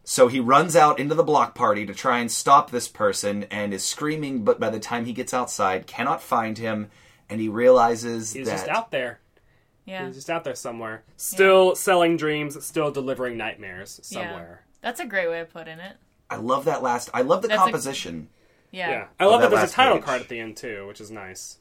So 0.04 0.28
he 0.28 0.40
runs 0.40 0.74
out 0.74 0.98
into 0.98 1.14
the 1.14 1.22
block 1.22 1.54
party 1.54 1.84
to 1.84 1.92
try 1.92 2.18
and 2.18 2.32
stop 2.32 2.70
this 2.70 2.88
person 2.88 3.44
and 3.50 3.74
is 3.74 3.84
screaming, 3.84 4.42
but 4.42 4.58
by 4.58 4.70
the 4.70 4.80
time 4.80 5.04
he 5.04 5.12
gets 5.12 5.34
outside, 5.34 5.86
cannot 5.86 6.22
find 6.22 6.56
him, 6.56 6.90
and 7.28 7.40
he 7.42 7.48
realizes 7.50 8.32
He's 8.32 8.46
that 8.46 8.52
just 8.52 8.68
out 8.68 8.90
there. 8.90 9.20
Yeah. 9.88 10.06
He's 10.06 10.16
just 10.16 10.30
out 10.30 10.44
there 10.44 10.54
somewhere. 10.54 11.02
Still 11.16 11.74
selling 11.74 12.16
dreams, 12.16 12.62
still 12.64 12.90
delivering 12.90 13.36
nightmares 13.36 13.98
somewhere. 14.02 14.64
That's 14.82 15.00
a 15.00 15.06
great 15.06 15.28
way 15.28 15.40
of 15.40 15.50
putting 15.50 15.78
it. 15.78 15.96
I 16.30 16.36
love 16.36 16.66
that 16.66 16.82
last. 16.82 17.08
I 17.14 17.22
love 17.22 17.42
the 17.42 17.48
That's 17.48 17.60
a- 17.60 17.64
composition. 17.64 18.28
Yeah. 18.70 18.90
Yeah. 18.90 19.06
I 19.18 19.24
love 19.24 19.40
that 19.40 19.50
that 19.50 19.56
there's 19.56 19.70
a 19.70 19.74
title 19.74 19.96
page. 19.96 20.04
card 20.04 20.20
at 20.22 20.28
the 20.28 20.38
end 20.38 20.56
too, 20.58 20.86
which 20.86 21.00
is 21.00 21.10
nice. 21.10 21.58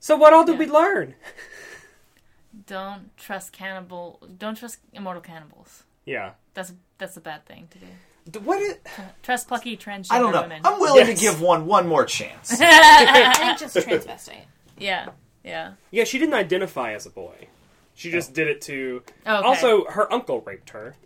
So 0.00 0.16
what 0.16 0.32
all 0.32 0.44
did 0.44 0.54
Yeah. 0.54 0.58
we 0.60 0.66
learn? 0.66 1.14
Don't 2.66 3.16
trust 3.18 3.52
cannibal. 3.52 4.20
Don't 4.38 4.54
trust 4.56 4.78
immortal 4.92 5.20
cannibals. 5.22 5.82
Yeah. 6.06 6.32
That's 6.54 6.72
that's 6.98 7.16
a 7.16 7.20
bad 7.20 7.44
thing 7.44 7.68
to 7.72 7.78
do. 7.78 7.86
D- 8.30 8.38
What 8.40 8.60
is, 8.60 8.76
Trust 9.22 9.46
plucky 9.48 9.76
transgender 9.76 10.06
I 10.12 10.18
don't 10.18 10.32
know. 10.32 10.42
women. 10.42 10.62
I'm 10.64 10.80
willing 10.80 11.06
Yes. 11.06 11.18
to 11.18 11.24
give 11.24 11.40
one 11.42 11.66
one 11.66 11.86
more 11.86 12.04
chance. 12.06 12.50
I 12.60 13.34
think 13.34 13.58
just 13.58 13.76
transvestite. 13.76 14.44
Yeah. 14.78 15.10
Yeah. 15.46 15.72
Yeah, 15.90 16.04
she 16.04 16.18
didn't 16.18 16.34
identify 16.34 16.92
as 16.92 17.06
a 17.06 17.10
boy. 17.10 17.48
She 17.94 18.10
just 18.10 18.34
did 18.34 18.48
it 18.48 18.60
to. 18.62 19.02
Oh, 19.24 19.38
Okay. 19.38 19.46
Also, 19.48 19.84
her 19.86 20.12
uncle 20.12 20.40
raped 20.42 20.70
her. 20.70 20.96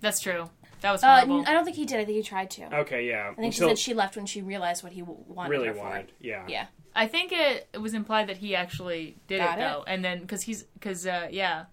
That's 0.00 0.20
true. 0.20 0.50
That 0.82 0.92
was 0.92 1.02
Uh, 1.02 1.14
horrible. 1.24 1.44
I 1.46 1.52
don't 1.54 1.64
think 1.64 1.76
he 1.76 1.86
did. 1.86 1.98
I 2.00 2.04
think 2.04 2.16
he 2.16 2.22
tried 2.22 2.50
to. 2.50 2.76
Okay, 2.80 3.08
yeah. 3.08 3.30
I 3.30 3.40
think 3.40 3.54
she 3.54 3.60
said 3.60 3.78
she 3.78 3.94
left 3.94 4.16
when 4.16 4.26
she 4.26 4.42
realized 4.42 4.82
what 4.82 4.92
he 4.92 5.00
w- 5.00 5.18
wanted 5.26 5.48
really 5.50 5.68
her 5.68 5.74
for. 5.74 5.80
wanted. 5.84 6.12
Yeah. 6.20 6.44
Yeah. 6.46 6.66
I 6.94 7.06
think 7.08 7.32
it, 7.32 7.66
it 7.72 7.78
was 7.78 7.94
implied 7.94 8.26
that 8.28 8.36
he 8.36 8.54
actually 8.54 9.16
did 9.26 9.38
Got 9.38 9.58
it 9.58 9.62
it. 9.62 9.64
though, 9.64 9.84
and 9.86 10.04
then 10.04 10.20
because 10.20 10.42
he's 10.42 10.64
because 10.64 11.06
uh, 11.06 11.28
yeah, 11.30 11.64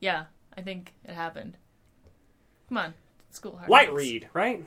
yeah, 0.00 0.24
I 0.56 0.62
think 0.62 0.92
it 1.04 1.14
happened. 1.14 1.56
Come 2.68 2.78
on, 2.78 2.94
school 3.30 3.56
hard. 3.56 3.70
Light 3.70 3.92
read, 3.94 4.28
right? 4.34 4.64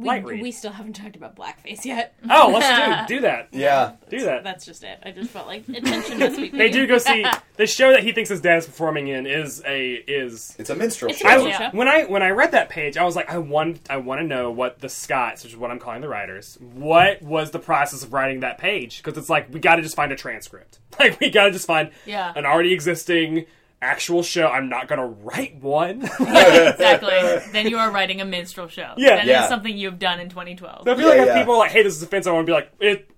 We, 0.00 0.06
Light 0.06 0.24
read. 0.24 0.40
we 0.40 0.50
still 0.50 0.72
haven't 0.72 0.94
talked 0.94 1.14
about 1.14 1.36
blackface 1.36 1.84
yet. 1.84 2.14
Oh, 2.30 2.50
let's 2.54 3.06
do 3.08 3.16
do 3.16 3.20
that. 3.20 3.48
yeah. 3.52 3.92
Do 4.08 4.20
that. 4.24 4.42
That's 4.44 4.64
just 4.64 4.82
it. 4.82 4.98
I 5.04 5.10
just 5.10 5.28
felt 5.30 5.46
like 5.46 5.68
attention 5.68 6.18
must 6.18 6.36
be 6.38 6.48
paid. 6.48 6.58
They 6.58 6.70
do 6.70 6.86
go 6.86 6.96
see 6.96 7.22
the 7.56 7.66
show 7.66 7.90
that 7.92 8.02
he 8.02 8.12
thinks 8.12 8.30
his 8.30 8.40
dad 8.40 8.56
is 8.58 8.66
performing 8.66 9.08
in 9.08 9.26
is 9.26 9.62
a 9.66 9.92
is 9.92 10.56
It's 10.58 10.70
a 10.70 10.74
minstrel 10.74 11.10
It's 11.10 11.20
a 11.20 11.24
show. 11.24 11.28
I, 11.28 11.32
minstrel 11.36 11.50
Yeah. 11.60 11.70
show. 11.70 11.76
when 11.76 11.86
I 11.88 12.04
when 12.04 12.22
I 12.22 12.30
read 12.30 12.52
that 12.52 12.70
page, 12.70 12.96
I 12.96 13.04
was 13.04 13.14
like, 13.14 13.30
I 13.30 13.36
want 13.36 13.80
I 13.90 13.98
want 13.98 14.22
to 14.22 14.26
know 14.26 14.50
what 14.50 14.78
the 14.78 14.88
Scots, 14.88 15.44
which 15.44 15.52
is 15.52 15.58
what 15.58 15.70
I'm 15.70 15.78
calling 15.78 16.00
the 16.00 16.08
writers, 16.08 16.56
what 16.60 17.20
was 17.20 17.50
the 17.50 17.58
process 17.58 18.02
of 18.02 18.14
writing 18.14 18.40
that 18.40 18.56
page? 18.56 19.02
Because 19.02 19.18
it's 19.18 19.28
like 19.28 19.52
we 19.52 19.60
got 19.60 19.76
to 19.76 19.82
just 19.82 19.96
find 19.96 20.12
a 20.12 20.16
transcript. 20.16 20.78
Like 20.98 21.18
we 21.20 21.30
got 21.30 21.44
to 21.44 21.50
just 21.50 21.66
find 21.66 21.90
Yeah. 22.06 22.32
an 22.36 22.44
already 22.46 22.72
existing 22.72 23.46
actual 23.82 24.22
show. 24.22 24.46
I'm 24.48 24.68
not 24.68 24.88
gonna 24.88 25.06
write 25.06 25.56
one. 25.62 26.02
exactly. 26.20 27.52
then 27.52 27.68
you 27.68 27.78
are 27.78 27.90
writing 27.90 28.20
a 28.20 28.24
minstrel 28.24 28.68
show. 28.68 28.94
Yeah. 28.96 29.16
that 29.16 29.26
Yeah. 29.26 29.42
is 29.44 29.48
something 29.48 29.76
you've 29.76 29.98
done 29.98 30.20
in 30.20 30.28
2012. 30.28 30.86
I 30.86 30.94
feel 30.94 31.00
Yeah, 31.02 31.08
like 31.08 31.18
if 31.20 31.26
yeah. 31.26 31.38
people 31.38 31.54
are 31.54 31.58
like, 31.58 31.70
hey, 31.70 31.82
this 31.82 31.96
is 31.96 32.02
offensive, 32.02 32.30
I 32.30 32.34
want 32.34 32.46
to 32.46 32.50
be 32.50 32.54
like, 32.54 32.72
it. 32.80 33.10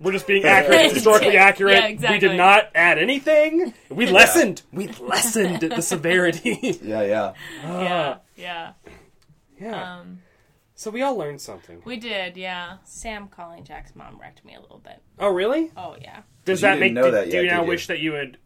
We're 0.00 0.12
just 0.12 0.26
being 0.26 0.44
accurate, 0.56 0.86
it's 0.86 0.94
historically 0.94 1.34
Yeah, 1.34 1.44
accurate. 1.44 2.00
We 2.00 2.18
did 2.18 2.36
not 2.36 2.70
add 2.74 2.98
anything. 2.98 3.72
We 3.88 4.06
lessened. 4.06 4.62
We 4.72 4.88
lessened 4.88 5.60
the 5.60 5.80
severity. 5.80 6.78
Yeah, 6.82 7.02
yeah. 7.02 7.32
yeah, 7.62 8.16
yeah. 8.36 8.72
yeah. 9.60 9.98
Um, 10.00 10.18
So 10.74 10.90
we 10.90 11.02
all 11.02 11.16
learned 11.16 11.40
something. 11.40 11.80
we 11.84 11.96
did. 11.98 12.36
Yeah. 12.36 12.78
Sam 12.84 13.28
calling 13.28 13.62
Jack's 13.62 13.94
mom 13.94 14.18
wrecked 14.20 14.44
me 14.44 14.56
a 14.56 14.60
little 14.60 14.78
bit. 14.82 15.00
Oh, 15.20 15.28
really? 15.28 15.70
Oh 15.76 15.96
yeah. 16.00 16.22
Does 16.44 16.62
that 16.62 16.80
make 16.80 16.92
know 16.92 17.04
do, 17.04 17.10
that 17.12 17.30
do 17.30 17.36
you 17.36 17.46
now 17.46 17.62
you? 17.62 17.68
wish 17.68 17.86
that 17.86 18.00
you 18.00 18.10
would 18.12 18.38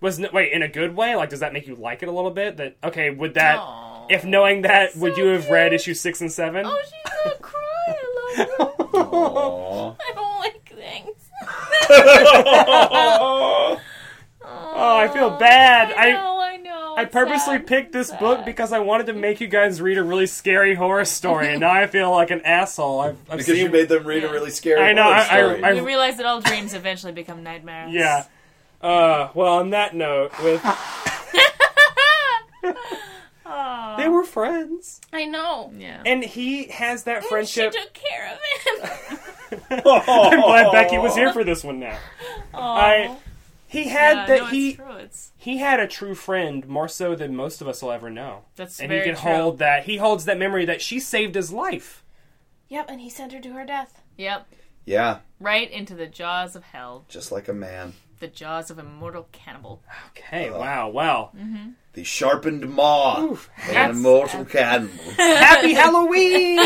was 0.00 0.18
n- 0.20 0.28
wait 0.32 0.52
in 0.52 0.62
a 0.62 0.68
good 0.68 0.94
way? 0.96 1.14
Like, 1.16 1.28
does 1.30 1.40
that 1.40 1.52
make 1.52 1.66
you 1.66 1.74
like 1.74 2.02
it 2.02 2.08
a 2.08 2.12
little 2.12 2.30
bit? 2.30 2.56
That 2.58 2.76
okay? 2.84 3.10
Would 3.10 3.34
that 3.34 3.58
Aw. 3.58 4.06
if 4.08 4.24
knowing 4.24 4.62
that 4.62 4.96
would 4.96 5.14
So 5.14 5.20
you 5.22 5.26
have 5.28 5.48
read 5.50 5.70
cute. 5.70 5.80
issue 5.80 5.94
six 5.94 6.20
and 6.20 6.30
seven? 6.32 6.64
Oh, 6.66 6.78
she's 6.82 6.92
gonna 7.24 7.36
cry. 7.42 7.58
I 7.88 7.92
love 8.38 8.48
you. 8.48 9.00
Aww. 9.00 9.96
I 10.00 10.12
don't 10.14 10.38
like 10.40 10.68
things. 10.68 11.16
oh, 14.42 14.96
I 14.96 15.08
feel 15.08 15.30
bad. 15.30 15.92
I 15.92 16.08
I 16.08 16.12
know, 16.12 16.40
I 16.40 16.56
know. 16.56 16.94
I 16.96 17.04
purposely 17.04 17.56
sad. 17.56 17.66
picked 17.66 17.92
this 17.92 18.10
It's 18.10 18.18
book 18.18 18.44
because 18.44 18.72
I 18.72 18.78
wanted 18.80 19.06
to 19.06 19.12
make 19.14 19.40
you 19.40 19.46
guys 19.48 19.80
read 19.80 19.98
a 19.98 20.02
really 20.02 20.26
scary 20.26 20.74
horror 20.74 21.04
story, 21.04 21.48
and 21.48 21.60
now 21.60 21.70
I 21.70 21.86
feel 21.86 22.10
like 22.10 22.30
an 22.30 22.40
asshole. 22.42 23.00
I've, 23.00 23.16
I've 23.28 23.38
Because 23.38 23.46
seen, 23.46 23.56
you 23.56 23.68
made 23.70 23.88
them 23.88 24.04
read 24.06 24.22
Yeah. 24.22 24.28
a 24.30 24.32
really 24.32 24.50
scary 24.50 24.80
I 24.80 24.92
know, 24.92 25.04
horror 25.04 25.14
I- 25.16 25.20
I- 25.20 25.24
story. 25.40 25.64
I- 25.64 25.70
You 25.72 25.86
realize 25.86 26.16
that 26.16 26.26
all 26.26 26.40
dreams 26.40 26.74
eventually 26.74 27.12
become 27.12 27.42
nightmares. 27.42 27.92
Yeah. 27.92 28.24
Uh, 28.80 29.28
well, 29.34 29.54
on 29.54 29.70
that 29.70 29.94
note, 29.94 30.32
with 30.42 30.60
Aw. 33.44 33.96
they 33.98 34.08
were 34.08 34.24
friends, 34.24 35.00
I 35.12 35.24
know. 35.26 35.72
Yeah. 35.76 36.02
and 36.06 36.22
he 36.24 36.64
has 36.68 37.04
that 37.04 37.24
friendship. 37.24 37.72
She 37.72 37.80
took 37.80 37.92
care 37.92 38.32
of 38.32 38.38
him. 39.50 39.58
I'm 39.70 40.40
glad 40.40 40.72
Becky 40.72 40.98
was 40.98 41.14
here 41.14 41.32
for 41.32 41.42
this 41.44 41.64
one 41.64 41.80
now. 41.80 41.98
I 42.54 43.16
he 43.66 43.88
had 43.88 44.16
yeah, 44.16 44.26
that 44.26 44.38
no, 44.40 44.46
he 44.46 44.68
It's 44.70 44.76
true. 44.76 44.92
It's 44.96 45.32
he 45.36 45.58
had 45.58 45.78
a 45.80 45.86
true 45.86 46.14
friend 46.14 46.66
more 46.68 46.88
so 46.88 47.14
than 47.14 47.36
most 47.36 47.60
of 47.60 47.68
us 47.68 47.82
will 47.82 47.92
ever 47.92 48.10
know. 48.10 48.44
that's 48.56 48.80
and 48.80 48.88
very 48.88 49.00
he 49.02 49.06
can 49.12 49.20
true. 49.20 49.30
hold 49.32 49.58
that 49.58 49.84
he 49.84 49.96
holds 49.98 50.24
that 50.24 50.38
memory 50.38 50.64
that 50.64 50.80
she 50.82 50.98
saved 51.00 51.34
his 51.34 51.52
life. 51.52 52.04
yep, 52.68 52.86
and 52.88 53.00
he 53.00 53.08
sent 53.10 53.32
her 53.32 53.40
to 53.40 53.52
her 53.52 53.64
death. 53.66 54.02
Yep. 54.16 54.46
yeah, 54.84 55.18
Right 55.38 55.70
into 55.70 55.94
the 55.94 56.06
jaws 56.06 56.54
of 56.56 56.64
hell. 56.64 57.04
just 57.08 57.30
like 57.32 57.48
a 57.48 57.52
man. 57.54 57.94
The 58.20 58.28
jaws 58.28 58.70
of 58.70 58.78
a 58.78 58.82
mortal 58.82 59.28
cannibal. 59.32 59.82
Okay, 60.10 60.48
Uh, 60.50 60.58
wow, 60.58 60.88
well. 60.90 61.32
The 61.94 62.04
sharpened 62.04 62.68
maw 62.70 63.22
Oof. 63.22 63.50
of 63.58 63.68
an 63.68 63.74
That's- 63.74 63.96
immortal 63.96 64.44
cannibal. 64.44 64.94
Happy 65.16 65.72
Halloween! 65.72 66.58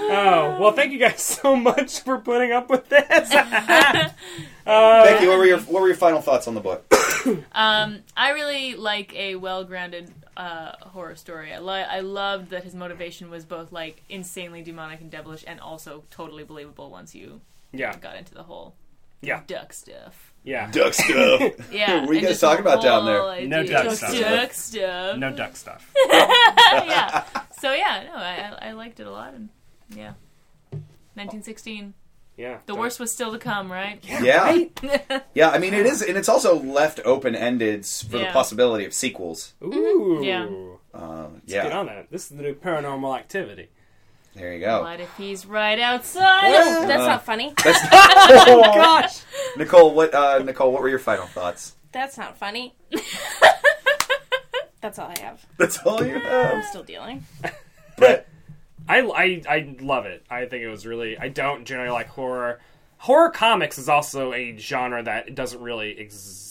oh, 0.00 0.58
well, 0.60 0.72
thank 0.72 0.92
you 0.92 0.98
guys 0.98 1.20
so 1.22 1.56
much 1.56 2.00
for 2.00 2.18
putting 2.18 2.52
up 2.52 2.70
with 2.70 2.88
this. 2.88 3.32
uh, 3.34 4.10
Becky, 4.66 5.26
what 5.26 5.38
were 5.38 5.46
your 5.46 5.58
what 5.60 5.80
were 5.82 5.88
your 5.88 5.96
final 5.96 6.20
thoughts 6.20 6.46
on 6.48 6.54
the 6.54 6.60
book? 6.60 6.84
Um, 7.52 8.00
I 8.14 8.32
really 8.32 8.74
like 8.74 9.14
a 9.14 9.36
well-grounded 9.36 10.12
uh, 10.36 10.72
horror 10.88 11.14
story. 11.16 11.54
I, 11.54 11.58
li- 11.58 11.72
I 11.88 12.00
loved 12.00 12.50
that 12.50 12.64
his 12.64 12.74
motivation 12.74 13.30
was 13.30 13.46
both 13.46 13.72
like 13.72 14.02
insanely 14.10 14.60
demonic 14.60 15.00
and 15.00 15.10
devilish, 15.10 15.42
and 15.46 15.58
also 15.58 16.04
totally 16.10 16.44
believable 16.44 16.90
once 16.90 17.14
you 17.14 17.40
yeah, 17.74 17.96
got 17.98 18.16
into 18.16 18.34
the 18.34 18.42
whole 18.42 18.74
Yeah. 19.20 19.42
duck 19.46 19.72
stuff. 19.72 20.32
yeah. 20.44 20.70
Duck 20.70 20.94
stuff. 20.94 21.40
Yeah, 21.72 22.00
What 22.02 22.10
are 22.10 22.14
you 22.14 22.20
guys 22.20 22.40
talking 22.40 22.60
about 22.64 22.82
down 22.82 23.04
there? 23.06 23.22
idea- 23.24 23.48
No 23.48 23.64
duck 23.66 23.84
duck 23.84 23.94
stuff. 23.94 24.18
Duck 24.20 24.52
stuff. 24.52 25.16
No 25.18 25.32
duck 25.32 25.56
stuff. 25.56 25.90
yeah. 26.10 27.24
So 27.60 27.72
yeah, 27.72 28.04
no, 28.06 28.14
I, 28.14 28.52
I 28.66 28.68
I 28.68 28.72
liked 28.72 29.00
it 29.00 29.06
a 29.06 29.10
lot, 29.10 29.32
and 29.34 29.48
yeah. 29.90 30.12
1916. 31.14 31.94
Yeah. 32.36 32.58
The 32.66 32.74
worst 32.74 32.98
was 32.98 33.12
still 33.12 33.30
to 33.32 33.38
come, 33.38 33.70
right? 33.70 34.00
Yeah, 34.02 34.42
Right? 34.42 34.80
yeah. 35.34 35.50
I 35.50 35.58
mean, 35.58 35.72
it 35.72 35.86
is, 35.86 36.02
and 36.02 36.16
it's 36.18 36.28
also 36.28 36.60
left 36.60 36.98
open 37.04 37.36
ended 37.36 37.86
for 37.86 38.18
the 38.18 38.26
possibility 38.32 38.84
of 38.84 38.92
sequels. 38.92 39.54
Ooh. 39.62 40.20
Yeah. 40.22 40.48
Uh, 40.92 41.28
Get 41.46 41.66
yeah, 41.66 41.78
on 41.78 41.86
that. 41.86 42.10
This 42.10 42.24
is 42.30 42.36
the 42.36 42.42
new 42.42 42.54
paranormal 42.54 43.16
activity. 43.16 43.68
There 44.34 44.54
you 44.54 44.60
go. 44.60 44.82
What 44.82 45.00
if 45.00 45.14
he's 45.16 45.46
right 45.46 45.78
outside? 45.78 46.50
No, 46.50 46.86
that's 46.86 47.02
Uh, 47.02 47.06
not 47.06 47.24
funny. 47.24 47.52
That's 47.64 47.78
Oh, 47.92 48.62
gosh. 48.74 49.20
Nicole. 49.56 49.94
What 49.94 50.14
uh, 50.14 50.38
Nicole? 50.40 50.72
What 50.72 50.82
were 50.82 50.88
your 50.88 50.98
final 50.98 51.26
thoughts? 51.26 51.76
That's 51.92 52.18
not 52.18 52.36
funny. 52.36 52.74
That's 54.80 54.98
all 54.98 55.08
I 55.16 55.20
have. 55.20 55.44
That's 55.56 55.78
all 55.78 56.04
you 56.04 56.18
have. 56.18 56.54
I'm 56.56 56.62
still 56.64 56.82
dealing. 56.82 57.24
But 57.96 58.26
I, 58.88 59.00
I, 59.00 59.42
I 59.48 59.76
love 59.80 60.04
it. 60.04 60.24
I 60.28 60.44
think 60.46 60.62
it 60.62 60.68
was 60.68 60.84
really. 60.86 61.16
I 61.16 61.28
don't 61.28 61.64
generally 61.64 61.90
like 61.90 62.08
horror. 62.08 62.60
Horror 62.98 63.30
comics 63.30 63.78
is 63.78 63.88
also 63.88 64.32
a 64.32 64.56
genre 64.58 65.02
that 65.02 65.34
doesn't 65.34 65.60
really 65.60 65.98
exist. 65.98 66.50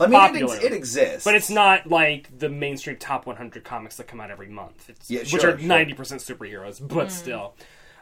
I 0.00 0.06
mean, 0.06 0.36
it, 0.36 0.42
ex- 0.42 0.64
it 0.64 0.72
exists, 0.72 1.24
But 1.24 1.34
it's 1.34 1.50
not 1.50 1.86
like 1.86 2.38
the 2.38 2.48
mainstream 2.48 2.96
top 2.96 3.26
100 3.26 3.64
comics 3.64 3.96
that 3.96 4.06
come 4.06 4.20
out 4.20 4.30
every 4.30 4.48
month, 4.48 4.88
it's, 4.88 5.10
Yeah, 5.10 5.20
which 5.20 5.28
sure, 5.30 5.54
are 5.54 5.58
sure. 5.58 5.68
90% 5.68 5.94
superheroes. 5.96 6.86
But 6.86 7.10
still, 7.10 7.54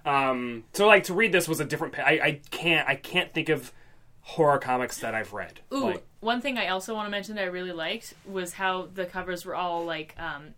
um, 0.05 0.65
so 0.73 0.87
like 0.87 1.05
to 1.05 1.15
read 1.15 1.33
this 1.33 1.49
was 1.49 1.61
a 1.61 1.65
different. 1.65 1.95
Pa- 1.95 2.03
I, 2.03 2.21
I 2.23 2.41
can't 2.51 2.89
I 2.89 2.95
can't 2.97 3.33
think 3.33 3.49
of 3.49 3.73
horror 4.21 4.59
comics 4.59 4.99
that 4.99 5.15
I've 5.15 5.33
read. 5.33 5.61
Ooh, 5.73 5.85
Like, 5.85 6.07
one 6.21 6.41
thing 6.41 6.57
I 6.59 6.69
also 6.69 6.95
want 6.95 7.07
to 7.07 7.11
mention 7.11 7.35
that 7.37 7.43
I 7.43 7.49
really 7.49 7.73
liked 7.73 8.15
was 8.27 8.55
how 8.55 8.89
the 8.93 9.05
covers 9.07 9.45
were 9.45 9.55
all 9.55 9.85
like 9.85 10.15
um, 10.19 10.55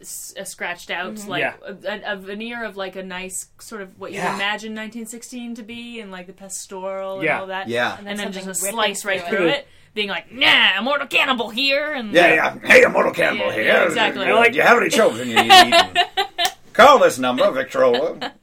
s- 0.00 0.34
uh, 0.38 0.44
scratched 0.44 0.90
out, 0.90 1.26
like 1.26 1.40
Yeah. 1.42 1.54
a, 1.64 2.12
a 2.12 2.16
veneer 2.16 2.64
of 2.64 2.76
like 2.76 2.96
a 2.96 3.02
nice 3.02 3.46
sort 3.60 3.82
of 3.82 3.98
what 3.98 4.12
you 4.12 4.18
Yeah. 4.18 4.34
imagine 4.34 4.72
1916 4.74 5.54
to 5.56 5.62
be, 5.62 6.00
and 6.00 6.10
like 6.12 6.26
the 6.26 6.32
pastoral 6.32 7.20
and 7.20 7.28
all 7.28 7.46
that. 7.48 7.68
Yeah. 7.68 7.96
and 7.98 8.06
then 8.06 8.16
something 8.18 8.44
just 8.44 8.62
a 8.64 8.68
slice 8.70 9.04
right 9.04 9.20
through 9.26 9.36
through 9.38 9.46
it. 9.48 9.58
it, 9.58 9.68
being 9.94 10.08
like, 10.08 10.30
"Nah, 10.30 10.78
immortal 10.78 11.06
cannibal 11.06 11.48
here," 11.50 11.92
and 11.94 12.12
Yeah, 12.12 12.34
yeah. 12.34 12.58
Hey, 12.62 12.82
Immortal 12.82 13.12
Cannibal 13.12 13.46
Yeah, 13.46 13.52
here. 13.54 13.64
yeah, 13.64 13.84
exactly. 13.84 14.26
You, 14.26 14.32
know, 14.32 14.44
do 14.44 14.56
you 14.56 14.62
have 14.62 14.76
any 14.78 14.90
children 14.90 15.28
you 15.28 15.36
need 15.36 15.50
eaten? 15.52 15.96
Call 16.74 16.98
this 16.98 17.18
number, 17.18 17.50
Victrola. 17.50 18.32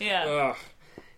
yeah. 0.00 0.24
ugh. 0.24 0.56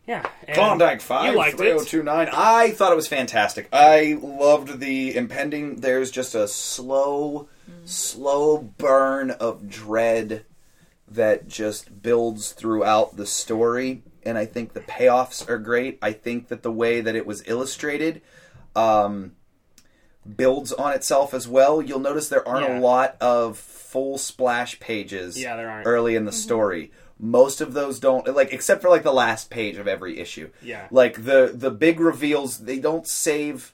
yeah, 0.07 0.29
and 0.47 0.55
Klondike 0.55 1.01
You 1.09 1.35
liked 1.35 1.55
it. 1.55 1.79
53029. 1.79 2.29
I 2.33 2.71
thought 2.73 2.93
it 2.93 2.97
was 2.97 3.09
fantastic. 3.09 3.69
I 3.73 4.19
loved 4.21 4.81
the 4.81 5.17
impending. 5.17 5.77
There's 5.77 6.11
just 6.11 6.35
a 6.35 6.47
slow, 6.47 7.49
slow 7.85 8.59
burn 8.59 9.31
of 9.33 9.69
dread 9.69 10.45
that 11.09 11.47
just 11.49 12.03
builds 12.03 12.53
throughout 12.53 13.17
the 13.17 13.27
story. 13.27 14.03
And 14.25 14.37
I 14.37 14.45
think 14.45 14.73
the 14.73 14.81
payoffs 14.81 15.49
are 15.49 15.59
great. 15.59 15.99
I 16.03 16.13
think 16.13 16.49
that 16.49 16.63
the 16.63 16.73
way 16.73 17.01
that 17.01 17.15
it 17.15 17.27
was 17.27 17.43
illustrated 17.47 18.23
um, 18.75 19.33
builds 20.37 20.73
on 20.73 20.93
itself 20.93 21.33
as 21.33 21.47
well. 21.47 21.81
You'll 21.81 22.01
notice 22.01 22.29
there 22.29 22.47
aren't 22.47 22.67
Yeah. 22.69 22.79
a 22.79 22.81
lot 22.81 23.17
of 23.21 23.57
full 23.57 24.19
splash 24.19 24.81
pages 24.81 25.41
Yeah, 25.41 25.57
there 25.57 25.71
aren't. 25.71 25.87
early 25.87 26.17
in 26.17 26.25
the 26.25 26.33
story. 26.33 26.91
Most 27.19 27.61
of 27.61 27.73
those 27.73 27.99
don't 28.01 28.27
like 28.35 28.53
except 28.53 28.83
for 28.83 28.91
like 28.91 29.05
the 29.05 29.13
last 29.13 29.49
page 29.49 29.77
of 29.79 29.87
every 29.89 30.19
issue. 30.19 30.51
Yeah. 30.61 30.89
Like 30.91 31.25
the 31.25 31.53
the 31.55 31.71
big 31.71 32.01
reveals, 32.01 32.59
they 32.59 32.79
don't 32.79 33.07
save 33.07 33.73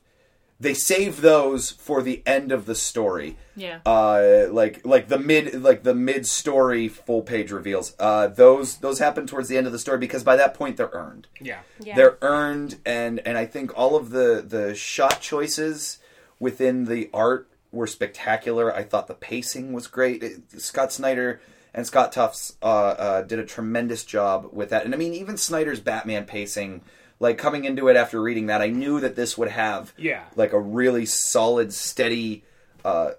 they 0.63 0.75
save 0.75 1.21
those 1.21 1.71
for 1.71 2.03
the 2.03 2.23
end 2.25 2.53
of 2.53 2.67
the 2.67 2.75
story. 2.75 3.37
Yeah. 3.57 3.81
Uh 3.85 4.47
like 4.51 4.85
like 4.87 5.09
the 5.09 5.19
mid 5.19 5.63
like 5.63 5.83
the 5.83 5.95
mid 5.95 6.27
story 6.27 6.89
full 6.89 7.23
page 7.23 7.51
reveals. 7.51 7.95
Uh 7.99 8.29
those 8.29 8.77
those 8.79 8.99
happen 8.99 9.27
towards 9.27 9.49
the 9.49 9.57
end 9.59 9.67
of 9.67 9.73
the 9.73 9.79
story 9.79 9.99
because 9.99 10.23
by 10.25 10.37
that 10.37 10.55
point 10.55 10.77
they're 10.77 10.91
earned 10.93 11.27
yeah, 11.41 11.61
Yeah. 11.81 11.97
they're 11.97 12.19
earned 12.23 12.79
and 12.87 13.21
and 13.27 13.37
i 13.37 13.45
think 13.47 13.77
all 13.77 13.97
of 13.97 14.11
the 14.11 14.45
the 14.47 14.75
shot 14.75 15.21
choices 15.21 15.99
within 16.39 16.85
the 16.87 17.11
art 17.13 17.49
were 17.73 17.87
spectacular 17.87 18.75
i 18.75 18.83
thought 18.83 19.07
the 19.07 19.15
pacing 19.15 19.73
was 19.73 19.87
great 19.87 20.23
It- 20.23 20.61
scott 20.61 20.93
snyder 20.93 21.41
and 21.75 21.87
scott 21.87 22.13
tufts 22.13 22.57
uh, 22.63 22.67
uh, 22.67 23.23
did 23.23 23.39
a 23.39 23.45
tremendous 23.45 24.05
job 24.05 24.49
with 24.53 24.71
that 24.71 24.85
and 24.85 24.95
i 24.95 24.97
mean 24.97 25.13
even 25.15 25.37
snyder's 25.37 25.81
batman 25.81 26.25
pacing 26.25 26.83
like 27.23 27.39
coming 27.39 27.65
into 27.65 27.89
it 27.89 27.97
after 27.97 28.21
reading 28.21 28.47
that 28.47 28.61
i 28.61 28.69
knew 28.69 29.01
that 29.01 29.17
this 29.17 29.39
would 29.39 29.49
have 29.49 29.93
Yeah. 29.97 30.25
like 30.37 30.53
a 30.53 30.61
really 30.61 31.07
solid 31.07 31.73
steady 31.73 32.45
uh, 32.85 33.13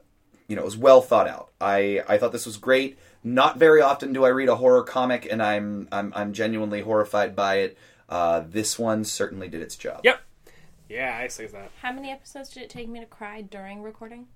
you 0.49 0.55
know, 0.57 0.61
it 0.63 0.65
was 0.65 0.75
well 0.77 1.01
thought 1.01 1.27
out. 1.27 1.51
I 1.61 2.03
I 2.07 2.17
thought 2.17 2.33
this 2.33 2.45
was 2.45 2.57
great. 2.57 2.99
Not 3.23 3.57
very 3.57 3.81
often 3.81 4.11
do 4.11 4.25
I 4.25 4.27
read 4.27 4.49
a 4.49 4.55
horror 4.57 4.83
comic, 4.83 5.25
and 5.31 5.41
I'm 5.41 5.87
I'm 5.89 6.11
I'm 6.13 6.33
genuinely 6.33 6.81
horrified 6.81 7.33
by 7.33 7.53
it. 7.59 7.77
Uh, 8.09 8.43
this 8.45 8.77
one 8.77 9.05
certainly 9.05 9.47
did 9.47 9.61
its 9.61 9.77
job. 9.77 10.01
yep, 10.03 10.19
yeah. 10.89 11.17
I 11.17 11.27
say 11.29 11.47
that. 11.47 11.71
How 11.81 11.93
many 11.93 12.11
episodes 12.11 12.49
did 12.49 12.63
it 12.63 12.69
take 12.69 12.89
me 12.89 12.99
to 12.99 13.05
cry 13.05 13.41
during 13.41 13.81
recording? 13.81 14.27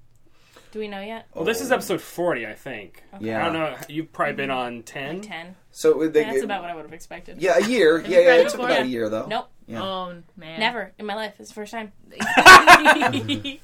Do 0.77 0.81
we 0.81 0.87
know 0.87 1.01
yet? 1.01 1.25
Well, 1.33 1.43
this 1.43 1.59
is 1.59 1.71
episode 1.71 2.01
40, 2.01 2.45
I 2.45 2.53
think. 2.53 3.01
Yeah. 3.19 3.41
I 3.41 3.45
don't 3.45 3.53
know. 3.53 3.75
You've 3.89 4.13
probably 4.13 4.35
been 4.35 4.51
mm-hmm. 4.51 4.59
on 4.77 4.83
10. 4.83 5.21
Ten. 5.21 5.55
So 5.71 6.03
uh, 6.03 6.07
they, 6.07 6.23
That's 6.23 6.43
about 6.43 6.61
what 6.61 6.69
I 6.69 6.75
would 6.75 6.85
have 6.85 6.93
expected. 6.93 7.41
yeah, 7.41 7.57
a 7.57 7.67
year. 7.67 7.99
Yeah, 7.99 8.19
yeah. 8.19 8.25
cried 8.25 8.39
It 8.41 8.49
took 8.49 8.59
about 8.59 8.81
a 8.83 8.85
year 8.85 9.09
though. 9.09 9.25
Nope. 9.25 9.47
Yeah. 9.65 9.81
Oh 9.81 10.21
man. 10.35 10.59
Never 10.59 10.93
in 10.99 11.07
my 11.07 11.15
life. 11.15 11.33
It's 11.39 11.49
the 11.49 11.55
first 11.55 11.71
time. 11.71 11.93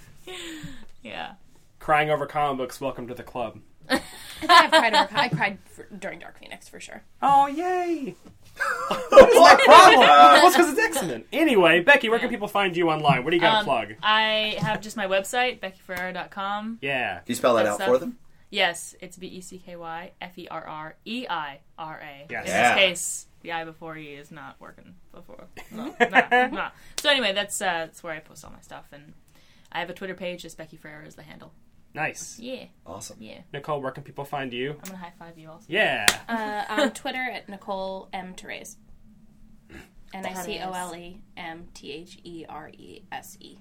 yeah. 1.04 1.34
Crying 1.78 2.10
over 2.10 2.26
comic 2.26 2.58
books. 2.58 2.82
Welcome 2.82 3.08
to 3.08 3.14
the 3.14 3.22
club. 3.22 3.60
I've 3.90 4.02
cried. 4.72 4.96
Over, 4.96 5.10
I 5.16 5.30
cried 5.30 5.60
for, 5.66 5.86
during 5.96 6.18
Dark 6.18 6.40
Phoenix 6.40 6.68
for 6.68 6.80
sure. 6.80 7.04
Oh, 7.22 7.46
yay! 7.46 8.16
What 8.58 9.30
is 9.30 9.40
my 9.40 9.56
problem? 9.66 10.00
well, 10.00 10.48
it's 10.48 10.56
because 10.56 10.72
it's 10.72 10.80
excellent. 10.80 11.26
Anyway, 11.34 11.80
Becky, 11.82 12.10
where 12.10 12.20
can 12.20 12.30
people 12.30 12.48
find 12.48 12.76
you 12.78 12.90
online? 12.90 13.24
What 13.24 13.32
do 13.32 13.36
you 13.38 13.42
got 13.42 13.52
to 13.54 13.58
Um, 13.60 13.66
plug? 13.66 13.94
I 14.04 14.56
have 14.60 14.82
just 14.82 14.96
my 14.98 15.08
website, 15.08 15.60
beckyferreira.com. 15.60 16.80
Yeah. 16.82 17.16
Can 17.16 17.24
you 17.28 17.36
spell 17.36 17.56
that 17.56 17.64
That's 17.64 17.80
out 17.82 17.88
for 17.88 17.96
stuff. 17.96 18.00
them? 18.02 18.18
Yes, 18.50 18.94
it's 19.02 19.18
B 19.18 19.28
E 19.28 19.42
C 19.42 19.58
K 19.58 19.76
Y 19.76 20.12
F 20.22 20.38
E 20.38 20.48
R 20.50 20.64
R 20.68 20.96
E 21.06 21.26
I 21.28 21.60
R 21.78 22.00
A. 22.04 22.28
Yes. 22.30 22.46
In 22.46 22.52
Yeah. 22.52 22.76
this 22.76 22.84
case, 22.84 23.26
the 23.42 23.52
I 23.52 23.66
before 23.66 23.98
E 23.98 24.10
is 24.14 24.30
not 24.32 24.58
working 24.60 24.94
before. 25.12 25.46
No, 25.72 25.96
no, 26.00 26.48
no. 26.50 26.68
So 27.00 27.10
anyway, 27.10 27.34
that's 27.34 27.60
uh, 27.62 27.66
that's 27.66 28.04
where 28.04 28.14
I 28.14 28.20
post 28.20 28.46
all 28.46 28.52
my 28.52 28.62
stuff, 28.62 28.86
and 28.92 29.14
I 29.72 29.80
have 29.80 29.90
a 29.90 29.94
Twitter 29.94 30.14
page. 30.14 30.44
Just 30.44 30.58
Becky 30.58 30.78
Ferreira 30.78 31.08
is 31.08 31.16
the 31.16 31.24
handle. 31.24 31.52
Nice. 31.94 32.40
Yeah, 32.40 32.66
Awesome. 32.86 33.18
yeah. 33.20 33.42
Nicole, 33.54 33.82
where 33.82 33.92
can 33.92 34.04
people 34.04 34.26
find 34.26 34.52
you? 34.52 34.72
I'm 34.72 34.78
gonna 34.86 34.98
high 34.98 35.14
five 35.20 35.38
you 35.38 35.50
also. 35.50 35.66
Yeah. 35.68 36.08
Uh, 36.28 36.82
on 36.82 36.92
Twitter 36.92 37.22
at 37.32 37.48
Nicole 37.50 38.10
M 38.12 38.34
Therese. 38.34 38.78
N 40.14 40.26
I 40.26 40.34
C 40.34 40.60
O 40.60 40.72
L 40.72 40.96
E 40.96 41.22
M 41.38 41.68
T 41.74 41.92
H 41.92 42.18
E 42.24 42.46
R 42.50 42.70
E 42.70 43.04
S 43.12 43.38
E. 43.40 43.58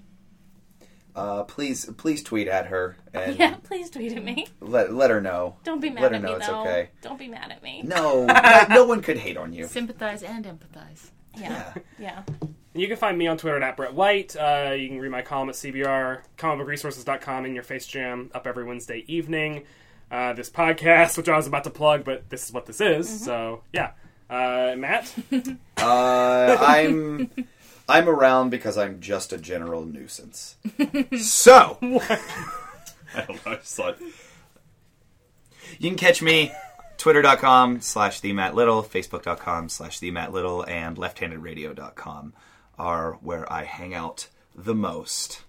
Uh, 1.15 1.43
please, 1.43 1.85
please 1.97 2.23
tweet 2.23 2.47
at 2.47 2.65
her 2.67 2.97
and 3.13 3.35
Yeah, 3.37 3.53
please 3.63 3.91
tweet 3.91 4.13
at 4.13 4.23
me. 4.23 4.47
let 4.61 4.91
let 4.91 5.11
her 5.11 5.21
know. 5.21 5.57
Don't 5.63 5.79
be 5.79 5.91
mad 5.91 6.01
Let 6.01 6.11
her 6.13 6.15
at 6.17 6.23
me 6.23 6.29
know 6.31 6.35
it's 6.37 6.47
though. 6.47 6.61
okay. 6.61 6.89
Don't 7.03 7.19
be 7.19 7.27
mad 7.27 7.51
at 7.51 7.61
me. 7.61 7.83
No, 7.83 8.25
no, 8.25 8.65
no 8.69 8.85
one 8.85 9.01
could 9.03 9.17
hate 9.17 9.37
on 9.37 9.53
you. 9.53 9.67
Sympathize 9.67 10.23
and 10.23 10.43
empathize. 10.45 11.11
Yeah, 11.37 11.73
yeah. 11.99 12.23
You 12.75 12.87
can 12.87 12.97
find 12.97 13.17
me 13.17 13.27
on 13.27 13.37
Twitter 13.37 13.61
at 13.61 13.77
Brett 13.77 13.93
White. 13.93 14.35
Uh, 14.35 14.73
you 14.75 14.87
can 14.87 14.99
read 14.99 15.11
my 15.11 15.21
column 15.21 15.49
at 15.49 15.55
CBR, 15.55 16.21
comicbookresources.com, 16.37 17.45
and 17.45 17.53
your 17.53 17.63
Face 17.63 17.85
Jam 17.85 18.31
up 18.33 18.47
every 18.47 18.63
Wednesday 18.63 19.03
evening. 19.07 19.65
Uh, 20.09 20.33
this 20.33 20.49
podcast, 20.49 21.17
which 21.17 21.29
I 21.29 21.37
was 21.37 21.45
about 21.45 21.63
to 21.65 21.69
plug, 21.69 22.03
but 22.03 22.29
this 22.29 22.45
is 22.45 22.51
what 22.51 22.65
this 22.65 22.81
is. 22.81 23.23
So, 23.23 23.61
yeah. 23.73 23.91
Uh, 24.29 24.75
Matt? 24.77 25.13
Uh, 25.75 26.55
I'm 26.61 27.29
I'm 27.89 28.07
around 28.07 28.51
because 28.51 28.77
I'm 28.77 29.01
just 29.01 29.33
a 29.33 29.37
general 29.37 29.83
nuisance. 29.83 30.55
so 31.19 31.77
I 31.81 33.21
don't 33.27 33.45
know. 33.45 33.51
I 33.51 33.55
just 33.55 33.75
thought 33.75 33.97
you 35.77 35.89
can 35.89 35.97
catch 35.97 36.21
me 36.21 36.53
twitter.com 36.97 37.81
slash 37.81 38.21
the 38.21 38.31
Matt 38.31 38.55
Little, 38.55 38.81
facebook.com 38.81 39.67
slash 39.67 39.99
the 39.99 40.11
Matt 40.11 40.31
Little, 40.31 40.63
and 40.63 40.95
lefthandedradio.com 40.95 42.33
are 42.77 43.13
where 43.21 43.51
I 43.51 43.63
hang 43.63 43.93
out 43.93 44.27
the 44.55 44.75
most. 44.75 45.43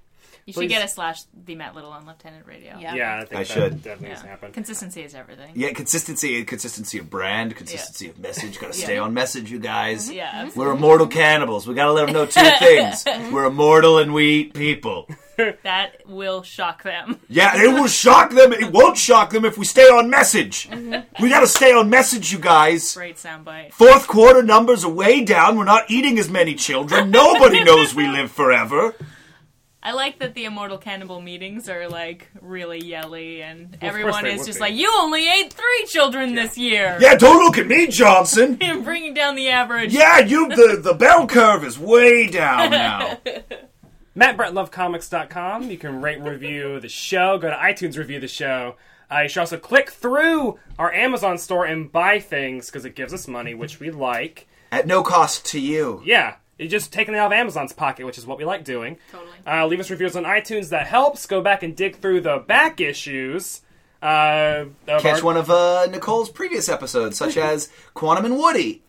You 0.46 0.52
Please. 0.52 0.62
should 0.64 0.68
get 0.68 0.84
a 0.84 0.88
slash 0.88 1.22
the 1.46 1.54
Matt 1.54 1.74
Little 1.74 1.90
on 1.90 2.04
Left 2.04 2.22
Handed 2.22 2.46
Radio. 2.46 2.76
Yeah. 2.78 2.94
Yeah, 2.94 3.16
I 3.16 3.20
think 3.24 3.32
I 3.32 3.38
that 3.38 3.46
should. 3.46 3.82
definitely 3.82 4.08
Yeah. 4.08 4.26
happen. 4.26 4.52
Consistency 4.52 5.02
is 5.02 5.14
everything. 5.14 5.52
Yeah, 5.54 5.72
consistency, 5.72 6.44
consistency 6.44 6.98
of 6.98 7.08
brand, 7.08 7.56
consistency 7.56 8.10
of 8.10 8.18
message. 8.18 8.58
Got 8.60 8.72
to 8.74 8.78
stay 8.78 8.96
Yeah. 8.96 9.00
on 9.02 9.14
message, 9.14 9.50
you 9.50 9.58
guys. 9.58 10.10
Yeah, 10.12 10.28
absolutely. 10.32 10.64
We're 10.66 10.72
immortal 10.76 11.06
cannibals. 11.06 11.66
We 11.66 11.74
got 11.74 11.86
to 11.86 11.92
let 11.92 12.04
them 12.06 12.14
know 12.14 12.26
two 12.26 12.42
things: 12.58 13.04
we're 13.32 13.46
immortal 13.46 13.98
and 13.98 14.12
we 14.12 14.26
eat 14.40 14.54
people. 14.54 15.08
That 15.64 16.06
will 16.06 16.44
shock 16.44 16.84
them. 16.84 17.18
Yeah, 17.28 17.60
it 17.60 17.66
will 17.66 17.88
shock 17.88 18.30
them. 18.30 18.52
It 18.52 18.70
won't 18.70 18.96
shock 18.96 19.30
them 19.30 19.44
if 19.44 19.58
we 19.58 19.64
stay 19.64 19.88
on 19.88 20.08
message. 20.08 20.68
Mm-hmm. 20.70 21.20
We 21.20 21.28
got 21.28 21.40
to 21.40 21.48
stay 21.48 21.72
on 21.72 21.90
message, 21.90 22.30
you 22.30 22.38
guys. 22.38 22.94
Great 22.94 23.16
soundbite. 23.16 23.72
Fourth 23.72 24.06
quarter 24.06 24.44
numbers 24.44 24.84
are 24.84 24.92
way 24.92 25.24
down. 25.24 25.56
We're 25.56 25.64
not 25.64 25.90
eating 25.90 26.20
as 26.20 26.30
many 26.30 26.54
children. 26.54 27.10
Nobody 27.10 27.64
knows 27.64 27.96
we 27.96 28.06
live 28.06 28.30
forever. 28.30 28.94
I 29.86 29.92
like 29.92 30.18
that 30.20 30.32
the 30.32 30.46
Immortal 30.46 30.78
Cannibal 30.78 31.20
meetings 31.20 31.68
are 31.68 31.88
like 31.88 32.30
really 32.40 32.82
yelly, 32.82 33.42
and 33.42 33.70
course 33.72 33.82
everyone 33.82 34.24
is 34.24 34.46
just 34.46 34.58
be. 34.58 34.62
like, 34.62 34.74
"You 34.74 34.90
only 34.98 35.28
ate 35.28 35.52
three 35.52 35.84
children 35.88 36.34
this 36.34 36.56
year." 36.56 36.96
Yeah, 37.00 37.16
don't 37.16 37.44
look 37.44 37.58
at 37.58 37.66
me, 37.66 37.88
Johnson. 37.88 38.56
I'm 38.62 38.82
bringing 38.82 39.12
down 39.12 39.34
the 39.34 39.50
average. 39.50 39.92
Yeah, 39.92 40.20
you 40.20 40.48
the 40.48 40.80
the 40.82 40.94
bell 40.94 41.26
curve 41.26 41.64
is 41.64 41.78
way 41.78 42.28
down 42.28 42.70
now. 42.70 43.18
MattBrettLoveComics.com. 44.16 45.70
You 45.70 45.76
can 45.76 46.00
rate 46.00 46.18
and 46.18 46.28
review 46.28 46.80
the 46.80 46.88
show. 46.88 47.36
Go 47.36 47.50
to 47.50 47.56
iTunes, 47.56 47.98
review 47.98 48.20
the 48.20 48.28
show. 48.28 48.76
Uh, 49.12 49.20
you 49.20 49.28
should 49.28 49.40
also 49.40 49.58
click 49.58 49.90
through 49.90 50.58
our 50.78 50.92
Amazon 50.92 51.36
store 51.36 51.66
and 51.66 51.92
buy 51.92 52.20
things 52.20 52.66
because 52.66 52.86
it 52.86 52.94
gives 52.94 53.12
us 53.12 53.28
money, 53.28 53.54
which 53.54 53.80
we 53.80 53.90
like. 53.90 54.46
At 54.72 54.86
no 54.86 55.02
cost 55.02 55.44
to 55.46 55.60
you. 55.60 56.00
Yeah, 56.04 56.36
it's 56.58 56.70
just 56.70 56.92
taking 56.92 57.14
it 57.14 57.18
out 57.18 57.26
of 57.26 57.32
Amazon's 57.32 57.72
pocket, 57.72 58.06
which 58.06 58.18
is 58.18 58.26
what 58.26 58.38
we 58.38 58.44
like 58.44 58.64
doing. 58.64 58.98
Totally. 59.10 59.30
Uh, 59.46 59.66
leave 59.66 59.80
us 59.80 59.90
reviews 59.90 60.16
on 60.16 60.24
iTunes. 60.24 60.68
That 60.70 60.86
helps. 60.86 61.26
Go 61.26 61.40
back 61.40 61.62
and 61.62 61.74
dig 61.76 61.96
through 61.96 62.20
the 62.22 62.38
back 62.38 62.80
issues. 62.80 63.62
Uh, 64.02 64.66
of 64.86 65.02
Catch 65.02 65.18
our- 65.20 65.24
one 65.24 65.36
of 65.36 65.50
uh, 65.50 65.86
Nicole's 65.90 66.28
previous 66.30 66.68
episodes, 66.68 67.16
such 67.16 67.36
as 67.38 67.70
Quantum 67.94 68.26
and 68.26 68.36
Woody 68.36 68.82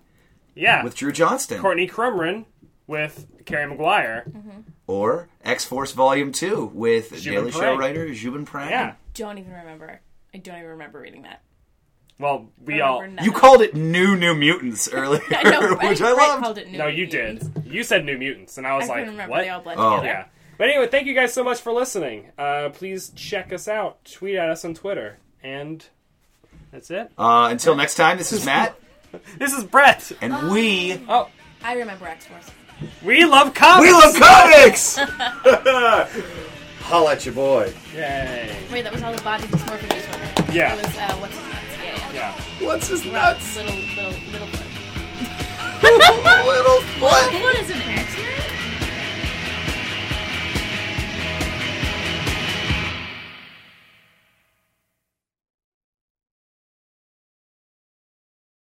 Yeah, 0.56 0.84
with 0.84 0.96
Drew 0.96 1.12
Johnston, 1.14 1.62
Courtney 1.62 1.88
Crumrin 1.88 2.46
with 2.86 3.26
Carrie 3.46 3.72
McGuire. 3.74 4.64
or 4.88 5.30
X 5.44 5.64
Force 5.64 5.94
Volume 5.94 6.32
Two 6.34 6.66
with 6.74 7.24
Daily 7.24 7.50
Show 7.52 7.60
Parang. 7.60 7.80
writer 7.80 8.08
Zhubin 8.10 8.46
Parang. 8.46 8.70
Yeah. 8.70 8.94
Don't 9.14 9.38
even 9.38 9.54
remember. 9.54 10.02
I 10.34 10.38
don't 10.38 10.58
even 10.58 10.72
remember 10.72 11.00
reading 11.00 11.22
that. 11.22 11.42
Well, 12.18 12.48
we 12.64 12.80
all. 12.82 13.02
remember 13.02 13.24
You 13.24 13.32
called 13.32 13.62
it 13.62 13.76
New 13.76 14.16
New 14.16 14.34
Mutants 14.36 14.88
earlier, 14.94 15.22
I 15.32 15.44
know, 15.50 15.70
which 15.84 16.02
I 16.02 16.14
Brett 16.14 16.18
loved. 16.18 16.44
Called 16.44 16.58
it 16.58 16.72
New 16.72 16.78
No, 16.78 16.88
you 16.88 17.06
Mutants. 17.08 17.48
did. 17.48 17.66
You 17.66 17.84
said 17.84 18.06
New 18.06 18.18
Mutants, 18.18 18.58
and 18.58 18.66
I 18.66 18.72
I 18.72 18.78
was 18.78 18.86
couldn't 18.88 18.98
like, 19.02 19.08
remember. 19.10 19.32
what? 19.32 19.42
They 19.42 19.50
all 19.50 19.62
blend 19.62 19.80
Oh. 19.80 19.98
together. 19.98 20.08
Yeah. 20.08 20.26
But 20.58 20.70
anyway, 20.70 20.88
thank 20.88 21.08
you 21.08 21.14
guys 21.14 21.34
so 21.34 21.44
much 21.44 21.60
for 21.60 21.74
listening. 21.74 22.32
Uh, 22.38 22.70
please 22.70 23.10
check 23.10 23.52
us 23.52 23.68
out. 23.68 24.06
Tweet 24.06 24.36
at 24.38 24.50
us 24.50 24.64
on 24.64 24.74
Twitter. 24.74 25.18
And 25.44 25.86
that's 26.72 26.90
it. 26.90 27.12
Uh, 27.18 27.50
until 27.52 27.76
next 27.76 27.96
time, 27.96 28.18
this 28.18 28.32
is 28.32 28.46
Matt, 28.46 28.80
This 29.38 29.52
is 29.52 29.66
Brett. 29.66 30.12
and 30.22 30.50
we 30.52 31.02
Oh, 31.10 31.28
I 31.62 31.74
remember 31.74 32.08
X 32.08 32.28
Force. 32.28 32.50
we 33.04 33.26
love 33.26 33.54
comics. 33.54 33.86
we 33.86 33.92
love 33.94 34.16
comics. 34.16 34.98
Holla 36.84 37.12
at 37.14 37.26
your 37.26 37.34
boy. 37.36 37.74
Yay. 37.94 38.56
Wait, 38.72 38.84
that 38.84 38.94
was 38.94 39.04
all 39.04 39.14
the 39.14 39.22
body 39.24 39.44
dysmorphia 39.48 39.94
news 39.94 40.06
one. 40.46 40.56
Yeah. 40.56 40.76
It 40.76 40.86
was 40.86 40.98
uh, 40.98 41.16
what's 41.18 41.36
his 41.36 41.44
nuts? 41.48 41.65
Yeah. 42.16 42.32
What's 42.62 42.88
his 42.88 43.06
nuts? 43.06 43.58
Little, 43.58 43.76
little, 43.76 44.14
little 44.32 44.48
foot. 44.48 45.84
little 45.84 46.16
foot. 46.22 47.12
Little 47.12 47.42
foot 47.42 47.56
is 47.60 47.70
an 47.72 47.82
X 47.82 48.16